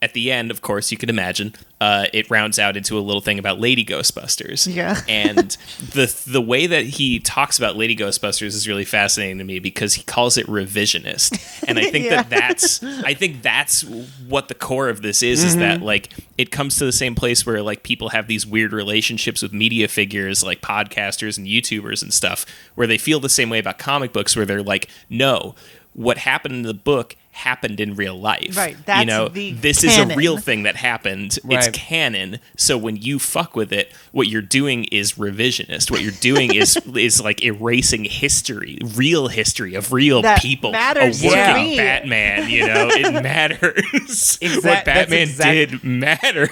at 0.00 0.12
the 0.12 0.30
end, 0.30 0.52
of 0.52 0.62
course, 0.62 0.92
you 0.92 0.96
can 0.96 1.08
imagine, 1.08 1.54
uh, 1.80 2.06
it 2.12 2.30
rounds 2.30 2.56
out 2.58 2.76
into 2.76 2.96
a 2.96 3.00
little 3.00 3.20
thing 3.20 3.36
about 3.38 3.58
Lady 3.58 3.84
Ghostbusters. 3.84 4.72
Yeah. 4.72 5.00
and 5.08 5.56
the 5.92 6.06
the 6.26 6.40
way 6.40 6.68
that 6.68 6.84
he 6.84 7.18
talks 7.18 7.58
about 7.58 7.76
Lady 7.76 7.96
Ghostbusters 7.96 8.48
is 8.54 8.68
really 8.68 8.84
fascinating 8.84 9.38
to 9.38 9.44
me 9.44 9.58
because 9.58 9.94
he 9.94 10.02
calls 10.04 10.36
it 10.36 10.46
revisionist, 10.46 11.64
and 11.66 11.78
I 11.78 11.90
think 11.90 12.04
Yeah. 12.08 12.22
that 12.22 12.30
that's 12.30 12.82
I 12.82 13.14
think 13.14 13.42
that's 13.42 13.82
what 14.28 14.46
the 14.48 14.54
core 14.54 14.88
of 14.88 15.02
this 15.02 15.22
is. 15.22 15.42
Is 15.42 15.56
that 15.56 15.82
like 15.82 16.10
it 16.36 16.52
comes 16.52 16.78
to 16.78 16.84
the 16.84 16.92
same 16.92 17.14
place 17.16 17.44
where 17.44 17.60
like 17.60 17.82
people 17.82 18.10
have 18.10 18.28
these 18.28 18.46
weird 18.46 18.72
relationships 18.72 19.42
with 19.42 19.52
media 19.52 19.88
figures 19.88 20.44
like 20.44 20.60
podcasters 20.60 21.36
and 21.38 21.46
YouTubers 21.48 22.02
and 22.02 22.14
stuff, 22.14 22.46
where 22.76 22.86
they 22.86 22.98
feel 22.98 23.18
the 23.18 23.28
same 23.28 23.50
way 23.50 23.58
about 23.58 23.78
comic 23.78 24.12
books, 24.12 24.36
where 24.36 24.46
they're 24.46 24.62
like, 24.62 24.88
no. 25.10 25.54
What 25.94 26.18
happened 26.18 26.54
in 26.54 26.62
the 26.62 26.74
book 26.74 27.16
happened 27.38 27.80
in 27.80 27.94
real 27.94 28.18
life. 28.18 28.56
Right, 28.56 28.76
you 28.98 29.06
know, 29.06 29.28
the 29.28 29.52
this 29.52 29.82
is 29.84 29.96
a 29.96 30.06
real 30.14 30.36
thing 30.36 30.64
that 30.64 30.76
happened. 30.76 31.38
It's 31.48 31.68
canon. 31.68 32.38
So 32.56 32.76
when 32.76 32.96
you 32.96 33.18
fuck 33.18 33.56
with 33.56 33.72
it, 33.72 33.92
what 34.12 34.26
you're 34.28 34.42
doing 34.42 34.84
is 34.84 35.12
revisionist. 35.14 35.90
What 35.90 36.02
you're 36.02 36.12
doing 36.12 36.54
is 36.54 36.76
is 36.94 37.20
like 37.22 37.42
erasing 37.42 38.04
history, 38.04 38.78
real 38.94 39.28
history 39.28 39.74
of 39.74 39.92
real 39.92 40.22
That 40.22 40.40
people. 40.42 40.72
matters 40.72 41.20
a 41.24 41.28
to 41.28 41.28
working 41.34 41.54
me. 41.70 41.76
Batman. 41.76 42.50
You 42.50 42.66
know, 42.66 42.88
it 42.90 43.12
matters. 43.22 44.38
Exact- 44.42 44.64
what 44.64 44.84
Batman 44.84 45.22
exact- 45.28 45.52
did 45.70 45.84
mattered. 45.84 46.50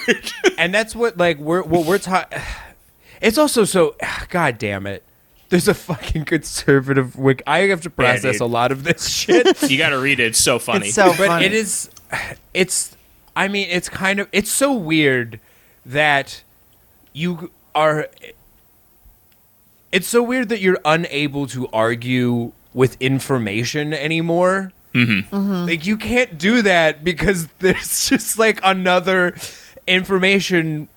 and 0.59 0.73
that's 0.75 0.95
what 0.97 1.17
like 1.19 1.39
we're 1.39 1.63
what 1.63 1.85
we're 1.87 1.99
talking. 1.99 2.39
It's 3.23 3.39
also 3.39 3.65
so. 3.65 3.97
God 4.29 4.59
damn 4.59 4.87
it. 4.87 5.03
There's 5.49 5.69
a 5.69 5.75
fucking 5.75 6.25
conservative 6.25 7.17
wik. 7.17 7.43
I 7.47 7.61
have 7.69 7.81
to 7.83 7.91
process 7.91 8.35
dude. 8.35 8.41
a 8.41 8.47
lot 8.47 8.73
of 8.73 8.85
this 8.85 9.09
shit. 9.15 9.71
you 9.71 9.79
got 9.79 9.91
to 9.91 9.99
read 9.99 10.21
it. 10.21 10.29
It's 10.29 10.39
so 10.39 10.59
funny. 10.59 10.87
It's 10.87 10.95
so 10.95 11.09
but 11.09 11.27
funny. 11.29 11.47
it 11.47 11.53
is. 11.53 11.91
It's. 12.53 12.97
I 13.35 13.49
mean, 13.49 13.69
it's 13.71 13.89
kind 13.89 14.19
of. 14.21 14.29
It's 14.33 14.51
so 14.51 14.73
weird 14.73 15.39
that 15.85 16.43
you 17.13 17.51
are. 17.75 18.09
It's 19.93 20.09
so 20.09 20.23
weird 20.23 20.49
that 20.49 20.61
you're 20.61 20.81
unable 20.85 21.47
to 21.49 21.69
argue 21.69 22.53
with 22.75 23.01
information 23.01 23.95
anymore. 23.95 24.73
Mm-hmm. 24.95 25.67
Like 25.67 25.87
you 25.87 25.97
can't 25.97 26.39
do 26.39 26.63
that 26.63 27.05
because 27.05 27.47
there's 27.59 28.09
just 28.09 28.39
like 28.39 28.61
another 28.63 29.35
information 29.87 30.89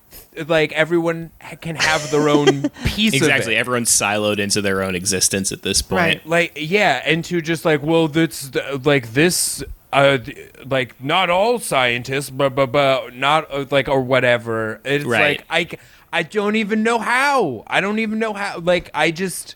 like 0.46 0.72
everyone 0.72 1.30
can 1.60 1.76
have 1.76 2.10
their 2.10 2.28
own 2.28 2.70
piece 2.84 3.14
Exactly. 3.14 3.56
Everyone's 3.56 3.90
siloed 3.90 4.38
into 4.38 4.62
their 4.62 4.82
own 4.82 4.94
existence 4.94 5.50
at 5.52 5.62
this 5.62 5.82
point. 5.82 6.00
Right. 6.00 6.26
like 6.26 6.52
yeah 6.56 7.02
and 7.04 7.24
to 7.26 7.40
just 7.40 7.64
like 7.64 7.82
well 7.82 8.06
that's 8.08 8.54
like 8.84 9.12
this 9.12 9.62
uh 9.92 10.18
like 10.64 11.02
not 11.02 11.30
all 11.30 11.58
scientists 11.58 12.30
but 12.30 12.54
but 12.54 12.66
but 12.70 13.14
not 13.14 13.50
uh, 13.52 13.66
like 13.72 13.88
or 13.88 14.00
whatever 14.00 14.80
it's 14.84 15.04
Right. 15.04 15.42
like 15.50 15.80
I 16.12 16.22
don't 16.24 16.56
even 16.56 16.82
know 16.82 16.98
how 16.98 17.62
i 17.68 17.80
don't 17.80 17.98
even 18.00 18.18
know 18.18 18.32
how 18.32 18.58
like 18.60 18.90
i 18.94 19.10
just 19.10 19.54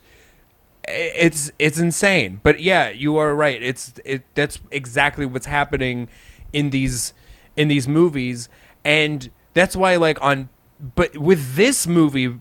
it's 0.87 1.51
it's 1.59 1.79
insane 1.79 2.41
but 2.43 2.61
yeah 2.61 2.91
you 2.91 3.17
are 3.17 3.35
right 3.35 3.63
it's 3.63 3.95
it 4.05 4.23
that's 4.35 4.59
exactly 4.71 5.25
what's 5.27 5.47
happening 5.47 6.09
in 6.53 6.71
these 6.71 7.13
in 7.57 7.69
these 7.69 7.89
movies 7.89 8.49
and 8.85 9.31
that's 9.55 9.75
why 9.75 9.97
like 9.97 10.21
on 10.23 10.49
but 10.95 11.17
with 11.17 11.55
this 11.57 11.87
movie 11.87 12.35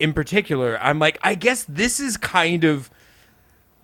in 0.00 0.12
particular 0.12 0.78
i'm 0.82 0.98
like 0.98 1.18
i 1.22 1.34
guess 1.34 1.64
this 1.68 2.00
is 2.00 2.16
kind 2.16 2.64
of 2.64 2.90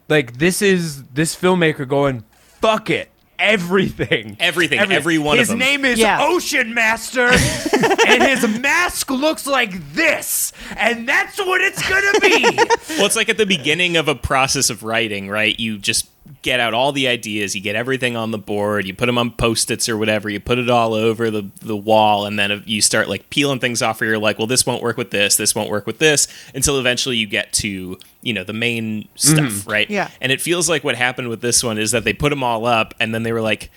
like 0.08 0.38
this 0.38 0.62
is 0.62 1.04
this 1.04 1.36
filmmaker 1.36 1.86
going 1.86 2.24
fuck 2.60 2.88
it 2.90 3.10
everything 3.38 4.36
Everything, 4.38 4.78
every 4.78 5.16
one 5.16 5.38
of 5.38 5.48
them. 5.48 5.58
his 5.58 5.66
name 5.68 5.84
is 5.86 5.98
Yeah. 5.98 6.18
ocean 6.20 6.74
master 6.74 7.28
and 8.06 8.22
his 8.22 8.46
mask 8.60 9.10
looks 9.10 9.46
like 9.46 9.94
this 9.94 10.52
and 10.76 11.08
that's 11.08 11.38
what 11.38 11.60
it's 11.62 11.86
gonna 11.88 12.20
be 12.20 12.42
Well, 12.98 13.06
it's 13.06 13.16
like 13.16 13.30
at 13.30 13.38
the 13.38 13.46
beginning 13.46 13.96
of 13.96 14.08
a 14.08 14.14
process 14.14 14.68
of 14.68 14.82
writing, 14.82 15.28
right? 15.30 15.58
You 15.58 15.78
just 15.78 16.06
get 16.42 16.60
out 16.60 16.74
all 16.74 16.92
the 16.92 17.08
ideas, 17.08 17.54
you 17.54 17.60
get 17.60 17.76
everything 17.76 18.16
on 18.16 18.30
the 18.30 18.38
board, 18.38 18.86
you 18.86 18.94
put 18.94 19.06
them 19.06 19.18
on 19.18 19.30
post-its 19.30 19.88
or 19.88 19.96
whatever, 19.96 20.28
you 20.28 20.40
put 20.40 20.58
it 20.58 20.70
all 20.70 20.94
over 20.94 21.30
the, 21.30 21.48
the 21.60 21.76
wall, 21.76 22.26
and 22.26 22.38
then 22.38 22.52
uh, 22.52 22.60
you 22.64 22.80
start 22.80 23.08
like 23.08 23.30
peeling 23.30 23.58
things 23.58 23.82
off 23.82 24.00
where 24.00 24.10
you're 24.10 24.18
like, 24.18 24.38
well, 24.38 24.46
this 24.46 24.66
won't 24.66 24.82
work 24.82 24.96
with 24.96 25.10
this, 25.10 25.36
this 25.36 25.54
won't 25.54 25.70
work 25.70 25.86
with 25.86 25.98
this, 25.98 26.28
until 26.54 26.78
eventually 26.78 27.16
you 27.16 27.26
get 27.26 27.52
to, 27.52 27.98
you 28.22 28.32
know, 28.32 28.44
the 28.44 28.52
main 28.52 29.08
stuff, 29.16 29.38
mm-hmm. 29.38 29.70
right? 29.70 29.90
Yeah. 29.90 30.10
And 30.20 30.32
it 30.32 30.40
feels 30.40 30.68
like 30.68 30.84
what 30.84 30.96
happened 30.96 31.28
with 31.28 31.40
this 31.40 31.62
one 31.62 31.78
is 31.78 31.90
that 31.92 32.04
they 32.04 32.12
put 32.12 32.30
them 32.30 32.42
all 32.42 32.66
up, 32.66 32.94
and 33.00 33.14
then 33.14 33.22
they 33.22 33.32
were 33.32 33.42
like, 33.42 33.70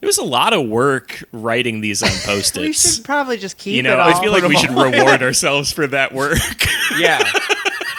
it 0.00 0.06
was 0.06 0.18
a 0.18 0.24
lot 0.24 0.52
of 0.52 0.66
work 0.66 1.24
writing 1.32 1.80
these 1.80 2.02
on 2.02 2.10
post-its. 2.24 2.58
We 2.58 2.72
should 2.72 3.04
probably 3.04 3.38
just 3.38 3.56
keep 3.56 3.74
you 3.74 3.82
know. 3.82 3.98
I 3.98 4.20
feel 4.20 4.30
like 4.30 4.44
we 4.44 4.56
should 4.56 4.70
reward 4.70 5.22
ourselves 5.22 5.72
for 5.72 5.86
that 5.86 6.12
work. 6.12 6.38
yeah 6.98 7.22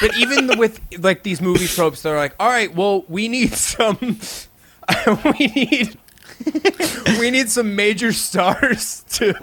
but 0.02 0.16
even 0.18 0.58
with 0.58 0.80
like 1.00 1.24
these 1.24 1.41
movie 1.41 1.68
tropes 1.68 2.02
they're 2.02 2.18
like 2.18 2.36
all 2.39 2.50
right 2.50 2.74
well 2.76 3.04
we 3.08 3.28
need 3.28 3.54
some 3.54 3.98
we 5.39 5.48
need 5.48 5.98
we 7.20 7.32
need 7.32 7.50
some 7.50 7.76
major 7.76 8.14
stars 8.14 9.04
to 9.10 9.34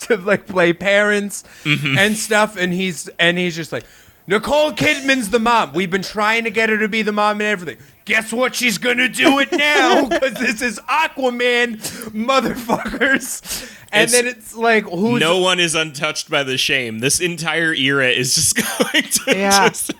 to 0.00 0.16
like 0.16 0.46
play 0.46 0.72
parents 0.72 1.44
mm-hmm. 1.64 1.96
and 1.98 2.16
stuff. 2.16 2.56
And 2.56 2.72
he's 2.72 3.08
and 3.18 3.38
he's 3.38 3.56
just 3.56 3.72
like 3.72 3.84
Nicole 4.30 4.70
Kidman's 4.70 5.30
the 5.30 5.40
mom. 5.40 5.72
We've 5.72 5.90
been 5.90 6.02
trying 6.02 6.44
to 6.44 6.50
get 6.50 6.68
her 6.68 6.78
to 6.78 6.86
be 6.88 7.02
the 7.02 7.10
mom 7.10 7.40
and 7.40 7.48
everything. 7.48 7.84
Guess 8.04 8.32
what? 8.32 8.54
She's 8.54 8.78
gonna 8.78 9.08
do 9.08 9.40
it 9.40 9.50
now 9.50 10.04
because 10.08 10.34
this 10.34 10.62
is 10.62 10.78
Aquaman, 10.88 11.78
motherfuckers. 12.12 13.68
And 13.92 14.04
It's- 14.08 14.12
then 14.12 14.26
it's 14.28 14.54
like, 14.54 14.84
who's 14.84 15.18
no 15.20 15.38
one 15.38 15.58
is 15.58 15.74
untouched 15.74 16.30
by 16.30 16.44
the 16.44 16.56
shame. 16.56 17.00
This 17.00 17.18
entire 17.20 17.74
era 17.74 18.08
is 18.08 18.36
just 18.36 18.54
going 18.92 19.02
to 19.02 19.22
Yeah. 19.36 19.68
just 19.68 19.92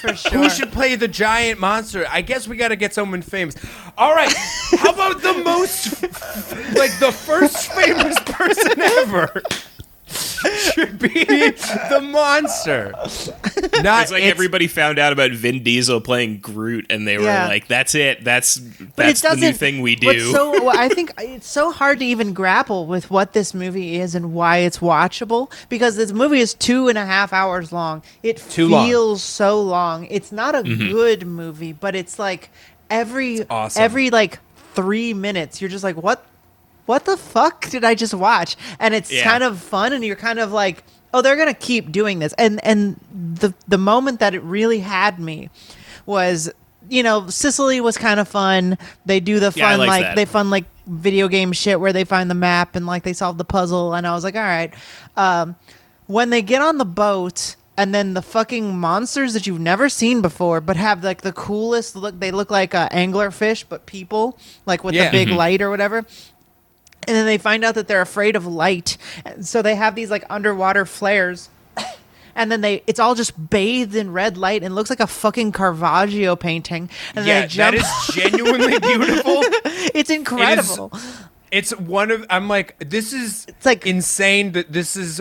for 0.00 0.16
sure. 0.16 0.30
Who 0.32 0.48
should 0.48 0.72
play 0.72 0.94
the 0.96 1.06
giant 1.08 1.60
monster? 1.60 2.06
I 2.08 2.22
guess 2.22 2.48
we 2.48 2.56
got 2.56 2.68
to 2.68 2.76
get 2.76 2.94
someone 2.94 3.20
famous. 3.20 3.54
All 3.98 4.14
right, 4.14 4.32
how 4.78 4.92
about 4.94 5.20
the 5.20 5.34
most, 5.44 6.02
like 6.74 6.98
the 7.00 7.12
first 7.12 7.70
famous 7.72 8.18
person 8.24 8.80
ever? 8.80 9.42
Should 10.72 10.98
be 10.98 11.08
the 11.24 12.00
monster. 12.02 12.92
Not 12.94 14.02
It's 14.02 14.10
like 14.10 14.22
it's- 14.22 14.30
everybody 14.30 14.66
found 14.66 14.98
out 14.98 15.12
about 15.12 15.30
Vin 15.32 15.62
Diesel 15.62 16.00
playing 16.00 16.38
Groot, 16.38 16.86
and 16.90 17.06
they 17.06 17.18
were 17.18 17.24
Yeah. 17.24 17.46
like, 17.48 17.68
"That's 17.68 17.94
it. 17.94 18.24
That's 18.24 18.58
But 18.58 18.96
that's 18.96 19.20
it 19.20 19.22
the 19.22 19.28
doesn't. 19.28 19.40
new 19.40 19.52
thing 19.52 19.80
we 19.82 19.96
do." 19.96 20.32
So 20.32 20.64
well, 20.64 20.78
I 20.78 20.88
think 20.88 21.12
it's 21.18 21.48
so 21.48 21.70
hard 21.72 21.98
to 22.00 22.04
even 22.04 22.32
grapple 22.32 22.86
with 22.86 23.10
what 23.10 23.32
this 23.32 23.54
movie 23.54 24.00
is 24.00 24.14
and 24.14 24.32
why 24.34 24.58
it's 24.58 24.78
watchable 24.78 25.50
because 25.68 25.96
this 25.96 26.12
movie 26.12 26.40
is 26.40 26.54
two 26.54 26.88
and 26.88 26.98
a 26.98 27.06
half 27.06 27.32
hours 27.32 27.72
long. 27.72 28.02
It 28.22 28.42
Too 28.50 28.68
long. 28.68 28.86
feels 28.88 29.22
so 29.22 29.60
long. 29.60 30.06
It's 30.10 30.32
not 30.32 30.54
a 30.54 30.62
mm-hmm. 30.62 30.90
good 30.92 31.26
movie, 31.26 31.72
but 31.72 31.94
it's 31.94 32.18
like 32.18 32.50
every 32.90 33.46
awesome. 33.48 33.82
every 33.82 34.10
like 34.10 34.38
three 34.74 35.12
minutes, 35.14 35.60
you're 35.60 35.70
just 35.70 35.84
like, 35.84 35.96
what, 35.96 36.24
what 36.92 37.04
the 37.06 37.16
fuck 37.16 37.68
did 37.70 37.84
I 37.84 37.94
just 37.94 38.14
watch? 38.14 38.56
And 38.78 38.92
it's 38.94 39.10
Yeah. 39.10 39.24
kind 39.24 39.42
of 39.42 39.58
fun, 39.58 39.92
and 39.94 40.04
you're 40.04 40.16
kind 40.28 40.38
of 40.38 40.52
like, 40.52 40.84
oh, 41.14 41.22
they're 41.22 41.36
gonna 41.36 41.54
keep 41.70 41.90
doing 41.90 42.18
this. 42.18 42.32
And 42.38 42.60
and 42.64 43.00
the 43.40 43.54
the 43.66 43.78
moment 43.78 44.20
that 44.20 44.34
it 44.34 44.42
really 44.42 44.80
had 44.80 45.18
me 45.18 45.48
was 46.06 46.50
you 46.88 47.02
know 47.02 47.28
Sicily 47.28 47.80
was 47.80 47.96
kind 47.96 48.20
of 48.20 48.28
fun. 48.28 48.76
They 49.06 49.20
do 49.20 49.40
the 49.40 49.52
fun 49.52 49.78
liked 49.78 49.88
like 50.06 50.16
they 50.16 50.24
fun 50.26 50.50
like 50.50 50.64
video 50.86 51.28
game 51.28 51.52
shit 51.52 51.80
where 51.80 51.92
they 51.92 52.04
find 52.04 52.28
the 52.30 52.34
map 52.34 52.76
and 52.76 52.86
like 52.86 53.02
they 53.04 53.12
solve 53.14 53.38
the 53.38 53.44
puzzle. 53.44 53.94
And 53.94 54.06
I 54.06 54.12
was 54.14 54.24
like, 54.24 54.34
all 54.36 54.42
right. 54.42 54.72
Um, 55.16 55.56
when 56.06 56.30
they 56.30 56.42
get 56.42 56.60
on 56.62 56.78
the 56.78 56.84
boat. 56.84 57.56
And 57.74 57.94
then 57.94 58.12
the 58.12 58.20
fucking 58.20 58.76
monsters 58.76 59.32
that 59.32 59.46
you've 59.46 59.58
never 59.58 59.88
seen 59.88 60.20
before, 60.20 60.60
but 60.60 60.76
have 60.76 61.02
like 61.02 61.22
the 61.22 61.32
coolest 61.32 61.96
look. 61.96 62.20
They 62.20 62.30
look 62.30 62.50
like 62.50 62.74
uh, 62.74 62.90
anglerfish, 62.90 63.64
but 63.66 63.86
people, 63.86 64.38
like 64.66 64.84
with 64.84 64.94
Yeah. 64.94 65.06
the 65.06 65.10
big 65.10 65.28
Mm-hmm. 65.28 65.36
light 65.38 65.62
or 65.62 65.70
whatever 65.70 66.04
and 67.08 67.16
then 67.16 67.26
they 67.26 67.38
find 67.38 67.64
out 67.64 67.74
that 67.74 67.88
they're 67.88 68.00
afraid 68.02 68.36
of 68.36 68.46
light. 68.46 68.96
So 69.40 69.60
they 69.62 69.74
have 69.74 69.94
these 69.94 70.10
like 70.10 70.24
underwater 70.30 70.86
flares. 70.86 71.48
And 72.34 72.50
then 72.50 72.62
they 72.62 72.82
it's 72.86 72.98
all 72.98 73.14
just 73.14 73.50
bathed 73.50 73.94
in 73.94 74.10
red 74.10 74.38
light 74.38 74.62
and 74.62 74.74
looks 74.74 74.88
like 74.88 75.00
a 75.00 75.06
fucking 75.06 75.52
caravaggio 75.52 76.34
painting. 76.34 76.88
And 77.14 77.26
yeah, 77.26 77.44
that 77.46 77.74
is 77.74 77.84
genuinely 78.14 78.78
beautiful. 78.78 79.42
it's 79.94 80.08
incredible. 80.08 80.90
It's 81.50 81.76
one 81.76 82.10
of 82.10 82.24
I'm 82.30 82.48
like 82.48 82.76
this 82.78 83.12
is 83.12 83.44
It's 83.48 83.66
like- 83.66 83.86
insane 83.86 84.52
that 84.52 84.72
this 84.72 84.96
is 84.96 85.20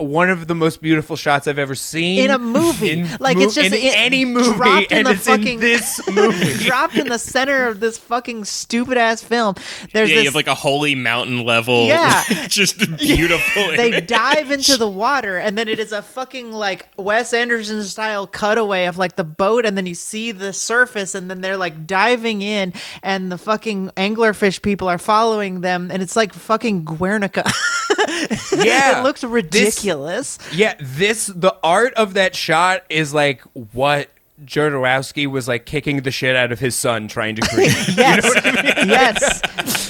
one 0.00 0.30
of 0.30 0.46
the 0.46 0.54
most 0.54 0.80
beautiful 0.82 1.14
shots 1.16 1.46
I've 1.46 1.58
ever 1.58 1.74
seen 1.74 2.24
in 2.24 2.30
a 2.30 2.38
movie 2.38 2.90
In 2.90 3.08
like 3.20 3.36
mo- 3.36 3.42
it's 3.44 3.54
just 3.54 3.66
in 3.66 3.74
it- 3.74 3.94
any 3.96 4.24
movie 4.24 4.56
dropped 4.56 4.92
in 4.92 4.98
and 4.98 5.06
the 5.06 5.10
it's 5.12 5.26
fucking 5.26 5.54
in 5.54 5.60
this 5.60 6.00
movie. 6.12 6.64
dropped 6.64 6.96
in 6.96 7.08
the 7.08 7.18
center 7.18 7.66
of 7.66 7.80
this 7.80 7.98
fucking 7.98 8.44
stupid 8.44 8.96
ass 8.96 9.22
film 9.22 9.54
there's 9.92 10.08
yeah, 10.10 10.16
this 10.16 10.24
you 10.24 10.28
have 10.28 10.34
like 10.34 10.46
a 10.46 10.54
holy 10.54 10.94
mountain 10.94 11.44
level. 11.44 11.86
Yeah. 11.86 12.22
just 12.48 12.78
beautiful. 12.98 13.68
they 13.76 14.00
dive 14.00 14.50
into 14.50 14.76
the 14.76 14.88
water 14.88 15.36
and 15.36 15.56
then 15.58 15.68
it 15.68 15.78
is 15.78 15.92
a 15.92 16.02
fucking 16.02 16.50
like 16.52 16.88
Wes 16.96 17.32
Anderson 17.34 17.82
style 17.84 18.26
cutaway 18.26 18.86
of 18.86 18.98
like 18.98 19.16
the 19.16 19.24
boat 19.24 19.64
and 19.66 19.76
then 19.76 19.86
you 19.86 19.94
see 19.94 20.32
the 20.32 20.52
surface 20.52 21.14
and 21.14 21.30
then 21.30 21.40
they're 21.40 21.56
like 21.56 21.86
diving 21.86 22.42
in 22.42 22.72
and 23.02 23.30
the 23.30 23.38
fucking 23.38 23.90
anglerfish 23.96 24.62
people 24.62 24.88
are 24.88 24.98
following 24.98 25.60
them 25.60 25.90
and 25.90 26.02
it's 26.02 26.16
like 26.16 26.32
fucking 26.32 26.84
Guernica. 26.84 27.44
Yeah, 28.56 29.00
it 29.00 29.02
looks 29.02 29.20
This- 29.20 29.28
ridiculous. 29.90 30.38
Yeah, 30.52 30.74
this 30.80 31.26
the 31.26 31.56
art 31.62 31.94
of 31.94 32.14
that 32.14 32.34
shot 32.34 32.84
is 32.88 33.12
like 33.14 33.42
what 33.72 34.08
Jodorowsky 34.44 35.26
was 35.26 35.46
like 35.46 35.66
kicking 35.66 35.98
the 36.00 36.10
shit 36.10 36.34
out 36.34 36.50
of 36.50 36.58
his 36.58 36.74
son 36.74 37.08
trying 37.08 37.36
to 37.36 37.42
create. 37.42 37.74
yes. 37.96 38.24
Yes. 38.86 39.40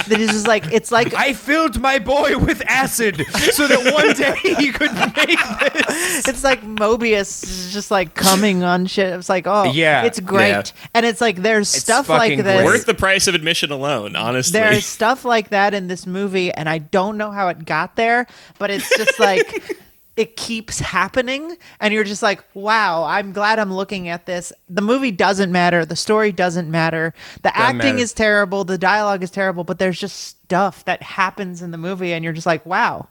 That 0.07 0.19
is 0.19 0.29
just 0.31 0.47
like 0.47 0.73
it's 0.73 0.91
like 0.91 1.13
I 1.13 1.31
filled 1.31 1.79
my 1.79 1.99
boy 1.99 2.37
with 2.37 2.61
acid 2.67 3.25
so 3.53 3.65
that 3.67 3.93
one 3.93 4.13
day 4.13 4.35
he 4.57 4.71
could 4.73 4.91
make 4.93 5.39
this. 5.73 6.27
it's 6.27 6.43
like 6.43 6.63
Moebius 6.63 7.43
is 7.43 7.71
just 7.71 7.91
like 7.91 8.13
coming 8.13 8.63
on 8.63 8.87
shit. 8.87 9.13
It's 9.13 9.29
like, 9.29 9.47
oh 9.47 9.71
Yeah. 9.71 10.03
it's 10.03 10.19
great. 10.19 10.49
Yeah. 10.49 10.63
And 10.95 11.05
it's 11.05 11.21
like 11.21 11.37
there's 11.37 11.69
stuff 11.69 12.09
like 12.09 12.35
this. 12.35 12.43
great. 12.43 12.65
worth 12.65 12.85
the 12.85 12.93
price 12.93 13.27
of 13.27 13.35
admission 13.35 13.71
alone. 13.71 14.17
Honestly, 14.17 14.59
There's 14.59 14.85
stuff 14.85 15.23
like 15.23 15.49
that 15.49 15.73
in 15.73 15.87
this 15.87 16.05
movie, 16.05 16.51
and 16.51 16.67
I 16.67 16.79
don't 16.79 17.17
know 17.17 17.31
how 17.31 17.47
it 17.47 17.63
got 17.65 17.95
there, 17.95 18.27
but 18.59 18.69
it's 18.69 18.89
just 18.97 19.17
like 19.17 19.77
it 20.17 20.35
keeps 20.35 20.79
happening, 20.79 21.57
and 21.79 21.93
you're 21.93 22.03
just 22.03 22.21
like, 22.21 22.43
wow, 22.53 23.03
I'm 23.05 23.31
glad 23.31 23.59
I'm 23.59 23.73
looking 23.73 24.09
at 24.09 24.25
this. 24.25 24.51
The 24.69 24.81
movie 24.81 25.11
doesn't 25.11 25.51
matter, 25.51 25.85
the 25.85 25.95
story 25.95 26.31
doesn't 26.31 26.69
matter, 26.69 27.13
the 27.43 27.55
acting 27.57 27.77
matter. 27.95 27.97
is 27.97 28.13
terrible, 28.13 28.63
the 28.65 28.77
dialogue 28.77 29.23
is 29.23 29.31
terrible, 29.31 29.63
but 29.63 29.79
there's 29.79 29.97
just 29.99 30.17
stuff 30.17 30.83
that 30.85 31.01
happens 31.01 31.61
in 31.61 31.71
the 31.71 31.77
movie, 31.77 32.11
and 32.13 32.23
you're 32.23 32.33
just 32.33 32.45
like, 32.45 32.65
wow. 32.65 33.07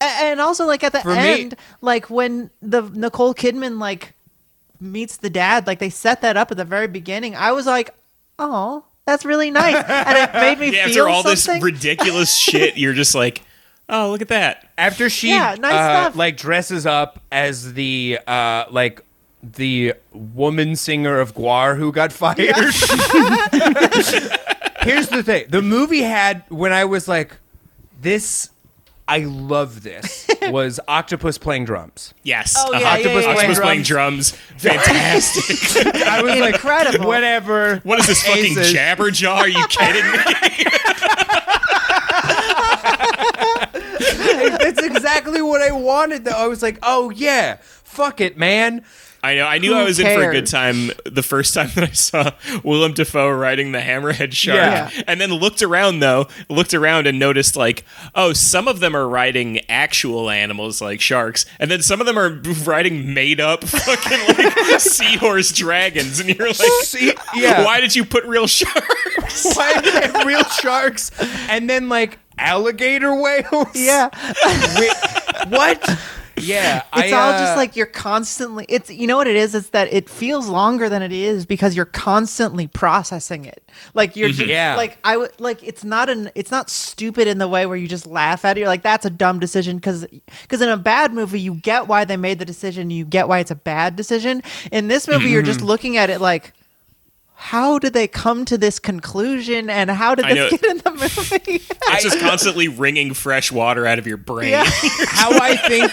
And 0.00 0.40
also, 0.40 0.66
like 0.66 0.82
at 0.82 0.92
the 0.92 1.00
For 1.00 1.14
me- 1.14 1.42
end, 1.42 1.54
like 1.80 2.10
when 2.10 2.50
the 2.60 2.82
Nicole 2.82 3.34
Kidman 3.34 3.78
like 3.78 4.14
meets 4.80 5.18
the 5.18 5.30
dad, 5.30 5.66
like 5.66 5.78
they 5.78 5.90
set 5.90 6.20
that 6.22 6.36
up 6.36 6.50
at 6.50 6.56
the 6.56 6.64
very 6.64 6.88
beginning. 6.88 7.34
I 7.36 7.52
was 7.52 7.64
like, 7.66 7.94
oh, 8.38 8.84
that's 9.06 9.24
really 9.24 9.50
nice, 9.50 9.76
and 9.86 10.18
it 10.18 10.32
made 10.34 10.58
me 10.58 10.72
yeah, 10.76 10.86
feel 10.86 11.04
after 11.04 11.08
all 11.08 11.22
something. 11.36 11.54
this 11.56 11.62
ridiculous 11.62 12.34
shit, 12.34 12.76
you're 12.76 12.92
just 12.94 13.14
like, 13.14 13.42
oh, 13.88 14.10
look 14.10 14.22
at 14.22 14.28
that. 14.28 14.68
After 14.78 15.08
she 15.08 15.28
Yeah, 15.30 15.56
nice 15.58 15.72
uh, 15.74 16.04
stuff. 16.04 16.16
like 16.16 16.36
dresses 16.36 16.86
up 16.86 17.20
as 17.30 17.74
the 17.74 18.18
uh 18.26 18.64
like 18.70 19.02
the 19.42 19.94
woman 20.12 20.74
singer 20.76 21.20
of 21.20 21.34
Guar 21.34 21.76
who 21.76 21.92
got 21.92 22.12
fired. 22.20 22.38
Here's 24.80 25.08
the 25.08 25.22
thing. 25.24 25.46
The 25.48 25.62
movie 25.62 26.02
had 26.02 26.44
when 26.48 26.72
I 26.72 26.84
was 26.84 27.08
like 27.08 27.36
this 28.00 28.50
I 29.06 29.18
love 29.18 29.82
this 29.82 30.26
was 30.42 30.80
octopus 30.88 31.36
playing 31.36 31.66
drums. 31.66 32.14
Yes. 32.22 32.54
Oh, 32.56 32.68
uh, 32.74 32.78
yeah, 32.78 32.80
yeah, 32.80 32.88
octopus, 32.88 33.24
yeah, 33.24 33.30
octopus 33.32 33.56
yeah. 33.58 33.62
playing 33.64 33.82
drums. 33.82 34.30
Fantastic. 34.56 35.94
I 36.06 36.22
was 36.22 36.36
Incredible. 36.36 36.98
like, 37.00 37.06
whatever. 37.06 37.80
what 37.84 37.98
is 37.98 38.06
this 38.06 38.22
fucking 38.22 38.58
Aces. 38.58 38.72
jabberjaw? 38.72 39.36
Are 39.36 39.48
you 39.48 39.66
kidding 39.68 40.10
me? 40.10 41.23
That's 44.12 44.82
exactly 44.82 45.42
what 45.42 45.62
I 45.62 45.72
wanted. 45.72 46.24
Though 46.24 46.32
I 46.32 46.46
was 46.46 46.62
like, 46.62 46.78
oh 46.82 47.10
yeah, 47.10 47.56
fuck 47.84 48.20
it, 48.20 48.36
man. 48.36 48.84
I 49.22 49.36
know. 49.36 49.46
I 49.46 49.56
knew 49.56 49.72
Who 49.72 49.78
I 49.80 49.84
was 49.84 49.98
in 49.98 50.04
for 50.18 50.28
a 50.28 50.32
good 50.34 50.46
time 50.46 50.90
the 51.06 51.22
first 51.22 51.54
time 51.54 51.70
that 51.76 51.84
I 51.84 51.92
saw 51.92 52.32
Willem 52.62 52.92
Dafoe 52.92 53.30
riding 53.30 53.72
the 53.72 53.78
hammerhead 53.78 54.34
shark, 54.34 54.56
Yeah. 54.58 54.90
and 55.06 55.18
then 55.18 55.30
looked 55.32 55.62
around 55.62 56.00
though, 56.00 56.28
looked 56.50 56.74
around 56.74 57.06
and 57.06 57.18
noticed 57.18 57.56
like, 57.56 57.86
oh, 58.14 58.34
some 58.34 58.68
of 58.68 58.80
them 58.80 58.94
are 58.94 59.08
riding 59.08 59.60
actual 59.70 60.28
animals 60.28 60.82
like 60.82 61.00
sharks, 61.00 61.46
and 61.58 61.70
then 61.70 61.80
some 61.80 62.00
of 62.02 62.06
them 62.06 62.18
are 62.18 62.28
riding 62.66 63.14
made 63.14 63.40
up 63.40 63.64
fucking 63.66 64.36
like 64.36 64.78
seahorse 64.80 65.52
dragons, 65.52 66.20
and 66.20 66.28
you're 66.28 66.48
like, 66.48 66.56
See, 66.82 67.14
yeah. 67.34 67.64
why 67.64 67.80
did 67.80 67.96
you 67.96 68.04
put 68.04 68.24
real 68.26 68.46
sharks? 68.46 69.56
Why 69.56 69.80
do 69.80 69.90
they 69.90 70.02
have 70.02 70.26
real 70.26 70.44
sharks 70.44 71.10
and 71.48 71.70
then 71.70 71.88
like 71.88 72.18
alligator 72.38 73.14
whales? 73.20 73.74
Yeah. 73.74 74.10
What? 75.48 75.82
Yeah, 76.36 76.82
It's 76.96 77.12
I, 77.12 77.16
all 77.16 77.30
uh, 77.32 77.38
just 77.38 77.56
like 77.56 77.76
you're 77.76 77.86
constantly 77.86 78.64
it's 78.68 78.90
you 78.90 79.06
know 79.06 79.16
what 79.16 79.28
it 79.28 79.36
is 79.36 79.54
it's 79.54 79.68
that 79.68 79.92
it 79.92 80.08
feels 80.10 80.48
longer 80.48 80.88
than 80.88 81.00
it 81.00 81.12
is 81.12 81.46
because 81.46 81.76
you're 81.76 81.84
constantly 81.84 82.66
processing 82.66 83.44
it 83.44 83.62
like 83.94 84.16
you're 84.16 84.30
Mm-hmm. 84.30 84.48
Yeah. 84.48 84.74
like 84.74 84.98
i 85.04 85.16
would 85.16 85.30
like 85.40 85.62
it's 85.62 85.84
not 85.84 86.08
an 86.08 86.30
it's 86.34 86.50
not 86.50 86.70
stupid 86.70 87.28
in 87.28 87.38
the 87.38 87.46
way 87.46 87.66
where 87.66 87.76
you 87.76 87.86
just 87.86 88.04
laugh 88.06 88.44
at 88.44 88.56
it 88.56 88.60
you're 88.60 88.68
like 88.68 88.82
that's 88.82 89.06
a 89.06 89.10
dumb 89.10 89.38
decision 89.38 89.76
because 89.76 90.06
because 90.42 90.60
in 90.60 90.68
a 90.70 90.76
bad 90.76 91.12
movie 91.12 91.38
you 91.40 91.54
get 91.54 91.86
why 91.86 92.04
they 92.04 92.16
made 92.16 92.40
the 92.40 92.44
decision 92.44 92.90
you 92.90 93.04
get 93.04 93.28
why 93.28 93.38
it's 93.38 93.52
a 93.52 93.56
bad 93.56 93.94
decision 93.94 94.42
in 94.72 94.88
this 94.88 95.06
movie 95.06 95.28
you're 95.30 95.40
Mm-hmm. 95.42 95.46
just 95.52 95.60
looking 95.62 95.96
at 95.98 96.10
it 96.10 96.20
like 96.20 96.52
how 97.44 97.78
did 97.78 97.92
they 97.92 98.08
come 98.08 98.46
to 98.46 98.56
this 98.56 98.78
conclusion 98.78 99.68
and 99.68 99.90
how 99.90 100.14
did 100.14 100.24
I 100.24 100.32
this 100.32 100.50
get 100.52 100.64
in 100.64 100.78
the 100.78 100.90
movie 100.92 101.62
It's 101.88 102.02
just 102.02 102.18
constantly 102.18 102.68
wringing 102.68 103.12
fresh 103.12 103.52
water 103.52 103.86
out 103.86 103.98
of 103.98 104.06
your 104.06 104.16
brain. 104.16 104.48
yeah 104.48 104.64
how 105.08 105.30
I 105.38 105.54
think 105.56 105.92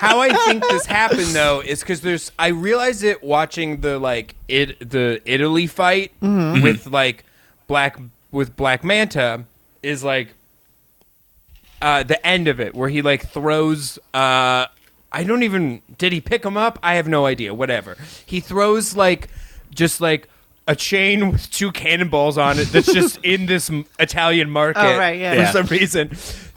how 0.00 0.18
I 0.20 0.32
think 0.46 0.64
this 0.68 0.86
happened 0.86 1.28
though 1.28 1.60
is 1.60 1.78
because 1.78 2.00
there's 2.00 2.32
I 2.40 2.48
realized 2.48 3.04
it 3.04 3.22
watching 3.22 3.82
the 3.82 4.00
like 4.00 4.34
it 4.48 4.90
the 4.90 5.22
Italy 5.24 5.68
fight 5.68 6.10
with 6.20 6.88
like 6.88 7.24
black 7.68 7.96
with 8.32 8.56
Black 8.56 8.82
Manta 8.82 9.44
is 9.84 10.02
like 10.02 10.34
uh 11.80 12.02
the 12.02 12.24
end 12.26 12.48
of 12.48 12.58
it 12.58 12.74
where 12.74 12.88
he 12.88 13.00
like 13.00 13.28
throws 13.28 13.96
uh 14.12 14.66
I 15.12 15.22
don't 15.24 15.44
even 15.44 15.82
did 15.98 16.12
he 16.12 16.20
pick 16.20 16.44
him 16.44 16.56
up? 16.56 16.80
I 16.82 16.96
have 16.96 17.06
no 17.06 17.26
idea. 17.26 17.54
Whatever. 17.54 17.96
He 18.26 18.40
throws 18.40 18.96
like 18.96 19.28
just 19.72 20.00
like 20.00 20.28
a 20.68 20.76
chain 20.76 21.32
with 21.32 21.50
two 21.50 21.72
cannonballs 21.72 22.38
on 22.38 22.58
it 22.58 22.66
that's 22.66 22.92
just 22.92 23.18
in 23.24 23.46
this 23.46 23.70
Italian 23.98 24.50
market 24.50 24.80
Oh, 24.80 24.98
right, 24.98 25.18
yeah. 25.18 25.32
for 25.34 25.40
Yeah. 25.40 25.50
some 25.52 25.66
reason. 25.66 26.08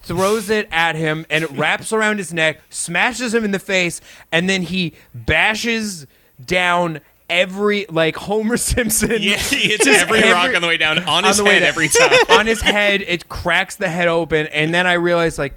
Throws 0.06 0.50
it 0.50 0.68
at 0.72 0.96
him 0.96 1.26
and 1.30 1.46
it 1.46 1.52
wraps 1.52 1.94
around 1.94 2.18
his 2.18 2.34
neck, 2.34 2.60
smashes 2.70 3.34
him 3.34 3.46
in 3.46 3.52
the 3.52 3.60
face, 3.60 4.02
and 4.32 4.50
then 4.50 4.62
he 4.64 4.94
bashes 5.16 6.06
down 6.46 7.00
every 7.30 7.86
like 7.90 8.18
Homer 8.18 8.58
Simpson. 8.72 9.12
Yeah, 9.22 9.38
he 9.38 9.70
hits 9.70 9.88
every, 9.88 10.22
rock 10.30 10.54
on 10.54 10.62
the 10.62 10.68
way 10.68 10.76
down 10.78 11.00
on 11.06 11.24
his 11.24 11.38
the 11.38 11.46
head 11.46 11.60
down. 11.60 11.70
every 11.70 11.88
time. 11.88 12.12
on 12.32 12.46
his 12.46 12.60
head. 12.62 13.02
It 13.02 13.30
cracks 13.30 13.78
the 13.78 13.88
head 13.90 14.10
open, 14.10 14.48
and 14.48 14.74
then 14.74 14.86
I 14.86 14.94
realized, 14.94 15.38
like, 15.40 15.54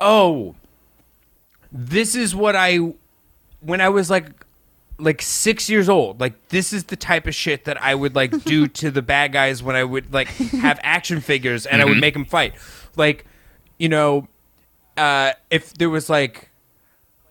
oh, 0.00 0.54
this 1.70 2.14
is 2.14 2.34
what 2.34 2.56
I 2.56 2.78
when 3.60 3.80
I 3.82 3.90
was 3.90 4.08
like 4.10 4.26
like 4.98 5.20
six 5.22 5.68
years 5.68 5.88
old. 5.88 6.20
Like, 6.20 6.48
this 6.48 6.72
is 6.72 6.84
the 6.84 6.96
type 6.96 7.26
of 7.26 7.34
shit 7.34 7.64
that 7.64 7.80
I 7.82 7.94
would 7.94 8.14
like 8.14 8.44
do 8.44 8.66
to 8.68 8.90
the 8.90 9.02
bad 9.02 9.32
guys 9.32 9.62
when 9.62 9.76
I 9.76 9.84
would 9.84 10.12
like 10.12 10.28
have 10.28 10.78
action 10.84 11.20
figures 11.20 11.66
and 11.66 11.82
I 11.82 11.84
would 11.84 11.98
make 11.98 12.14
them 12.14 12.24
fight. 12.24 12.54
Like, 12.96 13.26
you 13.78 13.88
know, 13.88 14.28
uh, 14.96 15.32
if 15.50 15.74
there 15.74 15.90
was 15.90 16.08
like. 16.08 16.50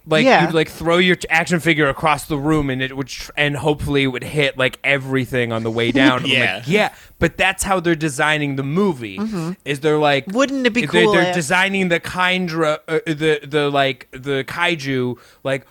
Like 0.05 0.25
Yeah. 0.25 0.43
you'd 0.43 0.53
like 0.53 0.67
throw 0.67 0.97
your 0.97 1.15
t- 1.15 1.29
action 1.29 1.61
figure 1.61 1.87
across 1.87 2.25
the 2.25 2.37
room 2.37 2.69
and 2.69 2.81
it 2.81 2.97
would 2.97 3.07
tr- 3.07 3.31
and 3.37 3.55
hopefully 3.55 4.03
it 4.03 4.07
would 4.07 4.25
hit 4.25 4.57
like 4.57 4.77
everything 4.83 5.53
on 5.53 5.63
the 5.63 5.71
way 5.71 5.91
down. 6.01 6.17
I'm 6.17 6.23
like, 6.23 6.33
Yeah. 6.33 6.61
yeah, 6.65 6.93
but 7.19 7.37
that's 7.37 7.63
how 7.63 7.79
they're 7.79 7.95
designing 7.95 8.57
the 8.57 8.63
movie. 8.63 9.17
Is 9.63 9.79
they're 9.79 9.97
like, 9.97 10.25
Mm-hmm. 10.25 10.37
Wouldn't 10.37 10.67
it 10.67 10.73
be 10.73 10.81
they're, 10.85 11.03
cool 11.05 11.13
They're 11.13 11.29
if- 11.29 11.33
designing 11.35 11.87
the 11.87 12.01
kindra, 12.01 12.79
uh, 12.85 12.99
the 13.05 13.39
the 13.47 13.69
like 13.69 14.09
the 14.11 14.43
kaiju 14.45 15.17
like 15.45 15.65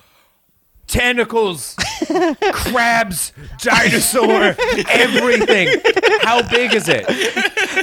tentacles, 0.93 1.75
crabs, 2.53 3.33
dinosaur, 3.59 4.55
everything. 4.91 5.81
How 6.21 6.43
big 6.49 6.75
is 6.75 6.89
it? 6.89 7.07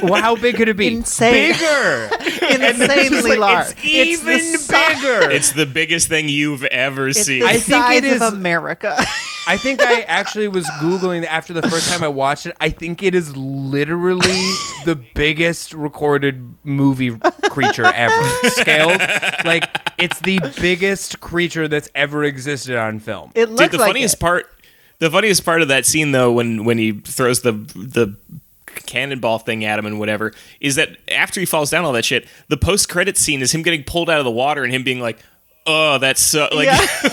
Well, 0.04 0.22
how 0.22 0.36
big 0.36 0.54
could 0.56 0.68
it 0.68 0.76
be? 0.76 0.94
Insane. 0.94 1.52
Bigger. 1.52 2.10
insanely 2.50 3.30
like, 3.30 3.38
large 3.38 3.66
It's 3.78 4.22
even 4.22 4.52
the 4.52 4.58
si- 4.58 4.72
bigger. 4.72 5.30
It's 5.30 5.52
the 5.52 5.66
biggest 5.66 6.08
thing 6.08 6.28
you've 6.28 6.64
ever 6.64 7.08
It's 7.08 7.22
seen. 7.22 7.40
the 7.40 7.46
I 7.46 7.52
think 7.54 7.64
size 7.84 7.96
it 7.98 8.04
is- 8.04 8.22
of 8.22 8.32
America. 8.34 8.96
I 9.46 9.56
think 9.56 9.82
I 9.82 10.02
actually 10.02 10.48
was 10.48 10.66
googling 10.80 11.24
after 11.26 11.52
the 11.52 11.62
first 11.62 11.90
time 11.90 12.04
I 12.04 12.08
watched 12.08 12.46
it. 12.46 12.56
I 12.60 12.68
think 12.68 13.02
it 13.02 13.14
is 13.14 13.36
literally 13.36 14.20
the 14.84 15.00
biggest 15.14 15.72
recorded 15.72 16.54
movie 16.62 17.16
creature 17.50 17.86
ever. 17.86 18.22
Scaled, 18.50 19.00
like 19.44 19.64
it's 19.98 20.20
the 20.20 20.40
biggest 20.60 21.20
creature 21.20 21.68
that's 21.68 21.88
ever 21.94 22.24
existed 22.24 22.76
on 22.76 23.00
film. 23.00 23.32
It 23.34 23.48
looks 23.50 23.62
Dude, 23.62 23.72
the 23.72 23.78
like 23.78 23.88
funniest 23.88 24.14
it. 24.14 24.20
part, 24.20 24.46
the 24.98 25.10
funniest 25.10 25.44
part 25.44 25.62
of 25.62 25.68
that 25.68 25.86
scene 25.86 26.12
though, 26.12 26.32
when 26.32 26.64
when 26.64 26.78
he 26.78 26.92
throws 26.92 27.40
the 27.40 27.52
the 27.52 28.16
cannonball 28.66 29.38
thing 29.40 29.64
at 29.64 29.78
him 29.78 29.86
and 29.86 29.98
whatever, 29.98 30.32
is 30.60 30.76
that 30.76 30.96
after 31.10 31.40
he 31.40 31.46
falls 31.46 31.70
down 31.70 31.84
all 31.84 31.92
that 31.92 32.04
shit, 32.04 32.26
the 32.48 32.56
post 32.56 32.88
credit 32.88 33.16
scene 33.16 33.40
is 33.42 33.52
him 33.52 33.62
getting 33.62 33.82
pulled 33.84 34.08
out 34.10 34.18
of 34.18 34.24
the 34.24 34.30
water 34.30 34.62
and 34.64 34.72
him 34.72 34.84
being 34.84 35.00
like. 35.00 35.18
Oh, 35.72 35.98
that's 35.98 36.20
so 36.20 36.48
like, 36.52 36.66
Yeah. 36.66 36.78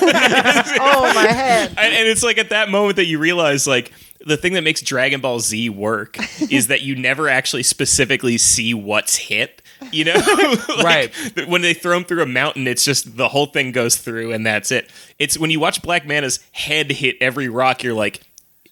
oh 0.79 1.11
my 1.15 1.27
head. 1.27 1.69
and, 1.77 1.93
and 1.93 2.07
it's 2.07 2.23
like 2.23 2.37
at 2.37 2.49
that 2.49 2.69
moment 2.69 2.95
that 2.97 3.05
you 3.05 3.19
realize 3.19 3.67
like 3.67 3.91
the 4.25 4.37
thing 4.37 4.53
that 4.53 4.63
makes 4.63 4.81
Dragon 4.81 5.21
Ball 5.21 5.39
Z 5.39 5.69
work 5.69 6.17
is 6.51 6.67
that 6.67 6.81
you 6.81 6.95
never 6.95 7.29
actually 7.29 7.63
specifically 7.63 8.37
see 8.37 8.73
what's 8.73 9.15
hit. 9.15 9.61
You 9.91 10.05
know, 10.05 10.15
Like, 10.69 10.83
Right. 10.83 11.47
When 11.47 11.61
they 11.61 11.75
throw 11.75 11.95
him 11.97 12.03
through 12.03 12.23
a 12.23 12.25
mountain, 12.25 12.67
it's 12.67 12.83
just 12.83 13.15
the 13.15 13.27
whole 13.29 13.45
thing 13.45 13.71
goes 13.71 13.95
through, 13.95 14.33
and 14.33 14.43
that's 14.43 14.71
it. 14.71 14.89
It's 15.19 15.37
when 15.37 15.51
you 15.51 15.59
watch 15.59 15.83
Black 15.83 16.05
Manta's 16.07 16.39
head 16.51 16.91
hit 16.91 17.15
every 17.21 17.47
rock, 17.47 17.83
you're 17.83 17.93
like, 17.93 18.21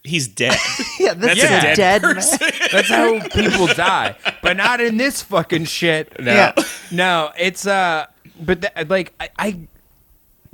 he's 0.03 0.27
dead. 0.27 0.57
Yeah, 0.99 1.13
this 1.13 1.39
That's 1.39 1.43
is 1.43 1.51
a 1.51 1.57
a 1.57 1.61
dead 1.61 1.75
dead, 1.75 2.01
person. 2.01 2.37
man. 2.41 2.51
That's 2.71 2.89
how 2.89 3.19
people 3.29 3.67
die, 3.67 4.15
but 4.41 4.57
not 4.57 4.81
in 4.81 4.97
this 4.97 5.21
fucking 5.21 5.65
shit. 5.65 6.19
No. 6.19 6.33
Yeah. 6.33 6.53
No, 6.91 7.31
it's 7.37 7.67
uh, 7.67 8.07
but 8.41 8.61
th- 8.63 8.89
like 8.89 9.13
I, 9.19 9.29
I, 9.37 9.59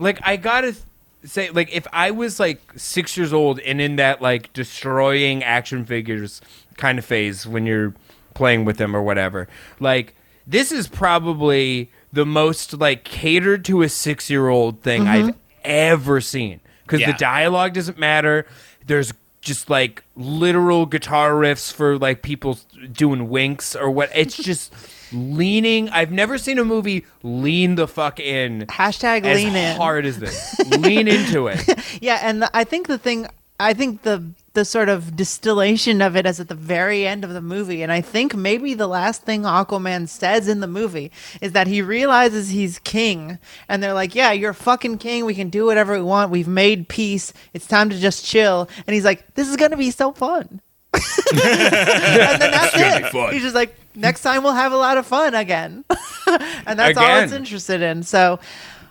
like 0.01 0.19
I 0.23 0.35
gotta 0.35 0.75
say, 1.23 1.51
like 1.51 1.71
if 1.71 1.87
I 1.93 2.11
was 2.11 2.39
like 2.39 2.59
six 2.75 3.15
years 3.15 3.31
old 3.31 3.59
and 3.59 3.79
in 3.79 3.95
that 3.97 4.21
like 4.21 4.51
destroying 4.53 5.43
action 5.43 5.85
figures 5.85 6.41
kind 6.77 6.99
of 6.99 7.05
phase 7.05 7.45
when 7.45 7.65
you're 7.65 7.93
playing 8.33 8.65
with 8.65 8.77
them 8.77 8.95
or 8.95 9.03
whatever, 9.03 9.47
like 9.79 10.15
this 10.47 10.71
is 10.71 10.87
probably 10.87 11.91
the 12.11 12.25
most 12.25 12.73
like 12.79 13.03
catered 13.03 13.63
to 13.65 13.83
a 13.83 13.89
six 13.89 14.29
year 14.29 14.49
old 14.49 14.81
thing 14.81 15.07
I've 15.07 15.25
mm-hmm. 15.27 15.39
ever 15.63 16.19
seen 16.19 16.59
because 16.83 17.01
Yeah. 17.01 17.11
the 17.11 17.17
dialogue 17.17 17.73
doesn't 17.73 17.99
matter. 17.99 18.45
There's 18.85 19.13
just 19.41 19.69
like 19.69 20.03
literal 20.15 20.85
guitar 20.85 21.31
riffs 21.31 21.71
for 21.71 21.97
like 21.97 22.21
people 22.21 22.59
doing 22.91 23.29
winks 23.29 23.75
or 23.75 23.89
what. 23.91 24.09
It's 24.15 24.37
just 24.37 24.73
leaning. 25.13 25.89
I've 25.89 26.11
never 26.11 26.37
seen 26.37 26.59
a 26.59 26.65
movie 26.65 27.05
lean 27.23 27.75
the 27.75 27.87
fuck 27.87 28.19
in 28.19 28.65
Hashtag 28.67 29.25
as 29.25 29.37
lean 29.43 29.55
in. 29.55 29.77
hard 29.77 30.05
as 30.05 30.19
this. 30.19 30.59
lean 30.79 31.07
into 31.07 31.47
it. 31.47 31.59
Yeah, 32.01 32.19
and 32.23 32.41
the, 32.41 32.49
I 32.55 32.63
think 32.63 32.87
the 32.87 32.97
thing, 32.97 33.27
I 33.59 33.73
think 33.73 34.03
the 34.03 34.23
the 34.53 34.65
sort 34.65 34.89
of 34.89 35.15
distillation 35.15 36.01
of 36.01 36.15
it 36.17 36.25
is 36.25 36.39
at 36.39 36.49
the 36.49 36.55
very 36.55 37.05
end 37.07 37.23
of 37.23 37.31
the 37.33 37.41
movie, 37.41 37.83
and 37.83 37.91
I 37.91 38.01
think 38.01 38.35
maybe 38.35 38.73
the 38.73 38.87
last 38.87 39.21
thing 39.23 39.43
Aquaman 39.43 40.09
says 40.09 40.47
in 40.49 40.59
the 40.59 40.67
movie 40.67 41.11
is 41.41 41.53
that 41.53 41.67
he 41.67 41.81
realizes 41.81 42.49
he's 42.49 42.79
king, 42.79 43.39
and 43.69 43.81
they're 43.81 43.93
like, 43.93 44.13
"Yeah, 44.15 44.31
you're 44.31 44.53
fucking 44.53 44.97
king. 44.97 45.25
We 45.25 45.35
can 45.35 45.49
do 45.49 45.65
whatever 45.65 45.93
we 45.93 46.01
want. 46.01 46.31
We've 46.31 46.47
made 46.47 46.89
peace. 46.89 47.33
It's 47.53 47.67
time 47.67 47.89
to 47.89 47.97
just 47.99 48.25
chill." 48.25 48.67
And 48.87 48.93
he's 48.93 49.05
like, 49.05 49.35
"This 49.35 49.47
is 49.49 49.55
gonna 49.57 49.77
be 49.77 49.91
so 49.91 50.11
fun." 50.11 50.59
and 51.31 52.41
then 52.41 52.51
that's 52.51 52.73
it. 52.75 53.33
He's 53.33 53.41
just 53.41 53.55
like, 53.55 53.75
"Next 53.95 54.21
time 54.21 54.43
we'll 54.43 54.53
have 54.53 54.71
a 54.73 54.77
lot 54.77 54.97
of 54.97 55.05
fun 55.05 55.33
again," 55.33 55.85
and 56.27 56.77
that's 56.79 56.97
all 56.97 57.17
it's 57.19 57.33
interested 57.33 57.81
in. 57.81 58.03
So. 58.03 58.39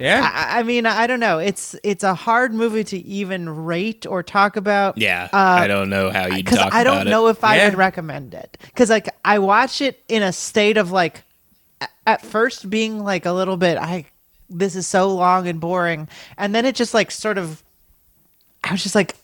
Yeah. 0.03 0.23
I, 0.33 0.61
I 0.61 0.63
mean, 0.63 0.87
I 0.87 1.07
don't 1.07 1.21
know. 1.21 1.41
It's 1.41 1.77
it's 1.85 2.03
a 2.05 2.15
hard 2.15 2.55
movie 2.55 2.85
to 2.85 2.97
even 3.01 3.67
rate 3.67 4.07
or 4.07 4.23
talk 4.23 4.57
about. 4.57 4.97
yeah, 4.97 5.29
Uh, 5.31 5.37
I 5.37 5.67
don't 5.67 5.91
know 5.91 6.09
how 6.11 6.25
you 6.25 6.43
talk 6.43 6.73
I 6.73 6.85
don't 6.85 7.07
know 7.07 7.27
it. 7.27 7.33
if 7.33 7.45
I 7.45 7.57
Yeah. 7.57 7.65
would 7.67 7.77
recommend 7.77 8.33
it. 8.33 8.57
Because 8.63 8.89
like 8.89 9.11
I 9.27 9.39
watch 9.41 9.83
it 9.83 10.03
in 10.09 10.23
a 10.23 10.33
state 10.33 10.79
of 10.79 10.91
like 10.91 11.23
at 12.07 12.23
first 12.23 12.71
being 12.71 13.05
like 13.05 13.27
a 13.27 13.33
little 13.33 13.59
bit 13.59 13.77
I 13.77 14.07
this 14.49 14.75
is 14.75 14.87
so 14.87 15.15
long 15.15 15.47
and 15.47 15.61
boring 15.61 16.09
and 16.39 16.55
then 16.55 16.65
it 16.65 16.77
just 16.77 16.95
like 16.95 17.11
sort 17.11 17.37
of 17.37 17.63
I 18.65 18.73
was 18.73 18.83
just 18.83 18.95
like 18.95 19.17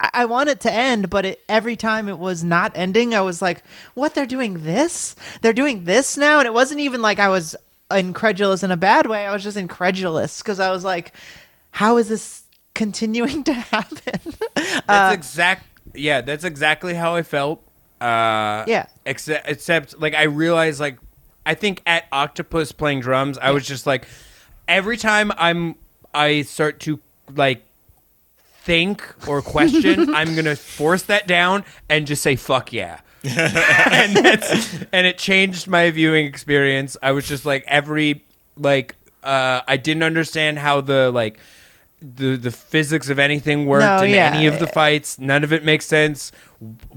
I, 0.00 0.10
I 0.14 0.24
want 0.26 0.48
it 0.48 0.60
to 0.60 0.72
end 0.72 1.10
but 1.10 1.24
it, 1.24 1.40
every 1.48 1.76
time 1.76 2.08
it 2.08 2.18
was 2.18 2.42
not 2.44 2.72
ending 2.74 3.14
I 3.14 3.20
was 3.20 3.40
like 3.42 3.62
what 3.94 4.14
they're 4.14 4.26
doing 4.26 4.64
this 4.64 5.14
they're 5.40 5.52
doing 5.52 5.84
this 5.84 6.16
now 6.16 6.38
and 6.38 6.46
it 6.46 6.54
wasn't 6.54 6.80
even 6.80 7.02
like 7.02 7.18
I 7.18 7.28
was 7.28 7.54
incredulous 7.90 8.62
in 8.62 8.70
a 8.70 8.76
bad 8.76 9.06
way 9.06 9.26
I 9.26 9.32
was 9.32 9.42
just 9.42 9.56
incredulous 9.56 10.38
because 10.40 10.60
I 10.60 10.70
was 10.70 10.84
like 10.84 11.12
how 11.70 11.96
is 11.98 12.08
this 12.08 12.42
continuing 12.74 13.44
to 13.50 13.52
happen 13.54 14.34
That's 14.86 15.14
exact. 15.14 15.64
Yeah, 15.94 16.20
that's 16.22 16.44
exactly 16.44 16.94
how 16.94 17.14
I 17.14 17.22
felt. 17.22 17.60
Uh, 18.00 18.64
Yeah. 18.66 18.86
Except, 19.06 19.48
except, 19.48 20.00
like, 20.00 20.14
I 20.14 20.24
realized, 20.24 20.80
like, 20.80 20.98
I 21.46 21.54
think 21.54 21.82
at 21.86 22.04
Octopus 22.10 22.72
playing 22.72 23.00
drums, 23.00 23.38
I 23.38 23.50
was 23.52 23.66
just 23.66 23.86
like, 23.86 24.06
every 24.66 24.96
time 24.96 25.30
I'm, 25.36 25.76
I 26.12 26.42
start 26.42 26.80
to 26.80 27.00
like 27.34 27.64
think 28.64 29.02
or 29.28 29.42
question, 29.42 30.14
I'm 30.14 30.34
gonna 30.34 30.56
force 30.56 31.02
that 31.04 31.26
down 31.26 31.64
and 31.88 32.06
just 32.06 32.22
say 32.22 32.36
"fuck 32.36 32.72
yeah." 32.72 33.00
and 33.24 34.16
that's 34.16 34.82
and 34.92 35.06
it 35.06 35.16
changed 35.18 35.66
my 35.68 35.90
viewing 35.90 36.26
experience. 36.26 36.96
I 37.02 37.12
was 37.12 37.26
just 37.26 37.46
like 37.46 37.64
every 37.66 38.22
like 38.56 38.96
uh 39.22 39.62
I 39.66 39.76
didn't 39.78 40.02
understand 40.02 40.58
how 40.58 40.80
the 40.82 41.10
like 41.10 41.38
the 42.02 42.36
the 42.36 42.50
physics 42.50 43.08
of 43.08 43.18
anything 43.18 43.64
worked 43.66 43.84
No, 43.84 44.02
in 44.02 44.10
yeah. 44.10 44.32
any 44.34 44.46
of 44.46 44.58
the 44.58 44.66
fights. 44.66 45.18
None 45.18 45.42
of 45.42 45.52
it 45.54 45.64
makes 45.64 45.86
sense. 45.86 46.32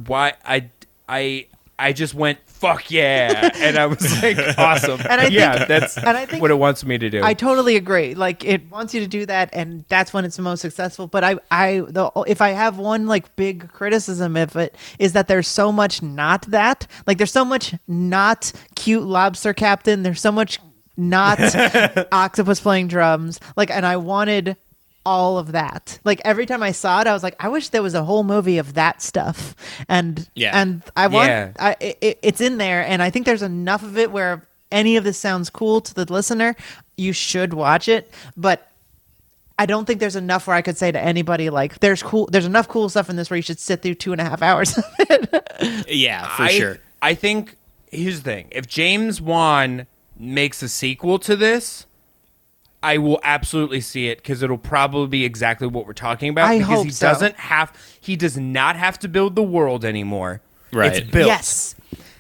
Why 0.06 0.34
I 0.44 0.70
I 1.08 1.48
I 1.80 1.94
just 1.94 2.14
went 2.14 2.40
fuck 2.60 2.90
yeah, 2.92 3.50
and 3.56 3.78
I 3.78 3.86
was 3.86 4.22
like 4.24 4.38
awesome. 4.58 5.00
And 5.10 5.22
I 5.22 5.28
yeah, 5.28 5.56
think- 5.58 5.68
that's 5.68 5.98
and 5.98 6.10
I 6.18 6.26
think- 6.26 6.42
what 6.42 6.52
it 6.52 6.56
wants 6.56 6.84
me 6.86 6.98
to 6.98 7.10
do. 7.10 7.24
I 7.24 7.34
totally 7.34 7.76
agree. 7.76 8.14
Like 8.16 8.44
it 8.44 8.70
wants 8.72 8.94
you 8.94 9.02
to 9.02 9.08
do 9.08 9.26
that, 9.26 9.50
and 9.54 9.86
that's 9.90 10.14
when 10.14 10.26
it's 10.26 10.36
the 10.36 10.42
most 10.42 10.62
successful. 10.62 11.08
But 11.08 11.24
I, 11.24 11.38
I, 11.52 11.82
the 11.88 12.12
if 12.28 12.42
I 12.42 12.50
have 12.50 12.78
one 12.78 13.08
like 13.08 13.36
big 13.36 13.72
criticism 13.72 14.36
of 14.36 14.56
it 14.56 14.76
is 15.00 15.14
that 15.14 15.28
there's 15.28 15.48
so 15.48 15.72
much 15.72 16.02
not 16.02 16.44
that. 16.48 16.88
Like 17.06 17.18
there's 17.18 17.32
so 17.32 17.46
much 17.46 17.74
not 17.88 18.52
cute 18.76 19.04
lobster 19.04 19.54
captain. 19.54 20.04
There's 20.04 20.22
so 20.22 20.32
much 20.32 20.60
not 20.98 21.40
octopus 22.12 22.60
playing 22.60 22.88
drums. 22.88 23.40
Like, 23.56 23.70
and 23.70 23.86
I 23.86 23.98
wanted 23.98 24.58
all 25.08 25.38
of 25.38 25.54
that. 25.54 26.00
Like 26.04 26.22
every 26.26 26.46
time 26.46 26.62
I 26.62 26.74
saw 26.74 27.00
it, 27.02 27.08
I 27.08 27.14
was 27.14 27.24
like, 27.24 27.36
I 27.40 27.48
wish 27.48 27.70
there 27.70 27.82
was 27.82 27.94
a 27.94 28.04
whole 28.04 28.24
movie 28.24 28.58
of 28.58 28.74
that 28.74 29.02
stuff. 29.02 29.56
And 29.88 30.28
Yeah. 30.36 30.60
and 30.60 30.82
I 30.98 31.08
want 31.08 31.30
Yeah. 31.30 31.52
I, 31.58 31.76
it, 31.80 32.20
it's 32.22 32.42
in 32.42 32.58
there, 32.58 32.82
and 32.86 33.02
I 33.02 33.10
think 33.10 33.26
there's 33.26 33.42
enough 33.42 33.84
of 33.84 33.98
it 33.98 34.12
where 34.12 34.34
if 34.34 34.40
any 34.72 34.98
of 34.98 35.04
this 35.06 35.18
sounds 35.18 35.50
cool 35.50 35.80
to 35.82 35.94
the 35.94 36.06
listener, 36.12 36.56
you 36.98 37.14
should 37.14 37.54
watch 37.54 37.88
it. 37.88 38.12
But 38.36 38.70
I 39.58 39.66
don't 39.66 39.86
think 39.86 40.00
there's 40.00 40.18
enough 40.18 40.46
where 40.46 40.56
I 40.56 40.62
could 40.62 40.78
say 40.78 40.92
to 40.92 41.00
anybody 41.02 41.50
like, 41.50 41.80
"There's 41.80 42.04
cool, 42.04 42.28
there's 42.32 42.46
enough 42.46 42.68
cool 42.68 42.90
stuff 42.90 43.10
in 43.10 43.16
this 43.16 43.30
where 43.30 43.38
you 43.38 43.42
should 43.50 43.60
sit 43.60 43.82
through 43.82 43.96
two 43.96 44.12
and 44.12 44.20
a 44.22 44.26
half 44.26 44.42
hours 44.44 44.78
of 44.78 44.84
it." 45.00 45.86
Yeah, 45.88 46.28
for 46.36 46.44
I, 46.44 46.50
sure. 46.50 46.78
I 47.02 47.14
think 47.16 47.56
here's 47.90 48.18
the 48.22 48.30
thing: 48.32 48.48
if 48.52 48.68
James 48.68 49.20
Wan 49.22 49.88
makes 50.20 50.62
a 50.62 50.70
sequel 50.70 51.18
to 51.20 51.36
this, 51.36 51.87
I 52.84 52.98
will 53.00 53.20
absolutely 53.24 53.82
see 53.82 54.08
it 54.08 54.20
because 54.20 54.44
it'll 54.44 54.58
probably 54.58 55.08
be 55.08 55.26
exactly 55.26 55.68
what 55.68 55.88
we're 55.88 55.94
talking 55.94 56.30
about. 56.30 56.50
I 56.50 56.60
because 56.60 56.76
hope 56.76 56.86
he 56.86 56.92
so. 56.92 57.08
doesn't 57.08 57.36
have, 57.36 57.74
he 58.00 58.16
does 58.16 58.38
not 58.38 58.76
have 58.76 59.00
to 59.00 59.08
build 59.08 59.36
the 59.36 59.44
world 59.44 59.84
anymore. 59.84 60.42
Right. 60.72 60.96
It's 60.96 61.10
built. 61.10 61.28
yes, 61.28 61.76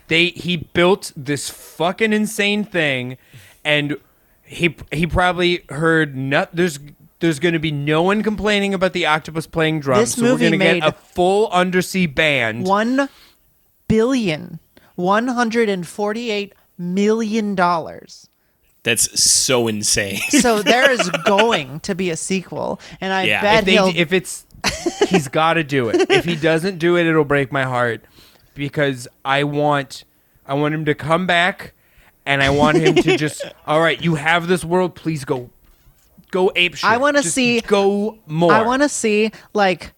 They 0.07 0.27
he 0.27 0.57
built 0.57 1.11
this 1.15 1.49
fucking 1.49 2.13
insane 2.13 2.63
thing, 2.63 3.17
and 3.63 3.97
he 4.43 4.75
he 4.91 5.05
probably 5.05 5.63
heard 5.69 6.15
not 6.15 6.55
there's. 6.55 6.79
There's 7.19 7.39
going 7.39 7.53
to 7.53 7.59
be 7.59 7.71
no 7.71 8.03
one 8.03 8.21
complaining 8.21 8.75
about 8.75 8.93
the 8.93 9.07
octopus 9.07 9.47
playing 9.47 9.79
drums. 9.79 10.01
This 10.01 10.13
so 10.13 10.21
we're 10.21 10.29
movie 10.29 10.41
going 10.43 10.51
to 10.51 10.57
made 10.59 10.81
get 10.83 10.89
a 10.89 10.91
full 10.91 11.49
undersea 11.49 12.05
band. 12.05 12.67
one 12.67 13.09
billion, 13.87 14.59
one 14.93 15.27
hundred 15.27 15.67
and 15.67 15.87
forty-eight 15.87 16.53
million 16.77 17.55
dollars. 17.55 18.29
That's 18.87 19.21
so 19.21 19.67
insane. 19.67 20.19
So 20.29 20.61
there 20.61 20.89
is 20.89 21.09
going 21.25 21.81
to 21.81 21.93
be 21.93 22.09
a 22.09 22.15
sequel, 22.15 22.79
and 23.01 23.11
I 23.11 23.23
Yeah. 23.23 23.41
bet 23.41 23.59
if, 23.59 23.65
they, 23.65 23.71
he'll. 23.73 23.91
if 23.93 24.13
it's 24.13 24.45
he's 25.09 25.27
got 25.27 25.53
to 25.55 25.63
do 25.63 25.89
it 25.89 26.09
if 26.09 26.23
he 26.25 26.35
doesn't 26.35 26.77
do 26.79 26.95
it 26.97 27.05
it'll 27.05 27.23
break 27.23 27.51
my 27.51 27.63
heart 27.63 28.01
because 28.55 29.07
i 29.23 29.43
want 29.43 30.03
i 30.45 30.53
want 30.53 30.73
him 30.73 30.83
to 30.85 30.95
come 30.95 31.27
back 31.27 31.73
and 32.25 32.41
i 32.41 32.49
want 32.49 32.75
him 32.77 32.95
to 32.95 33.15
just 33.17 33.43
all 33.67 33.79
right 33.79 34.01
you 34.01 34.15
have 34.15 34.47
this 34.47 34.65
world 34.65 34.95
please 34.95 35.23
go 35.25 35.49
go 36.31 36.51
ape 36.55 36.75
shit. 36.75 36.89
I 36.89 36.97
wanna 36.97 37.23
see- 37.23 37.61
go 37.61 38.17
more 38.25 38.51
I 38.51 38.63
want 38.63 38.81
to 38.81 38.89
see 38.89 39.31
like 39.53 39.93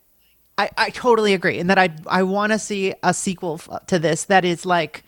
I, 0.57 0.70
I 0.78 0.90
totally 0.90 1.34
agree 1.34 1.57
and 1.57 1.70
that 1.70 1.80
I 1.80 1.90
I 2.06 2.24
want 2.24 2.52
to 2.52 2.60
see 2.60 2.94
a 3.02 3.14
sequel 3.14 3.61
f- 3.66 3.86
to 3.88 3.98
this 3.98 4.26
that 4.26 4.44
is 4.44 4.66
like 4.66 5.03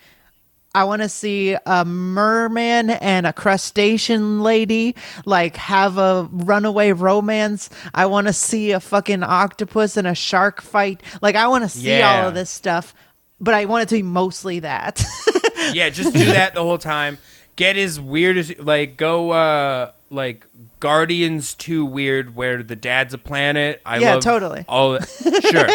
I 0.74 0.86
want 0.86 1.02
to 1.02 1.10
see 1.10 1.56
a 1.66 1.84
merman 1.86 2.90
and 2.92 3.28
a 3.28 3.34
crustacean 3.34 4.42
lady 4.42 4.96
like 5.26 5.58
have 5.58 5.98
a 5.98 6.30
runaway 6.32 6.94
romance. 6.94 7.70
I 7.94 8.06
want 8.06 8.28
to 8.28 8.34
see 8.34 8.72
a 8.72 8.80
fucking 8.80 9.24
octopus 9.24 9.98
and 9.98 10.08
a 10.08 10.16
shark 10.16 10.62
fight. 10.62 11.02
Like 11.22 11.36
I 11.36 11.48
want 11.48 11.64
to 11.66 11.70
see 11.70 11.98
Yeah. 11.98 12.22
all 12.22 12.28
of 12.30 12.34
this 12.36 12.50
stuff, 12.50 12.94
but 13.40 13.54
I 13.54 13.66
want 13.66 13.84
it 13.84 13.90
to 13.90 13.96
be 13.96 14.04
mostly 14.04 14.60
that. 14.60 15.04
yeah 15.74 15.90
just 15.90 16.14
do 16.14 16.26
that 16.26 16.54
the 16.56 16.62
whole 16.64 16.78
time 16.80 17.18
get 17.56 17.78
as 17.78 18.00
weird 18.00 18.36
as 18.38 18.58
like 18.58 18.98
go 18.98 19.30
uh 19.32 19.92
like 20.10 20.46
guardians 20.80 21.54
2 21.54 21.86
weird 21.86 22.36
where 22.36 22.64
the 22.64 22.76
dad's 22.76 23.14
a 23.14 23.18
planet 23.20 23.80
i 23.86 24.00
Yeah, 24.00 24.20
totally. 24.20 24.66
all 24.68 24.98
sure 25.52 25.68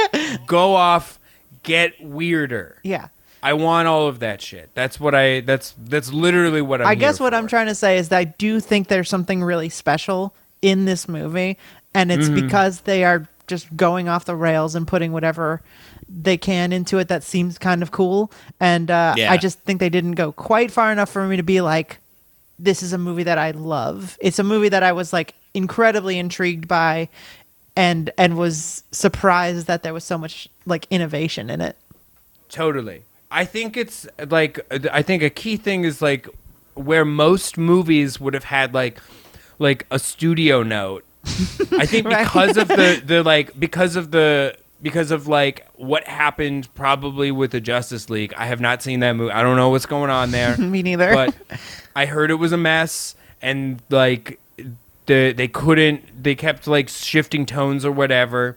go 0.46 0.74
off 0.74 1.20
get 1.62 1.94
weirder 2.02 2.80
yeah. 2.82 3.08
I 3.46 3.52
want 3.52 3.86
all 3.88 4.08
of 4.08 4.18
that 4.20 4.40
shit. 4.42 4.70
That's 4.74 4.98
what 4.98 5.14
I. 5.14 5.40
That's 5.40 5.74
that's 5.78 6.12
literally 6.12 6.62
what 6.62 6.80
I'm. 6.80 6.88
I 6.88 6.94
guess 6.96 7.20
what 7.20 7.32
I'm 7.32 7.46
trying 7.46 7.66
to 7.68 7.74
say 7.74 7.96
is 7.98 8.08
that 8.08 8.18
I 8.18 8.24
do 8.24 8.60
think 8.60 8.88
there's 8.88 9.08
something 9.08 9.42
really 9.42 9.68
special 9.68 10.34
in 10.62 10.84
this 10.84 11.08
movie, 11.08 11.56
and 11.94 12.10
it's 12.10 12.26
Mm-hmm. 12.26 12.46
because 12.46 12.80
they 12.82 13.04
are 13.04 13.28
just 13.46 13.74
going 13.76 14.08
off 14.08 14.24
the 14.24 14.34
rails 14.34 14.74
and 14.74 14.88
putting 14.88 15.12
whatever 15.12 15.62
they 16.08 16.36
can 16.36 16.72
into 16.72 16.98
it 16.98 17.08
that 17.08 17.22
seems 17.22 17.58
kind 17.58 17.82
of 17.82 17.90
cool. 17.92 18.30
And 18.58 18.90
uh, 18.90 19.14
Yeah. 19.16 19.30
I 19.32 19.36
just 19.36 19.60
think 19.60 19.78
they 19.80 19.88
didn't 19.90 20.12
go 20.16 20.32
quite 20.32 20.70
far 20.72 20.90
enough 20.90 21.10
for 21.10 21.26
me 21.28 21.36
to 21.36 21.42
be 21.44 21.60
like, 21.60 21.98
this 22.58 22.82
is 22.82 22.92
a 22.92 22.98
movie 22.98 23.22
that 23.24 23.38
I 23.38 23.52
love. 23.52 24.16
It's 24.20 24.38
a 24.40 24.44
movie 24.44 24.68
that 24.70 24.82
I 24.82 24.92
was 24.92 25.12
like 25.12 25.34
incredibly 25.54 26.18
intrigued 26.18 26.66
by, 26.66 27.08
and 27.76 28.10
and 28.18 28.36
was 28.36 28.82
surprised 28.90 29.66
that 29.68 29.82
there 29.84 29.94
was 29.94 30.02
so 30.04 30.18
much 30.18 30.48
like 30.64 30.86
innovation 30.90 31.48
in 31.50 31.60
it. 31.60 31.76
Totally. 32.48 33.02
I 33.30 33.44
think 33.44 33.76
it's 33.76 34.06
like 34.28 34.60
I 34.92 35.02
think 35.02 35.22
a 35.22 35.30
key 35.30 35.56
thing 35.56 35.84
is 35.84 36.00
like 36.00 36.28
where 36.74 37.04
most 37.04 37.58
movies 37.58 38.20
would 38.20 38.34
have 38.34 38.44
had 38.44 38.74
like 38.74 38.98
like 39.58 39.86
a 39.90 39.98
studio 39.98 40.62
note. 40.62 41.04
I 41.24 41.86
think 41.86 42.06
Right. 42.08 42.24
because 42.24 42.56
of 42.56 42.68
the 42.68 43.02
the 43.04 43.22
like 43.24 43.58
because 43.58 43.96
of 43.96 44.10
the 44.10 44.56
because 44.82 45.10
of 45.10 45.26
like 45.26 45.66
what 45.76 46.04
happened 46.06 46.68
probably 46.74 47.32
with 47.32 47.50
the 47.50 47.60
Justice 47.60 48.08
League. 48.10 48.32
I 48.36 48.46
have 48.46 48.60
not 48.60 48.82
seen 48.82 49.00
that 49.00 49.12
movie. 49.14 49.32
I 49.32 49.42
don't 49.42 49.56
know 49.56 49.70
what's 49.70 49.86
going 49.86 50.10
on 50.10 50.30
there. 50.30 50.56
Me 50.58 50.82
neither. 50.82 51.12
but 51.14 51.34
I 51.96 52.06
heard 52.06 52.30
it 52.30 52.34
was 52.34 52.52
a 52.52 52.56
mess 52.58 53.16
and 53.42 53.82
like 53.90 54.38
the 55.06 55.32
they 55.32 55.48
couldn't 55.48 56.22
they 56.22 56.34
kept 56.34 56.66
like 56.66 56.88
shifting 56.88 57.44
tones 57.46 57.84
or 57.84 57.90
whatever. 57.90 58.56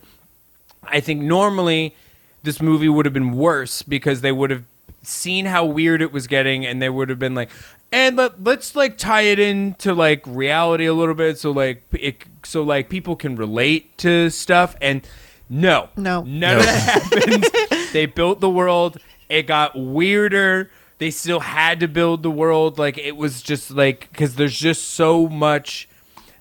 I 0.84 1.00
think 1.00 1.22
normally 1.22 1.96
this 2.44 2.62
movie 2.62 2.90
would 2.90 3.06
have 3.06 3.14
been 3.14 3.32
worse 3.32 3.82
because 3.82 4.22
they 4.22 4.32
would 4.32 4.50
have 4.50 4.64
seen 5.02 5.46
how 5.46 5.66
weird 5.66 6.02
it 6.02 6.12
was 6.12 6.28
getting 6.28 6.66
and 6.66 6.82
they 6.82 6.90
would 6.90 7.10
have 7.10 7.20
been 7.20 7.34
like 7.34 7.50
and 7.92 8.18
let, 8.18 8.44
let's 8.44 8.76
like 8.76 8.98
tie 8.98 9.22
it 9.22 9.40
into 9.40 9.94
like 9.94 10.22
reality 10.26 10.86
a 10.86 10.94
little 10.94 11.16
bit 11.16 11.40
so 11.40 11.52
like 11.52 11.84
it 11.94 12.24
so 12.44 12.64
like 12.64 12.90
people 12.90 13.16
can 13.16 13.36
relate 13.36 13.98
to 14.00 14.30
stuff. 14.30 14.76
And 14.82 15.08
no. 15.50 15.90
No. 15.96 16.22
none 16.24 16.58
of 16.58 16.66
that 16.66 17.04
happened. 17.70 17.90
They 17.94 18.06
built 18.06 18.40
the 18.40 18.50
world. 18.50 18.98
It 19.30 19.44
got 19.44 19.78
weirder. 19.78 20.70
They 20.98 21.12
still 21.12 21.40
had 21.40 21.80
to 21.80 21.88
build 21.88 22.24
the 22.24 22.32
world. 22.32 22.78
Like 22.78 22.98
it 22.98 23.16
was 23.16 23.42
just 23.42 23.72
like 23.72 24.10
because 24.12 24.36
there's 24.36 24.58
just 24.58 24.92
so 24.92 25.28
much. 25.28 25.88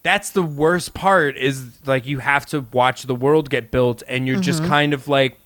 That's 0.03 0.31
the 0.31 0.43
worst 0.43 0.95
part 0.95 1.37
is 1.37 1.87
like 1.87 2.07
you 2.07 2.21
have 2.21 2.47
to 2.47 2.61
watch 2.73 3.03
the 3.05 3.15
world 3.15 3.51
get 3.51 3.71
built 3.71 4.03
and 4.09 4.27
you're 4.27 4.41
just 4.41 4.61
mm-hmm. 4.61 4.71
kind 4.71 4.95
of 4.95 5.09
like 5.09 5.39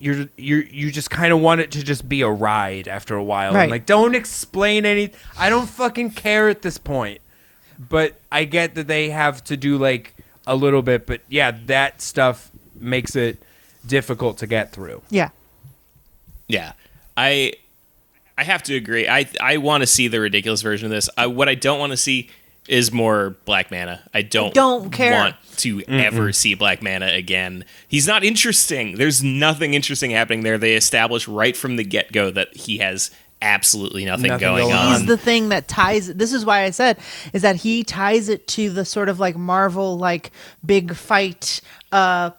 you're 0.00 0.26
you're 0.36 0.62
you 0.64 0.90
just 0.90 1.10
kind 1.10 1.32
of 1.32 1.40
want 1.40 1.60
it 1.60 1.70
to 1.72 1.84
just 1.84 2.08
be 2.08 2.22
a 2.22 2.28
ride 2.28 2.88
after 2.88 3.14
a 3.14 3.22
while 3.22 3.52
Right. 3.54 3.62
and 3.64 3.70
like 3.70 3.86
don't 3.86 4.14
explain 4.14 4.84
any 4.86 5.10
i 5.38 5.48
don't 5.50 5.68
fucking 5.68 6.10
care 6.12 6.48
at 6.48 6.62
this 6.62 6.78
point 6.78 7.20
but 7.78 8.18
i 8.32 8.44
get 8.44 8.74
that 8.74 8.86
they 8.88 9.10
have 9.10 9.44
to 9.44 9.56
do 9.56 9.76
like 9.78 10.14
a 10.46 10.56
little 10.56 10.82
bit 10.82 11.06
but 11.06 11.20
yeah 11.28 11.52
that 11.66 12.00
stuff 12.00 12.50
makes 12.74 13.14
it 13.14 13.42
difficult 13.86 14.38
to 14.38 14.46
get 14.46 14.72
through 14.72 15.02
yeah. 15.10 15.28
Yeah. 16.48 16.72
I 17.16 17.52
I 18.36 18.44
have 18.44 18.62
to 18.64 18.74
agree. 18.74 19.06
I 19.06 19.28
I 19.40 19.58
want 19.58 19.82
to 19.82 19.86
see 19.86 20.08
the 20.08 20.18
ridiculous 20.20 20.62
version 20.62 20.86
of 20.86 20.90
this. 20.90 21.08
I, 21.16 21.26
what 21.26 21.48
I 21.48 21.54
don't 21.54 21.78
want 21.78 21.92
to 21.92 21.96
see 21.96 22.30
is 22.70 22.92
more 22.92 23.36
Black 23.44 23.70
Manta. 23.70 24.00
I 24.14 24.22
don't 24.22 24.54
don't 24.54 24.90
care. 24.90 25.12
want 25.12 25.36
to 25.56 25.82
ever 25.88 26.32
see 26.32 26.54
Black 26.54 26.82
Manta 26.82 27.12
again. 27.12 27.64
He's 27.88 28.06
not 28.06 28.22
interesting. 28.22 28.96
There's 28.96 29.22
nothing 29.22 29.74
interesting 29.74 30.12
happening 30.12 30.42
there. 30.42 30.56
They 30.56 30.74
establish 30.74 31.26
right 31.26 31.56
from 31.56 31.76
the 31.76 31.84
get 31.84 32.12
go 32.12 32.30
that 32.30 32.56
he 32.56 32.78
has 32.78 33.10
absolutely 33.42 34.04
nothing, 34.04 34.28
Nothing 34.28 34.40
going, 34.40 34.68
going 34.68 34.76
on. 34.76 34.98
He's 34.98 35.06
the 35.06 35.16
thing 35.16 35.48
that 35.48 35.66
ties 35.66 36.06
this 36.08 36.32
is 36.32 36.44
why 36.44 36.62
I 36.62 36.70
said 36.70 36.98
is 37.32 37.42
that 37.42 37.56
he 37.56 37.82
ties 37.82 38.28
it 38.28 38.46
to 38.48 38.70
the 38.70 38.84
sort 38.84 39.08
of 39.08 39.18
like 39.18 39.36
Marvel 39.36 39.98
like 39.98 40.30
big 40.64 40.94
fight 40.94 41.60
uh 41.90 42.30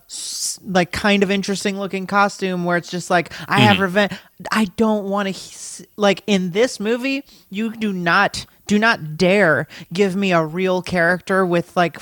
like 0.63 0.91
kind 0.91 1.23
of 1.23 1.31
interesting 1.31 1.77
looking 1.77 2.07
costume 2.07 2.63
where 2.63 2.77
it's 2.77 2.89
just 2.89 3.09
like 3.09 3.31
I 3.49 3.61
have 3.61 3.79
revenge 3.79 4.13
I 4.51 4.65
don't 4.77 5.05
want 5.05 5.35
to 5.35 5.87
like 5.97 6.23
in 6.27 6.51
this 6.51 6.79
movie 6.79 7.25
you 7.49 7.75
do 7.75 7.91
not 7.91 8.45
do 8.71 8.79
not 8.79 9.17
dare 9.17 9.67
give 9.91 10.15
me 10.15 10.31
a 10.31 10.41
real 10.45 10.81
character 10.81 11.45
with 11.45 11.75
like 11.75 11.97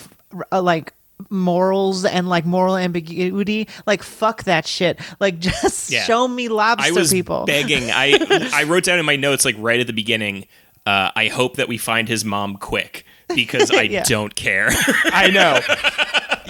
uh, 0.52 0.62
like 0.62 0.94
morals 1.32 2.06
and 2.06 2.30
like 2.30 2.46
moral 2.46 2.78
ambiguity 2.78 3.68
like 3.88 4.04
fuck 4.04 4.44
that 4.44 4.68
shit 4.68 5.00
like 5.20 5.40
just 5.50 5.90
Yeah. 5.90 6.04
show 6.04 6.28
me 6.28 6.48
lobster 6.48 6.88
I 6.88 6.92
was 6.92 7.12
people 7.12 7.46
begging. 7.46 7.90
I 7.92 8.50
I 8.54 8.64
wrote 8.66 8.84
down 8.84 9.00
in 9.00 9.06
my 9.06 9.16
notes 9.16 9.46
like 9.46 9.56
right 9.58 9.80
at 9.80 9.88
the 9.88 9.94
beginning. 9.94 10.46
Uh, 10.86 11.10
I 11.16 11.28
hope 11.28 11.56
that 11.58 11.68
we 11.68 11.78
find 11.80 12.08
his 12.08 12.24
mom 12.24 12.56
quick 12.58 13.04
because 13.36 13.72
I 13.72 13.82
Yeah. 13.98 14.04
don't 14.04 14.36
care. 14.36 14.70
I 15.06 15.30
know. 15.32 15.60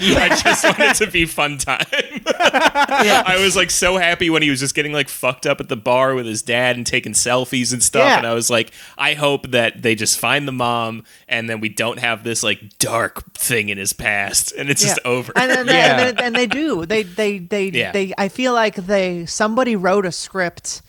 I 0.18 0.30
just 0.42 0.64
want 0.64 0.80
it 0.80 0.96
to 0.96 1.08
be 1.12 1.26
fun 1.26 1.58
time. 1.58 1.86
I 2.26 3.38
was 3.42 3.56
like 3.56 3.70
so 3.72 3.98
happy 3.98 4.30
when 4.30 4.42
he 4.42 4.50
was 4.50 4.60
just 4.60 4.76
getting 4.76 4.92
like 4.94 5.10
fucked 5.10 5.46
up 5.46 5.60
at 5.60 5.70
the 5.70 5.76
bar 5.76 6.16
with 6.16 6.26
his 6.26 6.42
dad 6.42 6.76
and 6.76 6.86
taking 6.86 7.14
selfies 7.14 7.74
and 7.74 7.84
stuff. 7.84 8.04
Yeah. 8.08 8.18
And 8.18 8.28
I 8.28 8.34
was 8.34 8.50
like, 8.50 8.72
I 8.98 9.14
hope 9.14 9.52
that 9.52 9.82
they 9.82 9.96
just 9.96 10.18
find 10.20 10.48
the 10.48 10.52
mom 10.52 11.04
and 11.28 11.50
then 11.50 11.60
we 11.60 11.70
don't 11.70 12.00
have 12.00 12.24
this 12.24 12.44
like 12.44 12.78
dark 12.80 13.34
thing 13.34 13.70
in 13.70 13.78
his 13.78 13.94
past 13.94 14.52
and 14.54 14.70
it's 14.70 14.82
just 14.82 15.00
over. 15.06 15.32
And 15.36 15.50
then, 15.52 15.66
they, 15.66 15.74
Yeah. 15.74 16.00
and, 16.00 16.18
then, 16.18 16.26
and 16.26 16.36
they 16.36 16.48
do. 16.48 16.86
They 16.86 17.04
they 17.04 17.40
they 17.40 17.70
Yeah. 17.70 17.92
they. 17.92 18.14
I 18.18 18.30
feel 18.30 18.54
like 18.54 18.76
they 18.76 19.26
somebody 19.26 19.76
wrote 19.76 20.06
a 20.06 20.12
script. 20.12 20.82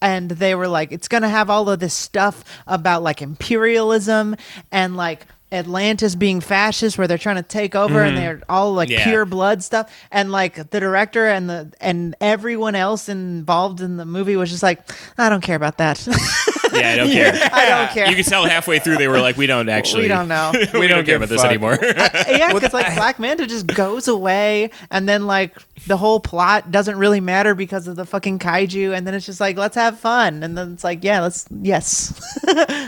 And 0.00 0.30
they 0.30 0.54
were 0.54 0.68
like, 0.68 0.92
it's 0.92 1.08
gonna 1.08 1.28
have 1.28 1.50
all 1.50 1.68
of 1.68 1.80
this 1.80 1.92
stuff 1.92 2.44
about 2.68 3.02
like 3.02 3.20
imperialism 3.20 4.36
and 4.70 4.96
like 4.96 5.26
Atlantis 5.50 6.14
being 6.14 6.40
fascist, 6.40 6.98
where 6.98 7.06
they're 7.06 7.18
trying 7.18 7.36
to 7.36 7.42
take 7.42 7.74
over, 7.74 8.02
and 8.02 8.16
mm-hmm. 8.16 8.24
they're 8.24 8.42
all 8.48 8.74
like 8.74 8.88
Yeah. 8.88 9.04
pure 9.04 9.24
blood 9.24 9.62
stuff. 9.62 9.92
And 10.10 10.30
like 10.30 10.70
the 10.70 10.80
director 10.80 11.26
and 11.26 11.48
the 11.48 11.72
and 11.80 12.14
everyone 12.20 12.74
else 12.74 13.08
involved 13.08 13.80
in 13.80 13.96
the 13.96 14.04
movie 14.04 14.36
was 14.36 14.50
just 14.50 14.62
like, 14.62 14.80
I 15.16 15.28
don't 15.28 15.42
care 15.42 15.56
about 15.56 15.78
that. 15.78 16.06
yeah, 16.78 16.90
I 16.90 16.96
don't 16.96 17.10
care. 17.10 17.50
I 17.52 17.68
don't 17.68 17.90
care. 17.94 18.08
You 18.08 18.16
can 18.16 18.24
tell 18.24 18.44
halfway 18.46 18.78
through 18.78 18.96
they 18.96 19.08
were 19.08 19.20
like, 19.20 19.36
we 19.36 19.46
don't 19.46 19.68
actually. 19.68 20.02
we 20.02 20.08
don't 20.08 20.28
know. 20.28 20.50
we, 20.52 20.64
don't, 20.64 20.88
don't 20.88 21.04
care 21.04 21.16
about 21.16 21.28
a 21.28 21.32
this 21.32 21.42
fuck. 21.42 21.50
anymore. 21.50 21.78
yeah, 21.82 22.52
because 22.52 22.72
like 22.72 22.94
Black 22.94 23.18
Manta 23.18 23.46
just 23.46 23.66
goes 23.66 24.08
away, 24.08 24.70
and 24.90 25.08
then 25.08 25.26
like 25.26 25.56
the 25.86 25.96
whole 25.96 26.20
plot 26.20 26.70
doesn't 26.70 26.96
really 26.96 27.20
matter 27.20 27.54
because 27.54 27.88
of 27.88 27.96
the 27.96 28.04
fucking 28.04 28.38
kaiju, 28.38 28.96
and 28.96 29.06
then 29.06 29.14
it's 29.14 29.26
just 29.26 29.40
like 29.40 29.56
let's 29.56 29.76
have 29.76 29.98
fun, 29.98 30.42
and 30.42 30.56
then 30.56 30.72
it's 30.72 30.84
like 30.84 31.04
yeah, 31.04 31.20
let's 31.20 31.46
yes, 31.62 32.12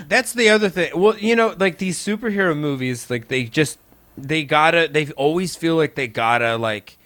That's 0.08 0.32
the 0.32 0.50
other 0.50 0.68
thing. 0.68 0.90
Well, 0.94 1.16
you 1.18 1.36
know, 1.36 1.54
like 1.58 1.78
these 1.78 1.98
superhero 1.98 2.56
movies, 2.56 3.10
like 3.10 3.28
they 3.28 3.44
just 3.44 3.78
they 4.16 4.44
gotta 4.44 4.88
they 4.90 5.10
always 5.12 5.56
feel 5.56 5.76
like 5.76 5.94
they 5.94 6.08
gotta 6.08 6.56
like 6.56 6.96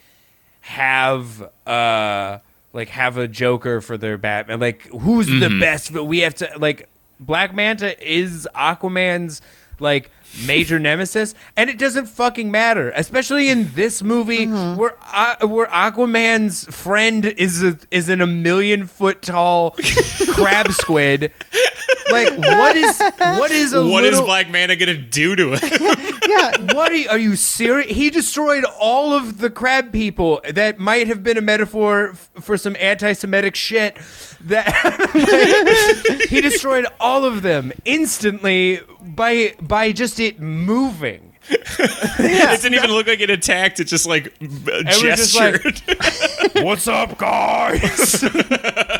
have 0.60 1.42
uh 1.66 2.38
like 2.74 2.88
have 2.90 3.16
a 3.16 3.26
Joker 3.26 3.80
for 3.80 3.96
their 3.96 4.18
Batman. 4.18 4.60
Like 4.60 4.82
who's 4.88 5.26
the 5.26 5.48
best? 5.60 5.92
But 5.92 6.04
we 6.04 6.18
have 6.20 6.34
to 6.36 6.50
like 6.58 6.88
Black 7.18 7.54
Manta 7.54 7.96
is 8.06 8.46
Aquaman's 8.54 9.40
like 9.80 10.10
major 10.46 10.78
nemesis, 10.78 11.34
and 11.56 11.70
it 11.70 11.78
doesn't 11.78 12.06
fucking 12.06 12.50
matter, 12.50 12.90
especially 12.96 13.48
in 13.48 13.72
this 13.74 14.02
movie 14.02 14.46
where 14.46 14.96
uh, 15.12 15.46
where 15.46 15.66
Aquaman's 15.66 16.64
friend 16.74 17.24
is 17.24 17.62
a, 17.62 17.78
is 17.90 18.08
in 18.08 18.20
a 18.20 18.26
million 18.26 18.86
foot 18.86 19.22
tall 19.22 19.70
crab 20.32 20.70
squid. 20.72 21.32
Like 22.10 22.36
what 22.38 22.76
is 22.76 22.98
what 23.18 23.50
is 23.50 23.72
a 23.72 23.84
What 23.84 24.04
is 24.04 24.12
little, 24.12 24.26
Black 24.26 24.50
Manta 24.50 24.76
gonna 24.76 24.94
do 24.96 25.34
to 25.36 25.54
it? 25.54 25.62
yeah, 26.28 26.74
what 26.74 26.92
are 26.92 26.96
you, 26.96 27.08
are 27.08 27.18
you 27.18 27.36
serious? 27.36 27.90
He 27.94 28.10
destroyed 28.10 28.64
all 28.78 29.12
of 29.12 29.38
the 29.38 29.50
crab 29.50 29.92
people. 29.92 30.40
That 30.48 30.78
might 30.78 31.06
have 31.08 31.22
been 31.22 31.36
a 31.38 31.42
metaphor 31.42 32.10
f- 32.10 32.30
for 32.40 32.56
some 32.56 32.76
anti-Semitic 32.78 33.54
shit. 33.54 33.96
That 34.42 34.66
like, 35.14 36.22
he 36.28 36.40
destroyed 36.40 36.86
all 37.00 37.24
of 37.24 37.42
them 37.42 37.72
instantly 37.84 38.80
by 39.00 39.54
by 39.60 39.92
just 39.92 40.20
it 40.20 40.40
moving. 40.40 41.33
It 41.48 42.62
didn't 42.62 42.74
even 42.74 42.90
look 42.90 43.06
like 43.06 43.20
it 43.20 43.30
attacked. 43.30 43.80
It 43.80 43.84
just 43.84 44.06
like 44.06 44.32
was 44.40 45.00
just 45.02 45.34
like- 45.34 45.62
gestured. 45.62 45.82
What's 46.64 46.86
up, 46.86 47.18
guys? 47.18 48.22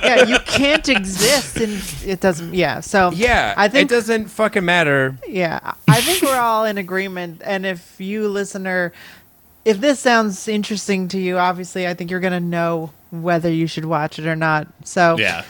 yeah, 0.03 0.25
you 0.25 0.39
can't 0.41 0.89
exist, 0.89 1.57
and 1.57 1.81
it 2.09 2.21
doesn't. 2.21 2.53
Yeah, 2.55 2.81
so 2.81 3.11
yeah, 3.13 3.55
I 3.57 3.69
think 3.69 3.91
it 3.91 3.95
doesn't 3.95 4.27
fucking 4.27 4.65
matter. 4.65 5.17
Yeah, 5.29 5.73
I 5.89 6.01
think 6.01 6.23
we're 6.23 6.37
all 6.39 6.65
in 6.65 6.79
agreement. 6.79 7.43
And 7.45 7.65
if 7.65 8.01
you 8.01 8.29
listener, 8.29 8.93
if 9.65 9.79
this 9.81 10.01
sounds 10.01 10.49
interesting 10.49 11.07
to 11.09 11.19
you, 11.19 11.39
obviously, 11.39 11.87
I 11.87 11.95
think 11.95 12.11
you're 12.11 12.21
gonna 12.21 12.41
know 12.41 12.91
whether 13.11 13.51
you 13.51 13.67
should 13.69 13.85
watch 13.85 14.19
it 14.19 14.27
or 14.27 14.35
not. 14.37 14.67
So 14.85 15.17
yeah, 15.19 15.45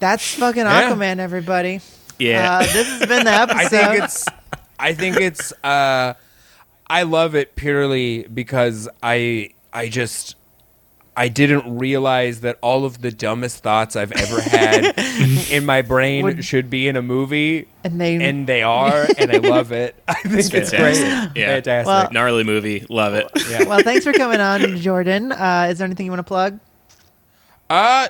that's 0.00 0.34
fucking 0.34 0.62
Yeah. 0.62 0.90
Aquaman, 0.92 1.18
everybody. 1.18 1.80
yeah. 2.18 2.58
Uh, 2.58 2.62
this 2.64 2.86
has 2.86 3.06
been 3.08 3.24
the 3.24 3.32
episode. 3.32 3.56
I 3.60 3.68
think 3.68 4.04
it's 4.04 4.26
I 4.78 4.94
think 4.94 5.16
it's 5.16 5.52
uh 5.64 6.14
I 6.88 7.02
love 7.02 7.34
it 7.34 7.56
purely 7.56 8.22
because 8.32 8.88
I 9.02 9.50
I 9.72 9.88
just 9.88 10.36
I 11.16 11.26
didn't 11.26 11.78
realize 11.78 12.42
that 12.42 12.58
all 12.62 12.84
of 12.84 13.00
the 13.02 13.10
dumbest 13.10 13.64
thoughts 13.64 13.96
I've 13.96 14.12
ever 14.12 14.40
had 14.40 14.94
in 15.50 15.66
my 15.66 15.82
brain 15.82 16.22
Would- 16.24 16.44
should 16.44 16.70
be 16.70 16.86
in 16.86 16.94
a 16.96 17.02
movie 17.02 17.66
and 17.82 18.00
they 18.00 18.14
and 18.16 18.46
they 18.46 18.62
are 18.62 19.06
and 19.18 19.32
I 19.32 19.38
love 19.38 19.72
it. 19.72 19.96
I 20.08 20.14
think 20.14 20.34
it's, 20.54 20.70
fantastic. 20.70 20.78
great. 21.34 21.42
Yeah. 21.42 21.46
Fantastic. 21.54 21.86
Well- 21.88 22.08
Gnarly 22.12 22.44
movie. 22.44 22.86
Love 22.88 23.14
it. 23.14 23.26
yeah. 23.50 23.64
well, 23.68 23.80
thanks 23.82 24.04
for 24.04 24.12
coming 24.12 24.40
on, 24.40 24.76
Jordan. 24.76 25.32
Uh, 25.32 25.66
is 25.70 25.78
there 25.78 25.86
anything 25.86 26.06
you 26.06 26.12
want 26.12 26.20
to 26.20 26.22
plug? 26.24 26.60
Uh 27.68 28.08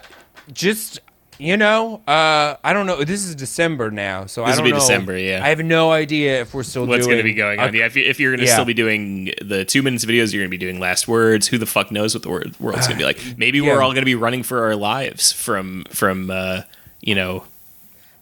just 0.53 1.01
you 1.39 1.56
know, 1.56 2.02
uh 2.06 2.56
I 2.65 2.73
don't 2.73 2.86
know. 2.86 3.02
This 3.05 3.24
is 3.24 3.35
December 3.35 3.90
now, 3.90 4.27
so 4.27 4.43
I 4.44 4.48
This 4.48 4.56
don't 4.56 4.65
will 4.65 4.70
be 4.70 4.74
know. 4.74 4.81
December, 4.81 5.16
yeah. 5.19 5.44
I 5.44 5.48
have 5.51 5.60
no 5.65 5.90
idea 5.93 6.40
if 6.40 6.52
we're 6.52 6.62
still 6.65 6.86
What's 6.86 7.06
going 7.06 7.19
to 7.19 7.23
be 7.23 7.35
going 7.35 7.59
on? 7.60 7.69
a- 7.74 7.78
yeah, 7.78 7.86
if, 7.86 7.97
you, 7.97 8.05
if 8.05 8.19
you're 8.20 8.32
going 8.32 8.40
to 8.40 8.47
yeah. 8.47 8.52
still 8.52 8.65
be 8.65 8.74
doing 8.74 9.32
the 9.40 9.65
two 9.65 9.82
minutes 9.82 10.05
videos, 10.05 10.32
you're 10.32 10.43
going 10.43 10.51
to 10.51 10.56
be 10.56 10.59
doing 10.59 10.81
last 10.81 11.06
words. 11.09 11.47
Who 11.48 11.59
the 11.59 11.66
fuck 11.66 11.90
knows 11.93 12.15
what 12.15 12.23
the 12.23 12.31
word, 12.31 12.55
world's 12.59 12.86
going 12.89 12.98
to 12.98 13.02
be 13.02 13.05
like? 13.05 13.20
Maybe 13.39 13.59
Yeah. 13.59 13.69
we're 13.74 13.82
all 13.82 13.90
going 13.93 14.02
to 14.02 14.06
be 14.06 14.15
running 14.16 14.43
for 14.43 14.65
our 14.65 14.74
lives 14.77 15.32
from 15.32 15.85
from 15.90 16.31
uh, 16.31 16.62
you 17.01 17.15
know 17.15 17.44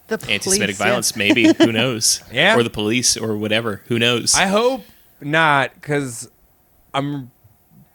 The 0.08 0.18
police, 0.18 0.30
anti-Semitic 0.32 0.78
yeah. 0.78 0.84
violence. 0.84 1.16
Maybe 1.16 1.52
who 1.58 1.72
knows? 1.72 2.22
Yeah. 2.32 2.56
or 2.56 2.62
the 2.62 2.70
police 2.70 3.16
or 3.16 3.36
whatever. 3.36 3.82
Who 3.88 3.98
knows? 3.98 4.34
I 4.34 4.46
hope 4.46 4.84
not, 5.20 5.72
because 5.74 6.28
I'm 6.92 7.30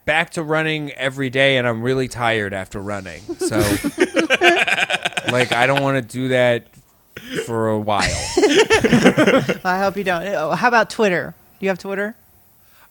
back 0.06 0.31
to 0.31 0.41
running 0.43 0.91
every 0.93 1.30
day, 1.30 1.57
and 1.57 1.68
I'm 1.68 1.84
really 1.84 2.07
tired 2.07 2.53
after 2.53 2.81
running. 2.81 3.22
So, 3.38 3.60
like, 5.32 5.52
I 5.52 5.68
don't 5.68 5.82
want 5.82 5.98
to 5.98 6.02
do 6.02 6.30
that 6.30 6.68
for 7.45 7.70
a 7.70 7.80
while. 7.80 8.02
I 9.64 9.80
hope 9.82 9.98
you 9.98 10.03
don't. 10.03 10.24
Oh, 10.28 10.52
How 10.52 10.68
about 10.68 10.90
Twitter? 10.90 11.34
Do 11.60 11.66
you 11.66 11.70
have 11.70 11.80
Twitter? 11.80 12.16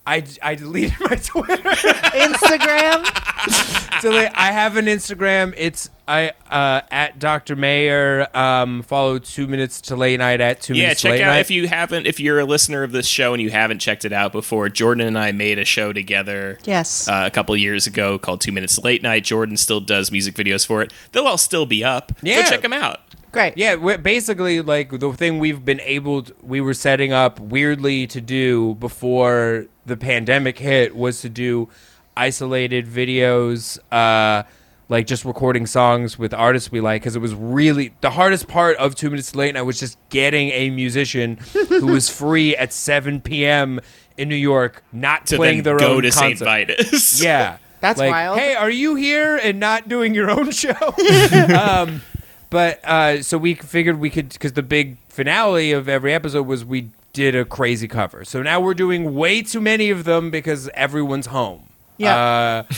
I, 0.07 0.25
I 0.43 0.55
deleted 0.55 0.99
my 1.01 1.17
Twitter. 1.17 1.71
Instagram? 1.71 3.05
so 4.01 4.11
like, 4.11 4.33
I 4.35 4.53
have 4.53 4.77
an 4.77 4.87
Instagram. 4.87 5.55
It's 5.57 5.91
I 6.11 6.33
uh, 6.51 6.83
at 6.91 7.19
Dr. 7.21 7.55
Mayer. 7.55 8.27
Um, 8.37 8.83
follow 8.83 9.19
two 9.19 9.47
minutes 9.47 9.81
to 9.83 9.97
late 9.97 10.19
night 10.19 10.41
at 10.41 10.61
two 10.61 10.75
yeah, 10.75 10.85
minutes 10.85 11.05
Yeah, 11.05 11.11
check 11.11 11.19
late 11.19 11.25
out 11.25 11.31
night. 11.35 11.41
if 11.41 11.51
you 11.53 11.69
haven't 11.69 12.07
if 12.07 12.19
you're 12.19 12.41
a 12.41 12.45
listener 12.45 12.83
of 12.83 12.91
this 12.91 13.07
show 13.07 13.33
and 13.33 13.41
you 13.41 13.51
haven't 13.51 13.79
checked 13.79 14.05
it 14.05 14.13
out 14.13 14.33
before. 14.33 14.69
Jordan 14.69 15.07
and 15.07 15.17
I 15.17 15.31
made 15.33 15.59
a 15.59 15.65
show 15.65 15.93
together. 15.93 16.59
yes. 16.65 17.07
Uh, 17.09 17.23
a 17.27 17.31
couple 17.31 17.57
years 17.57 17.87
ago 17.87 18.19
called 18.19 18.41
Two 18.41 18.51
Minutes 18.51 18.75
to 18.75 18.81
Late 18.81 19.03
Night. 19.03 19.23
Jordan 19.25 19.57
still 19.57 19.81
does 19.81 20.11
music 20.11 20.35
videos 20.35 20.67
for 20.67 20.83
it. 20.83 20.93
They'll 21.13 21.27
all 21.27 21.39
still 21.39 21.65
be 21.67 21.85
up. 21.85 22.13
Yeah. 22.23 22.43
Go 22.43 22.51
check 22.51 22.63
them 22.63 22.73
out. 22.73 23.01
Great. 23.31 23.57
Yeah, 23.57 23.77
we 23.77 23.97
basically 23.97 24.61
like 24.61 24.91
the 24.99 25.13
thing 25.13 25.39
we've 25.39 25.65
been 25.65 25.81
able 25.83 26.25
to, 26.25 26.35
we 26.43 26.61
were 26.61 26.75
setting 26.75 27.13
up 27.13 27.39
weirdly 27.39 28.09
to 28.09 28.21
do 28.21 28.75
before 28.75 29.67
the 29.87 29.97
pandemic 29.97 30.59
hit 30.59 30.97
was 30.97 31.21
to 31.21 31.29
do 31.29 31.69
isolated 32.17 32.87
videos 32.87 33.79
uh 33.93 34.43
like 34.91 35.07
just 35.07 35.25
recording 35.25 35.67
songs 35.67 36.19
with 36.19 36.35
artists 36.35 36.71
we 36.71 36.81
like 36.81 37.01
because 37.01 37.17
it 37.17 37.21
was 37.21 37.33
really 37.33 37.95
the 38.03 38.11
hardest 38.11 38.49
part 38.49 38.77
of 38.77 38.95
2 38.97 39.09
minutes 39.09 39.33
to 39.33 39.39
late 39.39 39.55
night 39.55 39.63
was 39.63 39.79
just 39.79 39.97
getting 40.11 40.51
a 40.51 40.69
musician 40.69 41.39
who 41.69 41.87
was 41.87 42.09
free 42.11 42.55
at 42.57 42.73
7 42.73 43.21
p.m. 43.21 43.81
in 44.19 44.29
New 44.29 44.35
York 44.35 44.83
not 44.93 45.27
To 45.29 45.37
playing 45.37 45.63
then 45.63 45.77
their 45.77 45.79
go 45.79 45.95
own 45.95 46.03
to 46.03 46.13
St. 46.13 46.39
Vitus. 46.39 47.23
Yeah. 47.31 47.59
That's 47.81 47.99
like, 47.99 48.11
wild. 48.11 48.39
Hey, 48.39 48.55
are 48.55 48.69
you 48.69 48.95
here 48.95 49.39
and 49.39 49.59
not 49.59 49.89
doing 49.89 50.13
your 50.13 50.31
own 50.31 50.51
show? 50.51 50.75
um, 51.59 52.03
but 52.51 52.85
uh, 52.85 53.23
so 53.23 53.39
we 53.39 53.55
figured 53.55 53.99
we 53.99 54.11
could 54.11 54.29
because 54.29 54.53
the 54.53 54.63
big 54.63 54.99
finale 55.09 55.73
of 55.73 55.89
every 55.89 56.13
episode 56.13 56.47
was 56.47 56.63
we 56.63 56.91
did 57.15 57.35
a 57.35 57.47
crazy 57.47 57.89
cover. 57.89 58.23
So 58.25 58.43
now 58.43 58.61
we're 58.61 58.75
doing 58.75 59.15
way 59.15 59.41
too 59.41 59.63
many 59.63 59.89
of 59.89 60.05
them 60.05 60.31
because 60.31 60.69
everyone's 60.75 61.27
home. 61.27 61.71
Yeah. 61.97 62.65
Uh, 62.69 62.75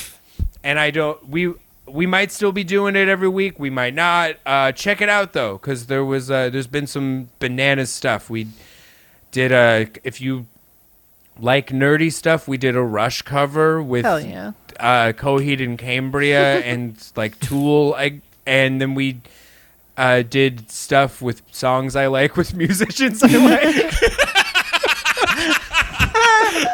and 0.63 0.79
I 0.79 0.93
don't. 0.93 1.29
We 1.29 1.55
we 1.87 2.07
might 2.07 2.31
still 2.33 2.53
be 2.53 2.65
doing 2.65 2.97
it 2.97 3.09
every 3.09 3.29
week. 3.29 3.59
We 3.59 3.71
might 3.71 3.95
not. 3.95 4.37
Uh, 4.47 4.73
check 4.73 5.01
it 5.01 5.09
out 5.09 5.33
though, 5.33 5.55
because 5.59 5.87
there 5.87 6.05
was 6.05 6.31
uh, 6.31 6.49
there's 6.51 6.67
been 6.67 6.87
some 6.87 7.29
bananas 7.39 7.91
stuff. 7.91 8.31
We 8.31 8.49
did 9.31 9.53
a 9.53 9.89
if 10.05 10.21
you 10.21 10.47
like 11.39 11.69
nerdy 11.69 12.13
stuff, 12.13 12.47
we 12.47 12.57
did 12.57 12.77
a 12.77 12.83
Rush 12.83 13.23
cover 13.23 13.83
with 13.83 14.05
Hell 14.05 14.21
yeah. 14.21 14.53
uh, 14.79 15.13
Coheed 15.13 15.63
and 15.63 15.79
Cambria 15.79 16.61
and 16.65 16.97
like 17.17 17.39
Tool, 17.41 17.95
I, 17.97 18.21
and 18.47 18.81
then 18.81 18.95
we 18.95 19.21
uh, 19.97 20.23
did 20.23 20.71
stuff 20.71 21.21
with 21.23 21.43
songs 21.51 21.97
I 21.97 22.07
like 22.07 22.37
with 22.37 22.55
musicians 22.57 23.23
I 23.23 23.29
like. 23.29 23.95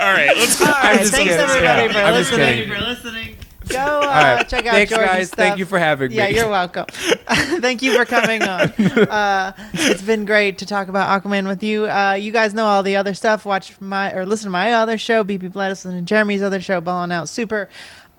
All 0.01 0.15
right, 0.15 0.37
let's 0.37 0.59
go. 0.59 0.67
All 0.67 0.73
right, 0.73 1.01
just 1.01 1.13
thanks 1.13 1.33
kidding. 1.35 1.41
everybody 1.51 1.83
Yeah, 1.85 1.93
for 1.93 1.99
I'm 1.99 2.15
just 2.15 2.31
listening. 2.33 2.55
kidding. 2.55 2.75
For 2.75 2.81
listening. 2.81 3.37
Go 3.69 4.01
uh, 4.01 4.07
right. 4.07 4.49
check 4.49 4.67
out 4.67 4.73
Thanks, 4.75 4.91
George's 4.91 5.09
guys. 5.09 5.27
stuff. 5.29 5.39
Thank 5.39 5.59
you 5.59 5.67
for 5.67 5.79
having 5.79 6.11
Yeah, 6.11 6.27
me. 6.29 6.35
Yeah, 6.35 6.41
you're 6.43 6.51
welcome. 6.51 6.87
Thank 6.91 7.83
you 7.83 7.97
for 7.97 8.05
coming 8.05 8.43
on. 8.43 8.73
Uh, 9.09 9.53
it's 9.73 10.03
been 10.03 10.25
great 10.25 10.59
to 10.59 10.67
talk 10.67 10.89
about 10.89 11.23
Aquaman 11.23 11.47
with 11.47 11.63
you. 11.63 11.87
Uh, 11.89 12.13
you 12.15 12.31
guys 12.33 12.53
know 12.55 12.67
all 12.67 12.83
the 12.83 12.97
other 12.97 13.15
stuff. 13.15 13.45
Watch 13.45 13.81
my 13.81 14.13
or 14.13 14.27
listen 14.27 14.47
to 14.47 14.51
my 14.51 14.73
other 14.73 14.99
show, 14.99 15.25
BP 15.25 15.53
Bledison 15.53 15.91
and 15.97 16.07
Jeremy's 16.07 16.43
other 16.43 16.61
show, 16.61 16.81
Ballin' 16.81 17.13
Out 17.13 17.29
Super. 17.29 17.69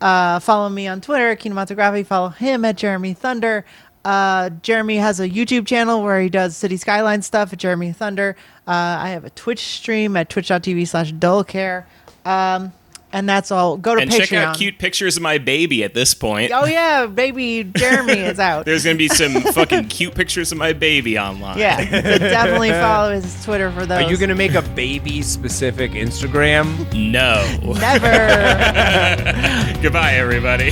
Uh, 0.01 0.39
follow 0.39 0.69
me 0.69 0.87
on 0.87 1.01
Twitter, 1.01 1.35
Kinematography. 1.35 2.05
Follow 2.05 2.29
him 2.29 2.63
at 2.65 2.77
Jeremy 2.77 3.13
Thunder. 3.13 3.65
Uh, 4.05 4.49
Jeremy 4.61 4.97
has 4.97 5.19
a 5.19 5.29
YouTube 5.29 5.67
channel 5.67 6.01
where 6.01 6.21
he 6.21 6.29
does 6.29 6.55
City 6.55 6.77
Skyline 6.77 7.21
stuff 7.21 7.51
at 7.51 7.59
Jeremy 7.59 7.91
Thunder. 7.91 8.35
Uh, 8.67 8.71
I 8.99 9.09
have 9.09 9.25
a 9.25 9.29
Twitch 9.31 9.59
stream 9.59 10.15
at 10.15 10.29
twitch.tv 10.29 10.87
slash 10.87 11.11
dullcare. 11.13 11.83
Um, 12.25 12.71
and 13.11 13.27
that's 13.27 13.51
all. 13.51 13.77
Go 13.77 13.95
to 13.95 14.01
And 14.01 14.11
Patreon. 14.11 14.17
check 14.25 14.33
out 14.33 14.57
cute 14.57 14.77
pictures 14.79 15.17
of 15.17 15.23
my 15.23 15.37
baby 15.37 15.83
at 15.83 15.93
this 15.93 16.13
point. 16.13 16.51
Oh 16.53 16.65
yeah, 16.65 17.05
baby 17.05 17.63
Jeremy 17.75 18.13
is 18.19 18.39
out. 18.39 18.65
There's 18.65 18.83
gonna 18.83 18.97
be 18.97 19.07
some 19.07 19.41
fucking 19.53 19.87
cute 19.87 20.15
pictures 20.15 20.51
of 20.51 20.57
my 20.57 20.73
baby 20.73 21.17
online. 21.17 21.57
yeah, 21.57 21.83
definitely 22.17 22.69
follow 22.71 23.13
his 23.13 23.43
Twitter 23.43 23.71
for 23.71 23.85
those. 23.85 24.03
Are 24.03 24.09
you 24.11 24.17
gonna 24.17 24.35
make 24.35 24.53
a 24.53 24.61
baby 24.61 25.21
specific 25.21 25.91
Instagram? 25.91 26.65
No. 26.93 27.45
Never. 27.79 29.81
Goodbye, 29.81 30.13
everybody. 30.15 30.71